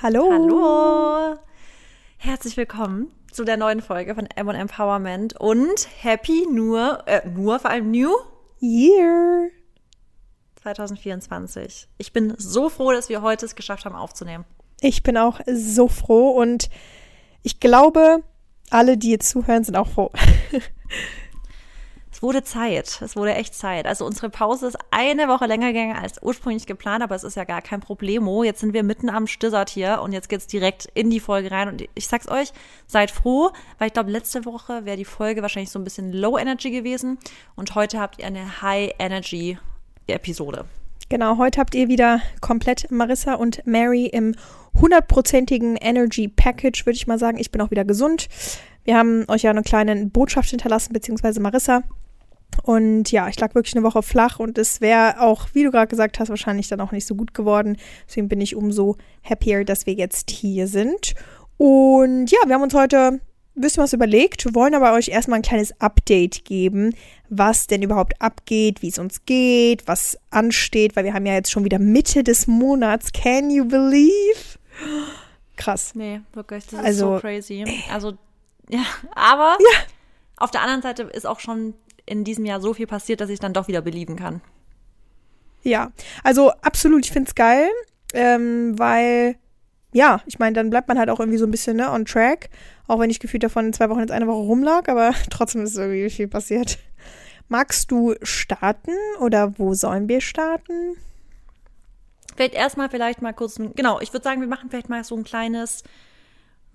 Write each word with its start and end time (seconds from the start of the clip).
Hallo. 0.00 0.30
Hallo. 0.30 1.36
Herzlich 2.18 2.56
willkommen 2.56 3.10
zu 3.32 3.42
der 3.42 3.56
neuen 3.56 3.82
Folge 3.82 4.14
von 4.14 4.26
M 4.26 4.48
Empowerment 4.48 5.34
und 5.40 5.88
Happy 6.00 6.46
nur, 6.48 7.02
äh, 7.06 7.28
nur 7.28 7.58
vor 7.58 7.70
allem 7.70 7.90
New 7.90 8.12
Year 8.60 9.50
2024. 10.62 11.88
Ich 11.98 12.12
bin 12.12 12.32
so 12.38 12.68
froh, 12.68 12.92
dass 12.92 13.08
wir 13.08 13.22
heute 13.22 13.44
es 13.44 13.56
geschafft 13.56 13.86
haben 13.86 13.96
aufzunehmen. 13.96 14.44
Ich 14.80 15.02
bin 15.02 15.16
auch 15.16 15.40
so 15.52 15.88
froh 15.88 16.30
und 16.30 16.70
ich 17.42 17.58
glaube, 17.58 18.22
alle, 18.70 18.98
die 18.98 19.10
jetzt 19.10 19.28
zuhören, 19.28 19.64
sind 19.64 19.74
auch 19.74 19.88
froh. 19.88 20.12
Es 22.18 22.22
wurde 22.24 22.42
Zeit. 22.42 23.00
Es 23.00 23.14
wurde 23.14 23.36
echt 23.36 23.54
Zeit. 23.54 23.86
Also 23.86 24.04
unsere 24.04 24.28
Pause 24.28 24.66
ist 24.66 24.78
eine 24.90 25.28
Woche 25.28 25.46
länger 25.46 25.68
gegangen 25.68 25.94
als 25.94 26.20
ursprünglich 26.20 26.66
geplant, 26.66 27.00
aber 27.00 27.14
es 27.14 27.22
ist 27.22 27.36
ja 27.36 27.44
gar 27.44 27.62
kein 27.62 27.78
Problemo. 27.78 28.42
Jetzt 28.42 28.58
sind 28.58 28.72
wir 28.72 28.82
mitten 28.82 29.08
am 29.08 29.28
Stissert 29.28 29.70
hier 29.70 30.00
und 30.02 30.10
jetzt 30.10 30.28
geht's 30.28 30.48
direkt 30.48 30.86
in 30.94 31.10
die 31.10 31.20
Folge 31.20 31.52
rein. 31.52 31.68
Und 31.68 31.84
ich 31.94 32.08
sag's 32.08 32.26
euch, 32.26 32.52
seid 32.88 33.12
froh, 33.12 33.52
weil 33.78 33.86
ich 33.86 33.92
glaube, 33.92 34.10
letzte 34.10 34.44
Woche 34.46 34.84
wäre 34.84 34.96
die 34.96 35.04
Folge 35.04 35.42
wahrscheinlich 35.42 35.70
so 35.70 35.78
ein 35.78 35.84
bisschen 35.84 36.12
Low 36.12 36.36
Energy 36.36 36.72
gewesen 36.72 37.18
und 37.54 37.76
heute 37.76 38.00
habt 38.00 38.18
ihr 38.18 38.26
eine 38.26 38.62
High 38.62 38.94
Energy 38.98 39.56
Episode. 40.08 40.64
Genau, 41.08 41.38
heute 41.38 41.60
habt 41.60 41.76
ihr 41.76 41.86
wieder 41.86 42.20
komplett 42.40 42.90
Marissa 42.90 43.34
und 43.34 43.64
Mary 43.64 44.06
im 44.06 44.34
hundertprozentigen 44.74 45.76
Energy 45.76 46.26
Package, 46.26 46.84
würde 46.84 46.96
ich 46.96 47.06
mal 47.06 47.20
sagen. 47.20 47.38
Ich 47.38 47.52
bin 47.52 47.60
auch 47.60 47.70
wieder 47.70 47.84
gesund. 47.84 48.28
Wir 48.82 48.96
haben 48.98 49.24
euch 49.28 49.42
ja 49.42 49.52
eine 49.52 49.62
kleine 49.62 50.06
Botschaft 50.06 50.50
hinterlassen, 50.50 50.92
beziehungsweise 50.92 51.38
Marissa. 51.38 51.84
Und 52.62 53.10
ja, 53.12 53.28
ich 53.28 53.38
lag 53.40 53.54
wirklich 53.54 53.76
eine 53.76 53.84
Woche 53.84 54.02
flach 54.02 54.38
und 54.40 54.58
es 54.58 54.80
wäre 54.80 55.20
auch, 55.20 55.48
wie 55.54 55.64
du 55.64 55.70
gerade 55.70 55.86
gesagt 55.88 56.18
hast, 56.18 56.28
wahrscheinlich 56.28 56.68
dann 56.68 56.80
auch 56.80 56.92
nicht 56.92 57.06
so 57.06 57.14
gut 57.14 57.32
geworden. 57.32 57.76
Deswegen 58.06 58.28
bin 58.28 58.40
ich 58.40 58.56
umso 58.56 58.96
happier, 59.28 59.64
dass 59.64 59.86
wir 59.86 59.94
jetzt 59.94 60.30
hier 60.30 60.66
sind. 60.66 61.14
Und 61.56 62.30
ja, 62.30 62.38
wir 62.46 62.54
haben 62.54 62.62
uns 62.62 62.74
heute 62.74 63.20
ein 63.56 63.60
bisschen 63.60 63.82
was 63.82 63.92
überlegt, 63.92 64.54
wollen 64.54 64.74
aber 64.74 64.92
euch 64.92 65.08
erstmal 65.08 65.38
ein 65.38 65.42
kleines 65.42 65.80
Update 65.80 66.44
geben, 66.44 66.94
was 67.28 67.66
denn 67.66 67.82
überhaupt 67.82 68.20
abgeht, 68.20 68.82
wie 68.82 68.88
es 68.88 68.98
uns 68.98 69.24
geht, 69.24 69.86
was 69.88 70.18
ansteht, 70.30 70.94
weil 70.94 71.04
wir 71.04 71.14
haben 71.14 71.26
ja 71.26 71.34
jetzt 71.34 71.50
schon 71.50 71.64
wieder 71.64 71.78
Mitte 71.78 72.22
des 72.22 72.46
Monats. 72.46 73.12
Can 73.12 73.50
you 73.50 73.64
believe? 73.64 74.58
Krass. 75.56 75.92
Nee, 75.94 76.20
wirklich, 76.34 76.64
das 76.66 76.80
ist 76.80 76.84
Also, 76.86 77.14
so 77.14 77.20
crazy. 77.20 77.64
Also, 77.92 78.12
ja, 78.68 78.82
aber 79.14 79.56
Ja. 79.60 79.78
auf 80.36 80.50
der 80.52 80.62
anderen 80.62 80.82
Seite 80.82 81.02
ist 81.04 81.26
auch 81.26 81.40
schon 81.40 81.74
in 82.08 82.24
diesem 82.24 82.44
Jahr 82.44 82.60
so 82.60 82.74
viel 82.74 82.86
passiert, 82.86 83.20
dass 83.20 83.30
ich 83.30 83.40
dann 83.40 83.52
doch 83.52 83.68
wieder 83.68 83.82
belieben 83.82 84.16
kann. 84.16 84.40
Ja, 85.62 85.92
also 86.22 86.50
absolut, 86.62 87.04
ich 87.04 87.12
find's 87.12 87.34
geil, 87.34 87.68
ähm, 88.14 88.78
weil, 88.78 89.36
ja, 89.92 90.20
ich 90.26 90.38
meine, 90.38 90.54
dann 90.54 90.70
bleibt 90.70 90.88
man 90.88 90.98
halt 90.98 91.10
auch 91.10 91.20
irgendwie 91.20 91.38
so 91.38 91.46
ein 91.46 91.50
bisschen 91.50 91.76
ne, 91.76 91.90
on 91.90 92.04
track, 92.04 92.48
auch 92.86 92.98
wenn 92.98 93.10
ich 93.10 93.20
gefühlt 93.20 93.42
davon 93.42 93.72
zwei 93.72 93.90
Wochen 93.90 94.00
jetzt 94.00 94.12
eine 94.12 94.26
Woche 94.26 94.46
rumlag, 94.46 94.88
aber 94.88 95.12
trotzdem 95.30 95.62
ist 95.62 95.76
irgendwie 95.76 96.10
viel 96.10 96.28
passiert. 96.28 96.78
Magst 97.48 97.90
du 97.90 98.14
starten 98.22 98.92
oder 99.20 99.58
wo 99.58 99.74
sollen 99.74 100.08
wir 100.08 100.20
starten? 100.20 100.96
Vielleicht 102.36 102.54
erstmal 102.54 102.88
vielleicht 102.88 103.20
mal 103.20 103.32
kurz, 103.32 103.56
genau, 103.74 104.00
ich 104.00 104.12
würde 104.12 104.22
sagen, 104.22 104.40
wir 104.40 104.48
machen 104.48 104.70
vielleicht 104.70 104.88
mal 104.88 105.02
so 105.02 105.16
ein 105.16 105.24
kleines 105.24 105.82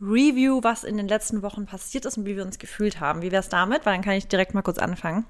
Review, 0.02 0.60
was 0.64 0.84
in 0.84 0.98
den 0.98 1.08
letzten 1.08 1.42
Wochen 1.42 1.66
passiert 1.66 2.06
ist 2.06 2.18
und 2.18 2.26
wie 2.26 2.36
wir 2.36 2.44
uns 2.44 2.60
gefühlt 2.60 3.00
haben. 3.00 3.22
Wie 3.22 3.32
wär's 3.32 3.50
damit? 3.50 3.86
Weil 3.86 3.94
dann 3.94 4.04
kann 4.04 4.14
ich 4.14 4.28
direkt 4.28 4.54
mal 4.54 4.62
kurz 4.62 4.78
anfangen. 4.78 5.26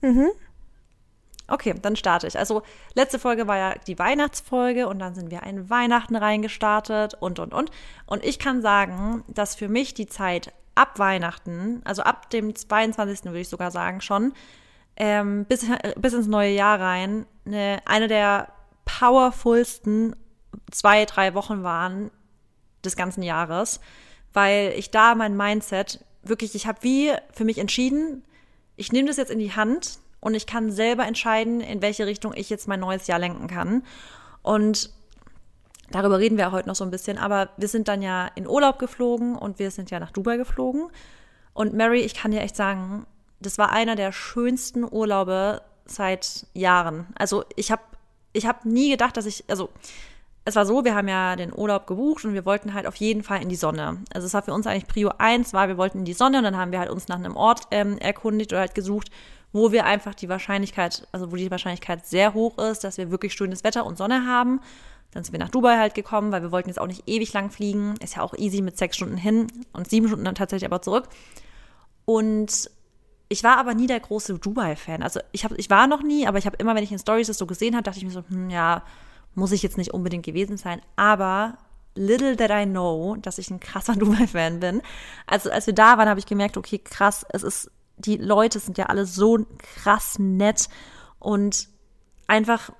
Mhm. 0.00 0.28
Okay, 1.48 1.74
dann 1.80 1.94
starte 1.94 2.26
ich. 2.26 2.38
Also 2.38 2.62
letzte 2.94 3.18
Folge 3.18 3.46
war 3.46 3.56
ja 3.56 3.74
die 3.86 3.98
Weihnachtsfolge 3.98 4.88
und 4.88 4.98
dann 4.98 5.14
sind 5.14 5.30
wir 5.30 5.42
in 5.44 5.70
Weihnachten 5.70 6.16
reingestartet 6.16 7.14
und, 7.14 7.38
und, 7.38 7.54
und. 7.54 7.70
Und 8.06 8.24
ich 8.24 8.38
kann 8.38 8.62
sagen, 8.62 9.22
dass 9.28 9.54
für 9.54 9.68
mich 9.68 9.94
die 9.94 10.06
Zeit 10.06 10.52
ab 10.74 10.98
Weihnachten, 10.98 11.82
also 11.84 12.02
ab 12.02 12.30
dem 12.30 12.54
22. 12.54 13.26
würde 13.26 13.40
ich 13.40 13.48
sogar 13.48 13.70
sagen 13.70 14.00
schon, 14.00 14.32
ähm, 14.96 15.44
bis, 15.44 15.66
bis 15.96 16.14
ins 16.14 16.26
neue 16.26 16.52
Jahr 16.52 16.80
rein, 16.80 17.26
eine, 17.44 17.78
eine 17.84 18.08
der 18.08 18.48
powerfulsten 18.84 20.16
zwei, 20.70 21.04
drei 21.04 21.34
Wochen 21.34 21.62
waren 21.62 22.10
des 22.86 22.96
ganzen 22.96 23.22
Jahres, 23.22 23.80
weil 24.32 24.72
ich 24.76 24.90
da 24.90 25.14
mein 25.14 25.36
Mindset 25.36 26.04
wirklich, 26.22 26.54
ich 26.54 26.66
habe 26.66 26.82
wie 26.82 27.12
für 27.32 27.44
mich 27.44 27.58
entschieden, 27.58 28.24
ich 28.76 28.92
nehme 28.92 29.08
das 29.08 29.16
jetzt 29.16 29.30
in 29.30 29.38
die 29.38 29.54
Hand 29.54 29.98
und 30.20 30.34
ich 30.34 30.46
kann 30.46 30.70
selber 30.70 31.06
entscheiden, 31.06 31.60
in 31.60 31.82
welche 31.82 32.06
Richtung 32.06 32.32
ich 32.34 32.50
jetzt 32.50 32.68
mein 32.68 32.80
neues 32.80 33.06
Jahr 33.06 33.18
lenken 33.18 33.46
kann. 33.46 33.82
Und 34.42 34.90
darüber 35.90 36.18
reden 36.18 36.36
wir 36.36 36.52
heute 36.52 36.68
noch 36.68 36.74
so 36.74 36.84
ein 36.84 36.90
bisschen, 36.90 37.18
aber 37.18 37.50
wir 37.56 37.68
sind 37.68 37.88
dann 37.88 38.02
ja 38.02 38.28
in 38.34 38.46
Urlaub 38.46 38.78
geflogen 38.78 39.36
und 39.36 39.58
wir 39.58 39.70
sind 39.70 39.90
ja 39.90 40.00
nach 40.00 40.10
Dubai 40.10 40.36
geflogen. 40.36 40.90
Und 41.54 41.74
Mary, 41.74 42.00
ich 42.00 42.14
kann 42.14 42.32
dir 42.32 42.40
echt 42.40 42.56
sagen, 42.56 43.06
das 43.40 43.58
war 43.58 43.70
einer 43.72 43.96
der 43.96 44.12
schönsten 44.12 44.84
Urlaube 44.84 45.62
seit 45.84 46.46
Jahren. 46.52 47.06
Also 47.16 47.44
ich 47.54 47.70
habe 47.70 47.82
ich 48.32 48.46
hab 48.46 48.64
nie 48.64 48.90
gedacht, 48.90 49.16
dass 49.16 49.24
ich, 49.26 49.44
also 49.48 49.70
es 50.46 50.54
war 50.54 50.64
so, 50.64 50.84
wir 50.84 50.94
haben 50.94 51.08
ja 51.08 51.34
den 51.34 51.52
Urlaub 51.52 51.88
gebucht 51.88 52.24
und 52.24 52.32
wir 52.32 52.46
wollten 52.46 52.72
halt 52.72 52.86
auf 52.86 52.94
jeden 52.96 53.24
Fall 53.24 53.42
in 53.42 53.48
die 53.48 53.56
Sonne. 53.56 53.98
Also 54.14 54.26
es 54.26 54.32
war 54.32 54.42
für 54.42 54.52
uns 54.52 54.66
eigentlich 54.68 54.86
Prio 54.86 55.10
1, 55.18 55.52
war, 55.52 55.66
wir 55.66 55.76
wollten 55.76 55.98
in 55.98 56.04
die 56.04 56.12
Sonne 56.12 56.38
und 56.38 56.44
dann 56.44 56.56
haben 56.56 56.70
wir 56.70 56.78
halt 56.78 56.88
uns 56.88 57.08
nach 57.08 57.16
einem 57.16 57.36
Ort 57.36 57.62
ähm, 57.72 57.98
erkundigt 57.98 58.52
oder 58.52 58.60
halt 58.60 58.76
gesucht, 58.76 59.10
wo 59.52 59.72
wir 59.72 59.84
einfach 59.86 60.14
die 60.14 60.28
Wahrscheinlichkeit, 60.28 61.08
also 61.10 61.32
wo 61.32 61.36
die 61.36 61.50
Wahrscheinlichkeit 61.50 62.06
sehr 62.06 62.32
hoch 62.32 62.58
ist, 62.58 62.84
dass 62.84 62.96
wir 62.96 63.10
wirklich 63.10 63.34
schönes 63.34 63.64
Wetter 63.64 63.84
und 63.84 63.98
Sonne 63.98 64.24
haben. 64.24 64.60
Dann 65.10 65.24
sind 65.24 65.32
wir 65.32 65.40
nach 65.40 65.48
Dubai 65.48 65.78
halt 65.78 65.94
gekommen, 65.96 66.30
weil 66.30 66.42
wir 66.42 66.52
wollten 66.52 66.68
jetzt 66.68 66.78
auch 66.78 66.86
nicht 66.86 67.02
ewig 67.08 67.32
lang 67.32 67.50
fliegen. 67.50 67.94
Ist 68.00 68.14
ja 68.14 68.22
auch 68.22 68.34
easy 68.34 68.62
mit 68.62 68.78
sechs 68.78 68.94
Stunden 68.94 69.16
hin 69.16 69.48
und 69.72 69.90
sieben 69.90 70.06
Stunden 70.06 70.24
dann 70.24 70.36
tatsächlich 70.36 70.66
aber 70.66 70.80
zurück. 70.80 71.08
Und 72.04 72.70
ich 73.28 73.42
war 73.42 73.58
aber 73.58 73.74
nie 73.74 73.88
der 73.88 73.98
große 73.98 74.38
Dubai-Fan. 74.38 75.02
Also 75.02 75.18
ich, 75.32 75.44
hab, 75.44 75.58
ich 75.58 75.70
war 75.70 75.88
noch 75.88 76.04
nie, 76.04 76.28
aber 76.28 76.38
ich 76.38 76.46
habe 76.46 76.56
immer, 76.58 76.76
wenn 76.76 76.84
ich 76.84 76.92
in 76.92 77.00
Stories 77.00 77.26
das 77.26 77.38
so 77.38 77.46
gesehen 77.46 77.74
habe, 77.74 77.82
dachte 77.82 77.98
ich 77.98 78.04
mir 78.04 78.12
so, 78.12 78.22
hm, 78.28 78.50
ja, 78.50 78.84
muss 79.36 79.52
ich 79.52 79.62
jetzt 79.62 79.78
nicht 79.78 79.94
unbedingt 79.94 80.24
gewesen 80.24 80.56
sein. 80.56 80.80
Aber 80.96 81.58
little 81.94 82.36
that 82.36 82.50
I 82.50 82.66
know, 82.66 83.16
dass 83.20 83.38
ich 83.38 83.50
ein 83.50 83.60
krasser 83.60 83.94
Dubai-Fan 83.96 84.60
bin. 84.60 84.82
Also 85.26 85.50
als 85.50 85.66
wir 85.66 85.74
da 85.74 85.98
waren, 85.98 86.08
habe 86.08 86.20
ich 86.20 86.26
gemerkt, 86.26 86.56
okay, 86.56 86.78
krass, 86.78 87.24
es 87.30 87.42
ist, 87.42 87.70
die 87.96 88.16
Leute 88.16 88.58
sind 88.58 88.78
ja 88.78 88.86
alle 88.86 89.06
so 89.06 89.46
krass 89.58 90.18
nett 90.18 90.68
und 91.18 91.68
einfach 92.26 92.70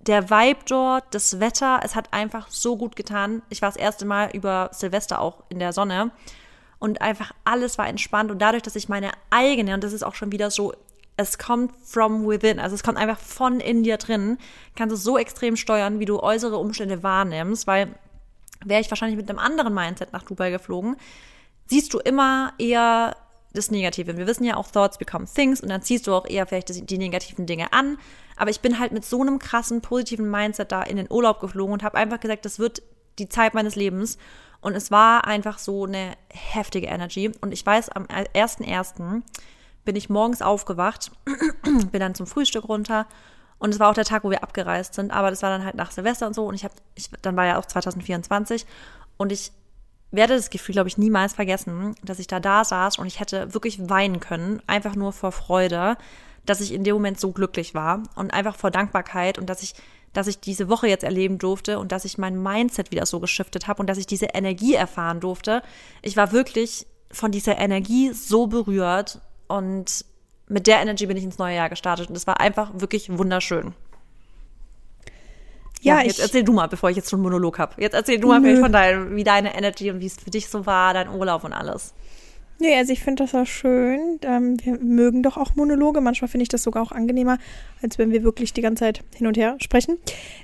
der 0.00 0.30
Vibe 0.30 0.60
dort, 0.66 1.14
das 1.14 1.40
Wetter, 1.40 1.80
es 1.82 1.94
hat 1.94 2.12
einfach 2.12 2.48
so 2.50 2.76
gut 2.76 2.96
getan. 2.96 3.42
Ich 3.50 3.62
war 3.62 3.68
das 3.68 3.76
erste 3.76 4.06
Mal 4.06 4.30
über 4.32 4.70
Silvester 4.72 5.20
auch 5.20 5.44
in 5.48 5.58
der 5.58 5.72
Sonne 5.72 6.10
und 6.78 7.02
einfach 7.02 7.32
alles 7.44 7.78
war 7.78 7.88
entspannt 7.88 8.30
und 8.30 8.40
dadurch, 8.40 8.62
dass 8.62 8.76
ich 8.76 8.88
meine 8.88 9.10
eigene, 9.30 9.74
und 9.74 9.84
das 9.84 9.92
ist 9.92 10.04
auch 10.04 10.14
schon 10.14 10.32
wieder 10.32 10.50
so, 10.50 10.72
es 11.18 11.36
kommt 11.36 11.74
from 11.84 12.26
within, 12.26 12.60
also 12.60 12.74
es 12.74 12.82
kommt 12.82 12.96
einfach 12.96 13.18
von 13.18 13.60
in 13.60 13.82
dir 13.82 13.96
drin, 13.96 14.38
kannst 14.76 14.92
du 14.92 14.96
so 14.96 15.18
extrem 15.18 15.56
steuern, 15.56 15.98
wie 15.98 16.04
du 16.04 16.20
äußere 16.20 16.56
Umstände 16.56 17.02
wahrnimmst, 17.02 17.66
weil 17.66 17.94
wäre 18.64 18.80
ich 18.80 18.90
wahrscheinlich 18.90 19.18
mit 19.18 19.28
einem 19.28 19.40
anderen 19.40 19.74
Mindset 19.74 20.12
nach 20.12 20.22
Dubai 20.22 20.50
geflogen, 20.50 20.96
siehst 21.66 21.92
du 21.92 21.98
immer 21.98 22.52
eher 22.58 23.16
das 23.52 23.70
Negative. 23.72 24.16
Wir 24.16 24.28
wissen 24.28 24.44
ja 24.44 24.56
auch, 24.56 24.70
Thoughts 24.70 24.98
become 24.98 25.26
Things 25.26 25.60
und 25.60 25.68
dann 25.68 25.82
ziehst 25.82 26.06
du 26.06 26.14
auch 26.14 26.26
eher 26.26 26.46
vielleicht 26.46 26.88
die, 26.88 26.98
negativen 26.98 27.46
Dinge 27.46 27.72
an. 27.72 27.98
Aber 28.36 28.50
ich 28.50 28.60
bin 28.60 28.78
halt 28.78 28.92
mit 28.92 29.04
so 29.04 29.20
einem 29.20 29.40
krassen, 29.40 29.80
positiven 29.80 30.30
Mindset 30.30 30.70
da 30.70 30.82
in 30.82 30.96
den 30.96 31.10
Urlaub 31.10 31.40
geflogen 31.40 31.72
und 31.72 31.82
habe 31.82 31.98
einfach 31.98 32.20
gesagt, 32.20 32.44
das 32.44 32.60
wird 32.60 32.82
die 33.18 33.28
Zeit 33.28 33.54
meines 33.54 33.74
Lebens. 33.74 34.18
Und 34.60 34.74
es 34.74 34.92
war 34.92 35.26
einfach 35.26 35.58
so 35.58 35.84
eine 35.84 36.12
heftige 36.30 36.86
Energy. 36.86 37.32
Und 37.40 37.52
ich 37.52 37.64
weiß, 37.64 37.88
am 37.90 38.04
1.1. 38.04 39.22
bin 39.88 39.96
ich 39.96 40.10
morgens 40.10 40.42
aufgewacht, 40.42 41.12
bin 41.64 42.00
dann 42.00 42.14
zum 42.14 42.26
Frühstück 42.26 42.68
runter. 42.68 43.06
Und 43.58 43.72
es 43.72 43.80
war 43.80 43.88
auch 43.88 43.94
der 43.94 44.04
Tag, 44.04 44.22
wo 44.22 44.28
wir 44.28 44.42
abgereist 44.42 44.92
sind. 44.92 45.10
Aber 45.10 45.30
das 45.30 45.40
war 45.40 45.48
dann 45.48 45.64
halt 45.64 45.76
nach 45.76 45.92
Silvester 45.92 46.26
und 46.26 46.34
so. 46.34 46.44
Und 46.44 46.54
ich 46.56 46.64
habe, 46.64 46.74
dann 47.22 47.36
war 47.36 47.46
ja 47.46 47.58
auch 47.58 47.64
2024. 47.64 48.66
Und 49.16 49.32
ich 49.32 49.50
werde 50.10 50.36
das 50.36 50.50
Gefühl, 50.50 50.74
glaube 50.74 50.90
ich, 50.90 50.98
niemals 50.98 51.32
vergessen, 51.32 51.94
dass 52.04 52.18
ich 52.18 52.26
da 52.26 52.38
da 52.38 52.64
saß 52.64 52.98
und 52.98 53.06
ich 53.06 53.18
hätte 53.18 53.54
wirklich 53.54 53.88
weinen 53.88 54.20
können, 54.20 54.60
einfach 54.66 54.94
nur 54.94 55.14
vor 55.14 55.32
Freude, 55.32 55.96
dass 56.44 56.60
ich 56.60 56.74
in 56.74 56.84
dem 56.84 56.92
Moment 56.92 57.18
so 57.18 57.32
glücklich 57.32 57.74
war 57.74 58.02
und 58.14 58.34
einfach 58.34 58.56
vor 58.56 58.70
Dankbarkeit 58.70 59.38
und 59.38 59.46
dass 59.46 59.62
ich, 59.62 59.72
dass 60.12 60.26
ich 60.26 60.38
diese 60.38 60.68
Woche 60.68 60.86
jetzt 60.86 61.04
erleben 61.04 61.38
durfte 61.38 61.78
und 61.78 61.92
dass 61.92 62.04
ich 62.04 62.18
mein 62.18 62.42
Mindset 62.42 62.90
wieder 62.90 63.06
so 63.06 63.20
geschiftet 63.20 63.68
habe 63.68 63.80
und 63.80 63.86
dass 63.86 63.96
ich 63.96 64.06
diese 64.06 64.26
Energie 64.34 64.74
erfahren 64.74 65.20
durfte. 65.20 65.62
Ich 66.02 66.18
war 66.18 66.32
wirklich 66.32 66.86
von 67.10 67.32
dieser 67.32 67.56
Energie 67.56 68.12
so 68.12 68.48
berührt 68.48 69.22
und 69.48 70.04
mit 70.46 70.66
der 70.66 70.80
Energy 70.80 71.06
bin 71.06 71.16
ich 71.16 71.24
ins 71.24 71.38
neue 71.38 71.56
Jahr 71.56 71.68
gestartet 71.68 72.08
und 72.08 72.16
es 72.16 72.26
war 72.26 72.40
einfach 72.40 72.70
wirklich 72.74 73.10
wunderschön. 73.18 73.74
Ja, 75.80 76.00
jetzt 76.02 76.18
ich- 76.18 76.22
erzähl 76.24 76.42
du 76.42 76.52
mal, 76.52 76.66
bevor 76.68 76.90
ich 76.90 76.96
jetzt 76.96 77.10
schon 77.10 77.18
einen 77.18 77.24
Monolog 77.24 77.58
habe. 77.58 77.74
Jetzt 77.80 77.94
erzähl 77.94 78.18
du 78.18 78.28
mal 78.28 78.40
Nö. 78.40 78.60
von 78.60 78.72
deinem, 78.72 79.14
wie 79.14 79.24
deine 79.24 79.54
Energy 79.56 79.90
und 79.90 80.00
wie 80.00 80.06
es 80.06 80.16
für 80.16 80.30
dich 80.30 80.48
so 80.48 80.66
war, 80.66 80.92
dein 80.94 81.08
Urlaub 81.08 81.44
und 81.44 81.52
alles. 81.52 81.94
Nee, 82.60 82.74
also 82.76 82.92
ich 82.92 83.00
finde 83.00 83.22
das 83.22 83.36
auch 83.36 83.46
schön. 83.46 84.18
Ähm, 84.22 84.56
wir 84.62 84.78
mögen 84.80 85.22
doch 85.22 85.36
auch 85.36 85.54
Monologe. 85.54 86.00
Manchmal 86.00 86.28
finde 86.28 86.42
ich 86.42 86.48
das 86.48 86.64
sogar 86.64 86.82
auch 86.82 86.90
angenehmer, 86.90 87.38
als 87.82 87.98
wenn 87.98 88.10
wir 88.10 88.24
wirklich 88.24 88.52
die 88.52 88.62
ganze 88.62 88.84
Zeit 88.84 89.04
hin 89.14 89.28
und 89.28 89.36
her 89.36 89.56
sprechen. 89.60 89.96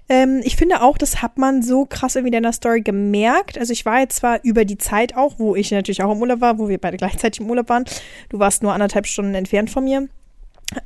Ähm, 0.09 0.41
ich 0.45 0.55
finde 0.55 0.83
auch, 0.83 0.97
das 0.97 1.23
hat 1.23 1.39
man 1.39 1.63
so 1.63 1.87
krass 1.87 2.15
irgendwie 2.15 2.37
in 2.37 2.43
der 2.45 2.53
Story 2.53 2.83
gemerkt. 2.83 3.59
Also 3.59 3.73
ich 3.73 3.85
war 3.85 3.99
jetzt 3.99 4.17
zwar 4.17 4.39
über 4.45 4.65
die 4.65 4.79
Zeit 4.79 5.17
auch, 5.17 5.41
wo 5.41 5.57
ich 5.57 5.73
natürlich 5.73 6.05
auch 6.05 6.13
im 6.13 6.21
Urlaub 6.21 6.41
war, 6.41 6.59
wo 6.59 6.69
wir 6.69 6.79
beide 6.79 6.99
gleichzeitig 6.99 7.41
im 7.41 7.51
Urlaub 7.51 7.69
waren. 7.69 7.85
Du 8.29 8.39
warst 8.39 8.63
nur 8.63 8.73
anderthalb 8.73 9.07
Stunden 9.07 9.35
entfernt 9.35 9.71
von 9.71 9.83
mir. 9.83 10.09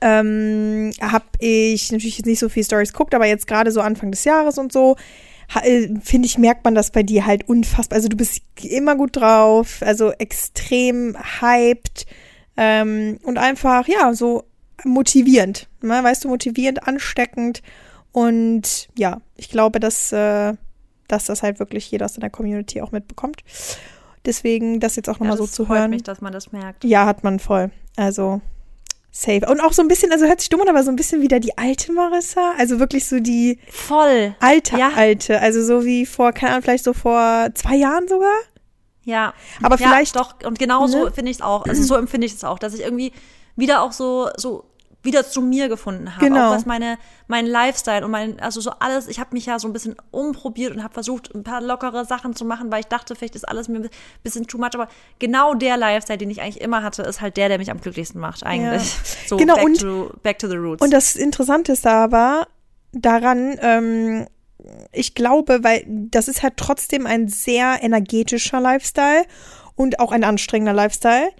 Ähm, 0.00 0.92
habe 1.00 1.26
ich 1.40 1.92
natürlich 1.92 2.16
jetzt 2.18 2.26
nicht 2.26 2.38
so 2.38 2.48
viel 2.48 2.64
Stories 2.64 2.92
geguckt, 2.92 3.14
aber 3.14 3.26
jetzt 3.26 3.46
gerade 3.46 3.70
so 3.70 3.82
Anfang 3.82 4.10
des 4.10 4.24
Jahres 4.24 4.56
und 4.56 4.72
so 4.72 4.96
finde 5.48 6.26
ich, 6.26 6.38
merkt 6.38 6.64
man 6.64 6.74
das 6.74 6.90
bei 6.90 7.02
dir 7.02 7.26
halt 7.26 7.48
unfassbar. 7.48 7.96
Also 7.96 8.08
du 8.08 8.16
bist 8.16 8.42
immer 8.62 8.96
gut 8.96 9.16
drauf, 9.16 9.78
also 9.80 10.12
extrem 10.12 11.16
hyped 11.40 12.06
ähm, 12.56 13.18
und 13.22 13.38
einfach, 13.38 13.88
ja, 13.88 14.12
so 14.12 14.44
motivierend. 14.84 15.68
Ne? 15.80 16.00
Weißt 16.02 16.24
du, 16.24 16.28
motivierend, 16.28 16.86
ansteckend. 16.86 17.62
Und 18.12 18.88
ja, 18.96 19.20
ich 19.36 19.48
glaube, 19.48 19.80
dass, 19.80 20.12
äh, 20.12 20.54
dass 21.08 21.24
das 21.24 21.42
halt 21.42 21.58
wirklich 21.58 21.90
jeder 21.90 22.04
aus 22.04 22.14
deiner 22.14 22.30
Community 22.30 22.82
auch 22.82 22.92
mitbekommt. 22.92 23.42
Deswegen 24.26 24.80
das 24.80 24.96
jetzt 24.96 25.08
auch 25.08 25.14
nochmal 25.14 25.30
ja, 25.30 25.36
so 25.36 25.46
zu 25.46 25.68
hören. 25.68 25.78
freut 25.78 25.90
mich, 25.90 26.02
dass 26.02 26.20
man 26.20 26.32
das 26.32 26.52
merkt. 26.52 26.84
Ja, 26.84 27.06
hat 27.06 27.24
man 27.24 27.38
voll. 27.38 27.70
Also 27.96 28.42
Safe. 29.10 29.46
Und 29.48 29.60
auch 29.60 29.72
so 29.72 29.82
ein 29.82 29.88
bisschen, 29.88 30.12
also 30.12 30.26
hört 30.26 30.40
sich 30.40 30.48
dumm 30.48 30.60
an, 30.60 30.68
aber 30.68 30.82
so 30.84 30.90
ein 30.90 30.96
bisschen 30.96 31.22
wieder 31.22 31.40
die 31.40 31.56
alte 31.56 31.92
Marissa. 31.92 32.52
Also 32.58 32.78
wirklich 32.78 33.06
so 33.06 33.20
die 33.20 33.58
voll 33.70 34.34
alte, 34.40 34.78
ja. 34.78 34.90
alte. 34.94 35.40
Also 35.40 35.62
so 35.64 35.84
wie 35.84 36.06
vor, 36.06 36.32
keine 36.32 36.52
Ahnung, 36.52 36.62
vielleicht 36.62 36.84
so 36.84 36.92
vor 36.92 37.48
zwei 37.54 37.76
Jahren 37.76 38.06
sogar. 38.06 38.36
Ja. 39.04 39.32
Aber 39.62 39.78
vielleicht. 39.78 40.14
Ja, 40.14 40.22
doch, 40.22 40.46
und 40.46 40.58
genau 40.58 40.82
ne? 40.82 40.92
so 40.92 41.10
finde 41.10 41.30
ich 41.30 41.38
es 41.38 41.42
auch. 41.42 41.64
Also 41.66 41.82
so 41.82 41.96
empfinde 41.96 42.26
ich 42.26 42.34
es 42.34 42.44
auch, 42.44 42.58
dass 42.58 42.74
ich 42.74 42.82
irgendwie 42.82 43.12
wieder 43.56 43.82
auch 43.82 43.92
so, 43.92 44.28
so 44.36 44.67
wieder 45.08 45.26
zu 45.26 45.40
mir 45.40 45.68
gefunden 45.68 46.14
habe. 46.14 46.24
Genau. 46.24 46.48
Auch 46.48 46.54
was 46.54 46.66
meine, 46.66 46.98
mein 47.26 47.46
Lifestyle 47.46 48.04
und 48.04 48.10
mein, 48.10 48.38
also 48.40 48.60
so 48.60 48.70
alles, 48.78 49.08
ich 49.08 49.18
habe 49.18 49.30
mich 49.32 49.46
ja 49.46 49.58
so 49.58 49.66
ein 49.66 49.72
bisschen 49.72 49.96
umprobiert 50.10 50.74
und 50.74 50.84
habe 50.84 50.92
versucht, 50.92 51.34
ein 51.34 51.42
paar 51.42 51.62
lockere 51.62 52.04
Sachen 52.04 52.36
zu 52.36 52.44
machen, 52.44 52.70
weil 52.70 52.80
ich 52.80 52.86
dachte, 52.86 53.16
vielleicht 53.16 53.34
ist 53.34 53.48
alles 53.48 53.68
mir 53.68 53.78
ein 53.78 53.88
bisschen 54.22 54.46
too 54.46 54.58
much, 54.58 54.74
aber 54.74 54.88
genau 55.18 55.54
der 55.54 55.76
Lifestyle, 55.78 56.18
den 56.18 56.30
ich 56.30 56.42
eigentlich 56.42 56.60
immer 56.60 56.82
hatte, 56.82 57.02
ist 57.02 57.20
halt 57.20 57.36
der, 57.38 57.48
der 57.48 57.58
mich 57.58 57.70
am 57.70 57.80
glücklichsten 57.80 58.20
macht, 58.20 58.44
eigentlich. 58.44 58.94
Ja. 58.94 58.98
So, 59.28 59.36
genau, 59.36 59.56
back, 59.56 59.64
und, 59.64 59.80
to, 59.80 60.10
back 60.22 60.38
to 60.38 60.48
the 60.48 60.56
roots. 60.56 60.82
Und 60.82 60.90
das 60.90 61.14
Interessante 61.14 61.72
ist 61.72 61.86
aber 61.86 62.46
daran, 62.92 63.58
ähm, 63.60 64.26
ich 64.92 65.14
glaube, 65.14 65.62
weil 65.62 65.84
das 65.86 66.28
ist 66.28 66.42
halt 66.42 66.56
trotzdem 66.56 67.06
ein 67.06 67.28
sehr 67.28 67.78
energetischer 67.82 68.60
Lifestyle 68.60 69.24
und 69.74 70.00
auch 70.00 70.12
ein 70.12 70.24
anstrengender 70.24 70.72
Lifestyle. 70.72 71.30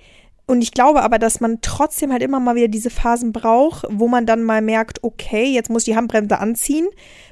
Und 0.49 0.63
ich 0.63 0.73
glaube 0.73 1.03
aber, 1.03 1.19
dass 1.19 1.41
man 1.41 1.59
trotzdem 1.61 2.11
halt 2.11 2.23
immer 2.23 2.41
mal 2.41 2.55
wieder 2.55 2.69
diese 2.69 2.89
Phasen 2.89 3.33
braucht, 3.33 3.85
wo 3.91 4.09
man 4.09 4.25
dann 4.25 4.43
mal 4.43 4.63
merkt, 4.63 5.05
okay, 5.05 5.45
jetzt 5.45 5.69
muss 5.69 5.83
ich 5.83 5.93
die 5.93 5.97
Handbremse 5.97 6.39
anziehen, 6.39 6.89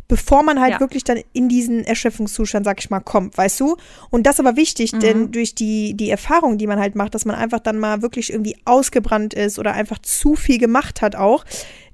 bevor 0.06 0.42
man 0.42 0.60
halt 0.60 0.72
ja. 0.72 0.80
wirklich 0.80 1.02
dann 1.02 1.20
in 1.32 1.48
diesen 1.48 1.82
Erschöpfungszustand, 1.82 2.66
sag 2.66 2.78
ich 2.78 2.90
mal, 2.90 3.00
kommt, 3.00 3.38
weißt 3.38 3.58
du? 3.60 3.78
Und 4.10 4.26
das 4.26 4.34
ist 4.34 4.40
aber 4.40 4.56
wichtig, 4.56 4.92
mhm. 4.92 5.00
denn 5.00 5.32
durch 5.32 5.54
die, 5.54 5.94
die 5.94 6.10
Erfahrung, 6.10 6.58
die 6.58 6.66
man 6.66 6.78
halt 6.78 6.94
macht, 6.94 7.14
dass 7.14 7.24
man 7.24 7.36
einfach 7.36 7.60
dann 7.60 7.78
mal 7.78 8.02
wirklich 8.02 8.30
irgendwie 8.30 8.58
ausgebrannt 8.66 9.32
ist 9.32 9.58
oder 9.58 9.72
einfach 9.72 9.98
zu 10.00 10.36
viel 10.36 10.58
gemacht 10.58 11.00
hat 11.00 11.16
auch, 11.16 11.46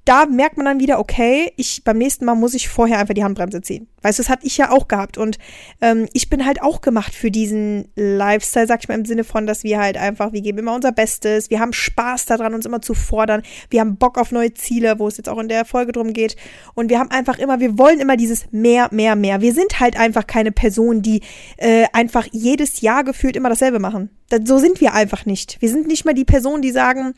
da 0.05 0.27
merkt 0.27 0.57
man 0.57 0.67
dann 0.67 0.81
wieder, 0.81 0.99
okay, 0.99 1.53
ich 1.57 1.85
beim 1.85 1.99
nächsten 1.99 2.25
Mal 2.25 2.35
muss 2.35 2.55
ich 2.55 2.69
vorher 2.69 2.99
einfach 2.99 3.15
die 3.15 3.23
Handbremse 3.23 3.61
ziehen. 3.61 3.89
Weißt 4.03 4.19
du, 4.19 4.23
das 4.23 4.31
hatte 4.31 4.47
ich 4.47 4.59
ja 4.59 4.71
auch 4.71 4.89
gehabt. 4.89 5.17
Und 5.17 5.39
ähm, 5.81 6.09
ich 6.13 6.29
bin 6.29 6.45
halt 6.45 6.61
auch 6.61 6.81
gemacht 6.81 7.15
für 7.15 7.31
diesen 7.31 7.89
Lifestyle, 7.95 8.67
sag 8.67 8.81
ich 8.83 8.89
mal, 8.89 8.99
im 8.99 9.05
Sinne 9.05 9.23
von, 9.23 9.47
dass 9.47 9.63
wir 9.63 9.79
halt 9.79 9.97
einfach, 9.97 10.33
wir 10.33 10.41
geben 10.41 10.59
immer 10.59 10.75
unser 10.75 10.91
Bestes, 10.91 11.51
wir 11.51 11.61
haben 11.61 11.73
Spaß 11.73 12.27
daran, 12.27 12.55
uns 12.55 12.67
immer 12.67 12.83
zu 12.83 12.95
fordern, 12.95 13.43
wir 13.71 13.81
haben 13.81 13.97
Bock 13.97 14.19
auf 14.19 14.33
neue 14.33 14.53
Ziele, 14.55 14.99
wo 14.99 15.07
es 15.07 15.19
jetzt 15.19 15.29
auch 15.29 15.39
in 15.39 15.49
der 15.49 15.65
Folge 15.65 15.93
drum 15.93 16.13
geht. 16.13 16.35
Und 16.75 16.91
wir 16.91 16.99
haben 16.99 17.13
einfach 17.13 17.39
immer, 17.39 17.61
wir 17.61 17.79
wollen 17.79 18.01
immer 18.01 18.17
dieses 18.17 18.47
mehr, 18.51 18.89
mehr, 18.91 19.15
mehr. 19.15 19.41
Wir 19.41 19.55
sind 19.55 19.79
halt 19.79 19.97
einfach 19.97 20.27
keine 20.27 20.51
Person, 20.51 21.03
die 21.03 21.21
äh, 21.59 21.87
einfach 21.93 22.27
jedes 22.33 22.81
Jahr 22.81 23.05
gefühlt 23.05 23.37
immer 23.37 23.51
dasselbe 23.51 23.79
machen. 23.79 24.11
Das, 24.31 24.41
so 24.47 24.59
sind 24.59 24.81
wir 24.81 24.95
einfach 24.95 25.27
nicht. 25.27 25.61
Wir 25.61 25.69
sind 25.69 25.87
nicht 25.87 26.05
mal 26.05 26.15
die 26.15 26.25
Person, 26.25 26.61
die 26.61 26.73
sagen, 26.73 27.15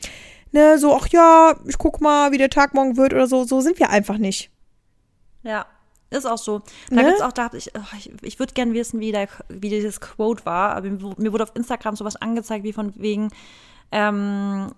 ne, 0.55 0.79
so, 0.79 0.95
ach 0.95 1.07
ja, 1.09 1.55
ich 1.65 1.77
guck 1.77 2.01
mal, 2.01 2.31
wie 2.31 2.37
der 2.37 2.49
Tag 2.49 2.73
morgen 2.73 2.97
wird 2.97 3.13
oder 3.13 3.27
so. 3.27 3.43
So 3.43 3.61
sind 3.61 3.77
wir 3.77 3.89
einfach 3.89 4.17
nicht. 4.17 4.49
Ja, 5.43 5.65
ist 6.09 6.25
auch 6.25 6.37
so. 6.37 6.61
Da 6.89 6.95
ne? 6.95 7.05
gibt's 7.05 7.21
auch, 7.21 7.33
da 7.33 7.43
hab 7.43 7.53
ich, 7.53 7.71
ich, 7.97 8.11
ich 8.21 8.39
würde 8.39 8.53
gerne 8.53 8.73
wissen, 8.73 8.99
wie, 8.99 9.11
der, 9.11 9.27
wie 9.49 9.69
dieses 9.69 9.99
Quote 9.99 10.45
war. 10.45 10.71
Aber 10.75 10.89
mir 10.89 11.33
wurde 11.33 11.43
auf 11.43 11.55
Instagram 11.55 11.95
sowas 11.95 12.15
angezeigt, 12.15 12.63
wie 12.63 12.73
von 12.73 12.93
wegen, 12.95 13.29
ähm, 13.91 14.71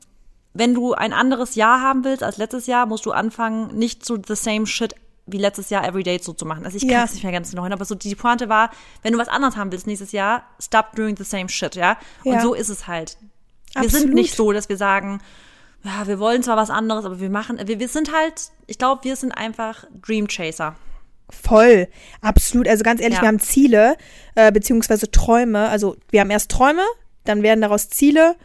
wenn 0.54 0.74
du 0.74 0.94
ein 0.94 1.14
anderes 1.14 1.56
Jahr 1.56 1.82
haben 1.82 2.04
willst 2.04 2.24
als 2.24 2.38
letztes 2.38 2.66
Jahr, 2.66 2.88
musst 2.88 3.06
du 3.06 3.12
anfangen, 3.12 3.78
nicht 3.78 4.04
so 4.04 4.18
the 4.18 4.36
same 4.36 4.66
shit 4.66 4.96
wie 5.28 5.38
letztes 5.38 5.70
Jahr 5.70 5.86
Everyday 5.86 6.20
so 6.20 6.34
zu 6.34 6.46
machen. 6.46 6.66
Also 6.66 6.78
ich 6.78 6.88
kann 6.88 7.04
es 7.04 7.14
nicht 7.14 7.24
mehr 7.24 7.34
ganz 7.34 7.52
genau 7.52 7.64
hin, 7.64 7.74
aber 7.74 7.84
so 7.86 7.96
die 7.96 8.16
Pointe 8.16 8.48
war, 8.50 8.72
wenn 9.04 9.12
du 9.12 9.20
was 9.20 9.28
anderes 9.28 9.58
haben 9.58 9.72
willst 9.72 9.86
nächstes 9.86 10.14
Jahr, 10.14 10.44
stop 10.60 10.96
doing 10.96 11.18
the 11.18 11.26
same 11.26 11.50
shit, 11.50 11.76
ja? 11.76 11.98
Und 12.24 12.36
ja. 12.36 12.42
so 12.42 12.54
ist 12.54 12.70
es 12.70 12.88
halt. 12.88 13.18
Wir 13.74 13.82
Absolut. 13.82 14.06
sind 14.06 14.14
nicht 14.14 14.36
so, 14.36 14.54
dass 14.54 14.70
wir 14.70 14.78
sagen, 14.78 15.20
ja, 15.84 16.08
wir 16.08 16.20
wollen 16.20 16.44
zwar 16.44 16.58
was 16.58 16.70
anderes, 16.70 17.06
aber 17.06 17.20
wir 17.20 17.30
machen, 17.30 17.60
wir, 17.66 17.80
wir 17.80 17.88
sind 17.88 18.14
halt, 18.14 18.52
ich 18.66 18.78
glaube, 18.78 19.04
wir 19.04 19.16
sind 19.16 19.32
einfach 19.32 19.86
Dream 20.02 20.28
Chaser. 20.28 20.76
Voll, 21.30 21.88
absolut. 22.22 22.68
Also 22.68 22.84
ganz 22.84 23.02
ehrlich, 23.02 23.18
ja. 23.18 23.24
wir 23.24 23.28
haben 23.28 23.40
Ziele, 23.40 23.98
äh, 24.36 24.52
beziehungsweise 24.52 25.12
Träume. 25.12 25.68
Also 25.70 25.98
wir 26.10 26.22
haben 26.22 26.30
erst 26.30 26.52
Träume, 26.52 26.84
dann 27.26 27.44
werden 27.44 27.62
daraus 27.62 27.90
Ziele 27.90 28.36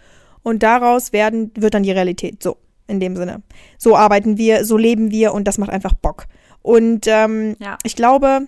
und 0.42 0.62
daraus 0.62 1.12
werden, 1.12 1.52
wird 1.54 1.74
dann 1.74 1.84
die 1.84 1.92
Realität. 1.92 2.42
So, 2.42 2.56
in 2.88 2.98
dem 2.98 3.16
Sinne. 3.16 3.42
So 3.78 3.96
arbeiten 3.96 4.36
wir, 4.36 4.64
so 4.64 4.76
leben 4.76 5.10
wir 5.10 5.32
und 5.32 5.46
das 5.46 5.58
macht 5.58 5.70
einfach 5.70 5.92
Bock. 5.92 6.26
Und 6.60 7.06
ähm, 7.06 7.56
ja. 7.60 7.78
ich 7.84 7.96
glaube, 7.96 8.46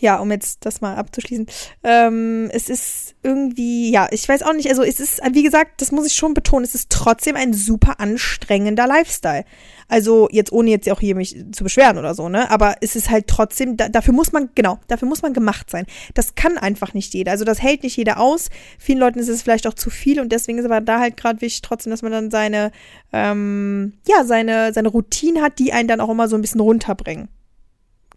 ja, 0.00 0.18
um 0.18 0.30
jetzt 0.30 0.64
das 0.64 0.80
mal 0.80 0.96
abzuschließen, 0.96 1.46
ähm, 1.84 2.50
es 2.52 2.68
ist 2.68 3.14
irgendwie, 3.22 3.90
ja, 3.92 4.08
ich 4.10 4.28
weiß 4.28 4.42
auch 4.42 4.54
nicht, 4.54 4.68
also 4.68 4.82
es 4.82 5.00
ist, 5.00 5.20
wie 5.32 5.42
gesagt, 5.42 5.80
das 5.80 5.92
muss 5.92 6.06
ich 6.06 6.14
schon 6.14 6.34
betonen, 6.34 6.64
es 6.64 6.74
ist 6.74 6.90
trotzdem 6.90 7.36
ein 7.36 7.52
super 7.52 8.00
anstrengender 8.00 8.86
Lifestyle. 8.86 9.44
Also 9.88 10.28
jetzt 10.30 10.52
ohne 10.52 10.70
jetzt 10.70 10.90
auch 10.90 11.00
hier 11.00 11.14
mich 11.14 11.36
zu 11.52 11.64
beschweren 11.64 11.98
oder 11.98 12.14
so, 12.14 12.28
ne? 12.30 12.50
Aber 12.50 12.76
es 12.80 12.96
ist 12.96 13.10
halt 13.10 13.26
trotzdem, 13.26 13.76
da, 13.76 13.90
dafür 13.90 14.14
muss 14.14 14.32
man, 14.32 14.48
genau, 14.54 14.78
dafür 14.88 15.06
muss 15.06 15.20
man 15.20 15.34
gemacht 15.34 15.68
sein. 15.68 15.84
Das 16.14 16.34
kann 16.34 16.56
einfach 16.56 16.94
nicht 16.94 17.12
jeder. 17.12 17.32
Also 17.32 17.44
das 17.44 17.62
hält 17.62 17.82
nicht 17.82 17.96
jeder 17.96 18.18
aus. 18.18 18.48
Vielen 18.78 18.98
Leuten 18.98 19.18
ist 19.18 19.28
es 19.28 19.42
vielleicht 19.42 19.66
auch 19.66 19.74
zu 19.74 19.90
viel 19.90 20.18
und 20.18 20.32
deswegen 20.32 20.58
ist 20.58 20.64
aber 20.64 20.80
da 20.80 20.98
halt 20.98 21.18
gerade 21.18 21.42
wichtig 21.42 21.60
trotzdem, 21.60 21.90
dass 21.90 22.00
man 22.00 22.12
dann 22.12 22.30
seine, 22.30 22.72
ähm, 23.12 23.92
ja, 24.08 24.24
seine, 24.24 24.72
seine 24.72 24.88
Routine 24.88 25.42
hat, 25.42 25.58
die 25.58 25.74
einen 25.74 25.88
dann 25.88 26.00
auch 26.00 26.08
immer 26.08 26.26
so 26.26 26.36
ein 26.36 26.42
bisschen 26.42 26.60
runterbringen 26.60 27.28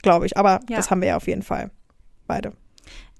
glaube 0.05 0.25
ich. 0.25 0.37
Aber 0.37 0.61
ja. 0.69 0.77
das 0.77 0.89
haben 0.89 1.01
wir 1.01 1.09
ja 1.09 1.17
auf 1.17 1.27
jeden 1.27 1.43
Fall. 1.43 1.71
Beide. 2.27 2.53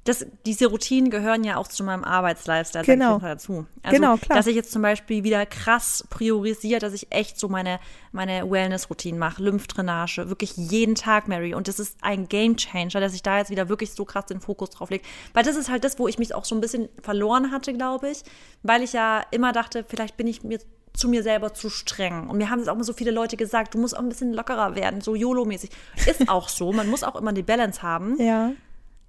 Das, 0.06 0.24
diese 0.46 0.68
Routinen 0.68 1.10
gehören 1.10 1.44
ja 1.44 1.58
auch 1.58 1.68
zu 1.68 1.84
meinem 1.84 2.04
Arbeitslifestyle 2.04 2.86
genau. 2.86 3.18
dazu. 3.18 3.66
Also, 3.82 3.96
genau, 3.96 4.18
klar. 4.18 4.38
Dass 4.38 4.46
ich 4.46 4.56
jetzt 4.56 4.72
zum 4.72 4.84
Beispiel 4.84 5.24
wieder 5.24 5.48
krass 5.48 6.06
priorisiere, 6.12 6.80
dass 6.80 6.94
ich 6.94 7.12
echt 7.12 7.40
so 7.40 7.50
meine, 7.50 7.80
meine 8.12 8.48
Wellness-Routinen 8.50 9.18
mache, 9.18 9.42
Lymphdrainage, 9.42 10.30
wirklich 10.30 10.56
jeden 10.58 10.94
Tag, 10.94 11.28
Mary. 11.28 11.56
Und 11.56 11.68
das 11.68 11.80
ist 11.80 11.98
ein 12.02 12.28
Game 12.28 12.56
Changer, 12.56 13.00
dass 13.00 13.16
ich 13.16 13.24
da 13.24 13.40
jetzt 13.40 13.50
wieder 13.50 13.68
wirklich 13.68 13.94
so 13.94 14.06
krass 14.06 14.28
den 14.28 14.42
Fokus 14.42 14.70
drauf 14.70 14.92
lege. 14.92 15.04
Weil 15.34 15.44
das 15.44 15.56
ist 15.56 15.72
halt 15.72 15.84
das, 15.84 15.98
wo 15.98 16.08
ich 16.08 16.20
mich 16.20 16.36
auch 16.36 16.46
so 16.46 16.54
ein 16.54 16.62
bisschen 16.62 16.88
verloren 17.02 17.52
hatte, 17.52 17.74
glaube 17.74 18.12
ich. 18.12 18.22
Weil 18.62 18.84
ich 18.84 18.94
ja 18.94 19.24
immer 19.32 19.54
dachte, 19.54 19.86
vielleicht 19.88 20.18
bin 20.18 20.28
ich 20.28 20.44
mir 20.44 20.60
zu 20.96 21.10
mir 21.10 21.24
selber 21.24 21.54
zu 21.54 21.70
streng. 21.70 22.30
Und 22.30 22.38
mir 22.38 22.50
haben 22.50 22.60
es 22.60 22.68
auch 22.68 22.76
mal 22.76 22.84
so 22.84 22.94
viele 22.94 23.12
Leute 23.12 23.38
gesagt, 23.38 23.74
du 23.74 23.78
musst 23.78 23.96
auch 23.96 24.02
ein 24.02 24.10
bisschen 24.10 24.34
lockerer 24.34 24.76
werden, 24.76 25.02
so 25.02 25.16
YOLO-mäßig. 25.16 25.70
Ist 26.08 26.28
auch 26.30 26.50
so, 26.50 26.72
man 26.72 26.88
muss 26.88 27.04
auch 27.04 27.16
immer 27.16 27.34
die 27.34 27.44
Balance 27.44 27.82
haben. 27.82 28.20
Ja. 28.22 28.52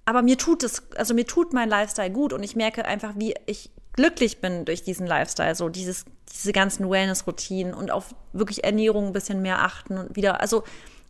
Aber 0.05 0.21
mir 0.21 0.37
tut 0.37 0.63
es, 0.63 0.83
also 0.95 1.13
mir 1.13 1.27
tut 1.27 1.53
mein 1.53 1.69
Lifestyle 1.69 2.11
gut 2.11 2.31
und 2.31 2.43
ich 2.43 2.55
merke 2.55 2.85
einfach, 2.85 3.13
wie 3.17 3.35
ich 3.45 3.71
glücklich 3.93 4.39
bin 4.39 4.63
durch 4.63 4.83
diesen 4.83 5.05
Lifestyle, 5.05 5.55
so 5.55 5.69
dieses, 5.69 6.05
diese 6.31 6.53
ganzen 6.53 6.89
Wellness-Routinen 6.89 7.73
und 7.73 7.91
auf 7.91 8.15
wirklich 8.31 8.63
Ernährung 8.63 9.07
ein 9.07 9.13
bisschen 9.13 9.41
mehr 9.41 9.63
achten 9.63 9.97
und 9.97 10.15
wieder, 10.15 10.39
also 10.39 10.63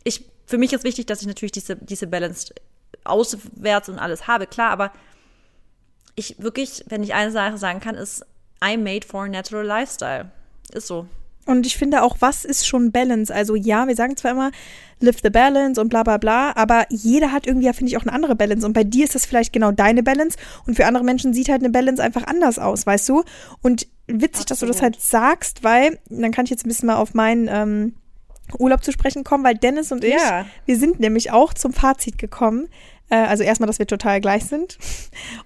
ich, 0.03 0.25
für 0.45 0.57
mich 0.57 0.73
ist 0.73 0.83
wichtig, 0.83 1.05
dass 1.05 1.21
ich 1.21 1.27
natürlich 1.27 1.51
diese, 1.51 1.75
diese 1.75 2.07
Balance 2.07 2.53
auswärts 3.03 3.89
und 3.89 3.99
alles 3.99 4.27
habe, 4.27 4.47
klar, 4.47 4.71
aber 4.71 4.91
ich 6.15 6.41
wirklich, 6.41 6.83
wenn 6.87 7.03
ich 7.03 7.13
eine 7.13 7.31
Sache 7.31 7.57
sagen 7.57 7.79
kann, 7.79 7.95
ist, 7.95 8.25
I'm 8.61 8.79
made 8.79 9.05
for 9.05 9.25
a 9.25 9.27
natural 9.27 9.65
lifestyle. 9.65 10.31
Ist 10.73 10.87
so. 10.87 11.07
Und 11.47 11.65
ich 11.65 11.77
finde 11.77 12.03
auch, 12.03 12.17
was 12.19 12.43
ist 12.43 12.67
schon 12.67 12.91
Balance? 12.91 13.33
Also 13.33 13.55
ja, 13.55 13.87
wir 13.87 13.95
sagen 13.95 14.17
zwar 14.17 14.31
immer, 14.31 14.51
live 14.99 15.19
the 15.23 15.29
balance 15.29 15.79
und 15.79 15.87
bla 15.87 16.03
bla 16.03 16.17
bla, 16.17 16.53
aber 16.55 16.85
jeder 16.89 17.31
hat 17.31 17.47
irgendwie, 17.47 17.67
ja, 17.67 17.73
finde 17.73 17.89
ich, 17.89 17.97
auch 17.97 18.01
eine 18.01 18.11
andere 18.11 18.35
Balance. 18.35 18.65
Und 18.65 18.73
bei 18.73 18.83
dir 18.83 19.05
ist 19.05 19.15
das 19.15 19.25
vielleicht 19.25 19.53
genau 19.53 19.71
deine 19.71 20.03
Balance 20.03 20.37
und 20.65 20.75
für 20.75 20.85
andere 20.85 21.05
Menschen 21.05 21.33
sieht 21.33 21.47
halt 21.47 21.61
eine 21.61 21.69
Balance 21.69 22.03
einfach 22.03 22.27
anders 22.27 22.59
aus, 22.59 22.85
weißt 22.85 23.07
du? 23.07 23.23
Und 23.61 23.87
witzig, 24.07 24.41
Absolut. 24.41 24.49
dass 24.51 24.59
du 24.59 24.65
das 24.65 24.81
halt 24.81 25.01
sagst, 25.01 25.63
weil, 25.63 25.99
dann 26.09 26.31
kann 26.31 26.43
ich 26.43 26.51
jetzt 26.51 26.65
ein 26.65 26.69
bisschen 26.69 26.87
mal 26.87 26.97
auf 26.97 27.13
meinen 27.13 27.47
ähm, 27.49 27.93
Urlaub 28.57 28.83
zu 28.83 28.91
sprechen 28.91 29.23
kommen, 29.23 29.45
weil 29.45 29.55
Dennis 29.55 29.91
und 29.93 30.03
ich, 30.03 30.15
ja. 30.15 30.45
wir 30.65 30.77
sind 30.77 30.99
nämlich 30.99 31.31
auch 31.31 31.53
zum 31.53 31.71
Fazit 31.71 32.17
gekommen, 32.17 32.67
also 33.15 33.43
erstmal, 33.43 33.67
dass 33.67 33.79
wir 33.79 33.87
total 33.87 34.19
gleich 34.21 34.45
sind. 34.45 34.77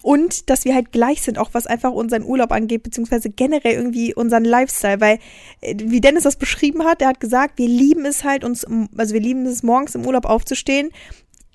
Und 0.01 0.49
dass 0.49 0.65
wir 0.65 0.73
halt 0.73 0.91
gleich 0.91 1.21
sind, 1.21 1.37
auch 1.37 1.49
was 1.53 1.67
einfach 1.67 1.91
unseren 1.91 2.23
Urlaub 2.23 2.51
angeht, 2.51 2.83
beziehungsweise 2.83 3.29
generell 3.29 3.73
irgendwie 3.73 4.13
unseren 4.13 4.45
Lifestyle. 4.45 4.99
Weil, 4.99 5.19
äh, 5.61 5.75
wie 5.77 6.01
Dennis 6.01 6.23
das 6.23 6.37
beschrieben 6.37 6.83
hat, 6.83 7.01
er 7.01 7.09
hat 7.09 7.19
gesagt, 7.19 7.57
wir 7.57 7.67
lieben 7.67 8.05
es 8.05 8.23
halt, 8.23 8.43
uns, 8.43 8.65
also 8.97 9.13
wir 9.13 9.21
lieben 9.21 9.45
es, 9.45 9.63
morgens 9.63 9.95
im 9.95 10.05
Urlaub 10.05 10.25
aufzustehen 10.25 10.91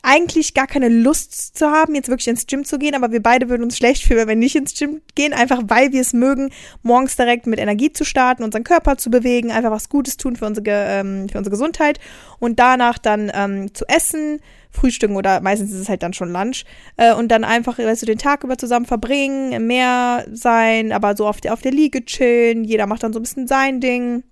eigentlich 0.07 0.55
gar 0.55 0.69
keine 0.69 0.89
Lust 0.89 1.59
zu 1.59 1.67
haben, 1.67 1.97
jetzt 1.97 2.09
wirklich 2.09 2.29
ins 2.29 2.47
Gym 2.47 2.65
zu 2.65 2.79
gehen, 2.79 2.95
aber 2.95 3.11
wir 3.11 3.21
beide 3.21 3.49
würden 3.49 3.65
uns 3.65 3.77
schlecht 3.77 4.05
fühlen, 4.05 4.21
wenn 4.21 4.29
wir 4.29 4.37
nicht 4.37 4.55
ins 4.55 4.79
Gym 4.79 5.03
gehen, 5.17 5.33
einfach 5.33 5.63
weil 5.67 5.93
wir 5.93 6.01
es 6.01 6.13
mögen, 6.13 6.51
morgens 6.83 7.17
direkt 7.17 7.49
mit 7.49 7.59
Energie 7.59 7.93
zu 7.93 8.05
starten, 8.05 8.45
unseren 8.45 8.63
Körper 8.63 8.99
zu 8.99 9.11
bewegen, 9.11 9.51
einfach 9.51 9.73
was 9.73 9.89
Gutes 9.89 10.17
tun 10.17 10.37
für 10.37 10.47
unsere, 10.47 10.71
ähm, 10.71 11.29
für 11.29 11.39
unsere 11.39 11.51
Gesundheit 11.51 11.99
und 12.39 12.61
danach 12.61 12.99
dann 12.99 13.33
ähm, 13.35 13.75
zu 13.75 13.85
essen, 13.89 14.39
frühstücken 14.77 15.17
oder 15.17 15.41
meistens 15.41 15.73
ist 15.73 15.81
es 15.81 15.89
halt 15.89 16.03
dann 16.03 16.13
schon 16.13 16.33
Lunch 16.33 16.65
äh, 16.97 17.13
und 17.15 17.29
dann 17.29 17.45
einfach, 17.45 17.79
weißt 17.79 18.03
du, 18.03 18.07
den 18.07 18.19
Tag 18.19 18.45
über 18.45 18.57
zusammen 18.57 18.87
verbringen, 18.87 19.53
im 19.53 19.67
Meer 19.67 20.27
sein, 20.33 20.93
aber 20.93 21.17
so 21.17 21.27
auf 21.27 21.41
der, 21.41 21.53
auf 21.53 21.63
der 21.63 21.73
Liege 21.73 22.05
chillen, 22.05 22.65
jeder 22.65 22.87
macht 22.87 23.03
dann 23.03 23.13
so 23.13 23.19
ein 23.19 23.23
bisschen 23.23 23.49
sein 23.49 23.81
Ding. 23.81 24.23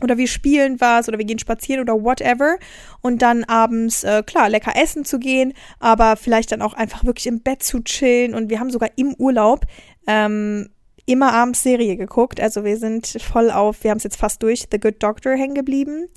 Oder 0.00 0.16
wir 0.16 0.28
spielen 0.28 0.80
was 0.80 1.08
oder 1.08 1.18
wir 1.18 1.24
gehen 1.24 1.40
spazieren 1.40 1.82
oder 1.82 2.00
whatever. 2.04 2.56
Und 3.00 3.20
dann 3.20 3.42
abends 3.42 4.04
äh, 4.04 4.22
klar 4.24 4.48
lecker 4.48 4.76
essen 4.80 5.04
zu 5.04 5.18
gehen, 5.18 5.54
aber 5.80 6.14
vielleicht 6.14 6.52
dann 6.52 6.62
auch 6.62 6.74
einfach 6.74 7.04
wirklich 7.04 7.26
im 7.26 7.40
Bett 7.40 7.64
zu 7.64 7.80
chillen. 7.80 8.32
Und 8.32 8.48
wir 8.48 8.60
haben 8.60 8.70
sogar 8.70 8.90
im 8.94 9.14
Urlaub 9.14 9.66
ähm, 10.06 10.68
immer 11.08 11.32
abends 11.32 11.62
Serie 11.62 11.96
geguckt, 11.96 12.40
also 12.40 12.64
wir 12.64 12.76
sind 12.76 13.06
voll 13.20 13.50
auf, 13.50 13.82
wir 13.82 13.90
haben 13.90 13.98
es 13.98 14.04
jetzt 14.04 14.16
fast 14.16 14.42
durch, 14.42 14.66
The 14.70 14.78
Good 14.78 15.02
Doctor 15.02 15.32
hängen 15.32 15.54
geblieben. 15.54 16.08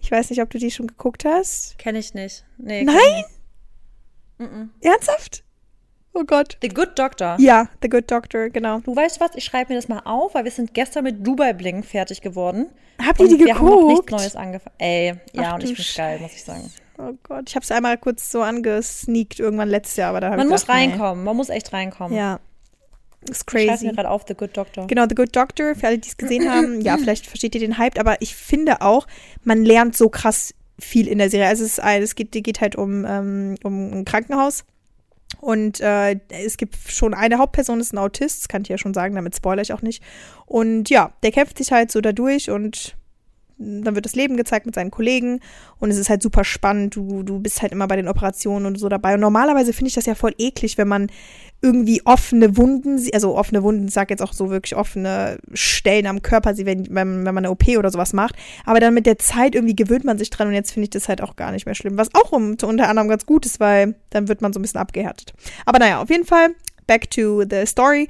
Ich 0.00 0.10
weiß 0.10 0.30
nicht, 0.30 0.42
ob 0.42 0.50
du 0.50 0.58
die 0.58 0.70
schon 0.70 0.86
geguckt 0.86 1.24
hast. 1.24 1.78
Kenne 1.78 1.98
ich 1.98 2.14
nicht. 2.14 2.44
Nee, 2.58 2.84
Nein? 2.84 3.24
Mm 4.38 4.44
-mm. 4.44 4.68
Ernsthaft? 4.80 5.44
Oh 6.12 6.24
Gott. 6.24 6.58
The 6.60 6.68
Good 6.68 6.98
Doctor. 6.98 7.36
Ja, 7.38 7.68
The 7.82 7.88
Good 7.88 8.10
Doctor, 8.10 8.50
genau. 8.50 8.80
Du 8.80 8.96
weißt 8.96 9.20
was, 9.20 9.30
ich 9.34 9.44
schreibe 9.44 9.72
mir 9.72 9.78
das 9.78 9.88
mal 9.88 10.00
auf, 10.04 10.34
weil 10.34 10.44
wir 10.44 10.50
sind 10.50 10.74
gestern 10.74 11.04
mit 11.04 11.24
Dubai 11.24 11.52
Bling 11.52 11.82
fertig 11.82 12.20
geworden. 12.20 12.66
Habt 13.04 13.20
ihr 13.20 13.28
die 13.28 13.38
wir 13.38 13.54
geguckt? 13.54 13.60
haben 13.60 13.80
noch 13.80 13.88
nichts 13.88 14.10
Neues 14.10 14.36
angefangen. 14.36 14.74
Ey, 14.78 15.14
ja, 15.32 15.42
Ach, 15.42 15.54
und 15.54 15.64
ich 15.64 15.76
finde 15.76 15.92
geil, 15.96 16.18
muss 16.20 16.32
ich 16.32 16.44
sagen. 16.44 16.70
Oh 16.98 17.12
Gott, 17.22 17.48
ich 17.48 17.54
habe 17.54 17.64
es 17.64 17.70
einmal 17.70 17.96
kurz 17.96 18.30
so 18.30 18.42
angesneakt 18.42 19.38
irgendwann 19.38 19.68
letztes 19.68 19.96
Jahr, 19.96 20.10
aber 20.10 20.20
da 20.20 20.26
habe 20.28 20.38
Man 20.38 20.48
ich 20.48 20.50
muss 20.50 20.62
gedacht, 20.62 20.78
nee. 20.78 20.86
reinkommen, 20.88 21.24
man 21.24 21.36
muss 21.36 21.48
echt 21.48 21.72
reinkommen. 21.72 22.16
Ja. 22.16 22.40
Ist 23.28 23.46
crazy. 23.46 23.86
mir 23.86 23.92
gerade 23.92 24.08
auf 24.08 24.24
The 24.26 24.34
Good 24.34 24.56
Doctor. 24.56 24.86
Genau, 24.86 25.04
The 25.08 25.14
Good 25.14 25.36
Doctor, 25.36 25.74
für 25.74 25.86
alle, 25.86 25.98
die 25.98 26.08
es 26.08 26.16
gesehen 26.16 26.50
haben, 26.50 26.80
ja, 26.82 26.96
vielleicht 26.96 27.26
versteht 27.26 27.54
ihr 27.54 27.60
den 27.60 27.76
Hype, 27.76 27.98
aber 27.98 28.20
ich 28.22 28.34
finde 28.34 28.80
auch, 28.80 29.06
man 29.44 29.64
lernt 29.64 29.96
so 29.96 30.08
krass 30.08 30.54
viel 30.78 31.06
in 31.06 31.18
der 31.18 31.28
Serie. 31.28 31.48
Also 31.48 31.64
es, 31.64 31.78
ist, 31.78 31.84
es 31.84 32.14
geht, 32.14 32.32
geht 32.32 32.60
halt 32.60 32.76
um, 32.76 33.04
ähm, 33.04 33.56
um 33.62 33.92
ein 33.92 34.04
Krankenhaus. 34.04 34.64
Und 35.38 35.80
äh, 35.80 36.18
es 36.28 36.56
gibt 36.56 36.76
schon 36.88 37.14
eine 37.14 37.38
Hauptperson, 37.38 37.78
das 37.78 37.88
ist 37.88 37.92
ein 37.92 37.98
Autist, 37.98 38.42
das 38.42 38.48
kann 38.48 38.62
ich 38.62 38.68
ja 38.68 38.78
schon 38.78 38.94
sagen, 38.94 39.14
damit 39.14 39.36
spoilere 39.36 39.62
ich 39.62 39.72
auch 39.72 39.82
nicht. 39.82 40.02
Und 40.46 40.90
ja, 40.90 41.12
der 41.22 41.30
kämpft 41.30 41.58
sich 41.58 41.70
halt 41.70 41.92
so 41.92 42.00
dadurch 42.00 42.50
und 42.50 42.96
dann 43.60 43.94
wird 43.94 44.06
das 44.06 44.14
Leben 44.14 44.38
gezeigt 44.38 44.64
mit 44.64 44.74
seinen 44.74 44.90
Kollegen 44.90 45.40
und 45.78 45.90
es 45.90 45.98
ist 45.98 46.08
halt 46.08 46.22
super 46.22 46.44
spannend. 46.44 46.96
Du, 46.96 47.22
du 47.22 47.38
bist 47.40 47.60
halt 47.60 47.72
immer 47.72 47.86
bei 47.86 47.96
den 47.96 48.08
Operationen 48.08 48.64
und 48.64 48.78
so 48.78 48.88
dabei. 48.88 49.14
Und 49.14 49.20
normalerweise 49.20 49.74
finde 49.74 49.88
ich 49.88 49.94
das 49.94 50.06
ja 50.06 50.14
voll 50.14 50.34
eklig, 50.38 50.78
wenn 50.78 50.88
man 50.88 51.08
irgendwie 51.60 52.00
offene 52.06 52.56
Wunden, 52.56 52.98
also 53.12 53.36
offene 53.36 53.62
Wunden, 53.62 53.88
ich 53.88 53.92
sag 53.92 54.08
jetzt 54.08 54.22
auch 54.22 54.32
so 54.32 54.48
wirklich 54.48 54.76
offene 54.76 55.38
Stellen 55.52 56.06
am 56.06 56.22
Körper, 56.22 56.56
wenn, 56.56 56.86
wenn, 56.88 57.26
wenn 57.26 57.34
man 57.34 57.38
eine 57.38 57.50
OP 57.50 57.68
oder 57.76 57.90
sowas 57.90 58.14
macht. 58.14 58.34
Aber 58.64 58.80
dann 58.80 58.94
mit 58.94 59.04
der 59.04 59.18
Zeit 59.18 59.54
irgendwie 59.54 59.76
gewöhnt 59.76 60.04
man 60.04 60.16
sich 60.16 60.30
dran 60.30 60.48
und 60.48 60.54
jetzt 60.54 60.72
finde 60.72 60.84
ich 60.84 60.90
das 60.90 61.08
halt 61.08 61.20
auch 61.20 61.36
gar 61.36 61.52
nicht 61.52 61.66
mehr 61.66 61.74
schlimm. 61.74 61.98
Was 61.98 62.14
auch 62.14 62.32
unter 62.32 62.88
anderem 62.88 63.08
ganz 63.08 63.26
gut 63.26 63.44
ist, 63.44 63.60
weil 63.60 63.94
dann 64.08 64.28
wird 64.28 64.40
man 64.40 64.54
so 64.54 64.58
ein 64.58 64.62
bisschen 64.62 64.80
abgehärtet. 64.80 65.34
Aber 65.66 65.78
naja, 65.78 66.00
auf 66.00 66.08
jeden 66.08 66.24
Fall, 66.24 66.54
back 66.86 67.10
to 67.10 67.44
the 67.48 67.66
story. 67.66 68.08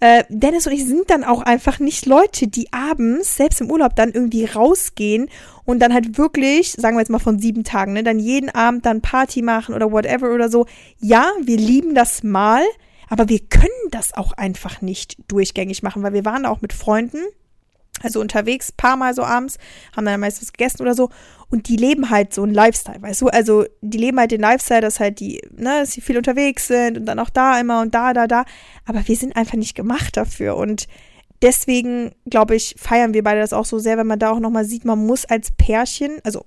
Äh, 0.00 0.24
Dennis 0.28 0.66
und 0.66 0.74
ich 0.74 0.84
sind 0.84 1.08
dann 1.08 1.24
auch 1.24 1.40
einfach 1.42 1.78
nicht 1.78 2.04
Leute, 2.04 2.48
die 2.48 2.72
abends, 2.72 3.36
selbst 3.36 3.60
im 3.60 3.70
Urlaub, 3.70 3.96
dann 3.96 4.12
irgendwie 4.12 4.44
rausgehen 4.44 5.28
und 5.64 5.80
dann 5.80 5.94
halt 5.94 6.18
wirklich, 6.18 6.72
sagen 6.72 6.96
wir 6.96 7.00
jetzt 7.00 7.10
mal 7.10 7.18
von 7.18 7.38
sieben 7.38 7.64
Tagen, 7.64 7.94
ne, 7.94 8.02
dann 8.02 8.18
jeden 8.18 8.50
Abend 8.50 8.84
dann 8.84 9.00
Party 9.00 9.40
machen 9.40 9.74
oder 9.74 9.90
whatever 9.90 10.34
oder 10.34 10.50
so. 10.50 10.66
Ja, 10.98 11.30
wir 11.40 11.56
lieben 11.56 11.94
das 11.94 12.22
mal, 12.22 12.62
aber 13.08 13.28
wir 13.28 13.40
können 13.40 13.70
das 13.90 14.14
auch 14.14 14.32
einfach 14.32 14.82
nicht 14.82 15.16
durchgängig 15.28 15.82
machen, 15.82 16.02
weil 16.02 16.12
wir 16.12 16.26
waren 16.26 16.44
auch 16.44 16.60
mit 16.60 16.74
Freunden, 16.74 17.22
also 18.02 18.20
unterwegs, 18.20 18.72
paar 18.72 18.96
Mal 18.96 19.14
so 19.14 19.22
abends, 19.22 19.56
haben 19.96 20.04
dann 20.04 20.20
meist 20.20 20.42
was 20.42 20.52
gegessen 20.52 20.82
oder 20.82 20.94
so. 20.94 21.08
Und 21.48 21.68
die 21.68 21.76
leben 21.76 22.10
halt 22.10 22.34
so 22.34 22.42
einen 22.42 22.54
Lifestyle, 22.54 23.00
weißt 23.00 23.22
du? 23.22 23.28
Also 23.28 23.64
die 23.80 23.98
leben 23.98 24.18
halt 24.18 24.32
den 24.32 24.40
Lifestyle, 24.40 24.80
dass 24.80 24.98
halt 24.98 25.20
die, 25.20 25.40
ne, 25.52 25.80
dass 25.80 25.92
sie 25.92 26.00
viel 26.00 26.16
unterwegs 26.16 26.66
sind 26.66 26.98
und 26.98 27.06
dann 27.06 27.20
auch 27.20 27.30
da 27.30 27.60
immer 27.60 27.80
und 27.82 27.94
da, 27.94 28.12
da, 28.12 28.26
da. 28.26 28.44
Aber 28.84 29.06
wir 29.06 29.16
sind 29.16 29.36
einfach 29.36 29.56
nicht 29.56 29.74
gemacht 29.76 30.16
dafür. 30.16 30.56
Und 30.56 30.88
deswegen, 31.42 32.12
glaube 32.28 32.56
ich, 32.56 32.74
feiern 32.78 33.14
wir 33.14 33.22
beide 33.22 33.40
das 33.40 33.52
auch 33.52 33.64
so 33.64 33.78
sehr, 33.78 33.96
wenn 33.96 34.06
man 34.06 34.18
da 34.18 34.30
auch 34.30 34.40
nochmal 34.40 34.64
sieht, 34.64 34.84
man 34.84 35.06
muss 35.06 35.24
als 35.24 35.52
Pärchen, 35.52 36.18
also 36.24 36.44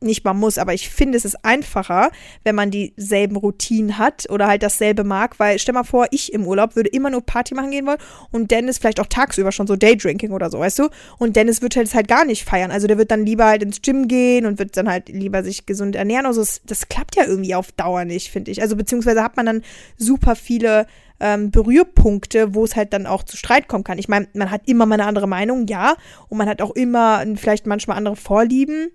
nicht 0.00 0.24
man 0.24 0.38
muss, 0.38 0.58
aber 0.58 0.74
ich 0.74 0.88
finde, 0.88 1.18
es 1.18 1.24
ist 1.24 1.44
einfacher, 1.44 2.10
wenn 2.44 2.54
man 2.54 2.70
dieselben 2.70 3.36
Routinen 3.36 3.98
hat 3.98 4.28
oder 4.30 4.46
halt 4.46 4.62
dasselbe 4.62 5.04
mag, 5.04 5.38
weil 5.38 5.58
stell 5.58 5.74
mal 5.74 5.84
vor, 5.84 6.06
ich 6.10 6.32
im 6.32 6.46
Urlaub 6.46 6.76
würde 6.76 6.90
immer 6.90 7.10
nur 7.10 7.20
Party 7.20 7.54
machen 7.54 7.70
gehen 7.70 7.86
wollen 7.86 7.98
und 8.30 8.50
Dennis 8.50 8.78
vielleicht 8.78 9.00
auch 9.00 9.06
tagsüber 9.06 9.52
schon 9.52 9.66
so 9.66 9.76
Daydrinking 9.76 10.32
oder 10.32 10.50
so, 10.50 10.58
weißt 10.58 10.78
du? 10.78 10.88
Und 11.18 11.36
Dennis 11.36 11.62
wird 11.62 11.76
halt 11.76 11.94
halt 11.94 12.08
gar 12.08 12.24
nicht 12.24 12.44
feiern. 12.44 12.70
Also 12.70 12.86
der 12.86 12.98
wird 12.98 13.10
dann 13.10 13.24
lieber 13.24 13.46
halt 13.46 13.62
ins 13.62 13.82
Gym 13.82 14.08
gehen 14.08 14.46
und 14.46 14.58
wird 14.58 14.76
dann 14.76 14.88
halt 14.88 15.08
lieber 15.08 15.42
sich 15.42 15.66
gesund 15.66 15.96
ernähren. 15.96 16.26
Also 16.26 16.40
das, 16.40 16.62
das 16.64 16.88
klappt 16.88 17.16
ja 17.16 17.24
irgendwie 17.24 17.54
auf 17.54 17.72
Dauer 17.72 18.04
nicht, 18.04 18.30
finde 18.30 18.50
ich. 18.50 18.62
Also 18.62 18.76
beziehungsweise 18.76 19.22
hat 19.22 19.36
man 19.36 19.46
dann 19.46 19.62
super 19.96 20.36
viele 20.36 20.86
ähm, 21.20 21.50
Berührpunkte, 21.50 22.54
wo 22.54 22.64
es 22.64 22.76
halt 22.76 22.92
dann 22.92 23.06
auch 23.06 23.22
zu 23.22 23.36
Streit 23.36 23.68
kommen 23.68 23.84
kann. 23.84 23.98
Ich 23.98 24.08
meine, 24.08 24.26
man 24.34 24.50
hat 24.50 24.62
immer 24.66 24.86
mal 24.86 24.94
eine 24.94 25.04
andere 25.04 25.28
Meinung, 25.28 25.66
ja, 25.66 25.94
und 26.28 26.38
man 26.38 26.48
hat 26.48 26.62
auch 26.62 26.70
immer 26.70 27.22
vielleicht 27.36 27.66
manchmal 27.66 27.98
andere 27.98 28.16
Vorlieben. 28.16 28.90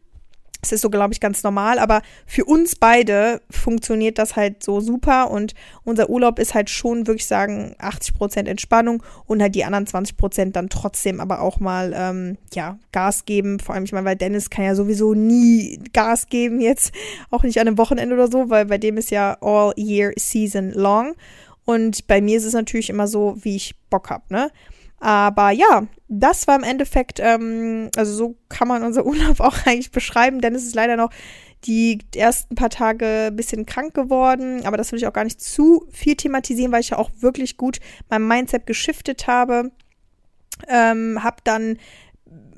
Es 0.66 0.72
ist 0.72 0.82
so, 0.82 0.90
glaube 0.90 1.14
ich, 1.14 1.20
ganz 1.20 1.44
normal, 1.44 1.80
aber 1.80 2.02
für 2.26 2.46
uns 2.46 2.76
beide 2.76 3.42
funktioniert 3.50 4.18
das 4.18 4.36
halt 4.36 4.64
so 4.64 4.80
super 4.80 5.30
und 5.30 5.54
unser 5.84 6.10
Urlaub 6.10 6.40
ist 6.40 6.54
halt 6.54 6.70
schon, 6.70 7.08
würde 7.08 7.18
ich 7.18 7.28
sagen, 7.28 7.76
80% 7.80 8.48
Entspannung 8.48 9.04
und 9.26 9.42
halt 9.42 9.56
die 9.56 9.64
anderen 9.64 9.86
20% 9.86 10.52
dann 10.52 10.70
trotzdem 10.70 11.20
aber 11.20 11.42
auch 11.42 11.60
mal, 11.60 11.94
ähm, 11.96 12.38
ja, 12.54 12.80
Gas 12.92 13.26
geben. 13.26 13.60
Vor 13.60 13.76
allem, 13.76 13.84
ich 13.84 13.92
meine, 13.92 14.06
weil 14.06 14.16
Dennis 14.16 14.50
kann 14.50 14.66
ja 14.66 14.76
sowieso 14.76 15.14
nie 15.14 15.80
Gas 15.94 16.28
geben 16.28 16.62
jetzt, 16.62 16.94
auch 17.30 17.44
nicht 17.44 17.60
an 17.60 17.68
einem 17.68 17.78
Wochenende 17.78 18.16
oder 18.16 18.30
so, 18.30 18.50
weil 18.50 18.66
bei 18.66 18.78
dem 18.78 18.98
ist 18.98 19.12
ja 19.12 19.38
all 19.42 19.74
year 19.78 20.12
season 20.18 20.72
long. 20.72 21.14
Und 21.66 22.08
bei 22.08 22.22
mir 22.22 22.38
ist 22.38 22.46
es 22.46 22.54
natürlich 22.54 22.90
immer 22.90 23.08
so, 23.08 23.38
wie 23.42 23.56
ich 23.56 23.76
Bock 23.90 24.10
habe, 24.10 24.24
ne? 24.30 24.52
Aber 25.00 25.52
ja, 25.52 25.88
das 26.08 26.48
war 26.48 26.56
im 26.56 26.64
Endeffekt, 26.64 27.20
ähm, 27.20 27.90
also 27.96 28.14
so 28.14 28.36
kann 28.50 28.68
man 28.68 28.84
unser 28.84 29.06
Urlaub 29.06 29.40
auch 29.40 29.66
eigentlich 29.66 29.92
beschreiben, 29.92 30.42
denn 30.42 30.56
es 30.56 30.66
ist 30.66 30.76
leider 30.76 30.98
noch 30.98 31.12
die 31.66 32.00
ersten 32.16 32.56
paar 32.56 32.70
Tage 32.70 33.28
ein 33.28 33.36
bisschen 33.36 33.66
krank 33.66 33.94
geworden, 33.94 34.66
aber 34.66 34.78
das 34.78 34.92
will 34.92 35.00
ich 35.00 35.08
auch 35.08 35.14
gar 35.14 35.24
nicht 35.24 35.42
zu 35.42 35.88
viel 35.92 36.16
thematisieren, 36.16 36.72
weil 36.72 36.82
ich 36.82 36.90
ja 36.90 36.98
auch 36.98 37.10
wirklich 37.20 37.58
gut 37.58 37.80
mein 38.10 38.28
Mindset 38.28 38.68
geschiftet 38.68 39.28
habe. 39.28 39.72
Ähm, 40.70 41.24
hab 41.24 41.44
dann 41.44 41.78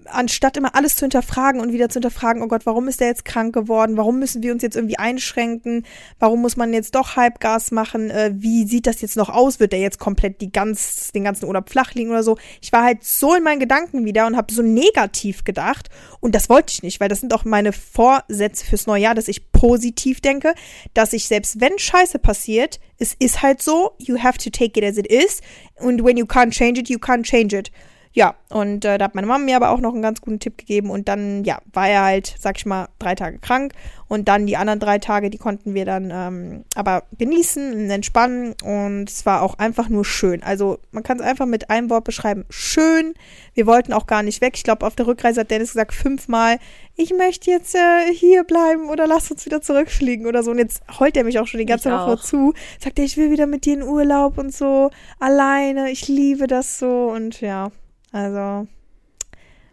anstatt 0.09 0.57
immer 0.57 0.75
alles 0.75 0.95
zu 0.95 1.01
hinterfragen 1.01 1.61
und 1.61 1.71
wieder 1.71 1.89
zu 1.89 1.95
hinterfragen, 1.95 2.41
oh 2.41 2.47
Gott, 2.47 2.65
warum 2.65 2.87
ist 2.87 2.99
der 2.99 3.07
jetzt 3.07 3.25
krank 3.25 3.53
geworden? 3.53 3.97
Warum 3.97 4.19
müssen 4.19 4.43
wir 4.43 4.51
uns 4.51 4.63
jetzt 4.63 4.75
irgendwie 4.75 4.97
einschränken? 4.97 5.85
Warum 6.19 6.41
muss 6.41 6.57
man 6.57 6.73
jetzt 6.73 6.95
doch 6.95 7.15
Halbgas 7.15 7.71
machen? 7.71 8.09
Äh, 8.09 8.31
wie 8.35 8.65
sieht 8.65 8.87
das 8.87 9.01
jetzt 9.01 9.17
noch 9.17 9.29
aus? 9.29 9.59
Wird 9.59 9.71
der 9.71 9.79
jetzt 9.79 9.99
komplett 9.99 10.41
die 10.41 10.51
ganz, 10.51 11.11
den 11.11 11.23
ganzen 11.23 11.45
Urlaub 11.45 11.69
flach 11.69 11.93
liegen 11.93 12.09
oder 12.09 12.23
so? 12.23 12.37
Ich 12.61 12.71
war 12.71 12.83
halt 12.83 13.03
so 13.03 13.35
in 13.35 13.43
meinen 13.43 13.59
Gedanken 13.59 14.05
wieder 14.05 14.27
und 14.27 14.37
habe 14.37 14.53
so 14.53 14.61
negativ 14.61 15.43
gedacht 15.43 15.89
und 16.19 16.35
das 16.35 16.49
wollte 16.49 16.73
ich 16.73 16.83
nicht, 16.83 16.99
weil 16.99 17.09
das 17.09 17.19
sind 17.19 17.33
auch 17.33 17.45
meine 17.45 17.73
Vorsätze 17.73 18.65
fürs 18.65 18.87
neue 18.87 19.01
Jahr, 19.01 19.15
dass 19.15 19.27
ich 19.27 19.51
positiv 19.51 20.21
denke, 20.21 20.53
dass 20.93 21.13
ich 21.13 21.27
selbst 21.27 21.59
wenn 21.61 21.77
Scheiße 21.77 22.19
passiert, 22.19 22.79
es 22.99 23.13
ist 23.19 23.41
halt 23.41 23.61
so, 23.61 23.91
you 23.97 24.17
have 24.17 24.37
to 24.37 24.49
take 24.49 24.79
it 24.79 24.83
as 24.83 24.97
it 24.97 25.07
is 25.07 25.41
und 25.79 26.03
when 26.03 26.17
you 26.17 26.25
can't 26.25 26.51
change 26.51 26.79
it, 26.79 26.89
you 26.89 26.97
can't 26.97 27.23
change 27.23 27.57
it. 27.57 27.71
Ja, 28.13 28.35
und 28.49 28.83
äh, 28.85 28.97
da 28.97 29.05
hat 29.05 29.15
meine 29.15 29.27
Mama 29.27 29.45
mir 29.45 29.55
aber 29.55 29.69
auch 29.69 29.79
noch 29.79 29.93
einen 29.93 30.01
ganz 30.01 30.21
guten 30.21 30.39
Tipp 30.39 30.57
gegeben. 30.57 30.89
Und 30.89 31.07
dann, 31.07 31.43
ja, 31.43 31.59
war 31.71 31.87
er 31.87 32.03
halt, 32.03 32.33
sag 32.39 32.57
ich 32.57 32.65
mal, 32.65 32.87
drei 32.99 33.15
Tage 33.15 33.39
krank. 33.39 33.73
Und 34.07 34.27
dann 34.27 34.47
die 34.47 34.57
anderen 34.57 34.79
drei 34.79 34.99
Tage, 34.99 35.29
die 35.29 35.37
konnten 35.37 35.73
wir 35.73 35.85
dann 35.85 36.11
ähm, 36.13 36.63
aber 36.75 37.03
genießen 37.17 37.73
und 37.73 37.89
entspannen. 37.89 38.55
Und 38.63 39.09
es 39.09 39.25
war 39.25 39.41
auch 39.41 39.59
einfach 39.59 39.89
nur 39.89 40.05
schön. 40.05 40.41
Also 40.43 40.79
man 40.91 41.03
kann 41.03 41.19
es 41.19 41.23
einfach 41.23 41.45
mit 41.45 41.69
einem 41.69 41.89
Wort 41.89 42.05
beschreiben. 42.05 42.45
Schön. 42.49 43.13
Wir 43.53 43.67
wollten 43.67 43.93
auch 43.93 44.07
gar 44.07 44.23
nicht 44.23 44.41
weg. 44.41 44.53
Ich 44.55 44.63
glaube, 44.63 44.85
auf 44.85 44.95
der 44.95 45.07
Rückreise 45.07 45.41
hat 45.41 45.51
Dennis 45.51 45.73
gesagt 45.73 45.93
fünfmal, 45.93 46.57
ich 46.95 47.13
möchte 47.13 47.51
jetzt 47.51 47.75
äh, 47.75 48.11
hier 48.13 48.43
bleiben 48.43 48.89
oder 48.89 49.05
lass 49.05 49.29
uns 49.29 49.45
wieder 49.45 49.61
zurückfliegen 49.61 50.25
oder 50.25 50.41
so. 50.41 50.51
Und 50.51 50.57
jetzt 50.57 50.81
heult 50.99 51.17
er 51.17 51.23
mich 51.23 51.37
auch 51.39 51.47
schon 51.47 51.59
die 51.59 51.65
ganze 51.65 51.91
Woche 51.91 52.17
zu. 52.19 52.53
Sagt 52.79 52.97
er, 52.97 53.05
ich 53.05 53.17
will 53.17 53.29
wieder 53.29 53.45
mit 53.45 53.65
dir 53.65 53.75
in 53.75 53.83
Urlaub 53.83 54.37
und 54.37 54.53
so. 54.53 54.89
Alleine. 55.19 55.91
Ich 55.91 56.07
liebe 56.07 56.47
das 56.47 56.79
so. 56.79 57.11
Und 57.13 57.41
ja. 57.41 57.71
Also, 58.11 58.67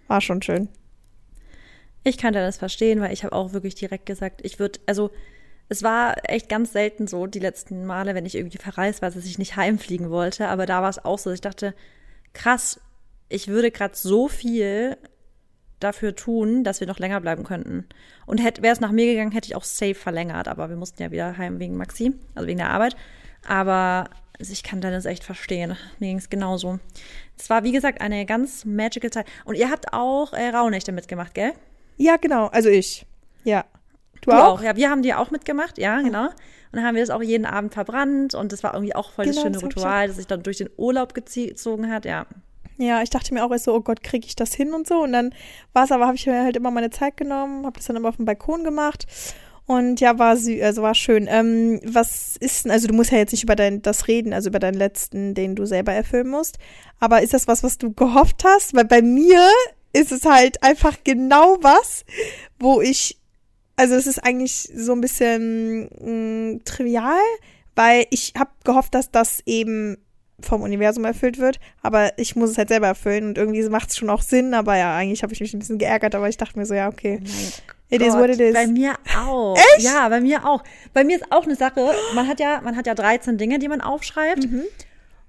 war 0.08 0.20
schon 0.20 0.42
schön. 0.42 0.68
Ich 2.02 2.18
kann 2.18 2.34
das 2.34 2.58
verstehen, 2.58 3.00
weil 3.00 3.12
ich 3.12 3.24
habe 3.24 3.34
auch 3.34 3.52
wirklich 3.52 3.74
direkt 3.74 4.06
gesagt, 4.06 4.42
ich 4.44 4.58
würde, 4.58 4.78
also 4.86 5.10
es 5.68 5.82
war 5.82 6.16
echt 6.24 6.48
ganz 6.48 6.72
selten 6.72 7.06
so, 7.06 7.26
die 7.26 7.38
letzten 7.38 7.86
Male, 7.86 8.14
wenn 8.14 8.26
ich 8.26 8.34
irgendwie 8.34 8.58
verreist 8.58 9.00
war, 9.00 9.10
dass 9.10 9.24
ich 9.24 9.38
nicht 9.38 9.56
heimfliegen 9.56 10.10
wollte. 10.10 10.48
Aber 10.48 10.66
da 10.66 10.82
war 10.82 10.90
es 10.90 11.02
auch 11.02 11.18
so, 11.18 11.30
dass 11.30 11.38
ich 11.38 11.40
dachte, 11.40 11.74
krass, 12.34 12.80
ich 13.28 13.48
würde 13.48 13.70
gerade 13.70 13.96
so 13.96 14.28
viel 14.28 14.98
dafür 15.80 16.14
tun, 16.14 16.64
dass 16.64 16.80
wir 16.80 16.86
noch 16.86 16.98
länger 16.98 17.20
bleiben 17.20 17.44
könnten. 17.44 17.86
Und 18.26 18.42
wäre 18.42 18.72
es 18.72 18.80
nach 18.80 18.92
mir 18.92 19.06
gegangen, 19.06 19.32
hätte 19.32 19.48
ich 19.48 19.56
auch 19.56 19.64
safe 19.64 19.94
verlängert. 19.94 20.48
Aber 20.48 20.68
wir 20.68 20.76
mussten 20.76 21.02
ja 21.02 21.10
wieder 21.10 21.36
heim 21.38 21.58
wegen 21.58 21.76
Maxi, 21.76 22.12
also 22.34 22.46
wegen 22.46 22.58
der 22.58 22.70
Arbeit. 22.70 22.96
Aber 23.46 24.10
ich 24.38 24.62
kann 24.62 24.80
Dennis 24.80 25.04
echt 25.04 25.24
verstehen. 25.24 25.76
Mir 25.98 26.08
ging 26.08 26.18
es 26.18 26.30
genauso. 26.30 26.78
Es 27.38 27.50
war, 27.50 27.64
wie 27.64 27.72
gesagt, 27.72 28.00
eine 28.00 28.26
ganz 28.26 28.64
magical 28.64 29.10
Zeit. 29.10 29.26
Und 29.44 29.54
ihr 29.56 29.70
habt 29.70 29.92
auch 29.92 30.32
äh, 30.32 30.48
Rauhnächte 30.48 30.92
mitgemacht, 30.92 31.34
gell? 31.34 31.52
Ja, 31.96 32.16
genau. 32.16 32.46
Also 32.48 32.68
ich. 32.68 33.06
Ja. 33.44 33.64
Du, 34.20 34.30
du 34.30 34.36
auch? 34.36 34.58
auch? 34.58 34.62
Ja, 34.62 34.76
wir 34.76 34.90
haben 34.90 35.02
die 35.02 35.14
auch 35.14 35.30
mitgemacht, 35.30 35.78
ja, 35.78 36.00
genau. 36.00 36.26
Und 36.26 36.32
dann 36.72 36.84
haben 36.84 36.96
wir 36.96 37.02
das 37.02 37.10
auch 37.10 37.22
jeden 37.22 37.46
Abend 37.46 37.72
verbrannt 37.72 38.34
und 38.34 38.50
das 38.50 38.64
war 38.64 38.74
irgendwie 38.74 38.94
auch 38.94 39.12
voll 39.12 39.26
genau, 39.26 39.34
das 39.34 39.42
schöne 39.42 39.54
das 39.54 39.62
Ritual, 39.62 40.08
das 40.08 40.16
sich 40.16 40.26
dann 40.26 40.42
durch 40.42 40.56
den 40.58 40.70
Urlaub 40.76 41.14
gezogen 41.14 41.90
hat, 41.90 42.04
ja. 42.04 42.26
Ja, 42.76 43.02
ich 43.02 43.10
dachte 43.10 43.32
mir 43.32 43.44
auch 43.44 43.52
erst 43.52 43.64
so, 43.64 43.74
oh 43.74 43.80
Gott, 43.80 44.02
kriege 44.02 44.26
ich 44.26 44.34
das 44.34 44.52
hin 44.54 44.74
und 44.74 44.88
so. 44.88 45.02
Und 45.02 45.12
dann 45.12 45.32
war 45.72 45.84
es 45.84 45.92
aber, 45.92 46.06
habe 46.06 46.16
ich 46.16 46.26
mir 46.26 46.42
halt 46.42 46.56
immer 46.56 46.72
meine 46.72 46.90
Zeit 46.90 47.16
genommen, 47.16 47.64
habe 47.66 47.76
das 47.76 47.86
dann 47.86 47.94
immer 47.96 48.08
auf 48.08 48.16
dem 48.16 48.24
Balkon 48.24 48.64
gemacht. 48.64 49.06
Und 49.66 50.00
ja, 50.00 50.18
war 50.18 50.36
sie, 50.36 50.62
also 50.62 50.82
war 50.82 50.94
schön. 50.94 51.26
Ähm, 51.28 51.80
was 51.84 52.36
ist 52.36 52.64
denn, 52.64 52.72
also 52.72 52.86
du 52.86 52.94
musst 52.94 53.12
ja 53.12 53.18
jetzt 53.18 53.32
nicht 53.32 53.44
über 53.44 53.56
dein, 53.56 53.80
das 53.80 54.08
reden, 54.08 54.32
also 54.32 54.50
über 54.50 54.58
deinen 54.58 54.74
letzten, 54.74 55.34
den 55.34 55.54
du 55.54 55.64
selber 55.64 55.92
erfüllen 55.92 56.28
musst. 56.28 56.58
Aber 57.00 57.22
ist 57.22 57.32
das 57.32 57.48
was, 57.48 57.62
was 57.62 57.78
du 57.78 57.92
gehofft 57.92 58.44
hast? 58.44 58.74
Weil 58.74 58.84
bei 58.84 59.00
mir 59.00 59.48
ist 59.94 60.12
es 60.12 60.24
halt 60.26 60.62
einfach 60.62 60.98
genau 61.04 61.56
was, 61.62 62.04
wo 62.58 62.80
ich 62.80 63.18
also 63.76 63.94
es 63.94 64.06
ist 64.06 64.24
eigentlich 64.24 64.70
so 64.74 64.92
ein 64.92 65.00
bisschen 65.00 65.88
mh, 66.00 66.10
mm, 66.10 66.64
trivial, 66.64 67.18
weil 67.74 68.06
ich 68.10 68.34
habe 68.38 68.50
gehofft, 68.64 68.94
dass 68.94 69.10
das 69.10 69.40
eben 69.46 69.98
vom 70.40 70.62
Universum 70.62 71.04
erfüllt 71.04 71.38
wird, 71.38 71.58
aber 71.82 72.18
ich 72.18 72.36
muss 72.36 72.50
es 72.50 72.58
halt 72.58 72.68
selber 72.68 72.88
erfüllen 72.88 73.28
und 73.28 73.38
irgendwie 73.38 73.66
macht 73.68 73.90
es 73.90 73.96
schon 73.96 74.10
auch 74.10 74.22
Sinn, 74.22 74.52
aber 74.52 74.76
ja, 74.76 74.96
eigentlich 74.96 75.22
habe 75.22 75.32
ich 75.32 75.40
mich 75.40 75.54
ein 75.54 75.60
bisschen 75.60 75.78
geärgert, 75.78 76.14
aber 76.14 76.28
ich 76.28 76.36
dachte 76.36 76.58
mir 76.58 76.66
so, 76.66 76.74
ja, 76.74 76.88
okay. 76.88 77.20
Oh 77.22 77.28
it 77.94 78.00
Gott, 78.00 78.08
is 78.08 78.14
what 78.14 78.30
it 78.30 78.40
is. 78.40 78.54
Bei 78.54 78.66
mir 78.66 78.94
auch. 79.16 79.56
Echt? 79.56 79.84
Ja, 79.84 80.08
bei 80.08 80.20
mir 80.20 80.44
auch. 80.44 80.62
Bei 80.92 81.04
mir 81.04 81.16
ist 81.16 81.30
auch 81.30 81.44
eine 81.44 81.56
Sache, 81.56 81.94
man 82.14 82.28
hat 82.28 82.40
ja, 82.40 82.60
man 82.62 82.76
hat 82.76 82.86
ja 82.86 82.94
13 82.94 83.38
Dinge, 83.38 83.58
die 83.58 83.68
man 83.68 83.80
aufschreibt. 83.80 84.50
Mhm. 84.50 84.62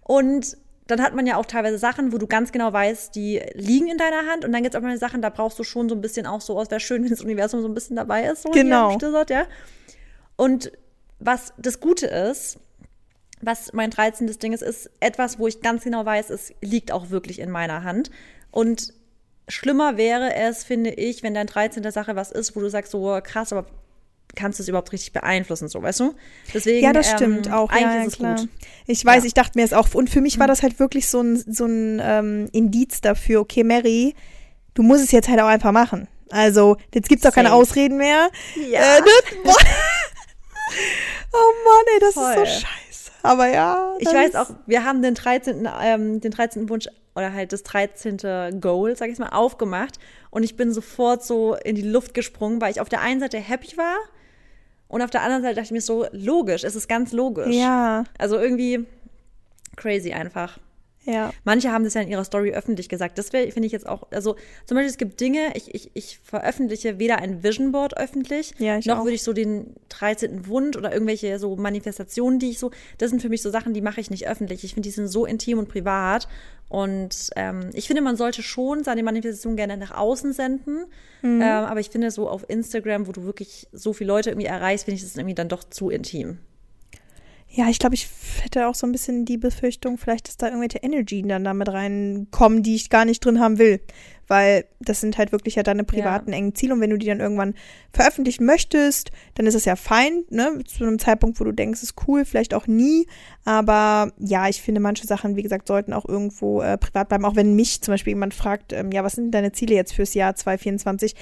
Und 0.01 0.57
dann 0.87 1.01
hat 1.01 1.15
man 1.15 1.25
ja 1.25 1.37
auch 1.37 1.45
teilweise 1.45 1.79
Sachen, 1.79 2.13
wo 2.13 2.17
du 2.17 2.27
ganz 2.27 2.51
genau 2.51 2.71
weißt, 2.71 3.15
die 3.15 3.41
liegen 3.53 3.87
in 3.87 3.97
deiner 3.97 4.31
Hand. 4.31 4.45
Und 4.45 4.51
dann 4.51 4.61
gibt 4.61 4.75
es 4.75 4.79
auch 4.79 4.83
mal 4.83 4.97
Sachen, 4.97 5.21
da 5.21 5.29
brauchst 5.29 5.57
du 5.57 5.63
schon 5.63 5.89
so 5.89 5.95
ein 5.95 6.01
bisschen 6.01 6.27
auch 6.27 6.41
so, 6.41 6.61
es 6.61 6.69
wäre 6.69 6.79
schön, 6.79 7.03
wenn 7.03 7.09
das 7.09 7.21
Universum 7.21 7.61
so 7.61 7.67
ein 7.67 7.73
bisschen 7.73 7.95
dabei 7.95 8.25
ist. 8.25 8.43
So 8.43 8.51
genau. 8.51 8.97
Gesagt, 8.97 9.29
ja. 9.29 9.45
Und 10.35 10.71
was 11.19 11.53
das 11.57 11.79
Gute 11.79 12.07
ist, 12.07 12.59
was 13.41 13.73
mein 13.73 13.89
13. 13.89 14.27
Ding 14.39 14.53
ist, 14.53 14.61
ist 14.61 14.89
etwas, 14.99 15.39
wo 15.39 15.47
ich 15.47 15.61
ganz 15.61 15.83
genau 15.83 16.05
weiß, 16.05 16.29
es 16.29 16.53
liegt 16.61 16.91
auch 16.91 17.09
wirklich 17.09 17.39
in 17.39 17.49
meiner 17.49 17.83
Hand. 17.83 18.11
Und 18.51 18.93
schlimmer 19.47 19.97
wäre 19.97 20.35
es, 20.35 20.63
finde 20.63 20.91
ich, 20.91 21.23
wenn 21.23 21.33
dein 21.33 21.47
13. 21.47 21.89
Sache 21.91 22.15
was 22.15 22.31
ist, 22.31 22.55
wo 22.55 22.61
du 22.61 22.69
sagst, 22.69 22.91
so 22.91 23.19
krass, 23.23 23.51
aber 23.51 23.65
kannst 24.35 24.59
du 24.59 24.63
es 24.63 24.69
überhaupt 24.69 24.91
richtig 24.91 25.13
beeinflussen, 25.13 25.67
so, 25.67 25.81
weißt 25.81 26.01
du? 26.01 26.13
Deswegen, 26.53 26.83
ja, 26.83 26.93
das 26.93 27.09
stimmt 27.09 27.47
ähm, 27.47 27.53
auch. 27.53 27.69
Eigentlich 27.69 27.85
ja, 27.85 28.01
ist 28.01 28.07
es 28.07 28.17
klar. 28.17 28.35
gut. 28.35 28.49
Ich 28.85 29.05
weiß, 29.05 29.23
ja. 29.23 29.27
ich 29.27 29.33
dachte 29.33 29.57
mir 29.57 29.63
es 29.63 29.73
auch. 29.73 29.93
Und 29.93 30.09
für 30.09 30.21
mich 30.21 30.37
war 30.39 30.47
mhm. 30.47 30.49
das 30.49 30.63
halt 30.63 30.79
wirklich 30.79 31.07
so 31.07 31.21
ein, 31.21 31.37
so 31.37 31.65
ein 31.65 32.01
ähm, 32.03 32.49
Indiz 32.51 33.01
dafür, 33.01 33.41
okay, 33.41 33.63
Mary, 33.63 34.13
du 34.73 34.83
musst 34.83 35.03
es 35.03 35.11
jetzt 35.11 35.27
halt 35.29 35.39
auch 35.39 35.47
einfach 35.47 35.71
machen. 35.71 36.07
Also, 36.29 36.77
jetzt 36.93 37.07
gibt 37.07 37.23
es 37.23 37.29
auch 37.29 37.35
keine 37.35 37.53
Ausreden 37.53 37.97
mehr. 37.97 38.29
Ja. 38.69 38.97
Äh, 38.97 39.01
oh 41.33 41.51
Mann, 41.65 41.85
ey, 41.93 41.99
das 41.99 42.13
Voll. 42.15 42.31
ist 42.31 42.37
so 42.37 42.45
scheiße. 42.45 42.84
Aber 43.25 43.47
ja. 43.47 43.95
Ich 43.99 44.07
weiß 44.07 44.35
auch, 44.35 44.51
wir 44.65 44.83
haben 44.83 45.01
den 45.01 45.15
13. 45.15 45.67
Ähm, 45.81 46.21
den 46.21 46.31
13. 46.31 46.69
Wunsch 46.69 46.87
oder 47.15 47.33
halt 47.33 47.53
das 47.53 47.63
13. 47.63 48.59
Goal, 48.59 48.95
sag 48.95 49.09
ich 49.09 49.19
mal, 49.19 49.29
aufgemacht. 49.29 49.99
Und 50.31 50.43
ich 50.43 50.57
bin 50.57 50.73
sofort 50.73 51.23
so 51.23 51.55
in 51.55 51.75
die 51.75 51.81
Luft 51.81 52.13
gesprungen, 52.13 52.61
weil 52.61 52.71
ich 52.71 52.81
auf 52.81 52.89
der 52.89 53.01
einen 53.01 53.19
Seite 53.19 53.37
happy 53.37 53.77
war 53.77 53.97
und 54.87 55.01
auf 55.01 55.09
der 55.09 55.23
anderen 55.23 55.41
Seite 55.41 55.55
dachte 55.55 55.65
ich 55.65 55.71
mir 55.71 55.81
so, 55.81 56.05
logisch, 56.11 56.63
es 56.63 56.75
ist 56.75 56.87
ganz 56.87 57.11
logisch. 57.11 57.53
Ja. 57.55 58.03
Also 58.17 58.37
irgendwie 58.37 58.85
crazy 59.75 60.13
einfach. 60.13 60.57
Ja. 61.05 61.31
Manche 61.43 61.71
haben 61.71 61.83
das 61.83 61.93
ja 61.93 62.01
in 62.01 62.07
ihrer 62.07 62.23
Story 62.23 62.51
öffentlich 62.51 62.89
gesagt. 62.89 63.17
Das 63.17 63.29
finde 63.29 63.65
ich 63.65 63.71
jetzt 63.71 63.87
auch, 63.87 64.07
also 64.11 64.35
zum 64.65 64.75
Beispiel, 64.75 64.89
es 64.89 64.97
gibt 64.97 65.19
Dinge, 65.19 65.51
ich, 65.53 65.73
ich, 65.73 65.91
ich 65.93 66.19
veröffentliche 66.23 66.99
weder 66.99 67.19
ein 67.19 67.43
Vision 67.43 67.71
Board 67.71 67.97
öffentlich, 67.97 68.53
ja, 68.57 68.79
noch 68.85 69.03
würde 69.03 69.13
ich 69.13 69.23
so 69.23 69.33
den 69.33 69.75
13. 69.89 70.47
Wund 70.47 70.77
oder 70.77 70.91
irgendwelche 70.91 71.37
so 71.39 71.55
Manifestationen, 71.55 72.39
die 72.39 72.51
ich 72.51 72.59
so, 72.59 72.71
das 72.97 73.11
sind 73.11 73.21
für 73.21 73.29
mich 73.29 73.41
so 73.41 73.49
Sachen, 73.49 73.73
die 73.73 73.81
mache 73.81 74.01
ich 74.01 74.09
nicht 74.09 74.27
öffentlich. 74.27 74.63
Ich 74.63 74.73
finde, 74.73 74.87
die 74.87 74.93
sind 74.93 75.07
so 75.07 75.25
intim 75.25 75.59
und 75.59 75.69
privat. 75.69 76.27
Und 76.67 77.29
ähm, 77.35 77.69
ich 77.73 77.87
finde, 77.87 78.01
man 78.01 78.15
sollte 78.15 78.41
schon 78.41 78.83
seine 78.83 79.03
Manifestation 79.03 79.55
gerne 79.55 79.77
nach 79.77 79.91
außen 79.91 80.33
senden. 80.33 80.85
Mhm. 81.21 81.41
Ähm, 81.41 81.43
aber 81.43 81.79
ich 81.79 81.89
finde, 81.89 82.09
so 82.09 82.27
auf 82.27 82.49
Instagram, 82.49 83.07
wo 83.07 83.11
du 83.11 83.23
wirklich 83.23 83.67
so 83.71 83.93
viele 83.93 84.07
Leute 84.07 84.31
irgendwie 84.31 84.47
erreichst, 84.47 84.85
finde 84.85 84.95
ich 84.95 85.03
das 85.03 85.15
irgendwie 85.15 85.35
dann 85.35 85.49
doch 85.49 85.63
zu 85.63 85.89
intim. 85.89 86.39
Ja, 87.55 87.69
ich 87.69 87.79
glaube, 87.79 87.95
ich 87.95 88.09
hätte 88.41 88.67
auch 88.67 88.75
so 88.75 88.85
ein 88.85 88.91
bisschen 88.91 89.23
die 89.23 89.37
Befürchtung, 89.37 89.97
vielleicht, 89.97 90.27
dass 90.27 90.35
da 90.35 90.47
irgendwelche 90.47 90.79
Energien 90.79 91.29
dann 91.29 91.45
damit 91.45 91.69
reinkommen, 91.69 92.63
die 92.63 92.75
ich 92.75 92.89
gar 92.89 93.05
nicht 93.05 93.23
drin 93.23 93.39
haben 93.39 93.59
will. 93.59 93.79
Weil 94.27 94.65
das 94.81 94.99
sind 94.99 95.17
halt 95.17 95.31
wirklich 95.31 95.55
ja 95.55 95.63
deine 95.63 95.85
privaten 95.85 96.31
ja. 96.31 96.37
engen 96.37 96.53
Ziele. 96.53 96.73
Und 96.73 96.81
wenn 96.81 96.89
du 96.89 96.97
die 96.97 97.05
dann 97.05 97.21
irgendwann 97.21 97.53
veröffentlichen 97.93 98.43
möchtest, 98.43 99.11
dann 99.35 99.47
ist 99.47 99.55
es 99.55 99.63
ja 99.63 99.77
fein, 99.77 100.25
ne? 100.29 100.59
Zu 100.65 100.83
einem 100.83 100.99
Zeitpunkt, 100.99 101.39
wo 101.39 101.45
du 101.45 101.53
denkst, 101.53 101.81
ist 101.81 101.93
cool, 102.05 102.25
vielleicht 102.25 102.53
auch 102.53 102.67
nie. 102.67 103.07
Aber 103.45 104.11
ja, 104.19 104.49
ich 104.49 104.61
finde, 104.61 104.81
manche 104.81 105.07
Sachen, 105.07 105.37
wie 105.37 105.43
gesagt, 105.43 105.69
sollten 105.69 105.93
auch 105.93 106.05
irgendwo 106.05 106.61
äh, 106.61 106.77
privat 106.77 107.07
bleiben. 107.07 107.23
Auch 107.23 107.37
wenn 107.37 107.55
mich 107.55 107.81
zum 107.81 107.93
Beispiel 107.93 108.11
jemand 108.11 108.33
fragt, 108.33 108.73
ähm, 108.73 108.91
ja, 108.91 109.05
was 109.05 109.13
sind 109.13 109.31
deine 109.31 109.53
Ziele 109.53 109.75
jetzt 109.75 109.93
fürs 109.93 110.13
Jahr 110.13 110.35
2024? 110.35 111.15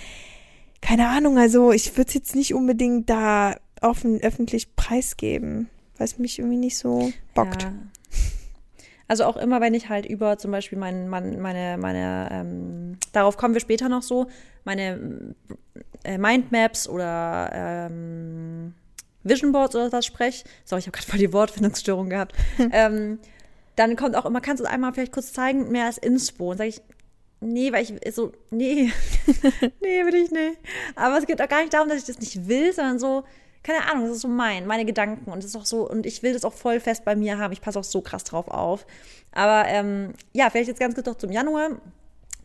Keine 0.82 1.10
Ahnung, 1.10 1.38
also 1.38 1.72
ich 1.72 1.96
würde 1.96 2.08
es 2.08 2.16
jetzt 2.16 2.36
nicht 2.36 2.56
unbedingt 2.56 3.08
da 3.08 3.56
offen 3.82 4.20
öffentlich 4.20 4.76
preisgeben 4.76 5.70
weil 6.04 6.08
es 6.08 6.20
mich 6.20 6.38
irgendwie 6.38 6.58
nicht 6.58 6.78
so 6.78 7.14
bockt. 7.34 7.64
Ja. 7.64 7.72
Also 9.08 9.24
auch 9.24 9.38
immer, 9.38 9.62
wenn 9.62 9.74
ich 9.74 9.88
halt 9.88 10.06
über 10.06 10.38
zum 10.38 10.52
Beispiel 10.52 10.78
mein, 10.78 11.08
mein, 11.08 11.40
meine, 11.40 11.78
meine, 11.78 12.28
ähm, 12.30 12.98
darauf 13.14 13.38
kommen 13.38 13.54
wir 13.54 13.62
später 13.62 13.88
noch 13.88 14.02
so, 14.02 14.28
meine 14.66 15.34
äh, 16.04 16.18
Mindmaps 16.18 16.90
oder 16.90 17.50
ähm, 17.54 18.74
Vision 19.24 19.54
Boards 19.54 19.78
oder 19.78 19.94
was 19.94 20.06
spreche, 20.06 20.44
sorry, 20.66 20.82
ich 20.82 20.88
habe 20.88 20.98
gerade 20.98 21.10
voll 21.10 21.20
die 21.20 21.32
Wortfindungsstörung 21.32 22.10
gehabt, 22.10 22.36
ähm, 22.74 23.20
dann 23.78 23.96
kommt 23.96 24.18
auch 24.18 24.26
immer, 24.26 24.42
kannst 24.42 24.60
du 24.60 24.66
es 24.66 24.70
einmal 24.70 24.94
vielleicht 24.94 25.14
kurz 25.14 25.32
zeigen, 25.32 25.72
mehr 25.72 25.86
als 25.86 25.98
Inspo. 25.98 26.52
Und 26.52 26.58
sage 26.58 26.70
ich, 26.70 26.82
nee, 27.40 27.72
weil 27.72 27.84
ich 27.84 28.14
so, 28.14 28.34
nee, 28.52 28.92
nee, 29.82 30.06
will 30.06 30.16
ich 30.16 30.32
nicht. 30.32 30.60
Aber 30.96 31.18
es 31.18 31.26
geht 31.26 31.42
auch 31.42 31.48
gar 31.48 31.62
nicht 31.62 31.74
darum, 31.74 31.88
dass 31.88 32.00
ich 32.00 32.06
das 32.06 32.20
nicht 32.20 32.50
will, 32.50 32.74
sondern 32.74 33.00
so, 33.00 33.24
keine 33.64 33.90
Ahnung, 33.90 34.08
das 34.08 34.18
ist 34.18 34.22
so 34.22 34.28
mein, 34.28 34.68
meine 34.68 34.86
Gedanken 34.86 35.32
und 35.32 35.38
das 35.38 35.52
ist 35.52 35.56
auch 35.56 35.66
so, 35.66 35.90
und 35.90 36.06
ich 36.06 36.22
will 36.22 36.34
das 36.34 36.44
auch 36.44 36.54
voll 36.54 36.80
fest 36.80 37.06
bei 37.06 37.16
mir 37.16 37.38
haben. 37.38 37.54
Ich 37.54 37.62
passe 37.62 37.80
auch 37.80 37.84
so 37.84 38.02
krass 38.02 38.26
drauf 38.26 38.50
auf. 38.50 38.86
Aber 39.32 39.68
ähm, 39.70 40.14
ja, 40.34 40.50
vielleicht 40.50 40.68
jetzt 40.68 40.80
ganz 40.80 40.96
kurz 40.96 41.08
noch 41.08 41.18
zum 41.18 41.32
Januar. 41.32 41.70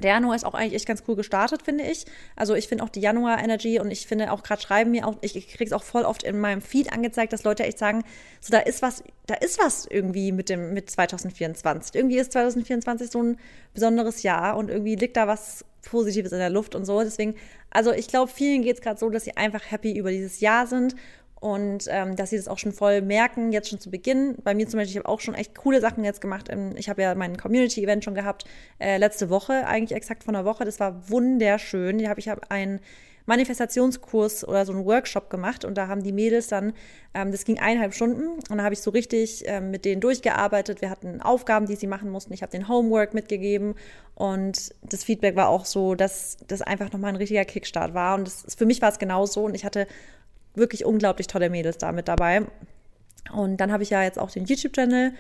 Der 0.00 0.12
Januar 0.12 0.36
ist 0.36 0.44
auch 0.44 0.54
eigentlich 0.54 0.74
echt 0.74 0.86
ganz 0.86 1.02
cool 1.08 1.16
gestartet, 1.16 1.62
finde 1.62 1.82
ich. 1.82 2.04
Also 2.36 2.54
ich 2.54 2.68
finde 2.68 2.84
auch 2.84 2.88
die 2.88 3.00
Januar-Energy 3.00 3.80
und 3.80 3.90
ich 3.90 4.06
finde 4.06 4.30
auch 4.30 4.44
gerade 4.44 4.62
schreiben 4.62 4.92
mir 4.92 5.06
auch, 5.06 5.16
ich 5.22 5.32
kriege 5.48 5.64
es 5.64 5.72
auch 5.72 5.82
voll 5.82 6.04
oft 6.04 6.22
in 6.22 6.38
meinem 6.38 6.62
Feed 6.62 6.92
angezeigt, 6.92 7.32
dass 7.32 7.42
Leute 7.42 7.64
echt 7.64 7.80
sagen, 7.80 8.04
so 8.40 8.52
da 8.52 8.60
ist 8.60 8.80
was, 8.80 9.02
da 9.26 9.34
ist 9.34 9.58
was 9.58 9.86
irgendwie 9.86 10.30
mit 10.30 10.50
dem, 10.50 10.72
mit 10.72 10.88
2024. 10.88 11.96
Irgendwie 11.96 12.18
ist 12.18 12.32
2024 12.32 13.10
so 13.10 13.20
ein 13.20 13.38
besonderes 13.74 14.22
Jahr 14.22 14.56
und 14.56 14.70
irgendwie 14.70 14.94
liegt 14.94 15.16
da 15.16 15.26
was 15.26 15.64
Positives 15.82 16.32
in 16.32 16.38
der 16.38 16.50
Luft 16.50 16.74
und 16.74 16.84
so. 16.84 17.00
Deswegen, 17.02 17.34
also 17.70 17.92
ich 17.92 18.08
glaube, 18.08 18.30
vielen 18.30 18.62
geht 18.62 18.76
es 18.76 18.82
gerade 18.82 18.98
so, 18.98 19.10
dass 19.10 19.24
sie 19.24 19.36
einfach 19.36 19.70
happy 19.70 19.96
über 19.96 20.10
dieses 20.10 20.40
Jahr 20.40 20.66
sind 20.66 20.94
und 21.40 21.84
ähm, 21.88 22.16
dass 22.16 22.30
sie 22.30 22.36
das 22.36 22.48
auch 22.48 22.58
schon 22.58 22.72
voll 22.72 23.00
merken, 23.00 23.52
jetzt 23.52 23.68
schon 23.68 23.78
zu 23.78 23.90
Beginn. 23.90 24.36
Bei 24.42 24.54
mir 24.54 24.66
zum 24.68 24.78
Beispiel, 24.78 24.92
ich 24.92 24.98
habe 24.98 25.08
auch 25.08 25.20
schon 25.20 25.34
echt 25.34 25.54
coole 25.54 25.80
Sachen 25.80 26.04
jetzt 26.04 26.20
gemacht. 26.20 26.48
Ich 26.76 26.88
habe 26.88 27.02
ja 27.02 27.14
mein 27.14 27.36
Community-Event 27.36 28.04
schon 28.04 28.14
gehabt, 28.14 28.44
äh, 28.80 28.98
letzte 28.98 29.30
Woche, 29.30 29.66
eigentlich 29.66 29.96
exakt 29.96 30.24
von 30.24 30.34
einer 30.34 30.44
Woche. 30.44 30.64
Das 30.64 30.80
war 30.80 31.08
wunderschön. 31.08 32.00
Ich 32.00 32.08
habe 32.08 32.18
ich 32.18 32.28
hab 32.28 32.50
ein 32.50 32.80
Manifestationskurs 33.28 34.48
oder 34.48 34.64
so 34.64 34.72
einen 34.72 34.86
Workshop 34.86 35.28
gemacht 35.28 35.64
und 35.64 35.76
da 35.76 35.86
haben 35.86 36.02
die 36.02 36.12
Mädels 36.12 36.48
dann, 36.48 36.72
ähm, 37.12 37.30
das 37.30 37.44
ging 37.44 37.58
eineinhalb 37.58 37.94
Stunden 37.94 38.40
und 38.50 38.58
da 38.58 38.64
habe 38.64 38.72
ich 38.72 38.80
so 38.80 38.90
richtig 38.90 39.44
ähm, 39.46 39.70
mit 39.70 39.84
denen 39.84 40.00
durchgearbeitet. 40.00 40.80
Wir 40.80 40.88
hatten 40.88 41.20
Aufgaben, 41.20 41.66
die 41.66 41.76
sie 41.76 41.86
machen 41.86 42.10
mussten. 42.10 42.32
Ich 42.32 42.42
habe 42.42 42.50
den 42.50 42.68
Homework 42.68 43.12
mitgegeben 43.12 43.74
und 44.14 44.74
das 44.82 45.04
Feedback 45.04 45.36
war 45.36 45.50
auch 45.50 45.66
so, 45.66 45.94
dass 45.94 46.38
das 46.48 46.62
einfach 46.62 46.90
nochmal 46.90 47.10
ein 47.10 47.16
richtiger 47.16 47.44
Kickstart 47.44 47.92
war 47.92 48.16
und 48.16 48.26
das, 48.26 48.56
für 48.56 48.66
mich 48.66 48.80
war 48.80 48.90
es 48.90 48.98
genauso 48.98 49.44
und 49.44 49.54
ich 49.54 49.64
hatte 49.64 49.86
wirklich 50.54 50.86
unglaublich 50.86 51.26
tolle 51.26 51.50
Mädels 51.50 51.78
da 51.78 51.92
mit 51.92 52.08
dabei. 52.08 52.46
Und 53.32 53.58
dann 53.58 53.70
habe 53.72 53.82
ich 53.82 53.90
ja 53.90 54.02
jetzt 54.02 54.18
auch 54.18 54.30
den 54.30 54.46
YouTube-Channel 54.46 55.12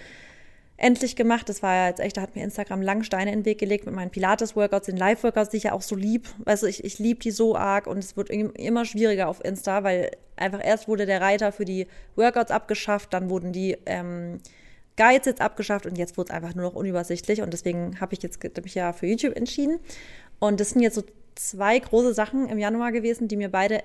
endlich 0.78 1.16
gemacht. 1.16 1.48
Das 1.48 1.62
war 1.62 1.74
ja 1.74 1.88
jetzt 1.88 2.00
echt, 2.00 2.16
da 2.16 2.22
hat 2.22 2.34
mir 2.34 2.44
Instagram 2.44 2.80
lang 2.80 3.02
Steine 3.02 3.32
in 3.32 3.40
den 3.40 3.44
Weg 3.44 3.58
gelegt 3.58 3.84
mit 3.84 3.94
meinen 3.94 4.10
Pilates-Workouts, 4.10 4.86
den 4.86 4.96
Live-Workouts, 4.96 5.50
die 5.50 5.58
ich 5.58 5.64
ja 5.64 5.72
auch 5.72 5.82
so 5.82 5.96
lieb. 5.96 6.28
Also 6.46 6.66
ich, 6.66 6.84
ich 6.84 6.98
liebe 6.98 7.20
die 7.20 7.32
so 7.32 7.56
arg 7.56 7.86
und 7.86 7.98
es 7.98 8.16
wird 8.16 8.30
immer 8.30 8.84
schwieriger 8.84 9.28
auf 9.28 9.44
Insta, 9.44 9.82
weil 9.82 10.12
einfach 10.36 10.64
erst 10.64 10.88
wurde 10.88 11.04
der 11.04 11.20
Reiter 11.20 11.52
für 11.52 11.64
die 11.64 11.88
Workouts 12.14 12.52
abgeschafft, 12.52 13.12
dann 13.12 13.28
wurden 13.28 13.52
die 13.52 13.76
ähm, 13.86 14.40
Guides 14.96 15.26
jetzt 15.26 15.40
abgeschafft 15.40 15.84
und 15.84 15.98
jetzt 15.98 16.16
wurde 16.16 16.30
es 16.30 16.36
einfach 16.36 16.54
nur 16.54 16.64
noch 16.64 16.74
unübersichtlich 16.74 17.42
und 17.42 17.52
deswegen 17.52 18.00
habe 18.00 18.14
ich 18.14 18.22
jetzt 18.22 18.42
mich 18.62 18.74
ja 18.74 18.92
für 18.92 19.06
YouTube 19.06 19.36
entschieden. 19.36 19.80
Und 20.38 20.60
das 20.60 20.70
sind 20.70 20.82
jetzt 20.82 20.94
so 20.94 21.02
zwei 21.34 21.76
große 21.78 22.14
Sachen 22.14 22.48
im 22.48 22.58
Januar 22.58 22.92
gewesen, 22.92 23.26
die 23.26 23.36
mir 23.36 23.50
beide 23.50 23.82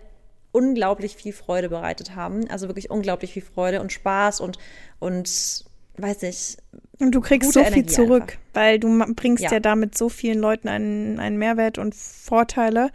unglaublich 0.51 1.15
viel 1.15 1.34
Freude 1.34 1.69
bereitet 1.69 2.15
haben. 2.15 2.47
Also 2.49 2.67
wirklich 2.67 2.91
unglaublich 2.91 3.34
viel 3.34 3.41
Freude 3.41 3.82
und 3.82 3.91
Spaß 3.91 4.39
und, 4.39 4.60
und 4.99 5.65
weiß 5.97 6.21
nicht. 6.23 6.58
Und 6.99 7.12
du 7.12 7.21
kriegst 7.21 7.53
so 7.53 7.60
viel 7.63 7.73
Energie 7.73 7.86
zurück, 7.93 8.21
einfach. 8.23 8.38
weil 8.53 8.79
du 8.79 9.13
bringst 9.13 9.43
ja. 9.43 9.53
ja 9.53 9.60
damit 9.60 9.97
so 9.97 10.10
vielen 10.10 10.39
Leuten 10.39 10.67
einen, 10.67 11.19
einen 11.19 11.38
Mehrwert 11.38 11.77
und 11.77 11.95
Vorteile. 11.95 12.91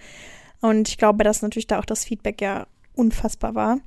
Und 0.61 0.89
ich 0.89 0.99
glaube, 0.99 1.25
dass 1.25 1.43
natürlich 1.43 1.67
da 1.67 1.79
auch 1.79 1.85
das 1.85 2.05
Feedback 2.05 2.41
ja 2.41 2.67
unfassbar 2.95 3.55
war. 3.55 3.81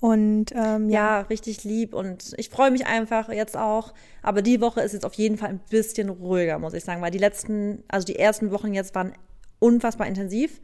Und 0.00 0.52
ähm, 0.54 0.88
ja. 0.88 1.18
ja. 1.18 1.20
richtig 1.22 1.62
lieb 1.64 1.92
und 1.94 2.32
ich 2.38 2.48
freue 2.48 2.70
mich 2.70 2.86
einfach 2.86 3.28
jetzt 3.28 3.56
auch. 3.56 3.92
Aber 4.22 4.40
die 4.40 4.60
Woche 4.60 4.80
ist 4.80 4.92
jetzt 4.92 5.04
auf 5.04 5.14
jeden 5.14 5.36
Fall 5.36 5.50
ein 5.50 5.60
bisschen 5.68 6.08
ruhiger, 6.08 6.58
muss 6.58 6.72
ich 6.72 6.84
sagen, 6.84 7.02
weil 7.02 7.10
die 7.10 7.18
letzten, 7.18 7.84
also 7.88 8.06
die 8.06 8.18
ersten 8.18 8.50
Wochen 8.50 8.72
jetzt 8.72 8.94
waren 8.94 9.12
unfassbar 9.58 10.06
intensiv. 10.06 10.60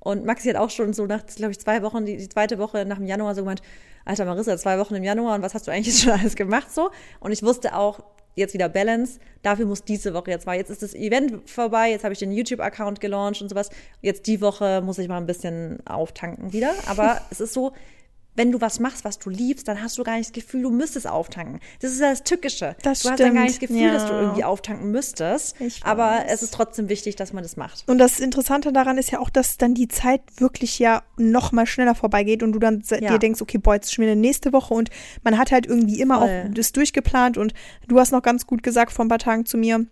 Und 0.00 0.24
Maxi 0.24 0.48
hat 0.48 0.56
auch 0.56 0.70
schon 0.70 0.92
so 0.92 1.06
nach, 1.06 1.26
glaube 1.26 1.50
ich, 1.50 1.58
zwei 1.58 1.82
Wochen, 1.82 2.06
die, 2.06 2.16
die, 2.16 2.28
zweite 2.28 2.58
Woche 2.58 2.84
nach 2.84 2.98
dem 2.98 3.06
Januar 3.06 3.34
so 3.34 3.42
gemeint, 3.42 3.62
Alter 4.08 4.24
Marissa, 4.24 4.56
zwei 4.56 4.78
Wochen 4.78 4.94
im 4.94 5.04
Januar 5.04 5.34
und 5.34 5.42
was 5.42 5.54
hast 5.54 5.66
du 5.66 5.70
eigentlich 5.70 5.98
schon 6.02 6.12
alles 6.12 6.34
gemacht 6.34 6.72
so? 6.72 6.90
Und 7.20 7.32
ich 7.32 7.42
wusste 7.42 7.76
auch, 7.76 8.00
jetzt 8.34 8.54
wieder 8.54 8.68
Balance, 8.68 9.18
dafür 9.42 9.66
muss 9.66 9.84
diese 9.84 10.14
Woche 10.14 10.30
jetzt 10.30 10.46
mal, 10.46 10.56
jetzt 10.56 10.70
ist 10.70 10.82
das 10.82 10.94
Event 10.94 11.48
vorbei, 11.50 11.90
jetzt 11.90 12.04
habe 12.04 12.14
ich 12.14 12.18
den 12.18 12.32
YouTube-Account 12.32 13.00
gelauncht 13.00 13.42
und 13.42 13.48
sowas. 13.50 13.68
Jetzt 14.00 14.26
die 14.26 14.40
Woche 14.40 14.80
muss 14.80 14.98
ich 14.98 15.08
mal 15.08 15.18
ein 15.18 15.26
bisschen 15.26 15.84
auftanken 15.86 16.52
wieder. 16.52 16.72
Aber 16.86 17.20
es 17.30 17.40
ist 17.40 17.52
so, 17.52 17.72
wenn 18.38 18.52
du 18.52 18.60
was 18.60 18.78
machst, 18.78 19.04
was 19.04 19.18
du 19.18 19.30
liebst, 19.30 19.66
dann 19.66 19.82
hast 19.82 19.98
du 19.98 20.04
gar 20.04 20.16
nicht 20.16 20.28
das 20.28 20.32
Gefühl, 20.32 20.62
du 20.62 20.70
müsstest 20.70 21.08
auftanken. 21.08 21.58
Das 21.80 21.90
ist 21.90 22.00
ja 22.00 22.10
das 22.10 22.22
Tückische. 22.22 22.76
Das 22.82 23.00
du 23.00 23.08
stimmt. 23.08 23.12
hast 23.12 23.20
dann 23.20 23.34
gar 23.34 23.42
nicht 23.42 23.54
das 23.54 23.60
Gefühl, 23.60 23.82
ja. 23.82 23.92
dass 23.92 24.06
du 24.06 24.12
irgendwie 24.12 24.44
auftanken 24.44 24.90
müsstest. 24.92 25.56
Aber 25.82 26.24
es 26.28 26.42
ist 26.42 26.54
trotzdem 26.54 26.88
wichtig, 26.88 27.16
dass 27.16 27.32
man 27.32 27.42
das 27.42 27.56
macht. 27.56 27.82
Und 27.88 27.98
das 27.98 28.20
Interessante 28.20 28.72
daran 28.72 28.96
ist 28.96 29.10
ja 29.10 29.18
auch, 29.18 29.28
dass 29.28 29.58
dann 29.58 29.74
die 29.74 29.88
Zeit 29.88 30.22
wirklich 30.36 30.78
ja 30.78 31.02
noch 31.16 31.50
mal 31.50 31.66
schneller 31.66 31.96
vorbeigeht 31.96 32.44
und 32.44 32.52
du 32.52 32.60
dann 32.60 32.82
ja. 32.88 33.00
dir 33.00 33.18
denkst, 33.18 33.42
okay, 33.42 33.58
boah, 33.58 33.74
jetzt 33.74 33.86
ist 33.86 33.94
schon 33.94 34.04
wieder 34.04 34.14
nächste 34.14 34.52
Woche 34.52 34.72
und 34.72 34.88
man 35.24 35.36
hat 35.36 35.50
halt 35.50 35.66
irgendwie 35.66 36.00
immer 36.00 36.20
Voll. 36.20 36.28
auch 36.28 36.54
das 36.54 36.70
durchgeplant 36.70 37.38
und 37.38 37.54
du 37.88 37.98
hast 37.98 38.12
noch 38.12 38.22
ganz 38.22 38.46
gut 38.46 38.62
gesagt 38.62 38.92
vor 38.92 39.04
ein 39.04 39.08
paar 39.08 39.18
Tagen 39.18 39.46
zu 39.46 39.58
mir, 39.58 39.84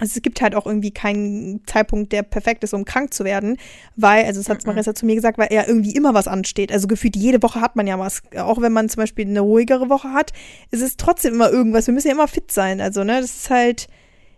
also 0.00 0.14
es 0.16 0.22
gibt 0.22 0.40
halt 0.40 0.54
auch 0.54 0.66
irgendwie 0.66 0.90
keinen 0.90 1.60
Zeitpunkt, 1.66 2.12
der 2.12 2.22
perfekt 2.22 2.64
ist, 2.64 2.72
um 2.72 2.84
krank 2.86 3.12
zu 3.12 3.24
werden, 3.24 3.58
weil, 3.96 4.24
also 4.24 4.40
das 4.40 4.48
hat 4.48 4.66
Marissa 4.66 4.94
zu 4.94 5.04
mir 5.04 5.14
gesagt, 5.14 5.36
weil 5.36 5.52
ja 5.52 5.64
irgendwie 5.66 5.94
immer 5.94 6.14
was 6.14 6.26
ansteht. 6.26 6.72
Also 6.72 6.88
gefühlt 6.88 7.16
jede 7.16 7.42
Woche 7.42 7.60
hat 7.60 7.76
man 7.76 7.86
ja 7.86 7.98
was. 7.98 8.22
Auch 8.36 8.60
wenn 8.60 8.72
man 8.72 8.88
zum 8.88 9.02
Beispiel 9.02 9.26
eine 9.26 9.40
ruhigere 9.40 9.90
Woche 9.90 10.12
hat, 10.12 10.32
ist 10.70 10.80
es 10.80 10.96
trotzdem 10.96 11.34
immer 11.34 11.50
irgendwas. 11.50 11.86
Wir 11.86 11.94
müssen 11.94 12.08
ja 12.08 12.14
immer 12.14 12.28
fit 12.28 12.50
sein. 12.50 12.80
Also, 12.80 13.04
ne, 13.04 13.20
das 13.20 13.30
ist 13.30 13.50
halt 13.50 13.88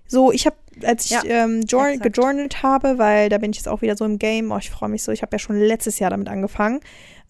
so, 0.06 0.32
ich 0.32 0.46
habe, 0.46 0.56
als 0.84 1.06
ich 1.06 1.12
ja, 1.12 1.22
ähm, 1.24 1.64
gejournalt 1.64 2.62
habe, 2.62 2.98
weil 2.98 3.28
da 3.28 3.38
bin 3.38 3.52
ich 3.52 3.58
jetzt 3.58 3.68
auch 3.68 3.82
wieder 3.82 3.96
so 3.96 4.04
im 4.04 4.18
Game, 4.18 4.50
oh, 4.50 4.58
ich 4.58 4.70
freue 4.70 4.88
mich 4.88 5.04
so, 5.04 5.12
ich 5.12 5.22
habe 5.22 5.32
ja 5.32 5.38
schon 5.38 5.58
letztes 5.58 6.00
Jahr 6.00 6.10
damit 6.10 6.28
angefangen. 6.28 6.80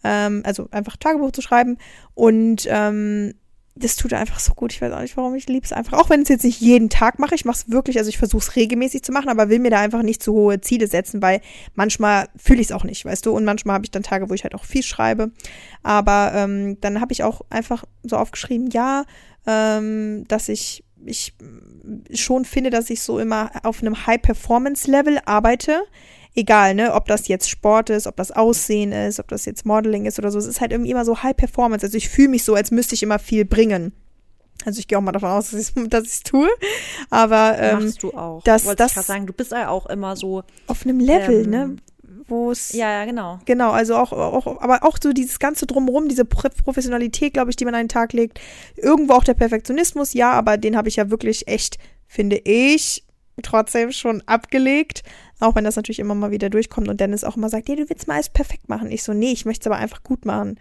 Ähm, 0.04 0.42
also 0.44 0.68
einfach 0.70 0.96
Tagebuch 0.96 1.32
zu 1.32 1.42
schreiben. 1.42 1.76
Und 2.14 2.66
ähm, 2.68 3.34
das 3.82 3.96
tut 3.96 4.12
einfach 4.12 4.38
so 4.38 4.54
gut. 4.54 4.72
Ich 4.72 4.80
weiß 4.80 4.92
auch 4.92 5.00
nicht, 5.00 5.16
warum 5.16 5.34
ich 5.34 5.46
liebe 5.46 5.64
es 5.64 5.72
einfach. 5.72 5.98
Auch 5.98 6.10
wenn 6.10 6.20
ich 6.20 6.24
es 6.24 6.28
jetzt 6.30 6.44
nicht 6.44 6.60
jeden 6.60 6.88
Tag 6.88 7.18
mache. 7.18 7.34
Ich 7.34 7.44
mache 7.44 7.58
es 7.58 7.70
wirklich, 7.70 7.98
also 7.98 8.08
ich 8.08 8.18
versuche 8.18 8.42
es 8.42 8.56
regelmäßig 8.56 9.02
zu 9.02 9.12
machen, 9.12 9.28
aber 9.28 9.48
will 9.48 9.58
mir 9.58 9.70
da 9.70 9.80
einfach 9.80 10.02
nicht 10.02 10.22
zu 10.22 10.32
hohe 10.32 10.60
Ziele 10.60 10.86
setzen, 10.86 11.20
weil 11.22 11.40
manchmal 11.74 12.28
fühle 12.36 12.60
ich 12.60 12.68
es 12.68 12.72
auch 12.72 12.84
nicht, 12.84 13.04
weißt 13.04 13.26
du. 13.26 13.32
Und 13.32 13.44
manchmal 13.44 13.74
habe 13.74 13.84
ich 13.84 13.90
dann 13.90 14.02
Tage, 14.02 14.30
wo 14.30 14.34
ich 14.34 14.44
halt 14.44 14.54
auch 14.54 14.64
viel 14.64 14.82
schreibe. 14.82 15.32
Aber 15.82 16.32
ähm, 16.34 16.80
dann 16.80 17.00
habe 17.00 17.12
ich 17.12 17.22
auch 17.22 17.42
einfach 17.50 17.84
so 18.02 18.16
aufgeschrieben, 18.16 18.70
ja, 18.70 19.04
ähm, 19.46 20.24
dass 20.28 20.48
ich 20.48 20.84
ich 21.04 21.34
schon 22.14 22.44
finde, 22.44 22.70
dass 22.70 22.88
ich 22.88 23.02
so 23.02 23.18
immer 23.18 23.50
auf 23.64 23.82
einem 23.82 24.06
High-Performance-Level 24.06 25.18
arbeite 25.24 25.82
egal, 26.34 26.74
ne, 26.74 26.94
ob 26.94 27.06
das 27.06 27.28
jetzt 27.28 27.48
Sport 27.50 27.90
ist, 27.90 28.06
ob 28.06 28.16
das 28.16 28.30
Aussehen 28.30 28.92
ist, 28.92 29.20
ob 29.20 29.28
das 29.28 29.44
jetzt 29.44 29.66
Modeling 29.66 30.06
ist 30.06 30.18
oder 30.18 30.30
so, 30.30 30.38
es 30.38 30.46
ist 30.46 30.60
halt 30.60 30.72
irgendwie 30.72 30.90
immer 30.90 31.04
so 31.04 31.22
High 31.22 31.36
Performance. 31.36 31.84
Also 31.84 31.96
ich 31.96 32.08
fühle 32.08 32.28
mich 32.28 32.44
so, 32.44 32.54
als 32.54 32.70
müsste 32.70 32.94
ich 32.94 33.02
immer 33.02 33.18
viel 33.18 33.44
bringen. 33.44 33.92
Also 34.64 34.78
ich 34.78 34.88
gehe 34.88 34.96
auch 34.96 35.02
mal 35.02 35.12
davon 35.12 35.30
aus, 35.30 35.50
dass 35.50 36.04
ich 36.04 36.12
es 36.12 36.20
tue. 36.24 36.48
Aber 37.10 37.56
ähm, 37.58 37.84
machst 37.84 38.02
du 38.02 38.12
auch. 38.12 38.42
Das, 38.44 38.64
Wollte 38.64 38.82
das, 38.82 38.96
ich 38.96 39.02
sagen, 39.02 39.26
du 39.26 39.32
bist 39.32 39.52
ja 39.52 39.68
auch 39.68 39.86
immer 39.86 40.16
so 40.16 40.42
auf 40.66 40.84
einem 40.84 41.00
Level, 41.00 41.46
ne, 41.46 41.62
ähm, 41.62 41.74
ne? 41.74 41.76
Wo 42.28 42.52
es 42.52 42.72
ja, 42.72 42.90
ja, 42.90 43.04
genau. 43.04 43.40
Genau, 43.46 43.72
also 43.72 43.96
auch, 43.96 44.12
auch, 44.12 44.60
aber 44.60 44.84
auch 44.84 44.96
so 45.02 45.12
dieses 45.12 45.38
ganze 45.38 45.66
drumherum, 45.66 46.08
diese 46.08 46.24
Professionalität, 46.24 47.34
glaube 47.34 47.50
ich, 47.50 47.56
die 47.56 47.64
man 47.64 47.74
an 47.74 47.84
den 47.84 47.88
Tag 47.88 48.12
legt. 48.12 48.40
Irgendwo 48.76 49.14
auch 49.14 49.24
der 49.24 49.34
Perfektionismus, 49.34 50.14
ja, 50.14 50.30
aber 50.30 50.56
den 50.56 50.76
habe 50.76 50.88
ich 50.88 50.96
ja 50.96 51.10
wirklich 51.10 51.48
echt, 51.48 51.78
finde 52.06 52.36
ich, 52.36 53.04
trotzdem 53.42 53.92
schon 53.92 54.22
abgelegt. 54.26 55.02
Auch 55.42 55.54
wenn 55.56 55.64
das 55.64 55.76
natürlich 55.76 55.98
immer 55.98 56.14
mal 56.14 56.30
wieder 56.30 56.50
durchkommt 56.50 56.88
und 56.88 57.00
Dennis 57.00 57.24
auch 57.24 57.36
immer 57.36 57.48
sagt, 57.48 57.68
ja, 57.68 57.74
du 57.74 57.88
willst 57.88 58.06
mal 58.06 58.14
alles 58.14 58.28
perfekt 58.28 58.68
machen. 58.68 58.90
Ich 58.90 59.02
so, 59.02 59.12
nee, 59.12 59.32
ich 59.32 59.44
möchte 59.44 59.62
es 59.62 59.66
aber 59.66 59.80
einfach 59.80 60.02
gut 60.02 60.24
machen. 60.24 60.58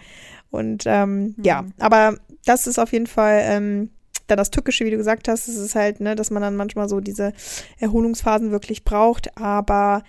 Und 0.49 0.83
ähm, 0.85 1.19
mhm. 1.19 1.35
ja, 1.43 1.65
aber 1.79 2.17
das 2.45 2.67
ist 2.67 2.79
auf 2.79 2.91
jeden 2.91 3.07
Fall 3.07 3.41
ähm, 3.43 3.89
dann 4.27 4.37
das 4.37 4.49
Tückische, 4.49 4.85
wie 4.85 4.91
du 4.91 4.97
gesagt 4.97 5.27
hast. 5.27 5.47
Es 5.47 5.57
ist 5.57 5.75
halt, 5.75 5.99
ne, 5.99 6.15
dass 6.15 6.31
man 6.31 6.41
dann 6.41 6.55
manchmal 6.55 6.89
so 6.89 6.99
diese 6.99 7.33
Erholungsphasen 7.79 8.51
wirklich 8.51 8.83
braucht. 8.83 9.37
Aber 9.37 10.03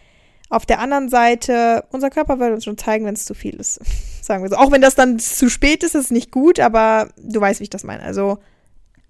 auf 0.48 0.64
der 0.64 0.80
anderen 0.80 1.08
Seite, 1.08 1.84
unser 1.90 2.10
Körper 2.10 2.38
wird 2.38 2.52
uns 2.52 2.64
schon 2.64 2.78
zeigen, 2.78 3.04
wenn 3.04 3.14
es 3.14 3.24
zu 3.24 3.34
viel 3.34 3.56
ist. 3.56 3.80
Sagen 4.22 4.42
wir 4.42 4.50
so. 4.50 4.56
Auch 4.56 4.70
wenn 4.70 4.82
das 4.82 4.94
dann 4.94 5.18
zu 5.18 5.50
spät 5.50 5.82
ist, 5.82 5.94
ist 5.94 6.04
es 6.06 6.10
nicht 6.10 6.30
gut, 6.30 6.60
aber 6.60 7.10
du 7.18 7.40
weißt, 7.40 7.60
wie 7.60 7.64
ich 7.64 7.70
das 7.70 7.84
meine. 7.84 8.02
Also, 8.02 8.38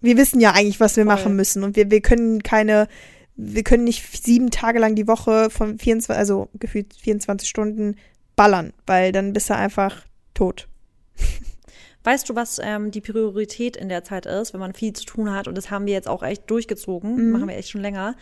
wir 0.00 0.16
wissen 0.16 0.40
ja 0.40 0.52
eigentlich, 0.52 0.80
was 0.80 0.96
wir 0.96 1.04
Voll. 1.04 1.14
machen 1.14 1.36
müssen 1.36 1.62
und 1.62 1.76
wir, 1.76 1.90
wir 1.90 2.00
können 2.00 2.42
keine 2.42 2.88
wir 3.36 3.62
können 3.62 3.84
nicht 3.84 4.24
sieben 4.24 4.50
Tage 4.50 4.78
lang 4.78 4.94
die 4.94 5.08
Woche 5.08 5.50
von 5.50 5.78
24, 5.78 6.16
also 6.16 6.48
gefühlt 6.54 6.94
24 6.94 7.48
Stunden 7.48 7.96
ballern, 8.36 8.72
weil 8.86 9.12
dann 9.12 9.32
bist 9.32 9.50
du 9.50 9.56
einfach 9.56 10.04
tot. 10.34 10.68
Weißt 12.04 12.28
du, 12.28 12.34
was 12.34 12.60
ähm, 12.62 12.90
die 12.90 13.00
Priorität 13.00 13.76
in 13.76 13.88
der 13.88 14.02
Zeit 14.02 14.26
ist, 14.26 14.52
wenn 14.52 14.60
man 14.60 14.74
viel 14.74 14.92
zu 14.92 15.04
tun 15.04 15.30
hat, 15.30 15.46
und 15.46 15.56
das 15.56 15.70
haben 15.70 15.86
wir 15.86 15.92
jetzt 15.92 16.08
auch 16.08 16.22
echt 16.22 16.50
durchgezogen, 16.50 17.14
mhm. 17.14 17.30
machen 17.30 17.48
wir 17.48 17.56
echt 17.56 17.70
schon 17.70 17.80
länger, 17.80 18.16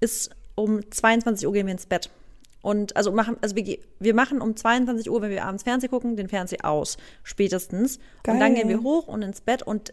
ist 0.00 0.30
um 0.54 0.80
22 0.90 1.46
Uhr 1.46 1.52
gehen 1.52 1.66
wir 1.66 1.72
ins 1.72 1.86
Bett. 1.86 2.10
Und 2.62 2.96
also 2.96 3.10
machen, 3.10 3.36
also 3.40 3.56
wir, 3.56 3.78
wir 3.98 4.14
machen 4.14 4.40
um 4.40 4.56
22 4.56 5.10
Uhr, 5.10 5.20
wenn 5.22 5.30
wir 5.30 5.44
abends 5.44 5.64
Fernsehen 5.64 5.90
gucken, 5.90 6.16
den 6.16 6.28
Fernseher 6.28 6.64
aus, 6.64 6.96
spätestens. 7.24 7.98
Geil. 8.22 8.34
Und 8.34 8.40
dann 8.40 8.54
gehen 8.54 8.68
wir 8.68 8.82
hoch 8.82 9.08
und 9.08 9.22
ins 9.22 9.40
Bett 9.40 9.62
und 9.62 9.92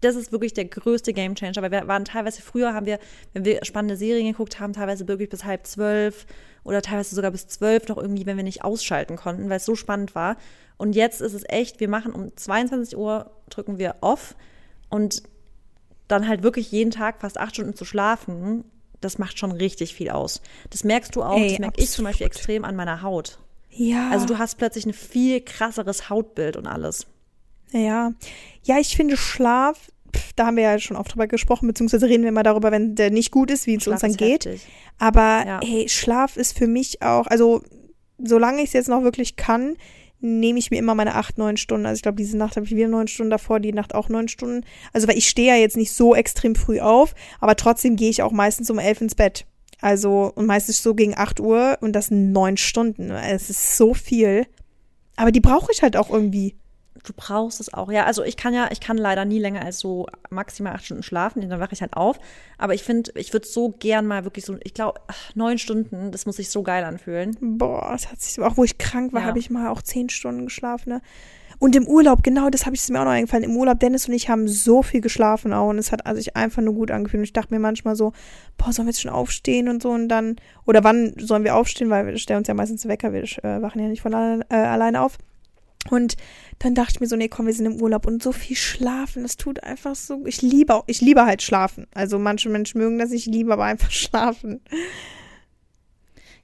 das 0.00 0.14
ist 0.14 0.32
wirklich 0.32 0.52
der 0.54 0.66
größte 0.66 1.12
Gamechanger, 1.12 1.62
weil 1.62 1.70
wir 1.70 1.88
waren 1.88 2.04
teilweise 2.04 2.42
früher 2.42 2.74
haben 2.74 2.86
wir, 2.86 2.98
wenn 3.32 3.44
wir 3.44 3.64
spannende 3.64 3.96
Serien 3.96 4.26
geguckt 4.26 4.60
haben, 4.60 4.72
teilweise 4.72 5.08
wirklich 5.08 5.28
bis 5.28 5.44
halb 5.44 5.66
zwölf 5.66 6.26
oder 6.64 6.82
teilweise 6.82 7.14
sogar 7.14 7.30
bis 7.30 7.46
zwölf 7.46 7.88
noch 7.88 7.96
irgendwie, 7.96 8.26
wenn 8.26 8.36
wir 8.36 8.44
nicht 8.44 8.64
ausschalten 8.64 9.16
konnten, 9.16 9.48
weil 9.48 9.56
es 9.56 9.64
so 9.64 9.74
spannend 9.74 10.14
war. 10.14 10.36
Und 10.76 10.94
jetzt 10.94 11.20
ist 11.20 11.32
es 11.32 11.44
echt, 11.48 11.80
wir 11.80 11.88
machen 11.88 12.12
um 12.12 12.36
22 12.36 12.96
Uhr 12.98 13.30
drücken 13.48 13.78
wir 13.78 13.96
off 14.02 14.34
und 14.90 15.22
dann 16.08 16.28
halt 16.28 16.42
wirklich 16.42 16.70
jeden 16.70 16.90
Tag 16.90 17.20
fast 17.20 17.38
acht 17.38 17.54
Stunden 17.54 17.74
zu 17.74 17.84
schlafen, 17.84 18.64
das 19.00 19.18
macht 19.18 19.38
schon 19.38 19.52
richtig 19.52 19.94
viel 19.94 20.10
aus. 20.10 20.42
Das 20.70 20.84
merkst 20.84 21.16
du 21.16 21.22
auch, 21.22 21.38
Ey, 21.38 21.50
das 21.50 21.58
merke 21.58 21.80
ich 21.80 21.90
zum 21.90 22.04
Beispiel 22.04 22.26
extrem 22.26 22.64
an 22.64 22.76
meiner 22.76 23.02
Haut. 23.02 23.38
Ja. 23.70 24.10
Also 24.10 24.26
du 24.26 24.38
hast 24.38 24.56
plötzlich 24.56 24.86
ein 24.86 24.92
viel 24.92 25.40
krasseres 25.40 26.08
Hautbild 26.08 26.56
und 26.56 26.66
alles. 26.66 27.06
Ja, 27.72 28.12
ja, 28.62 28.78
ich 28.78 28.96
finde 28.96 29.16
Schlaf, 29.16 29.90
pff, 30.14 30.32
da 30.34 30.46
haben 30.46 30.56
wir 30.56 30.64
ja 30.64 30.78
schon 30.78 30.96
oft 30.96 31.12
drüber 31.12 31.26
gesprochen, 31.26 31.66
beziehungsweise 31.66 32.08
reden 32.08 32.24
wir 32.24 32.32
mal 32.32 32.42
darüber, 32.42 32.70
wenn 32.70 32.94
der 32.94 33.10
nicht 33.10 33.30
gut 33.30 33.50
ist, 33.50 33.66
wie 33.66 33.76
es 33.76 33.86
uns 33.86 34.00
dann 34.00 34.16
geht. 34.16 34.46
Heftig. 34.46 34.66
Aber 34.98 35.44
ja. 35.46 35.60
hey, 35.62 35.88
Schlaf 35.88 36.36
ist 36.36 36.56
für 36.56 36.66
mich 36.66 37.02
auch, 37.02 37.26
also 37.26 37.62
solange 38.18 38.58
ich 38.62 38.68
es 38.68 38.72
jetzt 38.72 38.88
noch 38.88 39.02
wirklich 39.02 39.36
kann, 39.36 39.76
nehme 40.20 40.58
ich 40.58 40.70
mir 40.70 40.78
immer 40.78 40.94
meine 40.94 41.14
acht, 41.14 41.38
neun 41.38 41.56
Stunden. 41.56 41.86
Also 41.86 41.98
ich 41.98 42.02
glaube, 42.02 42.16
diese 42.16 42.36
Nacht 42.36 42.56
habe 42.56 42.66
ich 42.66 42.74
wieder 42.74 42.88
neun 42.88 43.08
Stunden 43.08 43.30
davor, 43.30 43.60
die 43.60 43.72
Nacht 43.72 43.94
auch 43.94 44.08
neun 44.08 44.28
Stunden. 44.28 44.64
Also 44.92 45.08
weil 45.08 45.18
ich 45.18 45.28
stehe 45.28 45.48
ja 45.48 45.60
jetzt 45.60 45.76
nicht 45.76 45.92
so 45.92 46.14
extrem 46.14 46.54
früh 46.54 46.80
auf, 46.80 47.14
aber 47.40 47.56
trotzdem 47.56 47.96
gehe 47.96 48.10
ich 48.10 48.22
auch 48.22 48.32
meistens 48.32 48.70
um 48.70 48.78
elf 48.78 49.00
ins 49.00 49.14
Bett. 49.14 49.46
Also 49.80 50.32
und 50.34 50.46
meistens 50.46 50.82
so 50.82 50.94
gegen 50.94 51.16
acht 51.16 51.38
Uhr 51.38 51.76
und 51.80 51.92
das 51.92 52.10
neun 52.10 52.56
Stunden. 52.56 53.10
Es 53.10 53.50
ist 53.50 53.76
so 53.76 53.92
viel. 53.92 54.46
Aber 55.16 55.32
die 55.32 55.40
brauche 55.40 55.70
ich 55.70 55.82
halt 55.82 55.96
auch 55.96 56.10
irgendwie 56.10 56.56
du 57.08 57.12
brauchst 57.14 57.60
es 57.60 57.72
auch. 57.72 57.90
Ja, 57.90 58.04
also 58.04 58.22
ich 58.22 58.36
kann 58.36 58.52
ja, 58.52 58.68
ich 58.70 58.80
kann 58.80 58.98
leider 58.98 59.24
nie 59.24 59.38
länger 59.38 59.64
als 59.64 59.78
so 59.78 60.06
maximal 60.30 60.74
acht 60.74 60.84
Stunden 60.84 61.02
schlafen, 61.02 61.48
dann 61.48 61.60
wache 61.60 61.72
ich 61.72 61.80
halt 61.80 61.94
auf. 61.94 62.18
Aber 62.58 62.74
ich 62.74 62.82
finde, 62.82 63.12
ich 63.14 63.32
würde 63.32 63.46
so 63.46 63.70
gern 63.70 64.06
mal 64.06 64.24
wirklich 64.24 64.44
so, 64.44 64.56
ich 64.64 64.74
glaube, 64.74 65.00
neun 65.34 65.58
Stunden, 65.58 66.12
das 66.12 66.26
muss 66.26 66.36
sich 66.36 66.50
so 66.50 66.62
geil 66.62 66.84
anfühlen. 66.84 67.36
Boah, 67.40 67.90
das 67.92 68.10
hat 68.10 68.20
sich 68.20 68.42
auch 68.42 68.56
wo 68.56 68.64
ich 68.64 68.78
krank 68.78 69.12
war, 69.12 69.22
ja. 69.22 69.26
habe 69.26 69.38
ich 69.38 69.50
mal 69.50 69.70
auch 69.70 69.82
zehn 69.82 70.08
Stunden 70.08 70.46
geschlafen. 70.46 70.90
Ne? 70.90 71.02
Und 71.58 71.74
im 71.74 71.86
Urlaub, 71.86 72.22
genau, 72.22 72.50
das 72.50 72.66
habe 72.66 72.76
ich 72.76 72.86
mir 72.88 73.00
auch 73.00 73.04
noch 73.04 73.12
eingefallen. 73.12 73.44
Im 73.44 73.56
Urlaub, 73.56 73.80
Dennis 73.80 74.06
und 74.08 74.14
ich 74.14 74.28
haben 74.28 74.46
so 74.46 74.82
viel 74.82 75.00
geschlafen 75.00 75.52
auch 75.54 75.70
und 75.70 75.78
es 75.78 75.90
hat 75.90 76.04
also 76.04 76.18
sich 76.18 76.36
einfach 76.36 76.60
nur 76.62 76.74
gut 76.74 76.90
angefühlt. 76.90 77.20
Und 77.20 77.24
ich 77.24 77.32
dachte 77.32 77.54
mir 77.54 77.60
manchmal 77.60 77.96
so, 77.96 78.12
boah, 78.58 78.72
sollen 78.72 78.86
wir 78.86 78.90
jetzt 78.90 79.00
schon 79.00 79.10
aufstehen 79.10 79.68
und 79.68 79.82
so 79.82 79.90
und 79.90 80.08
dann, 80.08 80.36
oder 80.66 80.84
wann 80.84 81.14
sollen 81.18 81.44
wir 81.44 81.56
aufstehen, 81.56 81.88
weil 81.88 82.06
wir 82.06 82.18
stellen 82.18 82.38
uns 82.38 82.48
ja 82.48 82.54
meistens 82.54 82.86
Wecker, 82.86 83.12
wir 83.12 83.22
äh, 83.22 83.62
wachen 83.62 83.80
ja 83.80 83.88
nicht 83.88 84.02
von 84.02 84.12
alleine, 84.12 84.44
äh, 84.50 84.56
alleine 84.56 85.00
auf. 85.00 85.18
Und 85.90 86.16
dann 86.58 86.74
dachte 86.74 86.92
ich 86.94 87.00
mir 87.00 87.06
so, 87.06 87.16
nee, 87.16 87.28
komm, 87.28 87.46
wir 87.46 87.52
sind 87.52 87.66
im 87.66 87.80
Urlaub 87.80 88.06
und 88.06 88.22
so 88.22 88.32
viel 88.32 88.56
schlafen, 88.56 89.22
das 89.22 89.36
tut 89.36 89.62
einfach 89.62 89.94
so, 89.94 90.24
ich 90.26 90.42
liebe, 90.42 90.82
ich 90.86 91.00
liebe 91.00 91.24
halt 91.24 91.42
schlafen. 91.42 91.86
Also 91.94 92.18
manche 92.18 92.48
Menschen 92.48 92.80
mögen 92.80 92.98
das, 92.98 93.12
ich 93.12 93.26
liebe 93.26 93.52
aber 93.52 93.64
einfach 93.64 93.90
schlafen. 93.92 94.60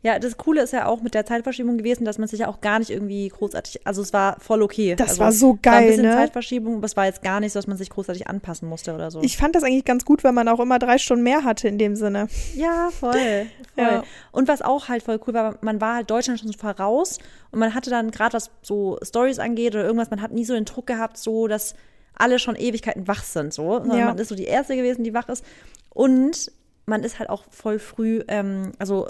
Ja, 0.05 0.19
das 0.19 0.37
Coole 0.37 0.63
ist 0.63 0.73
ja 0.73 0.87
auch 0.87 1.01
mit 1.01 1.15
der 1.15 1.25
Zeitverschiebung 1.25 1.79
gewesen, 1.79 2.05
dass 2.05 2.19
man 2.19 2.27
sich 2.27 2.41
ja 2.41 2.49
auch 2.49 2.61
gar 2.61 2.81
nicht 2.81 2.91
irgendwie 2.91 3.29
großartig, 3.29 3.87
also 3.87 4.03
es 4.03 4.13
war 4.13 4.39
voll 4.41 4.63
okay. 4.63 4.97
Das 4.97 5.11
also, 5.11 5.21
war 5.21 5.33
so 5.33 5.59
geil, 5.63 5.73
war 5.73 5.81
ein 5.81 5.87
bisschen 5.87 6.03
ne? 6.05 6.13
Zeitverschiebung, 6.13 6.77
aber 6.77 6.87
es 6.87 6.97
war 6.97 7.07
jetzt 7.07 7.23
gar 7.23 7.39
nicht 7.39 7.53
so, 7.53 7.59
dass 7.59 7.69
man 7.69 7.77
sich 7.77 7.89
großartig 7.89 8.27
anpassen 8.27 8.69
musste 8.69 8.95
oder 8.95 9.13
so. 9.13 9.23
Ich 9.23 9.37
fand 9.37 9.55
das 9.55 9.63
eigentlich 9.63 9.85
ganz 9.85 10.05
gut, 10.05 10.25
weil 10.25 10.33
man 10.33 10.49
auch 10.49 10.59
immer 10.59 10.81
drei 10.81 10.99
Stunden 10.99 11.23
mehr 11.23 11.45
hatte 11.45 11.69
in 11.69 11.79
dem 11.79 11.95
Sinne. 11.95 12.27
Ja, 12.57 12.91
voll. 12.91 13.13
voll. 13.75 13.85
Ja. 13.85 14.03
Und 14.33 14.49
was 14.49 14.61
auch 14.61 14.89
halt 14.89 15.05
voll 15.05 15.21
cool 15.27 15.35
war, 15.35 15.59
man 15.61 15.81
war 15.81 15.95
halt 15.95 16.11
Deutschland 16.11 16.41
schon 16.41 16.51
so 16.51 16.59
voraus 16.59 17.19
und 17.53 17.61
man 17.61 17.73
hatte 17.75 17.91
dann 17.91 18.11
gerade 18.11 18.33
was 18.35 18.51
so 18.63 18.99
Stories 19.03 19.39
angeht 19.39 19.75
oder 19.75 19.85
irgendwas, 19.85 20.11
man 20.11 20.21
hat 20.21 20.33
nie 20.33 20.45
so 20.45 20.55
den 20.55 20.65
Druck 20.65 20.89
gehabt, 20.89 21.17
so 21.17 21.47
dass 21.47 21.77
alle 22.15 22.39
schon 22.39 22.57
Ewigkeiten 22.57 23.07
wach 23.09 23.23
sind, 23.23 23.55
so. 23.55 23.79
Sondern 23.79 23.99
Ja. 23.99 24.07
man 24.07 24.19
ist 24.19 24.29
so 24.29 24.35
die 24.35 24.45
Erste 24.45 24.77
gewesen, 24.77 25.05
die 25.05 25.15
wach 25.15 25.29
ist. 25.29 25.45
Und 25.91 26.51
man 26.87 27.05
ist 27.05 27.19
halt 27.19 27.31
auch 27.31 27.45
voll 27.51 27.79
früh, 27.79 28.23
ähm, 28.29 28.73
also, 28.79 29.07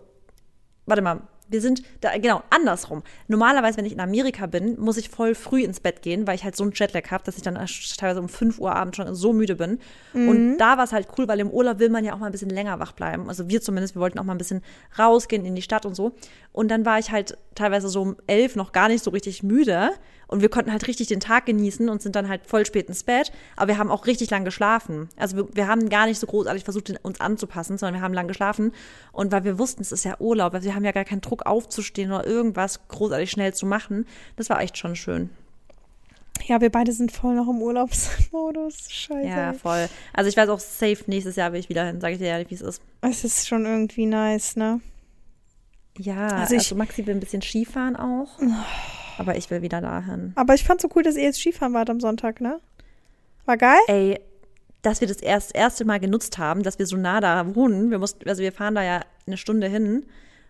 warte 0.87 1.03
mal, 1.03 1.21
wir 1.49 1.61
sind 1.61 1.83
da, 2.01 2.16
genau, 2.16 2.42
andersrum. 2.49 3.03
Normalerweise, 3.29 3.77
wenn 3.77 3.85
ich 3.85 3.92
in 3.92 4.01
Amerika 4.01 4.47
bin, 4.47 4.81
muss 4.81 4.97
ich 4.97 5.11
voll 5.11 5.35
früh 5.35 5.62
ins 5.62 5.81
Bett 5.81 6.01
gehen, 6.01 6.27
weil 6.27 6.35
ich 6.35 6.45
halt 6.45 6.57
so 6.57 6.64
einen 6.64 6.73
Jetlag 6.73 7.11
habe, 7.11 7.25
dass 7.25 7.37
ich 7.37 7.42
dann 7.42 7.55
teilweise 7.99 8.21
um 8.21 8.29
5 8.29 8.59
Uhr 8.59 8.75
abends 8.75 8.97
schon 8.97 9.14
so 9.14 9.35
müde 9.35 9.57
bin. 9.57 9.79
Und 10.14 10.57
da 10.57 10.79
war 10.79 10.85
es 10.85 10.92
halt 10.92 11.09
cool, 11.18 11.29
weil 11.29 11.40
im 11.40 11.51
Urlaub 11.51 11.79
will 11.79 11.90
man 11.90 12.05
ja 12.05 12.14
auch 12.14 12.18
mal 12.18 12.27
ein 12.27 12.33
bisschen 12.33 12.49
länger 12.49 12.79
wach 12.79 12.92
bleiben. 12.92 13.29
Also 13.29 13.49
wir 13.49 13.61
zumindest, 13.61 13.95
wir 13.95 14.01
wollten 14.01 14.18
auch 14.18 14.25
mal 14.25 14.33
ein 14.33 14.38
bisschen 14.38 14.62
rausgehen 14.99 15.45
in 15.45 15.55
die 15.55 15.62
Stadt 15.62 15.85
und 15.85 15.95
so. 15.95 16.12
Und 16.53 16.68
dann 16.68 16.87
war 16.87 16.99
ich 16.99 17.11
halt 17.11 17.37
teilweise 17.55 17.88
so 17.90 18.01
um 18.01 18.16
elf 18.27 18.57
noch 18.57 18.73
gar 18.73 18.88
nicht 18.88 19.05
so 19.05 19.11
richtig 19.11 19.42
müde. 19.42 19.90
Und 20.33 20.40
wir 20.40 20.49
konnten 20.49 20.73
halt 20.73 20.88
richtig 20.88 21.09
den 21.09 21.21
Tag 21.21 21.45
genießen 21.45 21.90
und 21.90 22.01
sind 22.01 22.16
dann 22.16 22.27
halt 22.27 22.47
voll 22.47 22.64
spät 22.64 22.88
ins 22.88 23.03
Bett. 23.03 23.31
Aber 23.55 23.68
wir 23.68 23.77
haben 23.77 23.90
auch 23.90 24.07
richtig 24.07 24.31
lang 24.31 24.47
geschlafen. 24.47 25.11
Also 25.18 25.37
wir, 25.37 25.49
wir 25.53 25.68
haben 25.68 25.90
gar 25.90 26.07
nicht 26.07 26.18
so 26.18 26.27
großartig 26.27 26.64
versucht, 26.64 26.90
uns 27.05 27.21
anzupassen, 27.21 27.77
sondern 27.77 28.01
wir 28.01 28.03
haben 28.03 28.14
lang 28.14 28.29
geschlafen. 28.29 28.73
Und 29.12 29.31
weil 29.31 29.45
wir 29.45 29.59
wussten, 29.59 29.83
es 29.83 29.92
ist 29.92 30.07
ja 30.07 30.16
Urlaub, 30.21 30.55
also 30.55 30.64
wir 30.64 30.75
haben 30.75 30.87
ja 30.87 30.92
gar 30.92 31.05
keinen 31.05 31.21
Druck 31.21 31.45
aufzustehen 31.45 32.11
oder 32.11 32.27
irgendwas 32.27 32.88
großartig 32.88 33.31
schnell 33.31 33.53
zu 33.53 33.66
machen. 33.66 34.07
Das 34.37 34.49
war 34.49 34.62
echt 34.62 34.79
schon 34.79 34.97
schön. 34.97 35.29
Ja, 36.47 36.62
wir 36.62 36.71
beide 36.71 36.92
sind 36.92 37.12
voll 37.12 37.35
noch 37.35 37.51
im 37.51 37.61
Urlaubsmodus. 37.61 38.87
Scheiße. 38.88 39.29
Ja, 39.29 39.53
voll. 39.53 39.87
Also 40.14 40.31
ich 40.31 40.37
weiß 40.38 40.49
auch 40.49 40.61
safe, 40.61 41.05
nächstes 41.09 41.37
Jahr 41.37 41.53
will 41.53 41.61
ich 41.61 41.68
wieder 41.68 41.85
hin, 41.85 42.01
sage 42.01 42.14
ich 42.14 42.21
dir 42.21 42.29
ja, 42.29 42.51
wie 42.51 42.55
es 42.55 42.62
ist. 42.62 42.81
Es 43.03 43.23
ist 43.23 43.47
schon 43.47 43.66
irgendwie 43.66 44.07
nice, 44.07 44.57
ne? 44.57 44.81
Ja, 45.98 46.26
Also 46.28 46.55
also, 46.55 46.57
ich- 46.57 46.74
Maxi 46.74 47.07
will 47.07 47.14
ein 47.14 47.20
bisschen 47.20 47.42
Skifahren 47.42 47.96
auch. 47.96 48.38
Aber 49.18 49.37
ich 49.37 49.50
will 49.50 49.62
wieder 49.62 49.81
dahin. 49.81 50.33
Aber 50.37 50.55
ich 50.55 50.64
fand 50.64 50.81
so 50.81 50.88
cool, 50.96 51.02
dass 51.02 51.16
ihr 51.16 51.24
jetzt 51.24 51.38
Skifahren 51.40 51.74
wart 51.74 51.90
am 51.90 52.00
Sonntag, 52.00 52.40
ne? 52.40 52.61
War 53.44 53.57
geil? 53.57 53.78
Ey, 53.88 54.18
dass 54.81 55.00
wir 55.00 55.09
das 55.09 55.18
erst, 55.18 55.55
erste 55.55 55.85
Mal 55.85 56.00
genutzt 56.00 56.38
haben, 56.38 56.62
dass 56.62 56.78
wir 56.78 56.87
so 56.87 56.96
nah 56.96 57.20
da 57.20 57.55
wohnen. 57.55 57.90
Wir 57.90 57.98
mussten, 57.98 58.28
also 58.28 58.42
wir 58.42 58.52
fahren 58.52 58.74
da 58.74 58.83
ja 58.83 59.00
eine 59.26 59.37
Stunde 59.37 59.68
hin 59.68 60.07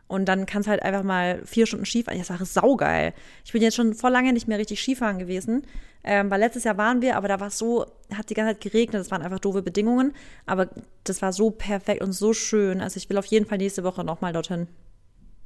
und 0.06 0.26
dann 0.26 0.46
kannst 0.46 0.68
halt 0.68 0.82
einfach 0.82 1.02
mal 1.02 1.42
vier 1.44 1.66
Stunden 1.66 1.84
Skifahren. 1.86 2.18
Ich 2.20 2.26
sage, 2.26 2.44
saugeil. 2.44 3.12
Ich 3.44 3.52
bin 3.52 3.62
jetzt 3.62 3.74
schon 3.74 3.94
vor 3.94 4.10
lange 4.10 4.32
nicht 4.32 4.46
mehr 4.48 4.58
richtig 4.58 4.80
Skifahren 4.80 5.18
gewesen. 5.18 5.66
Ähm, 6.04 6.30
weil 6.30 6.40
letztes 6.40 6.64
Jahr 6.64 6.78
waren 6.78 7.00
wir, 7.02 7.16
aber 7.16 7.28
da 7.28 7.38
war 7.40 7.48
es 7.48 7.58
so, 7.58 7.86
hat 8.12 8.28
die 8.30 8.34
ganze 8.34 8.54
Zeit 8.54 8.60
geregnet, 8.62 9.00
das 9.00 9.10
waren 9.10 9.22
einfach 9.22 9.38
doofe 9.38 9.62
Bedingungen. 9.62 10.12
Aber 10.46 10.68
das 11.04 11.20
war 11.22 11.32
so 11.32 11.50
perfekt 11.50 12.02
und 12.02 12.12
so 12.12 12.32
schön. 12.32 12.80
Also 12.80 12.96
ich 12.96 13.08
will 13.10 13.18
auf 13.18 13.26
jeden 13.26 13.46
Fall 13.46 13.58
nächste 13.58 13.84
Woche 13.84 14.02
nochmal 14.04 14.32
dorthin. 14.32 14.66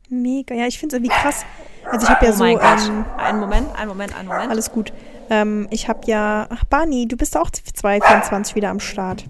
Mega. 0.09 0.55
Ja, 0.55 0.67
ich 0.67 0.79
finde 0.79 0.97
es 0.97 1.03
irgendwie 1.03 1.15
krass. 1.15 1.45
Also 1.91 2.05
ich 2.05 2.11
habe 2.11 2.25
ja 2.25 2.33
oh 2.33 2.35
so. 2.35 2.45
mein 2.45 2.57
Gott. 2.59 2.89
Ähm, 2.89 3.05
Einen 3.17 3.41
Moment, 3.41 3.77
einen 3.77 3.89
Moment, 3.89 4.17
einen 4.17 4.29
Moment. 4.29 4.51
alles 4.51 4.71
gut. 4.73 4.93
Ähm, 5.31 5.67
ich 5.71 5.89
habe 5.89 6.01
ja. 6.07 6.47
Ach, 6.51 6.65
Barney, 6.65 7.07
du 7.07 7.17
bist 7.17 7.37
auch 7.37 7.51
2024 7.51 8.55
wieder 8.55 8.71
am 8.71 8.81
Start. 8.81 9.25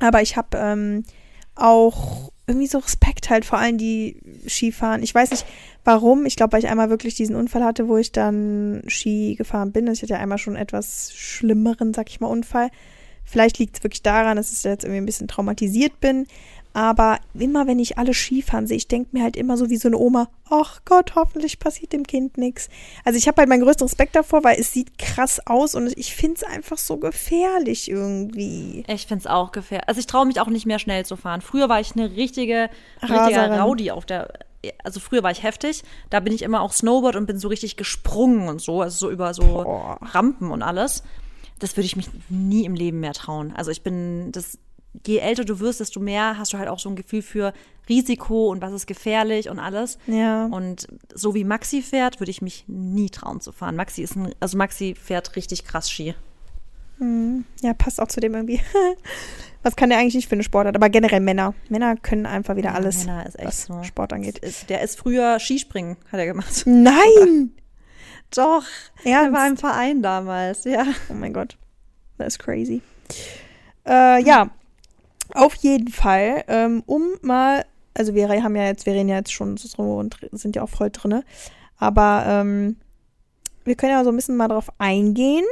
Aber 0.00 0.22
ich 0.22 0.36
habe 0.36 0.56
ähm, 0.56 1.04
auch 1.54 2.30
irgendwie 2.46 2.66
so 2.66 2.78
Respekt 2.78 3.28
halt 3.28 3.44
vor 3.44 3.58
allen, 3.58 3.76
die 3.78 4.20
Skifahren. 4.48 5.02
Ich 5.02 5.14
weiß 5.14 5.30
nicht 5.30 5.46
warum. 5.84 6.24
Ich 6.24 6.36
glaube, 6.36 6.52
weil 6.52 6.64
ich 6.64 6.68
einmal 6.70 6.90
wirklich 6.90 7.14
diesen 7.14 7.36
Unfall 7.36 7.62
hatte, 7.64 7.88
wo 7.88 7.96
ich 7.96 8.12
dann 8.12 8.82
Ski 8.86 9.34
gefahren 9.36 9.72
bin. 9.72 9.86
Ich 9.88 10.02
hatte 10.02 10.14
ja 10.14 10.18
einmal 10.18 10.38
schon 10.38 10.56
etwas 10.56 11.12
schlimmeren, 11.14 11.92
sag 11.92 12.08
ich 12.08 12.20
mal, 12.20 12.28
Unfall. 12.28 12.70
Vielleicht 13.24 13.58
liegt 13.58 13.76
es 13.76 13.84
wirklich 13.84 14.02
daran, 14.02 14.38
dass 14.38 14.50
ich 14.50 14.64
jetzt 14.64 14.84
irgendwie 14.84 15.02
ein 15.02 15.06
bisschen 15.06 15.28
traumatisiert 15.28 16.00
bin. 16.00 16.26
Aber 16.78 17.18
immer 17.34 17.66
wenn 17.66 17.80
ich 17.80 17.98
alle 17.98 18.14
Skifahren 18.14 18.68
sehe, 18.68 18.76
ich 18.76 18.86
denke 18.86 19.08
mir 19.10 19.24
halt 19.24 19.36
immer 19.36 19.56
so 19.56 19.68
wie 19.68 19.78
so 19.78 19.88
eine 19.88 19.98
Oma, 19.98 20.28
ach 20.48 20.82
Gott, 20.84 21.16
hoffentlich 21.16 21.58
passiert 21.58 21.92
dem 21.92 22.06
Kind 22.06 22.38
nichts. 22.38 22.68
Also 23.04 23.18
ich 23.18 23.26
habe 23.26 23.38
halt 23.38 23.48
meinen 23.48 23.64
größten 23.64 23.88
Respekt 23.88 24.14
davor, 24.14 24.44
weil 24.44 24.60
es 24.60 24.72
sieht 24.72 24.96
krass 24.96 25.44
aus 25.44 25.74
und 25.74 25.92
ich 25.98 26.14
finde 26.14 26.36
es 26.36 26.44
einfach 26.44 26.78
so 26.78 26.98
gefährlich 26.98 27.90
irgendwie. 27.90 28.84
Ich 28.86 29.08
finde 29.08 29.22
es 29.22 29.26
auch 29.26 29.50
gefährlich. 29.50 29.88
Also 29.88 29.98
ich 29.98 30.06
traue 30.06 30.24
mich 30.24 30.40
auch 30.40 30.46
nicht 30.46 30.66
mehr 30.66 30.78
schnell 30.78 31.04
zu 31.04 31.16
fahren. 31.16 31.40
Früher 31.40 31.68
war 31.68 31.80
ich 31.80 31.96
eine 31.96 32.14
richtige, 32.14 32.70
richtiger 33.02 33.18
Raserin. 33.24 33.60
Rowdy 33.60 33.90
auf 33.90 34.06
der. 34.06 34.32
Also 34.84 35.00
früher 35.00 35.24
war 35.24 35.32
ich 35.32 35.42
heftig. 35.42 35.82
Da 36.10 36.20
bin 36.20 36.32
ich 36.32 36.42
immer 36.42 36.60
auch 36.60 36.72
Snowboard 36.72 37.16
und 37.16 37.26
bin 37.26 37.40
so 37.40 37.48
richtig 37.48 37.76
gesprungen 37.76 38.48
und 38.48 38.60
so, 38.60 38.82
also 38.82 39.08
so 39.08 39.10
über 39.10 39.34
so 39.34 39.42
Boah. 39.42 39.98
Rampen 40.00 40.52
und 40.52 40.62
alles. 40.62 41.02
Das 41.58 41.76
würde 41.76 41.86
ich 41.86 41.96
mich 41.96 42.08
nie 42.28 42.64
im 42.64 42.74
Leben 42.74 43.00
mehr 43.00 43.14
trauen. 43.14 43.52
Also 43.56 43.72
ich 43.72 43.82
bin 43.82 44.30
das. 44.30 44.58
Je 45.06 45.18
älter 45.18 45.44
du 45.44 45.60
wirst, 45.60 45.80
desto 45.80 46.00
mehr 46.00 46.38
hast 46.38 46.52
du 46.52 46.58
halt 46.58 46.68
auch 46.68 46.78
so 46.78 46.88
ein 46.88 46.96
Gefühl 46.96 47.22
für 47.22 47.52
Risiko 47.88 48.50
und 48.50 48.60
was 48.62 48.72
ist 48.72 48.86
gefährlich 48.86 49.48
und 49.48 49.58
alles. 49.58 49.98
Ja. 50.06 50.46
Und 50.46 50.86
so 51.14 51.34
wie 51.34 51.44
Maxi 51.44 51.82
fährt, 51.82 52.20
würde 52.20 52.30
ich 52.30 52.42
mich 52.42 52.64
nie 52.66 53.10
trauen 53.10 53.40
zu 53.40 53.52
fahren. 53.52 53.76
Maxi 53.76 54.02
ist 54.02 54.16
ein, 54.16 54.34
also 54.40 54.56
Maxi 54.58 54.94
fährt 54.94 55.36
richtig 55.36 55.64
krass 55.64 55.90
Ski. 55.90 56.14
Ja, 57.62 57.74
passt 57.74 58.00
auch 58.00 58.08
zu 58.08 58.18
dem 58.18 58.34
irgendwie. 58.34 58.60
Was 59.62 59.76
kann 59.76 59.88
der 59.90 59.98
eigentlich 59.98 60.14
nicht 60.16 60.28
für 60.28 60.34
eine 60.34 60.42
Sportart? 60.42 60.74
Aber 60.74 60.88
generell 60.88 61.20
Männer. 61.20 61.54
Männer 61.68 61.96
können 61.96 62.26
einfach 62.26 62.56
wieder 62.56 62.70
Ja, 62.70 62.74
alles, 62.74 63.04
Männer 63.06 63.24
ist 63.26 63.38
echt 63.38 63.46
was 63.46 63.64
so. 63.66 63.82
Sport 63.84 64.12
angeht. 64.12 64.40
Der 64.68 64.82
ist 64.82 64.98
früher 64.98 65.38
Skispringen, 65.38 65.96
hat 66.10 66.18
er 66.18 66.26
gemacht. 66.26 66.62
Nein! 66.66 67.52
Doch, 68.34 68.64
er 69.04 69.32
war 69.32 69.44
Ernst? 69.46 69.50
im 69.50 69.56
Verein 69.56 70.02
damals, 70.02 70.64
ja. 70.64 70.84
Oh 71.08 71.14
mein 71.14 71.32
Gott. 71.32 71.56
Das 72.18 72.34
ist 72.34 72.38
crazy. 72.40 72.82
Äh, 73.86 74.22
ja, 74.24 74.50
auf 75.38 75.54
jeden 75.56 75.88
Fall, 75.88 76.44
ähm, 76.48 76.82
um 76.86 77.14
mal, 77.22 77.64
also 77.94 78.14
wir 78.14 78.28
haben 78.28 78.56
ja 78.56 78.64
jetzt, 78.64 78.86
wir 78.86 78.94
reden 78.94 79.08
ja 79.08 79.16
jetzt 79.16 79.32
schon 79.32 79.56
so 79.56 79.82
und 79.82 80.16
sind 80.32 80.56
ja 80.56 80.62
auch 80.62 80.68
voll 80.68 80.90
drinne, 80.90 81.24
aber 81.76 82.24
ähm, 82.26 82.76
wir 83.64 83.76
können 83.76 83.92
ja 83.92 84.04
so 84.04 84.10
ein 84.10 84.16
bisschen 84.16 84.36
mal 84.36 84.48
drauf 84.48 84.68
eingehen, 84.78 85.44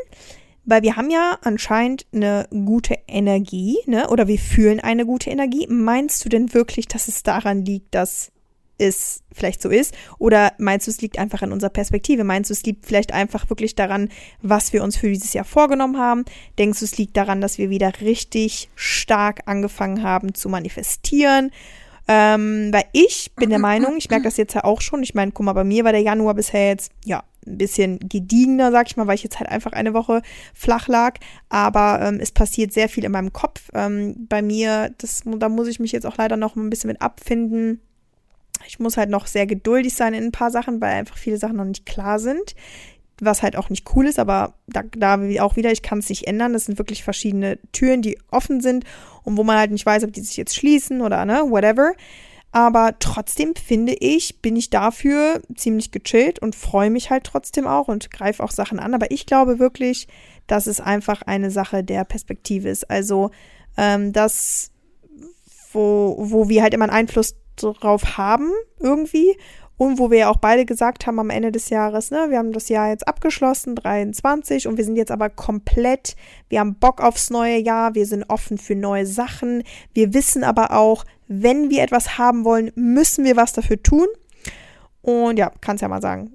weil 0.64 0.82
wir 0.82 0.96
haben 0.96 1.10
ja 1.10 1.38
anscheinend 1.42 2.06
eine 2.12 2.48
gute 2.50 2.98
Energie, 3.06 3.78
ne? 3.86 4.08
Oder 4.10 4.26
wir 4.26 4.38
fühlen 4.38 4.80
eine 4.80 5.06
gute 5.06 5.30
Energie. 5.30 5.66
Meinst 5.68 6.24
du 6.24 6.28
denn 6.28 6.52
wirklich, 6.52 6.88
dass 6.88 7.06
es 7.06 7.22
daran 7.22 7.64
liegt, 7.64 7.94
dass 7.94 8.32
es 8.78 9.22
vielleicht 9.32 9.62
so 9.62 9.68
ist? 9.68 9.94
Oder 10.18 10.52
meinst 10.58 10.86
du, 10.86 10.90
es 10.90 11.00
liegt 11.00 11.18
einfach 11.18 11.42
an 11.42 11.52
unserer 11.52 11.70
Perspektive? 11.70 12.24
Meinst 12.24 12.50
du, 12.50 12.54
es 12.54 12.62
liegt 12.64 12.86
vielleicht 12.86 13.12
einfach 13.12 13.48
wirklich 13.50 13.74
daran, 13.74 14.08
was 14.42 14.72
wir 14.72 14.82
uns 14.82 14.96
für 14.96 15.08
dieses 15.08 15.32
Jahr 15.32 15.44
vorgenommen 15.44 15.98
haben? 15.98 16.24
Denkst 16.58 16.80
du, 16.80 16.84
es 16.84 16.98
liegt 16.98 17.16
daran, 17.16 17.40
dass 17.40 17.58
wir 17.58 17.70
wieder 17.70 17.92
richtig 18.00 18.68
stark 18.74 19.40
angefangen 19.46 20.02
haben 20.02 20.34
zu 20.34 20.48
manifestieren? 20.48 21.50
Ähm, 22.08 22.72
weil 22.72 22.84
ich 22.92 23.32
bin 23.34 23.50
der 23.50 23.58
Meinung, 23.58 23.96
ich 23.96 24.08
merke 24.08 24.24
das 24.24 24.36
jetzt 24.36 24.54
ja 24.54 24.64
auch 24.64 24.80
schon. 24.80 25.02
Ich 25.02 25.14
meine, 25.14 25.32
guck 25.32 25.44
mal, 25.44 25.54
bei 25.54 25.64
mir 25.64 25.84
war 25.84 25.92
der 25.92 26.02
Januar 26.02 26.34
bisher 26.34 26.68
jetzt, 26.68 26.92
ja, 27.04 27.24
ein 27.46 27.58
bisschen 27.58 27.98
gediegener, 28.00 28.72
sag 28.72 28.88
ich 28.88 28.96
mal, 28.96 29.06
weil 29.06 29.14
ich 29.14 29.22
jetzt 29.22 29.38
halt 29.38 29.48
einfach 29.48 29.72
eine 29.72 29.94
Woche 29.94 30.22
flach 30.54 30.88
lag. 30.88 31.18
Aber 31.48 32.00
ähm, 32.02 32.18
es 32.20 32.30
passiert 32.30 32.72
sehr 32.72 32.88
viel 32.88 33.04
in 33.04 33.12
meinem 33.12 33.32
Kopf. 33.32 33.70
Ähm, 33.74 34.26
bei 34.28 34.42
mir, 34.42 34.94
das, 34.98 35.22
da 35.24 35.48
muss 35.48 35.68
ich 35.68 35.80
mich 35.80 35.92
jetzt 35.92 36.06
auch 36.06 36.16
leider 36.16 36.36
noch 36.36 36.56
ein 36.56 36.70
bisschen 36.70 36.88
mit 36.88 37.02
abfinden. 37.02 37.80
Ich 38.66 38.78
muss 38.78 38.96
halt 38.96 39.10
noch 39.10 39.26
sehr 39.26 39.46
geduldig 39.46 39.94
sein 39.94 40.14
in 40.14 40.24
ein 40.24 40.32
paar 40.32 40.50
Sachen, 40.50 40.80
weil 40.80 40.94
einfach 40.94 41.16
viele 41.16 41.38
Sachen 41.38 41.56
noch 41.56 41.64
nicht 41.64 41.86
klar 41.86 42.18
sind. 42.18 42.54
Was 43.18 43.42
halt 43.42 43.56
auch 43.56 43.70
nicht 43.70 43.94
cool 43.94 44.06
ist, 44.06 44.18
aber 44.18 44.54
da, 44.66 44.82
da 44.94 45.18
auch 45.40 45.56
wieder, 45.56 45.72
ich 45.72 45.80
kann 45.80 46.00
es 46.00 46.10
nicht 46.10 46.26
ändern. 46.26 46.52
Das 46.52 46.66
sind 46.66 46.78
wirklich 46.78 47.02
verschiedene 47.02 47.58
Türen, 47.72 48.02
die 48.02 48.18
offen 48.30 48.60
sind 48.60 48.84
und 49.22 49.38
wo 49.38 49.44
man 49.44 49.56
halt 49.56 49.70
nicht 49.70 49.86
weiß, 49.86 50.04
ob 50.04 50.12
die 50.12 50.20
sich 50.20 50.36
jetzt 50.36 50.54
schließen 50.54 51.00
oder 51.00 51.24
ne, 51.24 51.44
whatever. 51.48 51.92
Aber 52.52 52.98
trotzdem 52.98 53.54
finde 53.54 53.94
ich, 53.94 54.40
bin 54.40 54.56
ich 54.56 54.70
dafür 54.70 55.42
ziemlich 55.54 55.90
gechillt 55.90 56.38
und 56.38 56.54
freue 56.54 56.90
mich 56.90 57.10
halt 57.10 57.24
trotzdem 57.24 57.66
auch 57.66 57.88
und 57.88 58.10
greife 58.10 58.42
auch 58.42 58.50
Sachen 58.50 58.78
an. 58.78 58.94
Aber 58.94 59.10
ich 59.10 59.26
glaube 59.26 59.58
wirklich, 59.58 60.08
dass 60.46 60.66
es 60.66 60.80
einfach 60.80 61.22
eine 61.22 61.50
Sache 61.50 61.84
der 61.84 62.04
Perspektive 62.04 62.68
ist. 62.68 62.88
Also, 62.88 63.30
ähm, 63.76 64.12
das, 64.12 64.70
wo, 65.72 66.16
wo 66.18 66.48
wir 66.48 66.62
halt 66.62 66.72
immer 66.72 66.84
einen 66.84 66.94
Einfluss 66.94 67.36
drauf 67.56 68.16
haben, 68.18 68.50
irgendwie. 68.80 69.36
und 69.78 69.98
wo 69.98 70.10
wir 70.10 70.18
ja 70.18 70.30
auch 70.30 70.38
beide 70.38 70.64
gesagt 70.64 71.06
haben 71.06 71.18
am 71.18 71.28
Ende 71.28 71.52
des 71.52 71.68
Jahres, 71.68 72.10
ne, 72.10 72.26
wir 72.30 72.38
haben 72.38 72.52
das 72.52 72.68
Jahr 72.70 72.88
jetzt 72.88 73.06
abgeschlossen, 73.06 73.74
23, 73.74 74.68
und 74.68 74.78
wir 74.78 74.84
sind 74.84 74.96
jetzt 74.96 75.10
aber 75.10 75.28
komplett, 75.28 76.16
wir 76.48 76.60
haben 76.60 76.76
Bock 76.76 77.02
aufs 77.02 77.28
neue 77.28 77.58
Jahr, 77.58 77.94
wir 77.94 78.06
sind 78.06 78.24
offen 78.28 78.56
für 78.56 78.74
neue 78.74 79.06
Sachen, 79.06 79.62
wir 79.92 80.14
wissen 80.14 80.44
aber 80.44 80.70
auch, 80.70 81.04
wenn 81.28 81.70
wir 81.70 81.82
etwas 81.82 82.18
haben 82.18 82.44
wollen, 82.44 82.72
müssen 82.74 83.24
wir 83.24 83.36
was 83.36 83.52
dafür 83.52 83.82
tun. 83.82 84.06
Und 85.02 85.38
ja, 85.38 85.52
kannst 85.60 85.82
ja 85.82 85.88
mal 85.88 86.02
sagen. 86.02 86.32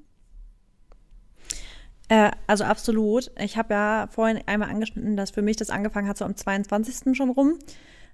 Äh, 2.08 2.32
also 2.48 2.64
absolut. 2.64 3.32
Ich 3.40 3.58
habe 3.58 3.74
ja 3.74 4.08
vorhin 4.12 4.40
einmal 4.46 4.70
angeschnitten, 4.70 5.16
dass 5.16 5.32
für 5.32 5.42
mich 5.42 5.58
das 5.58 5.70
angefangen 5.70 6.08
hat 6.08 6.18
so 6.18 6.26
am 6.26 6.36
22. 6.36 7.16
schon 7.16 7.30
rum 7.30 7.58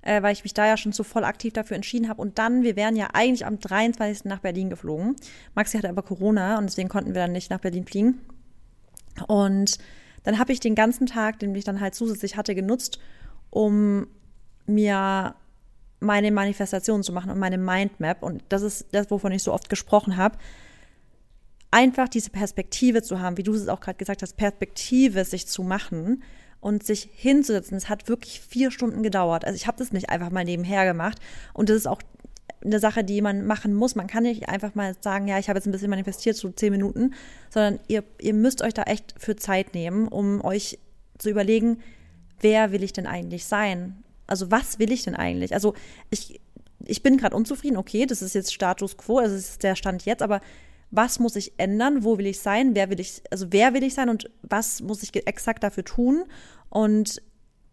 äh, 0.07 0.23
weil 0.23 0.31
ich 0.31 0.43
mich 0.43 0.53
da 0.53 0.65
ja 0.65 0.77
schon 0.77 0.93
so 0.93 1.03
voll 1.03 1.25
aktiv 1.25 1.51
dafür 1.51 1.75
entschieden 1.75 2.07
habe. 2.07 2.21
Und 2.21 2.39
dann, 2.39 2.63
wir 2.63 2.77
wären 2.77 2.95
ja 2.95 3.09
eigentlich 3.11 3.45
am 3.45 3.59
23. 3.59 4.23
nach 4.23 4.39
Berlin 4.39 4.69
geflogen. 4.69 5.17
Maxi 5.53 5.77
hatte 5.77 5.89
aber 5.89 6.01
Corona 6.01 6.57
und 6.57 6.65
deswegen 6.65 6.87
konnten 6.87 7.13
wir 7.13 7.21
dann 7.21 7.33
nicht 7.33 7.49
nach 7.49 7.59
Berlin 7.59 7.85
fliegen. 7.85 8.19
Und 9.27 9.77
dann 10.23 10.39
habe 10.39 10.53
ich 10.53 10.61
den 10.61 10.75
ganzen 10.75 11.07
Tag, 11.07 11.39
den 11.39 11.53
ich 11.55 11.65
dann 11.65 11.81
halt 11.81 11.93
zusätzlich 11.93 12.37
hatte, 12.37 12.55
genutzt, 12.55 12.99
um 13.49 14.07
mir 14.65 15.35
meine 15.99 16.31
Manifestation 16.31 17.03
zu 17.03 17.11
machen 17.11 17.29
und 17.29 17.39
meine 17.39 17.57
Mindmap. 17.57 18.23
Und 18.23 18.43
das 18.47 18.61
ist 18.61 18.87
das, 18.93 19.11
wovon 19.11 19.33
ich 19.33 19.43
so 19.43 19.51
oft 19.51 19.67
gesprochen 19.67 20.15
habe. 20.15 20.37
Einfach 21.69 22.07
diese 22.07 22.29
Perspektive 22.29 23.03
zu 23.03 23.19
haben, 23.19 23.35
wie 23.35 23.43
du 23.43 23.53
es 23.53 23.67
auch 23.67 23.81
gerade 23.81 23.97
gesagt 23.97 24.21
hast, 24.21 24.37
Perspektive 24.37 25.25
sich 25.25 25.47
zu 25.47 25.63
machen 25.63 26.23
und 26.59 26.83
sich 26.83 27.09
hinzusetzen. 27.13 27.77
Es 27.77 27.89
hat 27.89 28.07
wirklich 28.07 28.41
vier 28.41 28.71
Stunden 28.71 29.03
gedauert. 29.03 29.45
Also 29.45 29.55
ich 29.55 29.67
habe 29.67 29.77
das 29.77 29.91
nicht 29.91 30.09
einfach 30.09 30.31
mal 30.31 30.43
nebenher 30.43 30.85
gemacht. 30.85 31.19
Und 31.53 31.69
das 31.69 31.77
ist 31.77 31.87
auch 31.87 32.01
eine 32.63 32.79
Sache, 32.79 33.03
die 33.03 33.21
man 33.21 33.45
machen 33.45 33.73
muss. 33.73 33.95
Man 33.95 34.07
kann 34.07 34.23
nicht 34.23 34.49
einfach 34.49 34.75
mal 34.75 34.95
sagen, 35.01 35.27
ja, 35.27 35.37
ich 35.39 35.49
habe 35.49 35.57
jetzt 35.57 35.67
ein 35.67 35.71
bisschen 35.71 35.89
manifestiert, 35.89 36.35
so 36.35 36.49
zehn 36.49 36.71
Minuten, 36.71 37.13
sondern 37.49 37.79
ihr, 37.87 38.03
ihr 38.19 38.33
müsst 38.33 38.61
euch 38.61 38.73
da 38.73 38.83
echt 38.83 39.13
für 39.17 39.35
Zeit 39.35 39.73
nehmen, 39.73 40.07
um 40.07 40.43
euch 40.43 40.79
zu 41.17 41.29
überlegen, 41.29 41.79
wer 42.41 42.71
will 42.71 42.83
ich 42.83 42.93
denn 42.93 43.07
eigentlich 43.07 43.45
sein? 43.45 44.03
Also 44.25 44.51
was 44.51 44.79
will 44.79 44.91
ich 44.91 45.03
denn 45.03 45.15
eigentlich? 45.15 45.53
Also 45.53 45.73
ich, 46.09 46.41
ich 46.85 47.03
bin 47.03 47.17
gerade 47.17 47.35
unzufrieden, 47.35 47.77
okay, 47.77 48.05
das 48.05 48.21
ist 48.21 48.35
jetzt 48.35 48.53
Status 48.53 48.97
quo, 48.97 49.21
das 49.21 49.31
ist 49.31 49.63
der 49.63 49.75
Stand 49.75 50.05
jetzt, 50.05 50.21
aber 50.21 50.41
was 50.91 51.19
muss 51.19 51.35
ich 51.35 51.53
ändern, 51.57 52.03
wo 52.03 52.17
will 52.17 52.27
ich 52.27 52.39
sein, 52.39 52.75
wer 52.75 52.89
will 52.89 52.99
ich, 52.99 53.21
also 53.31 53.47
wer 53.49 53.73
will 53.73 53.83
ich 53.83 53.93
sein 53.93 54.09
und 54.09 54.29
was 54.41 54.81
muss 54.81 55.03
ich 55.03 55.13
exakt 55.27 55.63
dafür 55.63 55.83
tun 55.83 56.23
und 56.69 57.21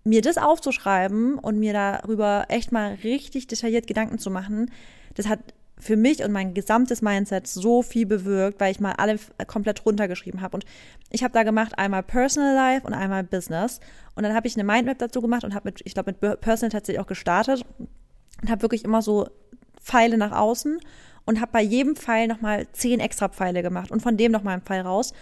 mir 0.04 0.20
das 0.20 0.36
aufzuschreiben 0.36 1.38
und 1.38 1.58
mir 1.58 1.72
darüber 1.72 2.46
echt 2.48 2.72
mal 2.72 2.98
richtig 3.04 3.46
detailliert 3.46 3.86
Gedanken 3.86 4.18
zu 4.18 4.30
machen, 4.30 4.70
das 5.14 5.28
hat 5.28 5.40
für 5.78 5.96
mich 5.96 6.22
und 6.22 6.32
mein 6.32 6.54
gesamtes 6.54 7.02
Mindset 7.02 7.46
so 7.46 7.82
viel 7.82 8.06
bewirkt, 8.06 8.60
weil 8.60 8.70
ich 8.70 8.80
mal 8.80 8.92
alle 8.92 9.18
komplett 9.46 9.84
runtergeschrieben 9.84 10.40
habe. 10.40 10.56
Und 10.56 10.64
ich 11.10 11.24
habe 11.24 11.34
da 11.34 11.42
gemacht 11.42 11.78
einmal 11.78 12.02
Personal 12.02 12.54
Life 12.54 12.86
und 12.86 12.94
einmal 12.94 13.24
Business. 13.24 13.80
Und 14.14 14.22
dann 14.22 14.34
habe 14.34 14.46
ich 14.46 14.56
eine 14.56 14.64
Mindmap 14.64 14.98
dazu 14.98 15.20
gemacht 15.20 15.44
und 15.44 15.54
habe 15.54 15.68
mit, 15.68 15.82
ich 15.84 15.94
glaube, 15.94 16.12
mit 16.12 16.40
Personal 16.40 16.70
tatsächlich 16.70 17.00
auch 17.00 17.08
gestartet 17.08 17.64
und 18.40 18.50
habe 18.50 18.62
wirklich 18.62 18.84
immer 18.84 19.02
so 19.02 19.28
Pfeile 19.80 20.16
nach 20.16 20.32
außen 20.32 20.78
und 21.26 21.40
habe 21.40 21.52
bei 21.52 21.62
jedem 21.62 21.96
Pfeil 21.96 22.28
nochmal 22.28 22.66
zehn 22.72 23.00
extra 23.00 23.28
Pfeile 23.28 23.62
gemacht 23.62 23.90
und 23.90 24.00
von 24.00 24.16
dem 24.16 24.32
nochmal 24.32 24.54
einen 24.54 24.62
Pfeil 24.62 24.82
raus. 24.82 25.12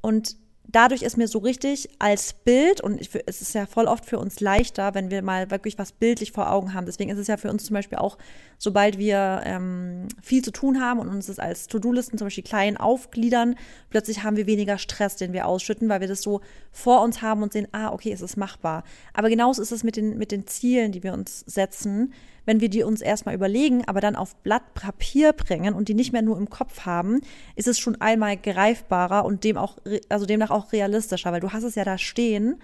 Und 0.00 0.36
dadurch 0.72 1.02
ist 1.02 1.16
mir 1.16 1.28
so 1.28 1.38
richtig 1.38 1.88
als 1.98 2.32
Bild, 2.32 2.80
und 2.80 3.00
ich, 3.00 3.10
es 3.26 3.42
ist 3.42 3.54
ja 3.54 3.66
voll 3.66 3.86
oft 3.86 4.06
für 4.06 4.18
uns 4.18 4.40
leichter, 4.40 4.94
wenn 4.94 5.10
wir 5.10 5.22
mal 5.22 5.50
wirklich 5.50 5.78
was 5.78 5.92
bildlich 5.92 6.32
vor 6.32 6.50
Augen 6.50 6.74
haben. 6.74 6.86
Deswegen 6.86 7.10
ist 7.10 7.18
es 7.18 7.26
ja 7.26 7.36
für 7.36 7.50
uns 7.50 7.64
zum 7.64 7.74
Beispiel 7.74 7.98
auch, 7.98 8.18
sobald 8.58 8.98
wir 8.98 9.42
ähm, 9.44 10.08
viel 10.22 10.42
zu 10.42 10.50
tun 10.50 10.80
haben 10.80 11.00
und 11.00 11.08
uns 11.08 11.26
das 11.26 11.38
als 11.38 11.66
To-Do-Listen 11.66 12.18
zum 12.18 12.26
Beispiel 12.26 12.44
klein 12.44 12.76
aufgliedern, 12.76 13.56
plötzlich 13.90 14.22
haben 14.22 14.36
wir 14.36 14.46
weniger 14.46 14.78
Stress, 14.78 15.16
den 15.16 15.32
wir 15.32 15.46
ausschütten, 15.46 15.88
weil 15.88 16.00
wir 16.00 16.08
das 16.08 16.22
so 16.22 16.40
vor 16.70 17.02
uns 17.02 17.22
haben 17.22 17.42
und 17.42 17.52
sehen, 17.52 17.68
ah, 17.72 17.92
okay, 17.92 18.12
es 18.12 18.22
ist 18.22 18.36
machbar. 18.36 18.84
Aber 19.12 19.28
genauso 19.28 19.60
ist 19.62 19.72
es 19.72 19.84
mit 19.84 19.96
den, 19.96 20.16
mit 20.16 20.32
den 20.32 20.46
Zielen, 20.46 20.92
die 20.92 21.02
wir 21.02 21.12
uns 21.12 21.40
setzen 21.40 22.12
wenn 22.44 22.60
wir 22.60 22.68
die 22.68 22.82
uns 22.82 23.00
erstmal 23.00 23.34
überlegen, 23.34 23.84
aber 23.86 24.00
dann 24.00 24.16
auf 24.16 24.36
Blatt 24.36 24.74
Papier 24.74 25.32
bringen 25.32 25.74
und 25.74 25.88
die 25.88 25.94
nicht 25.94 26.12
mehr 26.12 26.22
nur 26.22 26.36
im 26.38 26.50
Kopf 26.50 26.86
haben, 26.86 27.20
ist 27.56 27.68
es 27.68 27.78
schon 27.78 28.00
einmal 28.00 28.36
greifbarer 28.36 29.24
und 29.24 29.44
dem 29.44 29.56
auch, 29.56 29.78
also 30.08 30.26
demnach 30.26 30.50
auch 30.50 30.72
realistischer, 30.72 31.32
weil 31.32 31.40
du 31.40 31.52
hast 31.52 31.64
es 31.64 31.74
ja 31.74 31.84
da 31.84 31.98
stehen 31.98 32.60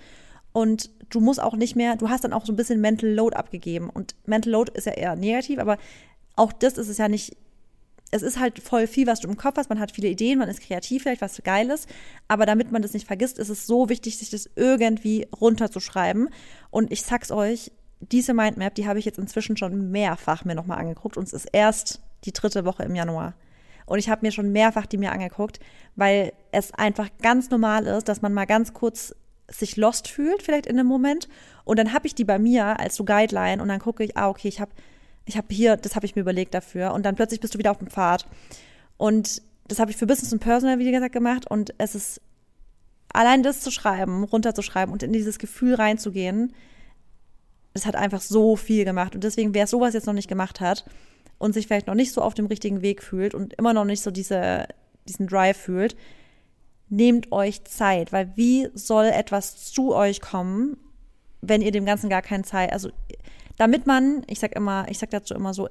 und 0.53 0.91
du 1.11 1.21
musst 1.21 1.41
auch 1.41 1.55
nicht 1.55 1.77
mehr, 1.77 1.97
du 1.97 2.09
hast 2.09 2.25
dann 2.25 2.33
auch 2.33 2.45
so 2.45 2.53
ein 2.53 2.57
bisschen 2.57 2.81
Mental 2.81 3.11
Load 3.11 3.37
abgegeben 3.37 3.91
und 3.91 4.15
Mental 4.27 4.53
Load 4.53 4.73
ist 4.75 4.87
ja 4.87 4.93
eher 4.93 5.17
negativ, 5.17 5.59
aber 5.59 5.79
auch 6.37 6.53
das 6.53 6.79
ist 6.79 6.89
es 6.89 6.99
ja 6.99 7.09
nicht 7.09 7.37
es 8.11 8.23
ist 8.23 8.39
halt 8.39 8.61
voll 8.61 8.87
viel, 8.87 9.07
was 9.07 9.21
du 9.21 9.29
im 9.29 9.37
Kopf 9.37 9.57
hast. 9.57 9.69
Man 9.69 9.81
hat 9.81 9.93
viele 9.93 10.09
Ideen, 10.09 10.39
man 10.39 10.49
ist 10.49 10.61
kreativ, 10.61 11.03
vielleicht 11.03 11.21
was 11.21 11.43
Geiles. 11.45 11.87
Aber 12.27 12.47
damit 12.47 12.73
man 12.73 12.83
das 12.83 12.95
nicht 12.95 13.07
vergisst, 13.07 13.39
ist 13.39 13.51
es 13.51 13.67
so 13.67 13.89
wichtig, 13.89 14.17
sich 14.17 14.31
das 14.31 14.49
irgendwie 14.57 15.29
runterzuschreiben. 15.39 16.31
Und 16.71 16.91
ich 16.91 17.03
sag's 17.03 17.31
euch, 17.31 17.71
diese 18.01 18.35
Mindmap, 18.35 18.75
die 18.75 18.87
habe 18.87 18.99
ich 18.99 19.05
jetzt 19.05 19.19
inzwischen 19.19 19.57
schon 19.57 19.91
mehrfach 19.91 20.45
mir 20.45 20.55
nochmal 20.55 20.79
angeguckt 20.79 21.17
und 21.17 21.25
es 21.25 21.33
ist 21.33 21.49
erst 21.53 22.01
die 22.25 22.33
dritte 22.33 22.65
Woche 22.65 22.85
im 22.85 22.95
Januar. 22.95 23.35
Und 23.87 23.99
ich 23.99 24.11
habe 24.11 24.27
mir 24.27 24.33
schon 24.33 24.53
mehrfach 24.53 24.87
die 24.87 24.99
mir 24.99 25.13
angeguckt, 25.13 25.61
weil 25.97 26.33
es 26.53 26.75
einfach 26.75 27.09
ganz 27.23 27.51
normal 27.51 27.87
ist, 27.87 28.09
dass 28.09 28.23
man 28.23 28.35
mal 28.35 28.45
ganz 28.45 28.75
kurz 28.75 29.15
sich 29.51 29.77
lost 29.77 30.09
fühlt, 30.09 30.43
vielleicht 30.43 30.67
in 30.67 30.79
einem 30.79 30.89
Moment. 30.89 31.29
Und 31.65 31.79
dann 31.79 31.93
habe 31.93 32.07
ich 32.07 32.15
die 32.15 32.25
bei 32.25 32.39
mir 32.39 32.79
als 32.79 32.97
so 32.97 33.05
Guideline 33.05 33.63
und 33.63 33.69
dann 33.69 33.81
gucke 33.81 34.05
ich, 34.05 34.17
ah, 34.17 34.29
okay, 34.29 34.49
ich 34.49 34.61
habe 34.61 34.71
ich 35.25 35.37
hab 35.37 35.51
hier, 35.51 35.77
das 35.77 35.95
habe 35.95 36.07
ich 36.07 36.17
mir 36.17 36.23
überlegt 36.23 36.55
dafür. 36.55 36.93
Und 36.93 37.05
dann 37.05 37.15
plötzlich 37.15 37.41
bist 37.41 37.55
du 37.55 37.59
wieder 37.59 37.71
auf 37.71 37.79
dem 37.79 37.89
Pfad. 37.89 38.27
Und 38.97 39.43
das 39.69 39.79
habe 39.79 39.91
ich 39.91 39.97
für 39.97 40.07
Business 40.07 40.33
und 40.33 40.41
Personal, 40.41 40.79
wie 40.79 40.91
gesagt, 40.91 41.13
gemacht. 41.13 41.47
Und 41.47 41.75
es 41.79 41.95
ist 41.95 42.21
allein 43.13 43.43
das 43.43 43.61
zu 43.61 43.71
schreiben, 43.71 44.25
runterzuschreiben 44.25 44.93
und 44.93 45.03
in 45.03 45.13
dieses 45.13 45.39
Gefühl 45.39 45.75
reinzugehen, 45.75 46.55
das 47.79 47.87
hat 47.87 47.97
einfach 47.97 48.21
so 48.21 48.57
viel 48.57 48.85
gemacht. 48.85 49.15
Und 49.15 49.25
deswegen, 49.25 49.55
wer 49.55 49.67
sowas 49.67 49.95
jetzt 49.95 50.07
noch 50.07 50.15
nicht 50.15 50.29
gemacht 50.29 50.61
hat 50.61 50.85
und 51.39 51.53
sich 51.53 51.67
vielleicht 51.67 51.87
noch 51.87 51.95
nicht 51.95 52.13
so 52.13 52.23
auf 52.23 52.35
dem 52.35 52.47
richtigen 52.47 52.83
Weg 52.83 53.03
fühlt 53.03 53.35
und 53.35 53.55
immer 53.55 53.73
noch 53.73 53.85
nicht 53.85 54.03
so 54.03 54.11
diese, 54.11 54.67
diesen 55.09 55.27
Drive 55.27 55.57
fühlt, 55.57 55.97
nehmt 56.89 57.33
euch 57.33 57.65
Zeit, 57.65 58.13
weil 58.13 58.33
wie 58.35 58.69
soll 58.75 59.07
etwas 59.07 59.73
zu 59.73 59.95
euch 59.95 60.21
kommen, 60.21 60.77
wenn 61.41 61.63
ihr 61.63 61.71
dem 61.71 61.85
Ganzen 61.85 62.11
gar 62.11 62.23
keine 62.23 62.45
Zeit, 62.45 62.73
also 62.73 62.91
damit 63.57 63.87
man, 63.87 64.23
ich 64.27 64.39
sag 64.39 64.57
immer, 64.57 64.87
ich 64.89 64.99
sag 64.99 65.11
dazu 65.11 65.35
immer 65.35 65.55
so, 65.55 65.69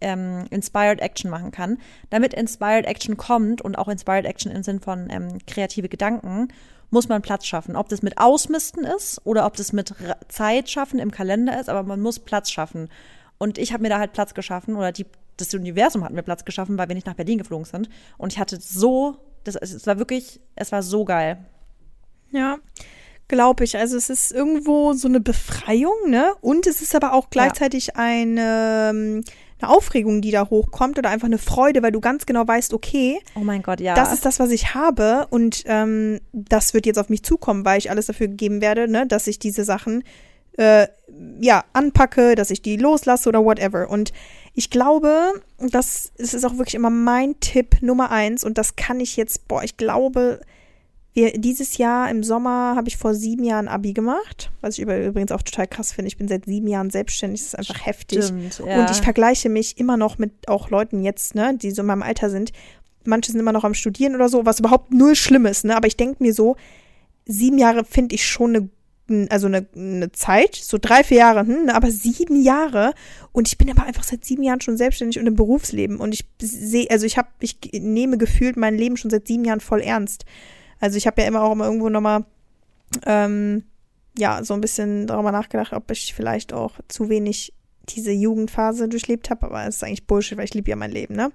ähm, 0.00 0.44
Inspired 0.50 1.00
Action 1.00 1.30
machen 1.30 1.50
kann, 1.50 1.78
damit 2.10 2.34
Inspired 2.34 2.86
Action 2.86 3.16
kommt 3.16 3.62
und 3.62 3.76
auch 3.78 3.88
Inspired 3.88 4.26
Action 4.26 4.52
im 4.52 4.62
Sinn 4.62 4.80
von 4.80 5.08
ähm, 5.10 5.38
kreative 5.46 5.88
Gedanken 5.88 6.48
muss 6.90 7.08
man 7.08 7.22
Platz 7.22 7.46
schaffen. 7.46 7.76
Ob 7.76 7.88
das 7.88 8.02
mit 8.02 8.18
Ausmisten 8.18 8.84
ist 8.84 9.20
oder 9.24 9.46
ob 9.46 9.56
das 9.56 9.72
mit 9.72 9.94
Zeit 10.28 10.70
schaffen 10.70 10.98
im 10.98 11.10
Kalender 11.10 11.58
ist, 11.60 11.68
aber 11.68 11.82
man 11.82 12.00
muss 12.00 12.18
Platz 12.18 12.50
schaffen. 12.50 12.88
Und 13.38 13.58
ich 13.58 13.72
habe 13.72 13.82
mir 13.82 13.88
da 13.88 13.98
halt 13.98 14.12
Platz 14.12 14.34
geschaffen 14.34 14.76
oder 14.76 14.92
die, 14.92 15.06
das 15.36 15.52
Universum 15.52 16.04
hat 16.04 16.12
mir 16.12 16.22
Platz 16.22 16.44
geschaffen, 16.44 16.78
weil 16.78 16.88
wir 16.88 16.94
nicht 16.94 17.06
nach 17.06 17.14
Berlin 17.14 17.38
geflogen 17.38 17.64
sind. 17.64 17.88
Und 18.18 18.32
ich 18.32 18.38
hatte 18.38 18.58
so, 18.60 19.16
das, 19.44 19.56
es 19.56 19.86
war 19.86 19.98
wirklich, 19.98 20.40
es 20.54 20.72
war 20.72 20.82
so 20.82 21.04
geil. 21.04 21.38
Ja, 22.30 22.58
glaube 23.28 23.64
ich. 23.64 23.76
Also 23.76 23.96
es 23.96 24.10
ist 24.10 24.32
irgendwo 24.32 24.92
so 24.92 25.08
eine 25.08 25.20
Befreiung, 25.20 26.08
ne? 26.08 26.32
Und 26.40 26.66
es 26.66 26.80
ist 26.80 26.94
aber 26.94 27.12
auch 27.12 27.30
gleichzeitig 27.30 27.88
ja. 27.88 27.94
eine 27.96 28.90
ähm, 28.90 29.24
eine 29.60 29.70
Aufregung, 29.70 30.20
die 30.20 30.30
da 30.30 30.48
hochkommt 30.50 30.98
oder 30.98 31.10
einfach 31.10 31.26
eine 31.26 31.38
Freude, 31.38 31.82
weil 31.82 31.92
du 31.92 32.00
ganz 32.00 32.26
genau 32.26 32.46
weißt, 32.46 32.74
okay, 32.74 33.18
oh 33.34 33.40
mein 33.40 33.62
Gott, 33.62 33.80
ja, 33.80 33.94
das 33.94 34.12
ist 34.12 34.24
das, 34.24 34.38
was 34.38 34.50
ich 34.50 34.74
habe 34.74 35.26
und 35.30 35.62
ähm, 35.66 36.20
das 36.32 36.74
wird 36.74 36.86
jetzt 36.86 36.98
auf 36.98 37.08
mich 37.08 37.22
zukommen, 37.22 37.64
weil 37.64 37.78
ich 37.78 37.90
alles 37.90 38.06
dafür 38.06 38.28
geben 38.28 38.60
werde, 38.60 38.88
ne, 38.88 39.06
dass 39.06 39.26
ich 39.26 39.38
diese 39.38 39.64
Sachen 39.64 40.04
äh, 40.58 40.88
ja 41.40 41.64
anpacke, 41.72 42.34
dass 42.34 42.50
ich 42.50 42.62
die 42.62 42.76
loslasse 42.76 43.28
oder 43.28 43.44
whatever. 43.44 43.88
Und 43.88 44.12
ich 44.54 44.70
glaube, 44.70 45.32
das 45.58 46.12
ist 46.16 46.44
auch 46.44 46.56
wirklich 46.58 46.74
immer 46.74 46.90
mein 46.90 47.38
Tipp 47.40 47.82
Nummer 47.82 48.10
eins 48.10 48.44
und 48.44 48.58
das 48.58 48.76
kann 48.76 49.00
ich 49.00 49.16
jetzt, 49.16 49.48
boah, 49.48 49.62
ich 49.62 49.76
glaube, 49.76 50.40
wir, 51.16 51.32
dieses 51.32 51.78
Jahr 51.78 52.10
im 52.10 52.22
Sommer 52.22 52.74
habe 52.76 52.88
ich 52.88 52.98
vor 52.98 53.14
sieben 53.14 53.42
Jahren 53.42 53.68
Abi 53.68 53.94
gemacht, 53.94 54.50
was 54.60 54.78
ich 54.78 54.84
übrigens 54.84 55.32
auch 55.32 55.40
total 55.40 55.66
krass 55.66 55.92
finde. 55.92 56.08
Ich 56.08 56.18
bin 56.18 56.28
seit 56.28 56.44
sieben 56.44 56.68
Jahren 56.68 56.90
selbstständig, 56.90 57.40
das 57.40 57.48
ist 57.48 57.58
einfach 57.58 57.76
Stimmt, 57.76 57.86
heftig. 57.86 58.32
Ja. 58.64 58.80
Und 58.80 58.90
ich 58.90 58.98
vergleiche 58.98 59.48
mich 59.48 59.78
immer 59.78 59.96
noch 59.96 60.18
mit 60.18 60.32
auch 60.46 60.68
Leuten 60.68 61.02
jetzt, 61.02 61.34
ne, 61.34 61.56
die 61.56 61.70
so 61.70 61.80
in 61.80 61.86
meinem 61.86 62.02
Alter 62.02 62.28
sind. 62.28 62.52
Manche 63.04 63.32
sind 63.32 63.40
immer 63.40 63.52
noch 63.52 63.64
am 63.64 63.72
Studieren 63.72 64.14
oder 64.14 64.28
so, 64.28 64.44
was 64.44 64.60
überhaupt 64.60 64.92
null 64.92 65.16
schlimm 65.16 65.46
ist, 65.46 65.64
ne? 65.64 65.74
Aber 65.74 65.86
ich 65.86 65.96
denke 65.96 66.22
mir 66.22 66.34
so, 66.34 66.56
sieben 67.24 67.56
Jahre 67.56 67.84
finde 67.84 68.14
ich 68.14 68.26
schon 68.26 68.54
eine 68.54 68.68
also 69.30 69.46
eine, 69.46 69.64
eine 69.76 70.10
Zeit, 70.10 70.56
so 70.56 70.78
drei, 70.80 71.04
vier 71.04 71.18
Jahre, 71.18 71.46
hm, 71.46 71.66
ne, 71.66 71.74
aber 71.76 71.92
sieben 71.92 72.42
Jahre 72.42 72.92
und 73.30 73.46
ich 73.46 73.56
bin 73.56 73.70
aber 73.70 73.84
einfach 73.84 74.02
seit 74.02 74.24
sieben 74.24 74.42
Jahren 74.42 74.60
schon 74.60 74.76
selbstständig 74.76 75.20
und 75.20 75.28
im 75.28 75.36
Berufsleben 75.36 75.98
und 75.98 76.12
ich 76.12 76.24
sehe, 76.40 76.90
also 76.90 77.06
ich 77.06 77.16
habe, 77.16 77.28
ich 77.38 77.56
nehme 77.72 78.18
gefühlt 78.18 78.56
mein 78.56 78.76
Leben 78.76 78.96
schon 78.96 79.12
seit 79.12 79.28
sieben 79.28 79.44
Jahren 79.44 79.60
voll 79.60 79.80
ernst. 79.80 80.24
Also 80.80 80.96
ich 80.96 81.06
habe 81.06 81.20
ja 81.22 81.28
immer 81.28 81.42
auch 81.42 81.52
immer 81.52 81.66
irgendwo 81.66 81.88
nochmal, 81.88 82.24
ähm, 83.04 83.64
ja, 84.18 84.42
so 84.44 84.54
ein 84.54 84.60
bisschen 84.60 85.06
darüber 85.06 85.32
nachgedacht, 85.32 85.72
ob 85.72 85.90
ich 85.90 86.14
vielleicht 86.14 86.52
auch 86.52 86.72
zu 86.88 87.08
wenig 87.08 87.52
diese 87.88 88.10
Jugendphase 88.12 88.88
durchlebt 88.88 89.30
habe, 89.30 89.46
aber 89.46 89.66
es 89.66 89.76
ist 89.76 89.84
eigentlich 89.84 90.06
Bullshit, 90.06 90.36
weil 90.36 90.44
ich 90.44 90.54
liebe 90.54 90.70
ja 90.70 90.76
mein 90.76 90.90
Leben, 90.90 91.14
ne? 91.14 91.32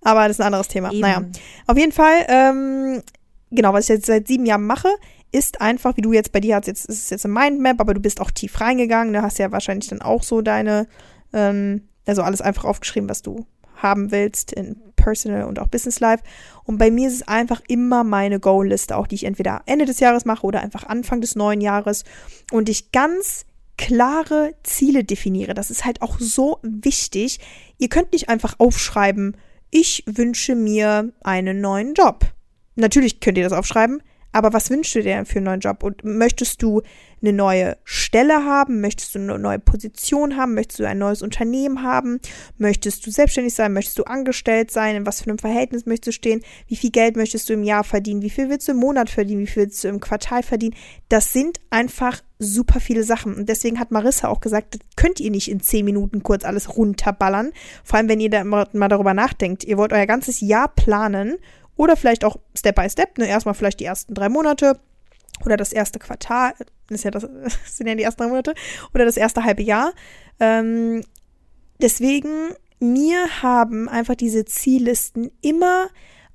Aber 0.00 0.22
das 0.26 0.32
ist 0.36 0.40
ein 0.40 0.46
anderes 0.46 0.68
Thema. 0.68 0.90
Eben. 0.90 1.00
Naja, 1.00 1.22
auf 1.66 1.78
jeden 1.78 1.92
Fall, 1.92 2.26
ähm, 2.28 3.02
genau, 3.50 3.72
was 3.72 3.84
ich 3.84 3.90
jetzt 3.90 4.06
seit 4.06 4.26
sieben 4.26 4.46
Jahren 4.46 4.66
mache, 4.66 4.88
ist 5.30 5.60
einfach, 5.60 5.96
wie 5.96 6.02
du 6.02 6.12
jetzt 6.12 6.32
bei 6.32 6.40
dir 6.40 6.56
hast, 6.56 6.66
jetzt 6.66 6.86
ist 6.86 7.04
es 7.04 7.10
jetzt 7.10 7.24
ein 7.24 7.32
Mindmap, 7.32 7.80
aber 7.80 7.94
du 7.94 8.00
bist 8.00 8.20
auch 8.20 8.30
tief 8.30 8.60
reingegangen. 8.60 9.14
Du 9.14 9.22
hast 9.22 9.38
ja 9.38 9.50
wahrscheinlich 9.50 9.88
dann 9.88 10.02
auch 10.02 10.22
so 10.22 10.42
deine, 10.42 10.86
ähm, 11.32 11.88
also 12.06 12.22
alles 12.22 12.42
einfach 12.42 12.64
aufgeschrieben, 12.64 13.08
was 13.08 13.22
du 13.22 13.46
haben 13.76 14.10
willst 14.10 14.52
in 14.52 14.76
Personal 15.02 15.44
und 15.44 15.58
auch 15.58 15.68
Business 15.68 16.00
Life. 16.00 16.22
Und 16.64 16.78
bei 16.78 16.90
mir 16.90 17.08
ist 17.08 17.14
es 17.14 17.28
einfach 17.28 17.60
immer 17.68 18.04
meine 18.04 18.40
Goal-Liste, 18.40 18.96
auch 18.96 19.06
die 19.06 19.16
ich 19.16 19.24
entweder 19.24 19.62
Ende 19.66 19.84
des 19.84 20.00
Jahres 20.00 20.24
mache 20.24 20.46
oder 20.46 20.60
einfach 20.60 20.84
Anfang 20.84 21.20
des 21.20 21.36
neuen 21.36 21.60
Jahres. 21.60 22.04
Und 22.50 22.68
ich 22.68 22.92
ganz 22.92 23.44
klare 23.76 24.54
Ziele 24.62 25.04
definiere. 25.04 25.54
Das 25.54 25.70
ist 25.70 25.84
halt 25.84 26.02
auch 26.02 26.18
so 26.18 26.58
wichtig. 26.62 27.40
Ihr 27.78 27.88
könnt 27.88 28.12
nicht 28.12 28.28
einfach 28.28 28.54
aufschreiben, 28.58 29.36
ich 29.70 30.04
wünsche 30.06 30.54
mir 30.54 31.12
einen 31.22 31.60
neuen 31.60 31.94
Job. 31.94 32.26
Natürlich 32.76 33.20
könnt 33.20 33.38
ihr 33.38 33.44
das 33.44 33.58
aufschreiben, 33.58 34.02
aber 34.32 34.52
was 34.52 34.70
wünschst 34.70 34.94
du 34.94 35.02
dir 35.02 35.24
für 35.24 35.36
einen 35.36 35.44
neuen 35.44 35.60
Job? 35.60 35.82
Und 35.82 36.04
möchtest 36.04 36.62
du 36.62 36.82
eine 37.20 37.32
neue 37.32 37.76
Stelle 37.84 38.44
haben? 38.44 38.80
Möchtest 38.80 39.14
du 39.14 39.18
eine 39.18 39.38
neue 39.38 39.58
Position 39.58 40.36
haben? 40.36 40.54
Möchtest 40.54 40.80
du 40.80 40.88
ein 40.88 40.98
neues 40.98 41.22
Unternehmen 41.22 41.82
haben? 41.82 42.18
Möchtest 42.58 43.06
du 43.06 43.10
selbstständig 43.10 43.54
sein? 43.54 43.72
Möchtest 43.72 43.98
du 43.98 44.04
angestellt 44.04 44.70
sein? 44.70 44.96
In 44.96 45.06
was 45.06 45.20
für 45.20 45.30
einem 45.30 45.38
Verhältnis 45.38 45.86
möchtest 45.86 46.08
du 46.08 46.12
stehen? 46.12 46.42
Wie 46.66 46.76
viel 46.76 46.90
Geld 46.90 47.16
möchtest 47.16 47.48
du 47.48 47.52
im 47.52 47.62
Jahr 47.62 47.84
verdienen? 47.84 48.22
Wie 48.22 48.30
viel 48.30 48.48
willst 48.48 48.68
du 48.68 48.72
im 48.72 48.78
Monat 48.78 49.10
verdienen? 49.10 49.42
Wie 49.42 49.46
viel 49.46 49.64
willst 49.64 49.84
du 49.84 49.88
im 49.88 50.00
Quartal 50.00 50.42
verdienen? 50.42 50.74
Das 51.08 51.32
sind 51.32 51.60
einfach 51.70 52.22
super 52.38 52.80
viele 52.80 53.04
Sachen. 53.04 53.34
Und 53.34 53.48
deswegen 53.48 53.78
hat 53.78 53.92
Marissa 53.92 54.28
auch 54.28 54.40
gesagt, 54.40 54.74
das 54.74 54.80
könnt 54.96 55.20
ihr 55.20 55.30
nicht 55.30 55.48
in 55.48 55.60
zehn 55.60 55.84
Minuten 55.84 56.22
kurz 56.22 56.44
alles 56.44 56.76
runterballern. 56.76 57.52
Vor 57.84 57.98
allem, 57.98 58.08
wenn 58.08 58.20
ihr 58.20 58.30
da 58.30 58.42
mal 58.44 58.88
darüber 58.88 59.14
nachdenkt. 59.14 59.64
Ihr 59.64 59.78
wollt 59.78 59.92
euer 59.92 60.06
ganzes 60.06 60.40
Jahr 60.40 60.68
planen 60.68 61.36
oder 61.82 61.96
vielleicht 61.96 62.24
auch 62.24 62.36
Step 62.56 62.76
by 62.76 62.88
Step, 62.88 63.18
ne? 63.18 63.26
Erstmal 63.26 63.54
vielleicht 63.54 63.80
die 63.80 63.84
ersten 63.84 64.14
drei 64.14 64.28
Monate 64.28 64.78
oder 65.44 65.56
das 65.56 65.72
erste 65.72 65.98
Quartal, 65.98 66.54
ist 66.88 67.04
ja 67.04 67.10
das 67.10 67.26
sind 67.66 67.88
ja 67.88 67.94
die 67.94 68.04
ersten 68.04 68.22
drei 68.22 68.28
Monate, 68.28 68.54
oder 68.94 69.04
das 69.04 69.16
erste 69.16 69.42
halbe 69.42 69.62
Jahr. 69.62 69.92
Ähm, 70.38 71.02
deswegen, 71.80 72.50
mir 72.78 73.42
haben 73.42 73.88
einfach 73.88 74.14
diese 74.14 74.44
Ziellisten 74.44 75.32
immer 75.40 75.88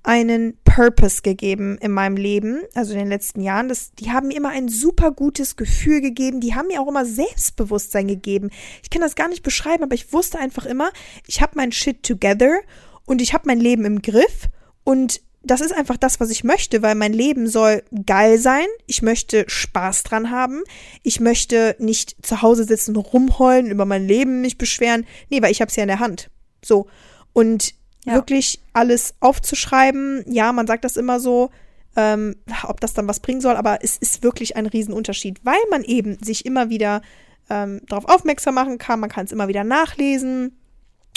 einen 0.04 0.58
Purpose 0.64 1.22
gegeben 1.22 1.78
in 1.80 1.92
meinem 1.92 2.18
Leben, 2.18 2.62
also 2.74 2.94
in 2.94 3.00
den 3.00 3.08
letzten 3.08 3.42
Jahren. 3.42 3.68
Das, 3.68 3.92
die 3.94 4.12
haben 4.12 4.28
mir 4.28 4.38
immer 4.38 4.50
ein 4.50 4.70
super 4.70 5.12
gutes 5.12 5.56
Gefühl 5.56 6.02
gegeben. 6.02 6.40
Die 6.40 6.56
haben 6.56 6.68
mir 6.68 6.82
auch 6.82 6.88
immer 6.88 7.06
Selbstbewusstsein 7.06 8.08
gegeben. 8.08 8.50
Ich 8.84 8.90
kann 8.90 9.02
das 9.02 9.16
gar 9.16 9.28
nicht 9.28 9.44
beschreiben, 9.44 9.84
aber 9.84 9.96
ich 9.96 10.14
wusste 10.14 10.40
einfach 10.40 10.66
immer, 10.66 10.92
ich 11.26 11.42
habe 11.42 11.54
mein 11.56 11.72
Shit 11.72 12.04
together 12.04 12.60
und 13.06 13.22
ich 13.22 13.34
habe 13.34 13.48
mein 13.48 13.60
Leben 13.60 13.86
im 13.86 14.02
Griff 14.02 14.48
und 14.86 15.22
das 15.52 15.62
ist 15.62 15.74
einfach 15.74 15.98
das, 15.98 16.20
was 16.20 16.30
ich 16.30 16.44
möchte, 16.44 16.82
weil 16.82 16.96
mein 16.96 17.14
Leben 17.14 17.48
soll 17.48 17.84
geil 18.06 18.38
sein. 18.38 18.66
Ich 18.86 19.02
möchte 19.02 19.46
Spaß 19.48 20.04
dran 20.04 20.32
haben. 20.32 20.64
Ich 21.04 21.20
möchte 21.20 21.76
nicht 21.80 22.16
zu 22.26 22.42
Hause 22.42 22.64
sitzen, 22.64 22.96
rumheulen, 22.96 23.72
über 23.72 23.86
mein 23.86 24.08
Leben 24.08 24.42
mich 24.42 24.58
beschweren. 24.58 25.06
Nee, 25.30 25.42
weil 25.42 25.52
ich 25.52 25.62
habe 25.62 25.70
es 25.70 25.76
ja 25.76 25.84
in 25.84 25.90
der 25.90 26.00
Hand. 26.00 26.30
So. 26.64 26.88
Und 27.34 27.74
ja. 28.08 28.14
wirklich 28.14 28.62
alles 28.74 29.16
aufzuschreiben, 29.20 30.24
ja, 30.28 30.52
man 30.54 30.66
sagt 30.66 30.86
das 30.86 30.98
immer 30.98 31.20
so, 31.20 31.52
ähm, 31.96 32.36
ob 32.64 32.80
das 32.80 32.94
dann 32.94 33.08
was 33.08 33.20
bringen 33.20 33.42
soll, 33.42 33.56
aber 33.56 33.80
es 33.84 33.98
ist 33.98 34.24
wirklich 34.24 34.56
ein 34.56 34.66
Riesenunterschied, 34.66 35.42
weil 35.44 35.60
man 35.70 35.84
eben 35.84 36.18
sich 36.24 36.46
immer 36.46 36.70
wieder 36.70 37.02
ähm, 37.50 37.82
darauf 37.88 38.06
aufmerksam 38.06 38.56
machen 38.56 38.78
kann, 38.78 39.00
man 39.00 39.10
kann 39.10 39.26
es 39.26 39.32
immer 39.32 39.48
wieder 39.48 39.64
nachlesen 39.64 40.58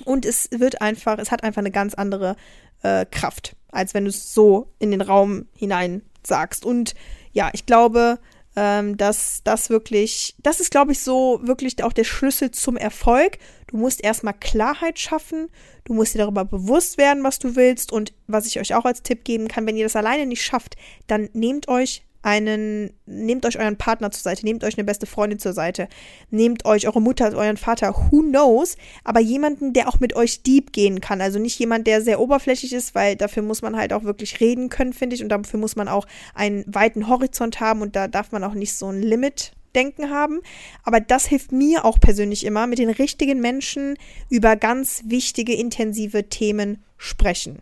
und 0.05 0.26
es 0.26 0.49
wird 0.51 0.81
einfach, 0.81 1.18
es 1.18 1.31
hat 1.31 1.45
einfach 1.45 1.61
eine 1.61 1.70
ganz 1.70 1.95
andere 1.95 2.37
äh, 2.83 3.07
Kraft, 3.07 3.57
als 3.73 3.95
wenn 3.95 4.05
du 4.05 4.11
es 4.11 4.35
so 4.35 4.73
in 4.79 4.91
den 4.91 5.01
Raum 5.01 5.47
hinein 5.55 6.03
sagst. 6.27 6.64
Und 6.64 6.95
ja, 7.33 7.51
ich 7.53 7.66
glaube, 7.66 8.18
ähm, 8.57 8.97
dass 8.97 9.43
das 9.45 9.71
wirklich, 9.71 10.35
das 10.43 10.61
ist, 10.61 10.71
glaube 10.71 10.93
ich, 10.93 11.01
so 11.01 11.41
wirklich 11.43 11.83
auch 11.85 11.93
der 11.93 12.05
Schlüssel 12.05 12.51
zum 12.51 12.77
Erfolg. 12.77 13.39
Du 13.68 13.77
musst 13.77 14.03
erstmal 14.03 14.35
Klarheit 14.35 14.99
schaffen, 14.99 15.49
du 15.85 15.95
musst 15.95 16.14
dir 16.14 16.18
darüber 16.18 16.45
bewusst 16.45 16.99
werden, 16.99 17.23
was 17.23 17.39
du 17.39 17.55
willst. 17.55 17.93
Und 17.93 18.12
was 18.27 18.47
ich 18.47 18.59
euch 18.59 18.75
auch 18.75 18.85
als 18.85 19.03
Tipp 19.03 19.25
geben 19.25 19.49
kann, 19.49 19.66
wenn 19.66 19.77
ihr 19.77 19.85
das 19.85 19.97
alleine 19.97 20.27
nicht 20.27 20.43
schafft, 20.43 20.77
dann 21.07 21.31
nehmt 21.33 21.68
euch 21.68 22.03
einen, 22.23 22.93
nehmt 23.07 23.47
euch 23.47 23.59
euren 23.59 23.77
Partner 23.77 24.11
zur 24.11 24.23
Seite, 24.23 24.45
nehmt 24.45 24.64
euch 24.64 24.77
eine 24.77 24.85
beste 24.85 25.07
Freundin 25.07 25.39
zur 25.39 25.53
Seite, 25.53 25.89
nehmt 26.31 26.64
euch 26.64 26.87
eure 26.87 27.01
Mutter, 27.01 27.35
euren 27.35 27.57
Vater, 27.57 27.95
who 27.95 28.23
knows, 28.23 28.77
aber 29.05 29.21
jemanden, 29.21 29.73
der 29.73 29.89
auch 29.89 30.01
mit 30.01 30.14
euch 30.14 30.43
deep 30.43 30.73
gehen 30.73 31.01
kann. 31.01 31.21
Also 31.21 31.39
nicht 31.39 31.59
jemand, 31.59 31.87
der 31.87 32.03
sehr 32.03 32.21
oberflächlich 32.21 32.73
ist, 32.73 32.95
weil 32.95 33.16
dafür 33.16 33.43
muss 33.43 33.62
man 33.62 33.77
halt 33.77 33.93
auch 33.93 34.05
wirklich 34.05 34.41
reden 34.41 34.68
können, 34.68 34.93
finde 34.93 35.16
ich, 35.16 35.23
und 35.23 35.31
dafür 35.31 35.59
muss 35.59 35.77
man 35.77 35.89
auch 35.89 36.07
einen 36.35 36.64
weiten 36.66 37.09
Horizont 37.09 37.61
haben 37.61 37.83
und 37.83 37.97
da 37.97 38.09
darf 38.09 38.33
man 38.33 38.45
auch 38.45 38.55
nicht 38.55 38.75
so 38.75 38.89
ein 38.89 39.03
Limit 39.03 39.53
Denken 39.75 40.11
haben. 40.11 40.41
Aber 40.83 41.01
das 41.01 41.27
hilft 41.27 41.53
mir 41.53 41.85
auch 41.85 42.01
persönlich 42.01 42.45
immer, 42.45 42.66
mit 42.66 42.79
den 42.81 42.91
richtigen 42.91 43.41
Menschen 43.41 43.97
über 44.29 44.57
ganz 44.57 45.03
wichtige, 45.07 45.55
intensive 45.55 46.29
Themen 46.29 46.83
sprechen. 46.97 47.61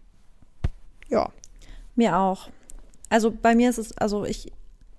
Ja. 1.09 1.31
Mir 1.97 2.17
auch 2.17 2.49
also 3.09 3.31
bei 3.31 3.55
mir 3.55 3.71
ist 3.71 3.79
es, 3.79 3.97
also 3.99 4.25
ich, 4.25 4.53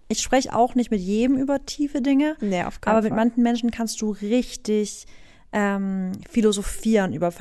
ich 0.07 0.22
spreche 0.22 0.55
auch 0.55 0.76
nicht 0.76 0.91
mit 0.91 1.01
jedem 1.01 1.38
über 1.38 1.66
tiefe 1.66 2.01
Dinge. 2.01 2.36
Nee, 2.41 2.64
auf 2.64 2.82
keinen 2.82 2.95
aber 2.95 3.03
mit 3.03 3.16
manchen 3.16 3.43
Menschen 3.43 3.72
kannst 3.72 4.01
du 4.01 4.12
richtig 4.12 5.05
ähm, 5.51 6.12
philosophieren 6.30 7.14
über 7.14 7.34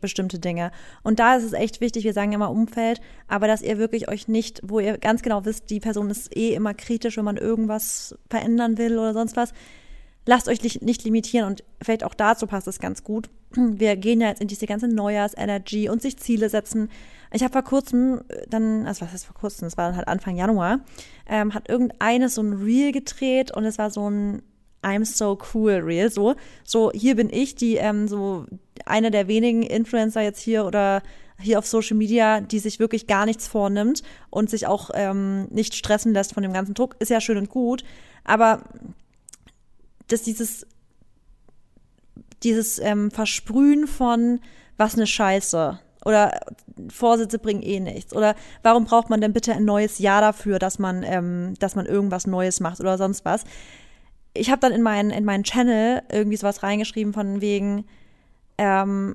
bestimmte 0.00 0.38
Dinge. 0.38 0.72
Und 1.02 1.20
da 1.20 1.36
ist 1.36 1.44
es 1.44 1.52
echt 1.52 1.80
wichtig, 1.80 2.04
wir 2.04 2.12
sagen 2.12 2.32
immer 2.32 2.50
Umfeld, 2.50 3.00
aber 3.28 3.46
dass 3.46 3.62
ihr 3.62 3.78
wirklich 3.78 4.08
euch 4.08 4.28
nicht, 4.28 4.60
wo 4.64 4.80
ihr 4.80 4.98
ganz 4.98 5.22
genau 5.22 5.44
wisst, 5.44 5.70
die 5.70 5.80
Person 5.80 6.10
ist 6.10 6.36
eh 6.36 6.54
immer 6.54 6.74
kritisch, 6.74 7.16
wenn 7.16 7.24
man 7.24 7.36
irgendwas 7.36 8.16
verändern 8.28 8.78
will 8.78 8.98
oder 8.98 9.12
sonst 9.12 9.36
was. 9.36 9.52
Lasst 10.24 10.48
euch 10.48 10.62
nicht 10.62 11.04
limitieren 11.04 11.48
und 11.48 11.64
vielleicht 11.80 12.04
auch 12.04 12.14
dazu 12.14 12.46
passt 12.46 12.68
es 12.68 12.78
ganz 12.78 13.02
gut. 13.02 13.28
Wir 13.56 13.96
gehen 13.96 14.20
ja 14.20 14.28
jetzt 14.28 14.40
in 14.40 14.48
diese 14.48 14.66
ganze 14.66 14.88
Neujahrs-Energy 14.88 15.88
und 15.88 16.00
sich 16.00 16.16
Ziele 16.16 16.48
setzen. 16.48 16.90
Ich 17.32 17.42
habe 17.42 17.52
vor 17.52 17.62
kurzem 17.62 18.22
äh, 18.28 18.46
dann, 18.48 18.86
also 18.86 19.04
was 19.04 19.12
heißt 19.12 19.26
vor 19.26 19.34
kurzem, 19.34 19.66
das 19.66 19.76
war 19.76 19.88
dann 19.88 19.96
halt 19.96 20.08
Anfang 20.08 20.36
Januar, 20.36 20.80
ähm, 21.26 21.54
hat 21.54 21.68
irgendeines 21.68 22.34
so 22.34 22.42
ein 22.42 22.52
Reel 22.52 22.92
gedreht 22.92 23.50
und 23.50 23.64
es 23.64 23.78
war 23.78 23.90
so 23.90 24.08
ein 24.08 24.42
I'm 24.82 25.04
so 25.04 25.38
cool 25.54 25.74
Reel, 25.74 26.10
so, 26.10 26.34
so 26.64 26.90
hier 26.92 27.14
bin 27.16 27.30
ich, 27.30 27.54
die 27.54 27.76
ähm, 27.76 28.08
so 28.08 28.46
eine 28.84 29.10
der 29.10 29.28
wenigen 29.28 29.62
Influencer 29.62 30.22
jetzt 30.22 30.40
hier 30.40 30.64
oder 30.66 31.02
hier 31.38 31.58
auf 31.58 31.66
Social 31.66 31.96
Media, 31.96 32.40
die 32.40 32.58
sich 32.58 32.78
wirklich 32.78 33.06
gar 33.06 33.26
nichts 33.26 33.48
vornimmt 33.48 34.02
und 34.30 34.50
sich 34.50 34.66
auch 34.66 34.90
ähm, 34.94 35.46
nicht 35.50 35.74
stressen 35.74 36.12
lässt 36.12 36.34
von 36.34 36.42
dem 36.42 36.52
ganzen 36.52 36.74
Druck, 36.74 36.96
ist 36.98 37.10
ja 37.10 37.20
schön 37.20 37.38
und 37.38 37.48
gut, 37.48 37.84
aber 38.24 38.64
dass 40.08 40.22
dieses 40.22 40.66
dieses 42.42 42.80
ähm, 42.80 43.12
Versprühen 43.12 43.86
von 43.86 44.40
was 44.76 44.94
eine 44.94 45.06
Scheiße, 45.06 45.78
oder 46.04 46.40
Vorsätze 46.88 47.38
bringen 47.38 47.62
eh 47.62 47.80
nichts. 47.80 48.14
Oder 48.14 48.34
warum 48.62 48.84
braucht 48.84 49.10
man 49.10 49.20
denn 49.20 49.32
bitte 49.32 49.52
ein 49.52 49.64
neues 49.64 49.98
Jahr 49.98 50.20
dafür, 50.20 50.58
dass 50.58 50.78
man, 50.78 51.02
ähm, 51.04 51.54
dass 51.58 51.74
man 51.74 51.86
irgendwas 51.86 52.26
Neues 52.26 52.60
macht 52.60 52.80
oder 52.80 52.98
sonst 52.98 53.24
was? 53.24 53.44
Ich 54.34 54.50
habe 54.50 54.60
dann 54.60 54.72
in 54.72 54.82
meinen 54.82 55.10
in 55.10 55.24
meinen 55.24 55.44
Channel 55.44 56.02
irgendwie 56.10 56.36
sowas 56.36 56.62
reingeschrieben 56.62 57.12
von 57.12 57.40
wegen 57.40 57.84
ähm, 58.58 59.14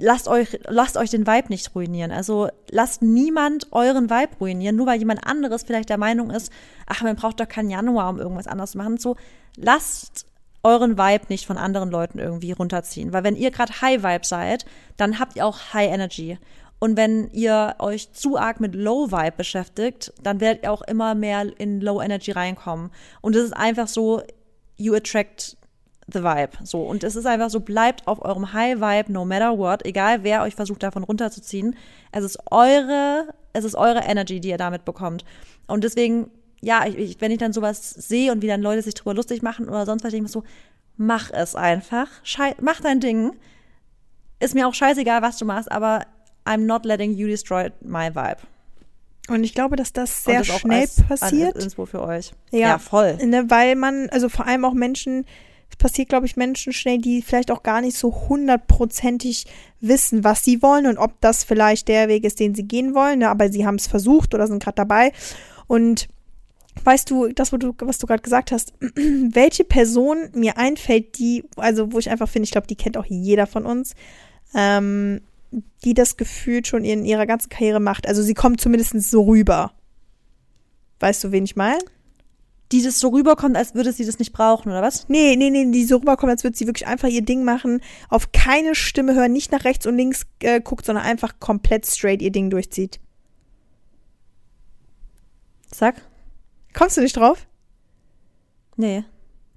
lasst 0.00 0.28
euch 0.28 0.58
lasst 0.66 0.96
euch 0.96 1.10
den 1.10 1.26
Vibe 1.26 1.48
nicht 1.48 1.74
ruinieren. 1.74 2.10
Also 2.10 2.48
lasst 2.70 3.02
niemand 3.02 3.68
euren 3.72 4.10
Vibe 4.10 4.36
ruinieren, 4.40 4.76
nur 4.76 4.86
weil 4.86 4.98
jemand 4.98 5.26
anderes 5.26 5.62
vielleicht 5.62 5.88
der 5.88 5.98
Meinung 5.98 6.30
ist, 6.30 6.52
ach 6.86 7.02
man 7.02 7.16
braucht 7.16 7.40
doch 7.40 7.48
keinen 7.48 7.70
Januar, 7.70 8.10
um 8.10 8.18
irgendwas 8.18 8.46
anderes 8.46 8.72
zu 8.72 8.78
machen. 8.78 8.98
So 8.98 9.16
lasst 9.56 10.26
euren 10.62 10.98
Vibe 10.98 11.26
nicht 11.28 11.46
von 11.46 11.56
anderen 11.56 11.90
Leuten 11.90 12.18
irgendwie 12.18 12.52
runterziehen. 12.52 13.12
Weil 13.12 13.24
wenn 13.24 13.36
ihr 13.36 13.50
gerade 13.50 13.80
High 13.80 14.02
Vibe 14.02 14.26
seid, 14.26 14.64
dann 14.96 15.18
habt 15.18 15.36
ihr 15.36 15.46
auch 15.46 15.72
High 15.72 15.92
Energy. 15.92 16.38
Und 16.80 16.96
wenn 16.96 17.28
ihr 17.32 17.74
euch 17.78 18.12
zu 18.12 18.36
arg 18.36 18.60
mit 18.60 18.74
Low 18.74 19.10
Vibe 19.10 19.36
beschäftigt, 19.36 20.12
dann 20.22 20.40
werdet 20.40 20.62
ihr 20.62 20.72
auch 20.72 20.82
immer 20.82 21.14
mehr 21.14 21.46
in 21.58 21.80
Low 21.80 22.00
Energy 22.00 22.30
reinkommen. 22.30 22.90
Und 23.20 23.34
es 23.34 23.44
ist 23.44 23.56
einfach 23.56 23.88
so, 23.88 24.22
you 24.76 24.94
attract 24.94 25.56
the 26.12 26.22
vibe. 26.22 26.50
So. 26.64 26.82
Und 26.82 27.04
es 27.04 27.16
ist 27.16 27.26
einfach 27.26 27.50
so, 27.50 27.60
bleibt 27.60 28.06
auf 28.06 28.22
eurem 28.22 28.52
High 28.52 28.80
Vibe, 28.80 29.12
no 29.12 29.24
matter 29.24 29.58
what, 29.58 29.84
egal 29.84 30.22
wer 30.22 30.42
euch 30.42 30.54
versucht 30.54 30.82
davon 30.82 31.04
runterzuziehen. 31.04 31.76
Es 32.12 32.24
ist 32.24 32.38
eure, 32.50 33.28
es 33.52 33.64
ist 33.64 33.74
eure 33.74 34.00
Energy, 34.00 34.40
die 34.40 34.48
ihr 34.48 34.56
damit 34.56 34.84
bekommt. 34.84 35.24
Und 35.66 35.84
deswegen 35.84 36.30
ja, 36.60 36.86
ich, 36.86 36.96
ich, 36.96 37.20
wenn 37.20 37.30
ich 37.30 37.38
dann 37.38 37.52
sowas 37.52 37.90
sehe 37.90 38.32
und 38.32 38.42
wie 38.42 38.46
dann 38.48 38.62
Leute 38.62 38.82
sich 38.82 38.94
drüber 38.94 39.14
lustig 39.14 39.42
machen 39.42 39.68
oder 39.68 39.86
sonst 39.86 40.04
was, 40.04 40.10
denke 40.10 40.26
ich 40.26 40.34
mir 40.34 40.40
so, 40.40 40.44
mach 40.96 41.30
es 41.30 41.54
einfach. 41.54 42.08
Schei 42.22 42.54
mach 42.60 42.80
dein 42.80 43.00
Ding. 43.00 43.32
Ist 44.40 44.54
mir 44.54 44.68
auch 44.68 44.74
scheißegal, 44.74 45.22
was 45.22 45.38
du 45.38 45.44
machst, 45.44 45.70
aber 45.70 46.04
I'm 46.44 46.64
not 46.64 46.84
letting 46.84 47.14
you 47.14 47.26
destroy 47.26 47.70
my 47.80 48.14
vibe. 48.14 48.38
Und 49.28 49.44
ich 49.44 49.54
glaube, 49.54 49.76
dass 49.76 49.92
das 49.92 50.24
sehr 50.24 50.38
das 50.38 50.46
schnell 50.46 50.80
als, 50.80 51.02
passiert. 51.02 51.54
Als 51.54 51.64
Inspo 51.64 51.86
für 51.86 52.02
euch. 52.02 52.32
Ja, 52.50 52.58
ja 52.58 52.78
voll. 52.78 53.16
Ne, 53.24 53.50
weil 53.50 53.76
man, 53.76 54.08
also 54.10 54.28
vor 54.28 54.46
allem 54.46 54.64
auch 54.64 54.72
Menschen, 54.72 55.26
Es 55.70 55.76
passiert, 55.76 56.08
glaube 56.08 56.26
ich, 56.26 56.36
Menschen 56.36 56.72
schnell, 56.72 56.98
die 56.98 57.20
vielleicht 57.20 57.50
auch 57.50 57.62
gar 57.62 57.82
nicht 57.82 57.96
so 57.96 58.28
hundertprozentig 58.28 59.46
wissen, 59.80 60.24
was 60.24 60.44
sie 60.44 60.62
wollen 60.62 60.86
und 60.86 60.96
ob 60.96 61.20
das 61.20 61.44
vielleicht 61.44 61.88
der 61.88 62.08
Weg 62.08 62.24
ist, 62.24 62.40
den 62.40 62.54
sie 62.54 62.64
gehen 62.64 62.94
wollen. 62.94 63.18
Ne? 63.20 63.28
Aber 63.28 63.52
sie 63.52 63.66
haben 63.66 63.76
es 63.76 63.86
versucht 63.86 64.34
oder 64.34 64.46
sind 64.46 64.62
gerade 64.62 64.76
dabei. 64.76 65.12
Und 65.66 66.08
weißt 66.84 67.10
du, 67.10 67.28
das, 67.28 67.52
was 67.52 67.58
du, 67.58 67.74
was 67.78 67.98
du 67.98 68.06
gerade 68.06 68.22
gesagt 68.22 68.52
hast, 68.52 68.72
welche 68.80 69.64
Person 69.64 70.30
mir 70.34 70.58
einfällt, 70.58 71.18
die, 71.18 71.44
also 71.56 71.92
wo 71.92 71.98
ich 71.98 72.10
einfach 72.10 72.28
finde, 72.28 72.44
ich 72.44 72.52
glaube, 72.52 72.66
die 72.66 72.76
kennt 72.76 72.96
auch 72.96 73.06
jeder 73.06 73.46
von 73.46 73.66
uns, 73.66 73.94
ähm, 74.54 75.20
die 75.84 75.94
das 75.94 76.16
gefühlt 76.16 76.66
schon 76.66 76.84
in 76.84 77.04
ihrer 77.04 77.26
ganzen 77.26 77.48
Karriere 77.48 77.80
macht. 77.80 78.06
Also 78.06 78.22
sie 78.22 78.34
kommt 78.34 78.60
zumindest 78.60 79.00
so 79.10 79.22
rüber. 79.22 79.72
Weißt 81.00 81.24
du, 81.24 81.32
wen 81.32 81.44
ich 81.44 81.56
meine? 81.56 81.78
Die 82.70 82.82
das 82.82 83.00
so 83.00 83.08
rüberkommt, 83.08 83.56
als 83.56 83.74
würde 83.74 83.92
sie 83.92 84.04
das 84.04 84.18
nicht 84.18 84.32
brauchen, 84.32 84.70
oder 84.70 84.82
was? 84.82 85.08
Nee, 85.08 85.36
nee, 85.36 85.48
nee, 85.48 85.70
die 85.70 85.84
so 85.84 85.96
rüberkommt, 85.96 86.30
als 86.30 86.44
würde 86.44 86.56
sie 86.56 86.66
wirklich 86.66 86.86
einfach 86.86 87.08
ihr 87.08 87.22
Ding 87.22 87.44
machen, 87.44 87.80
auf 88.10 88.32
keine 88.32 88.74
Stimme 88.74 89.14
hören, 89.14 89.32
nicht 89.32 89.52
nach 89.52 89.64
rechts 89.64 89.86
und 89.86 89.96
links 89.96 90.26
äh, 90.40 90.60
guckt, 90.60 90.84
sondern 90.84 91.06
einfach 91.06 91.40
komplett 91.40 91.86
straight 91.86 92.20
ihr 92.20 92.30
Ding 92.30 92.50
durchzieht. 92.50 93.00
Sag. 95.72 96.02
Kommst 96.78 96.96
du 96.96 97.00
nicht 97.00 97.16
drauf? 97.16 97.46
Nee. 98.76 99.04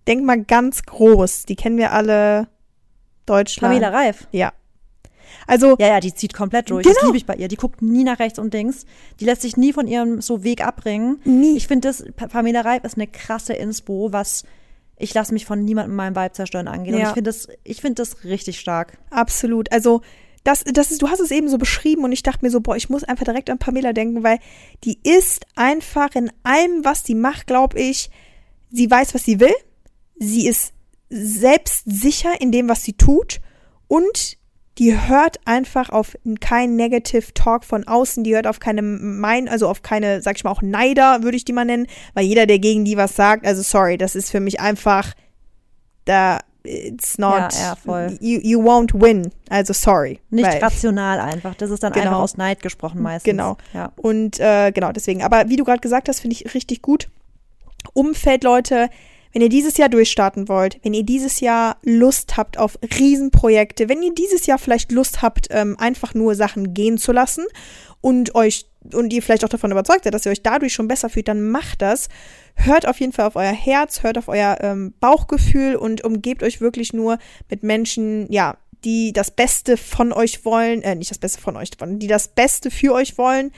Denk 0.07 0.23
mal 0.23 0.43
ganz 0.43 0.83
groß. 0.83 1.45
Die 1.45 1.55
kennen 1.55 1.77
wir 1.77 1.91
alle. 1.91 2.47
Deutschland. 3.27 3.73
Pamela 3.75 3.89
Reif. 3.95 4.27
Ja. 4.31 4.51
Also, 5.47 5.75
Ja, 5.79 5.87
ja, 5.87 5.99
die 5.99 6.13
zieht 6.13 6.33
komplett 6.33 6.69
durch. 6.71 6.83
Genau. 6.83 6.95
Das 6.95 7.03
liebe 7.05 7.17
ich 7.17 7.25
bei 7.25 7.35
ihr. 7.35 7.47
Die 7.47 7.55
guckt 7.55 7.81
nie 7.81 8.03
nach 8.03 8.19
rechts 8.19 8.39
und 8.39 8.53
links. 8.53 8.85
Die 9.19 9.25
lässt 9.25 9.43
sich 9.43 9.55
nie 9.57 9.71
von 9.73 9.87
ihrem 9.87 10.21
so 10.21 10.43
Weg 10.43 10.65
abbringen. 10.65 11.21
Nie. 11.23 11.55
Ich 11.55 11.67
finde 11.67 11.87
das, 11.87 12.03
Pa- 12.15 12.27
Pamela 12.27 12.61
Reif 12.61 12.83
ist 12.83 12.95
eine 12.97 13.07
krasse 13.07 13.53
Inspo, 13.53 14.11
was 14.11 14.43
ich 14.97 15.13
lasse 15.13 15.33
mich 15.33 15.45
von 15.45 15.63
niemandem 15.63 15.95
meinen 15.95 16.15
Vibe 16.15 16.33
zerstören 16.33 16.67
angeht. 16.67 16.93
Und 16.93 16.99
Ja. 16.99 17.07
ich 17.09 17.13
finde 17.13 17.29
das, 17.29 17.47
ich 17.63 17.79
finde 17.81 18.01
das 18.01 18.23
richtig 18.23 18.59
stark. 18.59 18.97
absolut. 19.11 19.71
Also, 19.71 20.01
das, 20.43 20.63
das 20.63 20.91
ist, 20.91 21.01
du 21.01 21.09
hast 21.09 21.19
es 21.19 21.31
eben 21.31 21.49
so 21.49 21.57
beschrieben 21.57 22.03
und 22.03 22.11
ich 22.11 22.23
dachte 22.23 22.43
mir 22.43 22.51
so, 22.51 22.61
boah, 22.61 22.75
ich 22.75 22.89
muss 22.89 23.03
einfach 23.03 23.25
direkt 23.25 23.49
an 23.49 23.59
Pamela 23.59 23.93
denken, 23.93 24.23
weil 24.23 24.39
die 24.83 24.99
ist 25.03 25.45
einfach 25.55 26.15
in 26.15 26.31
allem, 26.43 26.83
was 26.83 27.03
sie 27.03 27.15
macht, 27.15 27.47
glaube 27.47 27.79
ich, 27.79 28.09
sie 28.71 28.89
weiß, 28.89 29.13
was 29.13 29.23
sie 29.23 29.39
will. 29.39 29.53
Sie 30.17 30.47
ist 30.47 30.73
selbstsicher 31.09 32.39
in 32.39 32.51
dem, 32.51 32.69
was 32.69 32.83
sie 32.83 32.93
tut 32.93 33.41
und 33.87 34.37
die 34.77 34.97
hört 34.97 35.39
einfach 35.45 35.89
auf 35.89 36.15
kein 36.39 36.75
Negative 36.75 37.33
Talk 37.33 37.65
von 37.65 37.85
außen, 37.85 38.23
die 38.23 38.33
hört 38.33 38.47
auf 38.47 38.59
keine 38.59 38.81
Mein, 38.81 39.49
also 39.49 39.67
auf 39.67 39.81
keine, 39.81 40.21
sag 40.21 40.37
ich 40.37 40.43
mal, 40.43 40.51
auch 40.51 40.61
Neider, 40.61 41.23
würde 41.23 41.37
ich 41.37 41.45
die 41.45 41.53
mal 41.53 41.65
nennen, 41.65 41.87
weil 42.13 42.25
jeder, 42.25 42.45
der 42.45 42.57
gegen 42.57 42.85
die 42.85 42.97
was 42.97 43.15
sagt, 43.15 43.45
also 43.45 43.61
sorry, 43.61 43.97
das 43.97 44.15
ist 44.15 44.31
für 44.31 44.39
mich 44.39 44.59
einfach, 44.59 45.13
da, 46.05 46.39
it's 46.63 47.17
not, 47.17 47.53
Ja, 47.53 47.75
ja. 47.85 48.07
You, 48.19 48.39
you 48.43 48.61
won't 48.61 48.91
win, 48.93 49.31
also 49.49 49.73
sorry. 49.73 50.19
Nicht 50.29 50.45
weil- 50.47 50.59
rational 50.63 51.19
einfach. 51.19 51.55
Das 51.55 51.69
ist 51.69 51.81
dann 51.83 51.93
Genau. 51.93 52.05
einfach 52.07 52.19
aus 52.19 52.37
Neid 52.37 52.61
gesprochen 52.61 53.01
meistens. 53.01 53.23
Genau. 53.31 53.57
Ja. 53.73 53.91
Und 53.95 54.39
äh, 54.39 54.71
genau, 54.71 54.91
deswegen. 54.91 55.23
Aber 55.23 55.49
wie 55.49 55.55
du 55.55 55.63
gerade 55.63 55.79
gesagt 55.81 56.07
hast, 56.09 56.19
finde 56.21 56.35
ich 56.35 56.53
richtig 56.53 56.81
gut. 56.81 57.07
Umfeld, 57.93 58.43
Leute, 58.43 58.89
wenn 59.33 59.41
ihr 59.41 59.49
dieses 59.49 59.77
Jahr 59.77 59.89
durchstarten 59.89 60.47
wollt, 60.49 60.79
wenn 60.83 60.93
ihr 60.93 61.03
dieses 61.03 61.39
Jahr 61.39 61.77
Lust 61.83 62.37
habt 62.37 62.57
auf 62.57 62.77
Riesenprojekte, 62.99 63.89
wenn 63.89 64.03
ihr 64.03 64.13
dieses 64.13 64.45
Jahr 64.45 64.57
vielleicht 64.57 64.91
Lust 64.91 65.21
habt, 65.21 65.47
ähm, 65.51 65.77
einfach 65.79 66.13
nur 66.13 66.35
Sachen 66.35 66.73
gehen 66.73 66.97
zu 66.97 67.11
lassen 67.11 67.45
und 68.01 68.35
euch 68.35 68.65
und 68.93 69.13
ihr 69.13 69.21
vielleicht 69.21 69.45
auch 69.45 69.49
davon 69.49 69.71
überzeugt 69.71 70.03
seid, 70.03 70.13
dass 70.13 70.25
ihr 70.25 70.31
euch 70.31 70.43
dadurch 70.43 70.73
schon 70.73 70.87
besser 70.87 71.09
fühlt, 71.09 71.27
dann 71.27 71.49
macht 71.49 71.81
das. 71.81 72.09
Hört 72.55 72.87
auf 72.87 72.99
jeden 72.99 73.13
Fall 73.13 73.25
auf 73.25 73.35
euer 73.35 73.51
Herz, 73.51 74.03
hört 74.03 74.17
auf 74.17 74.27
euer 74.27 74.57
ähm, 74.61 74.93
Bauchgefühl 74.99 75.75
und 75.75 76.03
umgebt 76.03 76.43
euch 76.43 76.61
wirklich 76.61 76.93
nur 76.93 77.17
mit 77.49 77.63
Menschen, 77.63 78.31
ja, 78.31 78.57
die 78.83 79.13
das 79.13 79.31
Beste 79.31 79.77
von 79.77 80.11
euch 80.11 80.43
wollen, 80.45 80.81
äh, 80.81 80.95
nicht 80.95 81.11
das 81.11 81.19
Beste 81.19 81.39
von 81.39 81.55
euch 81.55 81.71
die 81.71 82.07
das 82.07 82.29
Beste 82.29 82.71
für 82.71 82.93
euch 82.93 83.17
wollen. 83.17 83.51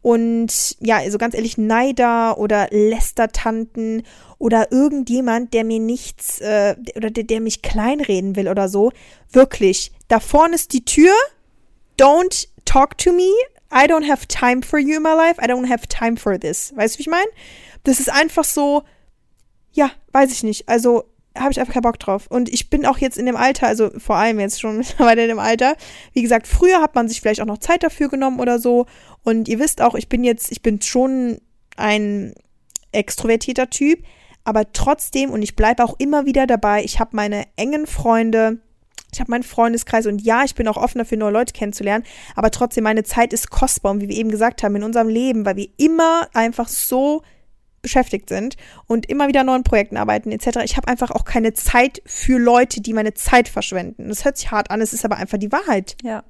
Und 0.00 0.76
ja, 0.80 0.96
also 0.96 1.16
ganz 1.16 1.34
ehrlich, 1.34 1.58
Neider 1.58 2.38
oder 2.38 2.68
Lästertanten 2.70 4.02
oder 4.38 4.72
irgendjemand, 4.72 5.54
der 5.54 5.64
mir 5.64 5.78
nichts 5.78 6.40
äh, 6.40 6.74
oder 6.96 7.10
der, 7.10 7.22
der 7.24 7.40
mich 7.40 7.62
kleinreden 7.62 8.34
will 8.34 8.48
oder 8.48 8.68
so. 8.68 8.90
Wirklich, 9.30 9.92
da 10.08 10.18
vorne 10.18 10.56
ist 10.56 10.72
die 10.72 10.84
Tür. 10.84 11.12
Don't 11.98 12.48
talk 12.64 12.98
to 12.98 13.12
me. 13.12 13.30
I 13.72 13.86
don't 13.86 14.08
have 14.08 14.28
time 14.28 14.62
for 14.62 14.78
you 14.78 14.96
in 14.96 15.02
my 15.02 15.14
life. 15.14 15.40
I 15.42 15.46
don't 15.46 15.68
have 15.68 15.88
time 15.88 16.16
for 16.16 16.38
this. 16.38 16.72
Weißt 16.76 16.94
du, 16.94 16.98
wie 16.98 17.02
ich 17.02 17.08
meine? 17.08 17.28
Das 17.84 18.00
ist 18.00 18.12
einfach 18.12 18.44
so, 18.44 18.82
ja, 19.72 19.90
weiß 20.12 20.30
ich 20.32 20.42
nicht. 20.42 20.68
Also 20.68 21.04
habe 21.36 21.50
ich 21.50 21.60
einfach 21.60 21.72
keinen 21.72 21.82
Bock 21.82 21.98
drauf. 21.98 22.26
Und 22.28 22.48
ich 22.50 22.68
bin 22.68 22.84
auch 22.84 22.98
jetzt 22.98 23.16
in 23.16 23.26
dem 23.26 23.36
Alter, 23.36 23.66
also 23.66 23.90
vor 23.98 24.16
allem 24.16 24.38
jetzt 24.40 24.60
schon 24.60 24.76
mittlerweile 24.78 25.22
in 25.22 25.28
dem 25.28 25.38
Alter. 25.38 25.76
Wie 26.12 26.22
gesagt, 26.22 26.46
früher 26.46 26.80
hat 26.82 26.94
man 26.94 27.08
sich 27.08 27.20
vielleicht 27.20 27.40
auch 27.40 27.46
noch 27.46 27.58
Zeit 27.58 27.82
dafür 27.82 28.08
genommen 28.08 28.40
oder 28.40 28.58
so. 28.58 28.86
Und 29.22 29.48
ihr 29.48 29.58
wisst 29.58 29.80
auch, 29.80 29.94
ich 29.94 30.08
bin 30.08 30.24
jetzt, 30.24 30.52
ich 30.52 30.62
bin 30.62 30.82
schon 30.82 31.40
ein 31.76 32.34
extrovertierter 32.92 33.70
Typ, 33.70 34.04
aber 34.44 34.72
trotzdem, 34.72 35.30
und 35.30 35.42
ich 35.42 35.56
bleibe 35.56 35.84
auch 35.84 35.94
immer 35.98 36.26
wieder 36.26 36.46
dabei, 36.46 36.84
ich 36.84 37.00
habe 37.00 37.16
meine 37.16 37.44
engen 37.56 37.86
Freunde, 37.86 38.58
ich 39.12 39.20
habe 39.20 39.30
meinen 39.30 39.42
Freundeskreis 39.42 40.06
und 40.06 40.22
ja, 40.22 40.44
ich 40.44 40.54
bin 40.54 40.66
auch 40.68 40.76
offen 40.76 40.98
dafür, 40.98 41.18
neue 41.18 41.32
Leute 41.32 41.52
kennenzulernen, 41.52 42.04
aber 42.34 42.50
trotzdem, 42.50 42.84
meine 42.84 43.04
Zeit 43.04 43.32
ist 43.32 43.50
kostbar 43.50 43.92
und 43.92 44.00
wie 44.00 44.08
wir 44.08 44.16
eben 44.16 44.30
gesagt 44.30 44.62
haben, 44.62 44.74
in 44.76 44.82
unserem 44.82 45.08
Leben, 45.08 45.44
weil 45.44 45.56
wir 45.56 45.68
immer 45.76 46.28
einfach 46.32 46.68
so 46.68 47.22
beschäftigt 47.82 48.28
sind 48.28 48.56
und 48.86 49.06
immer 49.10 49.28
wieder 49.28 49.40
an 49.40 49.46
neuen 49.46 49.64
Projekten 49.64 49.96
arbeiten 49.96 50.30
etc. 50.30 50.60
Ich 50.64 50.76
habe 50.76 50.88
einfach 50.88 51.10
auch 51.10 51.24
keine 51.24 51.52
Zeit 51.52 52.00
für 52.06 52.38
Leute, 52.38 52.80
die 52.80 52.94
meine 52.94 53.12
Zeit 53.12 53.48
verschwenden. 53.48 54.08
Das 54.08 54.24
hört 54.24 54.38
sich 54.38 54.50
hart 54.50 54.70
an, 54.70 54.80
es 54.80 54.92
ist 54.92 55.04
aber 55.04 55.16
einfach 55.16 55.38
die 55.38 55.52
Wahrheit. 55.52 55.96
Ja. 56.02 56.22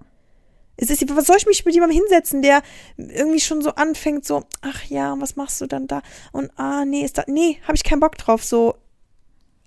Es 0.76 0.88
ist, 0.90 1.04
was 1.14 1.26
soll 1.26 1.36
ich 1.36 1.46
mich 1.46 1.64
mit 1.64 1.74
jemandem 1.74 1.98
hinsetzen, 1.98 2.40
der 2.40 2.62
irgendwie 2.96 3.40
schon 3.40 3.60
so 3.60 3.74
anfängt, 3.74 4.24
so, 4.24 4.44
ach 4.62 4.84
ja, 4.86 5.14
was 5.20 5.36
machst 5.36 5.60
du 5.60 5.66
dann 5.66 5.86
da? 5.86 6.02
Und 6.32 6.50
ah, 6.56 6.84
nee, 6.86 7.04
ist 7.04 7.18
da, 7.18 7.24
nee, 7.26 7.58
habe 7.64 7.76
ich 7.76 7.84
keinen 7.84 8.00
Bock 8.00 8.16
drauf, 8.16 8.42
so 8.42 8.74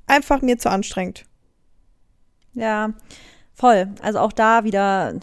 einfach 0.08 0.42
mir 0.42 0.58
zu 0.58 0.70
anstrengend. 0.70 1.26
Ja, 2.56 2.94
voll. 3.54 3.90
Also 4.02 4.20
auch 4.20 4.32
da 4.32 4.64
wieder, 4.64 5.14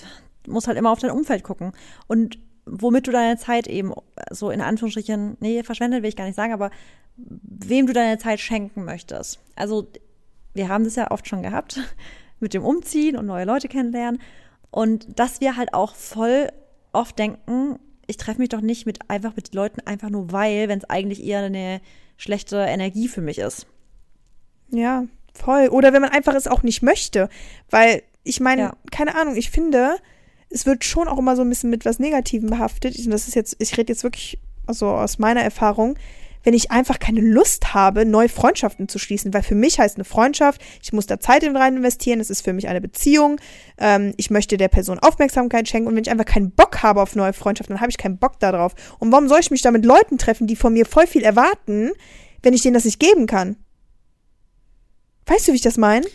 muss 0.47 0.67
halt 0.67 0.79
immer 0.79 0.91
auf 0.91 1.01
dein 1.01 1.11
Umfeld 1.11 1.43
gucken. 1.43 1.73
Und 2.07 2.39
womit 2.65 3.07
du 3.07 3.11
deine 3.11 3.37
Zeit 3.37 3.67
eben 3.67 3.93
so 4.31 4.51
in 4.51 4.61
Anführungsstrichen, 4.61 5.37
nee, 5.41 5.63
verschwendet 5.63 6.03
will 6.03 6.09
ich 6.09 6.17
gar 6.17 6.27
nicht 6.27 6.37
sagen, 6.37 6.53
aber 6.53 6.71
wem 7.17 7.87
du 7.87 7.93
deine 7.93 8.19
Zeit 8.19 8.41
schenken 8.41 8.85
möchtest. 8.85 9.41
Also 9.57 9.89
wir 10.55 10.69
haben 10.69 10.85
das 10.85 10.97
ja 10.97 11.11
oft 11.11 11.29
schon 11.29 11.43
gehabt 11.43 11.81
mit 12.41 12.55
dem 12.55 12.65
Umziehen 12.65 13.17
und 13.17 13.27
neue 13.27 13.45
Leute 13.45 13.69
kennenlernen. 13.69 14.21
Und 14.71 15.19
dass 15.19 15.41
wir 15.41 15.57
halt 15.57 15.75
auch 15.75 15.95
voll 15.95 16.49
oft 16.93 17.19
denken, 17.19 17.79
ich 18.07 18.17
treffe 18.17 18.41
mich 18.41 18.49
doch 18.49 18.61
nicht 18.61 18.87
mit 18.87 19.11
einfach 19.11 19.37
mit 19.37 19.55
Leuten 19.55 19.81
einfach 19.87 20.11
nur 20.11 20.33
weil, 20.33 20.69
wenn 20.69 20.79
es 20.79 20.89
eigentlich 20.89 21.25
eher 21.25 21.41
eine 21.41 21.81
schlechte 22.17 22.57
Energie 22.57 23.09
für 23.09 23.21
mich 23.21 23.39
ist. 23.39 23.67
Ja, 24.71 25.05
voll. 25.35 25.69
Oder 25.69 25.93
wenn 25.93 26.03
man 26.03 26.11
einfach 26.11 26.35
es 26.35 26.47
auch 26.47 26.63
nicht 26.63 26.83
möchte. 26.83 27.29
Weil, 27.71 28.03
ich 28.25 28.41
meine, 28.41 28.63
Ja. 28.63 28.73
keine 28.91 29.15
Ahnung, 29.17 29.37
ich 29.37 29.51
finde, 29.51 29.97
es 30.51 30.67
wird 30.67 30.85
schon 30.85 31.09
auch 31.09 31.19
immer 31.19 31.37
so 31.37 31.43
ein 31.43 31.49
bisschen 31.49 31.71
mit 31.71 31.85
was 31.85 31.99
Negativem 31.99 32.51
behaftet. 32.51 32.99
Und 32.99 33.11
das 33.11 33.29
ist 33.29 33.35
jetzt, 33.35 33.57
ich 33.59 33.77
rede 33.79 33.93
jetzt 33.93 34.05
wirklich 34.05 34.39
also 34.67 34.89
aus 34.89 35.19
meiner 35.19 35.43
Erfahrung, 35.43 35.97
wenn 36.45 36.55
ich 36.55 36.73
einfach 36.73 36.99
keine 36.99 37.21
Lust 37.21 37.73
habe, 37.73 38.05
neue 38.05 38.29
Freundschaften 38.29 38.89
zu 38.89 38.99
schließen. 38.99 39.33
Weil 39.33 39.43
für 39.45 39.55
mich 39.55 39.79
heißt 39.79 39.97
eine 39.97 40.05
Freundschaft, 40.05 40.61
ich 40.83 40.93
muss 40.93 41.07
da 41.07 41.21
Zeit 41.21 41.45
in 41.45 41.57
rein 41.57 41.77
investieren, 41.77 42.19
es 42.21 42.31
ist 42.31 42.43
für 42.43 42.53
mich 42.53 42.69
eine 42.69 42.81
Beziehung. 42.81 43.41
Ähm, 43.79 44.13
ich 44.17 44.31
möchte 44.31 44.57
der 44.57 44.69
Person 44.69 44.99
Aufmerksamkeit 44.99 45.69
schenken. 45.69 45.89
Und 45.89 45.95
wenn 45.95 46.03
ich 46.03 46.11
einfach 46.11 46.25
keinen 46.25 46.51
Bock 46.51 46.83
habe 46.83 47.01
auf 47.01 47.15
neue 47.15 47.33
Freundschaften, 47.33 47.75
dann 47.75 47.81
habe 47.81 47.91
ich 47.91 47.99
keinen 47.99 48.19
Bock 48.19 48.41
darauf. 48.41 48.75
Und 48.99 49.13
warum 49.13 49.29
soll 49.29 49.41
ich 49.41 49.51
mich 49.51 49.63
da 49.63 49.71
mit 49.71 49.85
Leuten 49.85 50.19
treffen, 50.19 50.47
die 50.47 50.57
von 50.57 50.73
mir 50.73 50.85
voll 50.85 51.07
viel 51.07 51.23
erwarten, 51.23 51.93
wenn 52.43 52.55
ich 52.55 52.63
denen 52.63 52.75
das 52.75 52.85
nicht 52.85 52.99
geben 53.01 53.27
kann? 53.27 53.57
Weißt 55.27 55.47
du, 55.49 55.53
wie 55.53 55.57
ich 55.57 55.63
das 55.63 55.77
meine? 55.77 56.07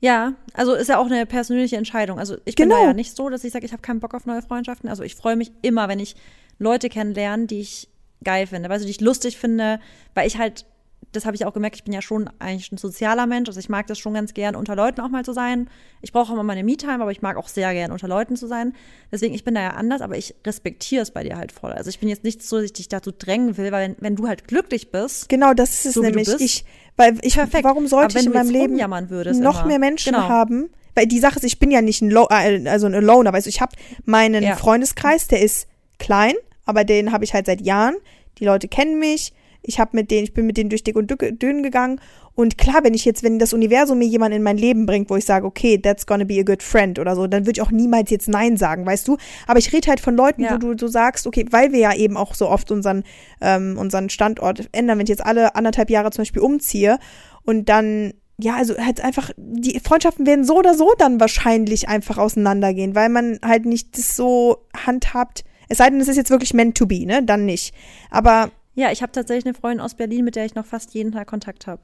Ja, 0.00 0.34
also 0.54 0.74
ist 0.74 0.88
ja 0.88 0.98
auch 0.98 1.06
eine 1.06 1.26
persönliche 1.26 1.76
Entscheidung. 1.76 2.18
Also 2.20 2.36
ich 2.44 2.54
bin 2.54 2.68
da 2.68 2.76
Genau. 2.76 2.88
ja 2.88 2.94
nicht 2.94 3.16
so, 3.16 3.28
dass 3.28 3.42
ich 3.42 3.52
sage, 3.52 3.66
ich 3.66 3.72
habe 3.72 3.82
keinen 3.82 3.98
Bock 4.00 4.14
auf 4.14 4.26
neue 4.26 4.42
Freundschaften. 4.42 4.88
Also 4.88 5.02
ich 5.02 5.16
freue 5.16 5.34
mich 5.36 5.50
immer, 5.62 5.88
wenn 5.88 5.98
ich 5.98 6.14
Leute 6.58 6.88
kennenlerne, 6.88 7.46
die 7.46 7.60
ich 7.60 7.88
geil 8.22 8.46
finde, 8.46 8.68
weißt 8.68 8.82
du, 8.82 8.86
die 8.86 8.92
ich 8.92 9.00
lustig 9.00 9.38
finde, 9.38 9.80
weil 10.14 10.26
ich 10.26 10.38
halt, 10.38 10.66
das 11.12 11.24
habe 11.24 11.34
ich 11.36 11.44
auch 11.46 11.54
gemerkt, 11.54 11.76
ich 11.76 11.84
bin 11.84 11.92
ja 11.94 12.02
schon 12.02 12.28
eigentlich 12.38 12.70
ein 12.70 12.76
sozialer 12.78 13.26
Mensch, 13.26 13.48
also 13.48 13.58
ich 13.58 13.68
mag 13.68 13.86
das 13.86 13.98
schon 13.98 14.14
ganz 14.14 14.34
gern, 14.34 14.54
unter 14.54 14.76
Leuten 14.76 15.00
auch 15.00 15.08
mal 15.08 15.24
zu 15.24 15.32
sein. 15.32 15.68
Ich 16.02 16.12
brauche 16.12 16.32
immer 16.32 16.42
meine 16.42 16.62
Me-Time, 16.64 17.00
aber 17.00 17.10
ich 17.10 17.22
mag 17.22 17.36
auch 17.36 17.48
sehr 17.48 17.72
gern, 17.72 17.92
unter 17.92 18.08
Leuten 18.08 18.36
zu 18.36 18.46
sein. 18.46 18.74
Deswegen, 19.10 19.34
ich 19.34 19.42
bin 19.44 19.54
da 19.54 19.62
ja 19.62 19.70
anders, 19.70 20.00
aber 20.02 20.16
ich 20.18 20.34
respektiere 20.46 21.02
es 21.02 21.10
bei 21.10 21.22
dir 21.22 21.36
halt 21.36 21.50
voll. 21.52 21.72
Also 21.72 21.88
ich 21.90 21.98
bin 21.98 22.08
jetzt 22.08 22.24
nicht 22.24 22.42
so, 22.42 22.56
dass 22.56 22.66
ich 22.66 22.72
dich 22.74 22.88
dazu 22.88 23.10
drängen 23.10 23.56
will, 23.56 23.72
weil 23.72 23.88
wenn, 23.90 23.96
wenn 24.00 24.16
du 24.16 24.28
halt 24.28 24.46
glücklich 24.46 24.90
bist, 24.90 25.28
Genau, 25.28 25.54
das 25.54 25.70
ist 25.70 25.86
es 25.86 25.94
So 25.94 26.02
nämlich. 26.02 26.26
bist. 26.28 26.40
Ich, 26.40 26.64
weil 26.96 27.16
ich, 27.22 27.34
Perfekt. 27.34 27.64
warum 27.64 27.84
Aber 27.84 27.88
sollte 27.88 28.18
ich 28.18 28.26
in 28.26 28.32
meinem 28.32 28.50
Leben 28.50 28.76
noch 28.76 29.58
immer. 29.60 29.66
mehr 29.66 29.78
Menschen 29.78 30.12
Genau. 30.12 30.28
haben? 30.28 30.68
Weil 30.94 31.06
die 31.06 31.20
Sache 31.20 31.36
ist, 31.36 31.44
ich 31.44 31.58
bin 31.58 31.70
ja 31.70 31.80
nicht 31.80 32.02
ein, 32.02 32.10
Lo 32.10 32.26
äh, 32.30 32.68
also 32.68 32.86
ein 32.86 32.92
Loner, 32.92 33.32
weißt 33.32 33.46
du, 33.46 33.50
ich 33.50 33.60
habe 33.60 33.72
meinen 34.04 34.42
Ja. 34.42 34.56
Freundeskreis, 34.56 35.28
der 35.28 35.40
ist 35.42 35.68
klein, 35.98 36.34
aber 36.66 36.84
den 36.84 37.12
habe 37.12 37.24
ich 37.24 37.34
halt 37.34 37.46
seit 37.46 37.60
Jahren. 37.60 37.94
Die 38.38 38.44
Leute 38.44 38.68
kennen 38.68 38.98
mich. 38.98 39.32
Ich 39.62 39.78
habe 39.80 39.90
mit 39.94 40.10
denen, 40.10 40.24
ich 40.24 40.34
bin 40.34 40.46
mit 40.46 40.56
denen 40.56 40.70
durch 40.70 40.84
dick 40.84 40.96
und 40.96 41.12
dünn 41.42 41.62
gegangen. 41.62 42.00
Und 42.34 42.56
klar, 42.56 42.84
wenn 42.84 42.94
ich 42.94 43.04
jetzt, 43.04 43.22
wenn 43.22 43.38
das 43.38 43.52
Universum 43.52 43.98
mir 43.98 44.06
jemanden 44.06 44.36
in 44.36 44.42
mein 44.42 44.56
Leben 44.56 44.86
bringt, 44.86 45.10
wo 45.10 45.16
ich 45.16 45.24
sage, 45.24 45.44
okay, 45.44 45.78
that's 45.78 46.06
gonna 46.06 46.24
be 46.24 46.38
a 46.38 46.44
good 46.44 46.62
friend 46.62 46.98
oder 46.98 47.16
so, 47.16 47.26
dann 47.26 47.46
würde 47.46 47.58
ich 47.58 47.62
auch 47.62 47.72
niemals 47.72 48.10
jetzt 48.10 48.28
Nein 48.28 48.56
sagen, 48.56 48.86
weißt 48.86 49.08
du? 49.08 49.16
Aber 49.46 49.58
ich 49.58 49.72
rede 49.72 49.88
halt 49.88 50.00
von 50.00 50.16
Leuten, 50.16 50.42
ja. 50.42 50.54
wo 50.54 50.58
du 50.58 50.78
so 50.78 50.86
sagst, 50.86 51.26
okay, 51.26 51.46
weil 51.50 51.72
wir 51.72 51.80
ja 51.80 51.94
eben 51.94 52.16
auch 52.16 52.34
so 52.34 52.48
oft 52.48 52.70
unseren, 52.70 53.02
ähm, 53.40 53.76
unseren 53.76 54.08
Standort 54.08 54.68
ändern, 54.72 54.98
wenn 54.98 55.06
ich 55.06 55.10
jetzt 55.10 55.26
alle 55.26 55.56
anderthalb 55.56 55.90
Jahre 55.90 56.10
zum 56.10 56.22
Beispiel 56.22 56.42
umziehe 56.42 56.98
und 57.44 57.68
dann 57.68 58.12
ja, 58.40 58.54
also 58.54 58.76
halt 58.78 59.00
einfach, 59.00 59.30
die 59.36 59.80
Freundschaften 59.80 60.24
werden 60.24 60.44
so 60.44 60.58
oder 60.58 60.74
so 60.74 60.92
dann 60.96 61.18
wahrscheinlich 61.18 61.88
einfach 61.88 62.18
auseinandergehen, 62.18 62.94
weil 62.94 63.08
man 63.08 63.40
halt 63.44 63.66
nicht 63.66 63.98
das 63.98 64.14
so 64.14 64.58
handhabt. 64.86 65.44
Es 65.68 65.78
sei 65.78 65.90
denn, 65.90 66.00
es 66.00 66.08
ist 66.08 66.16
jetzt 66.16 66.30
wirklich 66.30 66.54
meant 66.54 66.78
to 66.78 66.86
be, 66.86 67.04
ne? 67.04 67.22
Dann 67.22 67.44
nicht. 67.44 67.74
Aber. 68.10 68.50
Ja, 68.78 68.92
ich 68.92 69.02
habe 69.02 69.10
tatsächlich 69.10 69.44
eine 69.44 69.54
Freundin 69.54 69.80
aus 69.80 69.94
Berlin, 69.94 70.24
mit 70.24 70.36
der 70.36 70.44
ich 70.44 70.54
noch 70.54 70.64
fast 70.64 70.94
jeden 70.94 71.10
Tag 71.10 71.26
Kontakt 71.26 71.66
habe. 71.66 71.82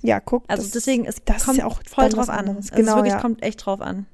Ja, 0.00 0.18
guck. 0.18 0.44
Also 0.48 0.62
das, 0.62 0.72
deswegen, 0.72 1.04
es 1.04 1.16
das 1.26 1.44
kommt 1.44 1.58
ist 1.58 1.60
ja 1.60 1.66
auch 1.66 1.82
voll 1.86 2.08
drauf 2.08 2.30
an. 2.30 2.46
Genau, 2.46 2.56
Also 2.56 2.70
es 2.70 2.86
wirklich 2.86 3.12
ja. 3.12 3.20
kommt 3.20 3.42
echt 3.42 3.66
drauf 3.66 3.82
an. 3.82 4.06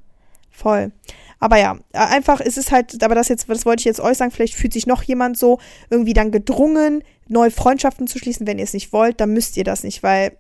Voll. 0.51 0.91
Aber 1.39 1.59
ja, 1.59 1.79
äh, 1.93 1.99
einfach, 1.99 2.41
es 2.41 2.57
ist 2.57 2.73
halt, 2.73 3.05
aber 3.05 3.15
das 3.15 3.29
jetzt, 3.29 3.49
das 3.49 3.65
wollte 3.65 3.83
ich 3.83 3.85
jetzt 3.85 4.01
euch 4.01 4.17
sagen, 4.17 4.33
vielleicht 4.33 4.55
fühlt 4.55 4.73
sich 4.73 4.89
noch 4.89 5.05
jemand 5.05 5.39
so 5.39 5.61
irgendwie 5.91 6.13
dann 6.13 6.33
gedrungen, 6.33 7.05
neue 7.29 7.53
Freundschaften 7.53 8.09
zu 8.09 8.19
schließen. 8.19 8.49
Wenn 8.49 8.59
ihr 8.59 8.65
es 8.65 8.75
nicht 8.75 8.93
wollt, 8.93 9.21
dann 9.21 9.33
müsst 9.33 9.57
ihr 9.57 9.63
das 9.63 9.85
nicht, 9.85 10.03
weil 10.03 10.37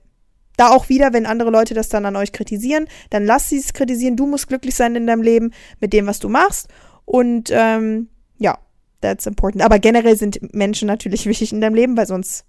da 0.57 0.71
auch 0.71 0.89
wieder, 0.89 1.13
wenn 1.13 1.27
andere 1.27 1.51
Leute 1.51 1.75
das 1.75 1.89
dann 1.89 2.07
an 2.07 2.17
euch 2.17 2.33
kritisieren, 2.33 2.89
dann 3.11 3.25
lasst 3.25 3.51
sie 3.51 3.59
es 3.59 3.73
kritisieren. 3.73 4.17
Du 4.17 4.27
musst 4.27 4.49
glücklich 4.49 4.75
sein 4.75 4.97
in 4.97 5.07
deinem 5.07 5.23
Leben 5.23 5.53
mit 5.79 5.93
dem, 5.93 6.09
was 6.09 6.19
du 6.19 6.29
machst. 6.29 6.67
Und 7.05 7.51
ähm, 7.53 8.09
ja, 8.39 8.59
that's 9.01 9.27
important. 9.27 9.63
Aber 9.65 9.79
generell 9.79 10.17
sind 10.17 10.55
Menschen 10.55 10.87
natürlich 10.87 11.27
wichtig 11.27 11.53
in 11.53 11.61
deinem 11.61 11.75
Leben, 11.75 11.97
weil 11.97 12.07
sonst 12.07 12.45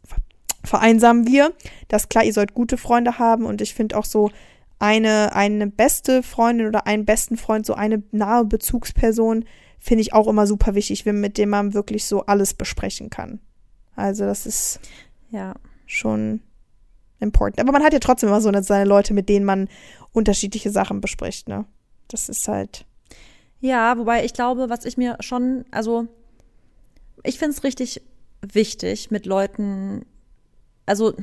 vereinsamen 0.63 1.27
wir. 1.27 1.53
Das 1.87 2.03
ist 2.03 2.09
klar, 2.09 2.23
ihr 2.23 2.33
sollt 2.33 2.53
gute 2.53 2.77
Freunde 2.77 3.19
haben 3.19 3.45
und 3.45 3.61
ich 3.61 3.73
finde 3.73 3.97
auch 3.97 4.05
so 4.05 4.29
eine, 4.77 5.35
eine 5.35 5.67
beste 5.67 6.23
Freundin 6.23 6.67
oder 6.67 6.87
einen 6.87 7.05
besten 7.05 7.37
Freund, 7.37 7.65
so 7.65 7.73
eine 7.73 8.03
nahe 8.11 8.45
Bezugsperson, 8.45 9.45
finde 9.79 10.01
ich 10.01 10.13
auch 10.13 10.27
immer 10.27 10.47
super 10.47 10.75
wichtig, 10.75 11.05
mit 11.05 11.37
dem 11.37 11.49
man 11.49 11.73
wirklich 11.73 12.05
so 12.05 12.25
alles 12.25 12.53
besprechen 12.53 13.09
kann. 13.09 13.39
Also 13.95 14.25
das 14.25 14.45
ist 14.45 14.79
Ja. 15.31 15.53
schon 15.85 16.41
important. 17.19 17.59
Aber 17.59 17.71
man 17.73 17.83
hat 17.83 17.93
ja 17.93 17.99
trotzdem 17.99 18.29
immer 18.29 18.41
so 18.41 18.49
eine, 18.49 18.63
seine 18.63 18.85
Leute, 18.85 19.13
mit 19.13 19.27
denen 19.29 19.45
man 19.45 19.67
unterschiedliche 20.13 20.69
Sachen 20.71 21.01
bespricht, 21.01 21.47
ne? 21.49 21.65
Das 22.07 22.29
ist 22.29 22.47
halt. 22.47 22.85
Ja, 23.59 23.97
wobei 23.97 24.23
ich 24.23 24.33
glaube, 24.33 24.69
was 24.69 24.85
ich 24.85 24.97
mir 24.97 25.17
schon, 25.19 25.65
also 25.71 26.07
ich 27.23 27.39
finde 27.39 27.55
es 27.55 27.63
richtig 27.63 28.01
wichtig, 28.41 29.11
mit 29.11 29.25
Leuten, 29.25 30.05
also 30.85 31.13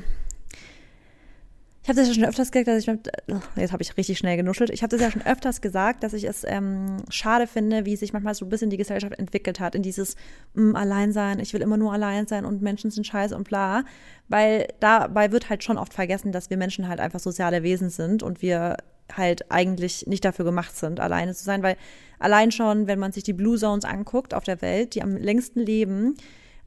ich 1.86 1.88
habe 1.88 2.00
das 2.00 2.08
ja 2.08 2.14
schon 2.14 2.24
öfters 2.24 2.50
gesagt, 2.50 2.66
dass 2.66 2.82
ich 2.82 2.88
mit, 2.88 3.08
jetzt 3.54 3.72
habe 3.72 3.80
ich 3.80 3.96
richtig 3.96 4.18
schnell 4.18 4.36
genuschelt. 4.36 4.70
Ich 4.70 4.82
habe 4.82 4.90
das 4.90 5.00
ja 5.00 5.08
schon 5.08 5.22
öfters 5.22 5.60
gesagt, 5.60 6.02
dass 6.02 6.14
ich 6.14 6.24
es 6.24 6.42
ähm, 6.42 6.96
schade 7.10 7.46
finde, 7.46 7.86
wie 7.86 7.94
sich 7.94 8.12
manchmal 8.12 8.34
so 8.34 8.44
ein 8.44 8.48
bisschen 8.48 8.70
die 8.70 8.76
Gesellschaft 8.76 9.16
entwickelt 9.16 9.60
hat 9.60 9.76
in 9.76 9.82
dieses 9.82 10.16
mh, 10.54 10.76
Alleinsein. 10.76 11.38
Ich 11.38 11.54
will 11.54 11.62
immer 11.62 11.76
nur 11.76 11.92
allein 11.92 12.26
sein 12.26 12.44
und 12.44 12.60
Menschen 12.60 12.90
sind 12.90 13.06
scheiße 13.06 13.36
und 13.36 13.44
bla, 13.44 13.84
weil 14.26 14.66
dabei 14.80 15.30
wird 15.30 15.48
halt 15.48 15.62
schon 15.62 15.78
oft 15.78 15.94
vergessen, 15.94 16.32
dass 16.32 16.50
wir 16.50 16.56
Menschen 16.56 16.88
halt 16.88 16.98
einfach 16.98 17.20
soziale 17.20 17.62
Wesen 17.62 17.88
sind 17.88 18.24
und 18.24 18.42
wir 18.42 18.78
halt 19.12 19.50
eigentlich 19.50 20.06
nicht 20.06 20.24
dafür 20.24 20.44
gemacht 20.44 20.76
sind, 20.76 21.00
alleine 21.00 21.34
zu 21.34 21.44
sein, 21.44 21.62
weil 21.62 21.76
allein 22.18 22.50
schon, 22.52 22.86
wenn 22.86 22.98
man 22.98 23.12
sich 23.12 23.22
die 23.22 23.32
Blue 23.32 23.58
Zones 23.58 23.84
anguckt 23.84 24.34
auf 24.34 24.44
der 24.44 24.62
Welt, 24.62 24.94
die 24.94 25.02
am 25.02 25.16
längsten 25.16 25.60
leben, 25.60 26.16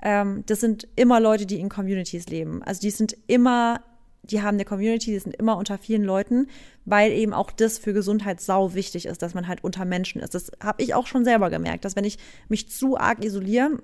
ähm, 0.02 0.44
das 0.46 0.62
sind 0.62 0.88
immer 0.96 1.20
Leute, 1.20 1.46
die 1.46 1.60
in 1.60 1.70
Communities 1.70 2.28
leben. 2.28 2.64
Also 2.64 2.82
die 2.82 2.92
sind 2.92 3.18
immer 3.28 3.82
die 4.24 4.42
haben 4.42 4.56
eine 4.56 4.66
Community, 4.66 5.12
die 5.12 5.20
sind 5.20 5.36
immer 5.36 5.58
unter 5.58 5.78
vielen 5.78 6.04
Leuten, 6.04 6.48
weil 6.86 7.12
eben 7.12 7.34
auch 7.34 7.52
das 7.52 7.78
für 7.78 7.94
Gesundheit 7.94 8.42
sau 8.42 8.74
wichtig 8.74 9.06
ist, 9.06 9.22
dass 9.22 9.34
man 9.34 9.48
halt 9.48 9.64
unter 9.64 9.86
Menschen 9.86 10.22
ist. 10.22 10.36
Das 10.36 10.52
habe 10.62 10.84
ich 10.84 10.94
auch 10.94 11.08
schon 11.08 11.24
selber 11.24 11.50
gemerkt, 11.50 11.86
dass 11.86 11.96
wenn 11.96 12.04
ich 12.04 12.18
mich 12.48 12.70
zu 12.70 12.98
arg 12.98 13.24
isoliere, 13.24 13.80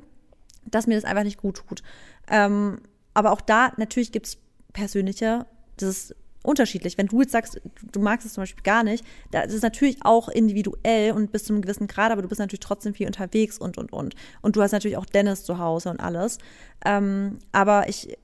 dass 0.66 0.88
mir 0.88 0.96
das 0.96 1.06
einfach 1.06 1.24
nicht 1.24 1.38
gut 1.38 1.64
tut. 1.68 1.84
Ähm, 2.30 2.82
aber 3.14 3.32
auch 3.32 3.42
da, 3.42 3.72
natürlich 3.78 4.12
gibt 4.12 4.28
es 4.28 4.38
persönliche, 4.74 5.46
das 5.78 5.90
ist 5.90 6.16
unterschiedlich. 6.46 6.98
Wenn 6.98 7.08
du 7.08 7.22
jetzt 7.22 7.32
sagst, 7.32 7.62
du 7.92 8.00
magst 8.00 8.26
es 8.26 8.34
zum 8.34 8.44
Beispiel 8.44 8.64
gar 8.64 8.84
nicht, 8.84 9.06
das 9.32 9.54
ist 9.54 9.64
natürlich 9.64 9.98
auch 10.02 10.30
individuell 10.30 11.12
und 11.12 11.32
bis 11.32 11.46
zu 11.46 11.54
einem 11.54 11.62
gewissen 11.62 11.88
Grad, 11.88 12.12
aber 12.12 12.22
du 12.22 12.28
bist 12.28 12.40
natürlich 12.40 12.60
trotzdem 12.60 12.94
viel 12.94 13.08
unterwegs 13.08 13.58
und, 13.58 13.78
und, 13.78 13.92
und. 13.92 14.16
Und 14.42 14.56
du 14.56 14.62
hast 14.62 14.72
natürlich 14.72 14.98
auch 14.98 15.06
Dennis 15.06 15.44
zu 15.44 15.58
Hause 15.58 15.90
und 15.90 16.00
alles. 16.00 16.38
Ähm, 16.86 17.40
aber 17.52 17.90
ich 17.90 18.18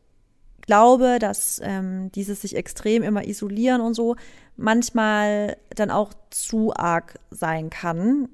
glaube, 0.61 1.17
dass 1.19 1.59
ähm, 1.63 2.11
dieses 2.13 2.41
sich 2.41 2.55
extrem 2.55 3.03
immer 3.03 3.25
isolieren 3.27 3.81
und 3.81 3.93
so 3.93 4.15
manchmal 4.57 5.57
dann 5.75 5.89
auch 5.89 6.13
zu 6.29 6.73
arg 6.73 7.19
sein 7.31 7.69
kann, 7.69 8.29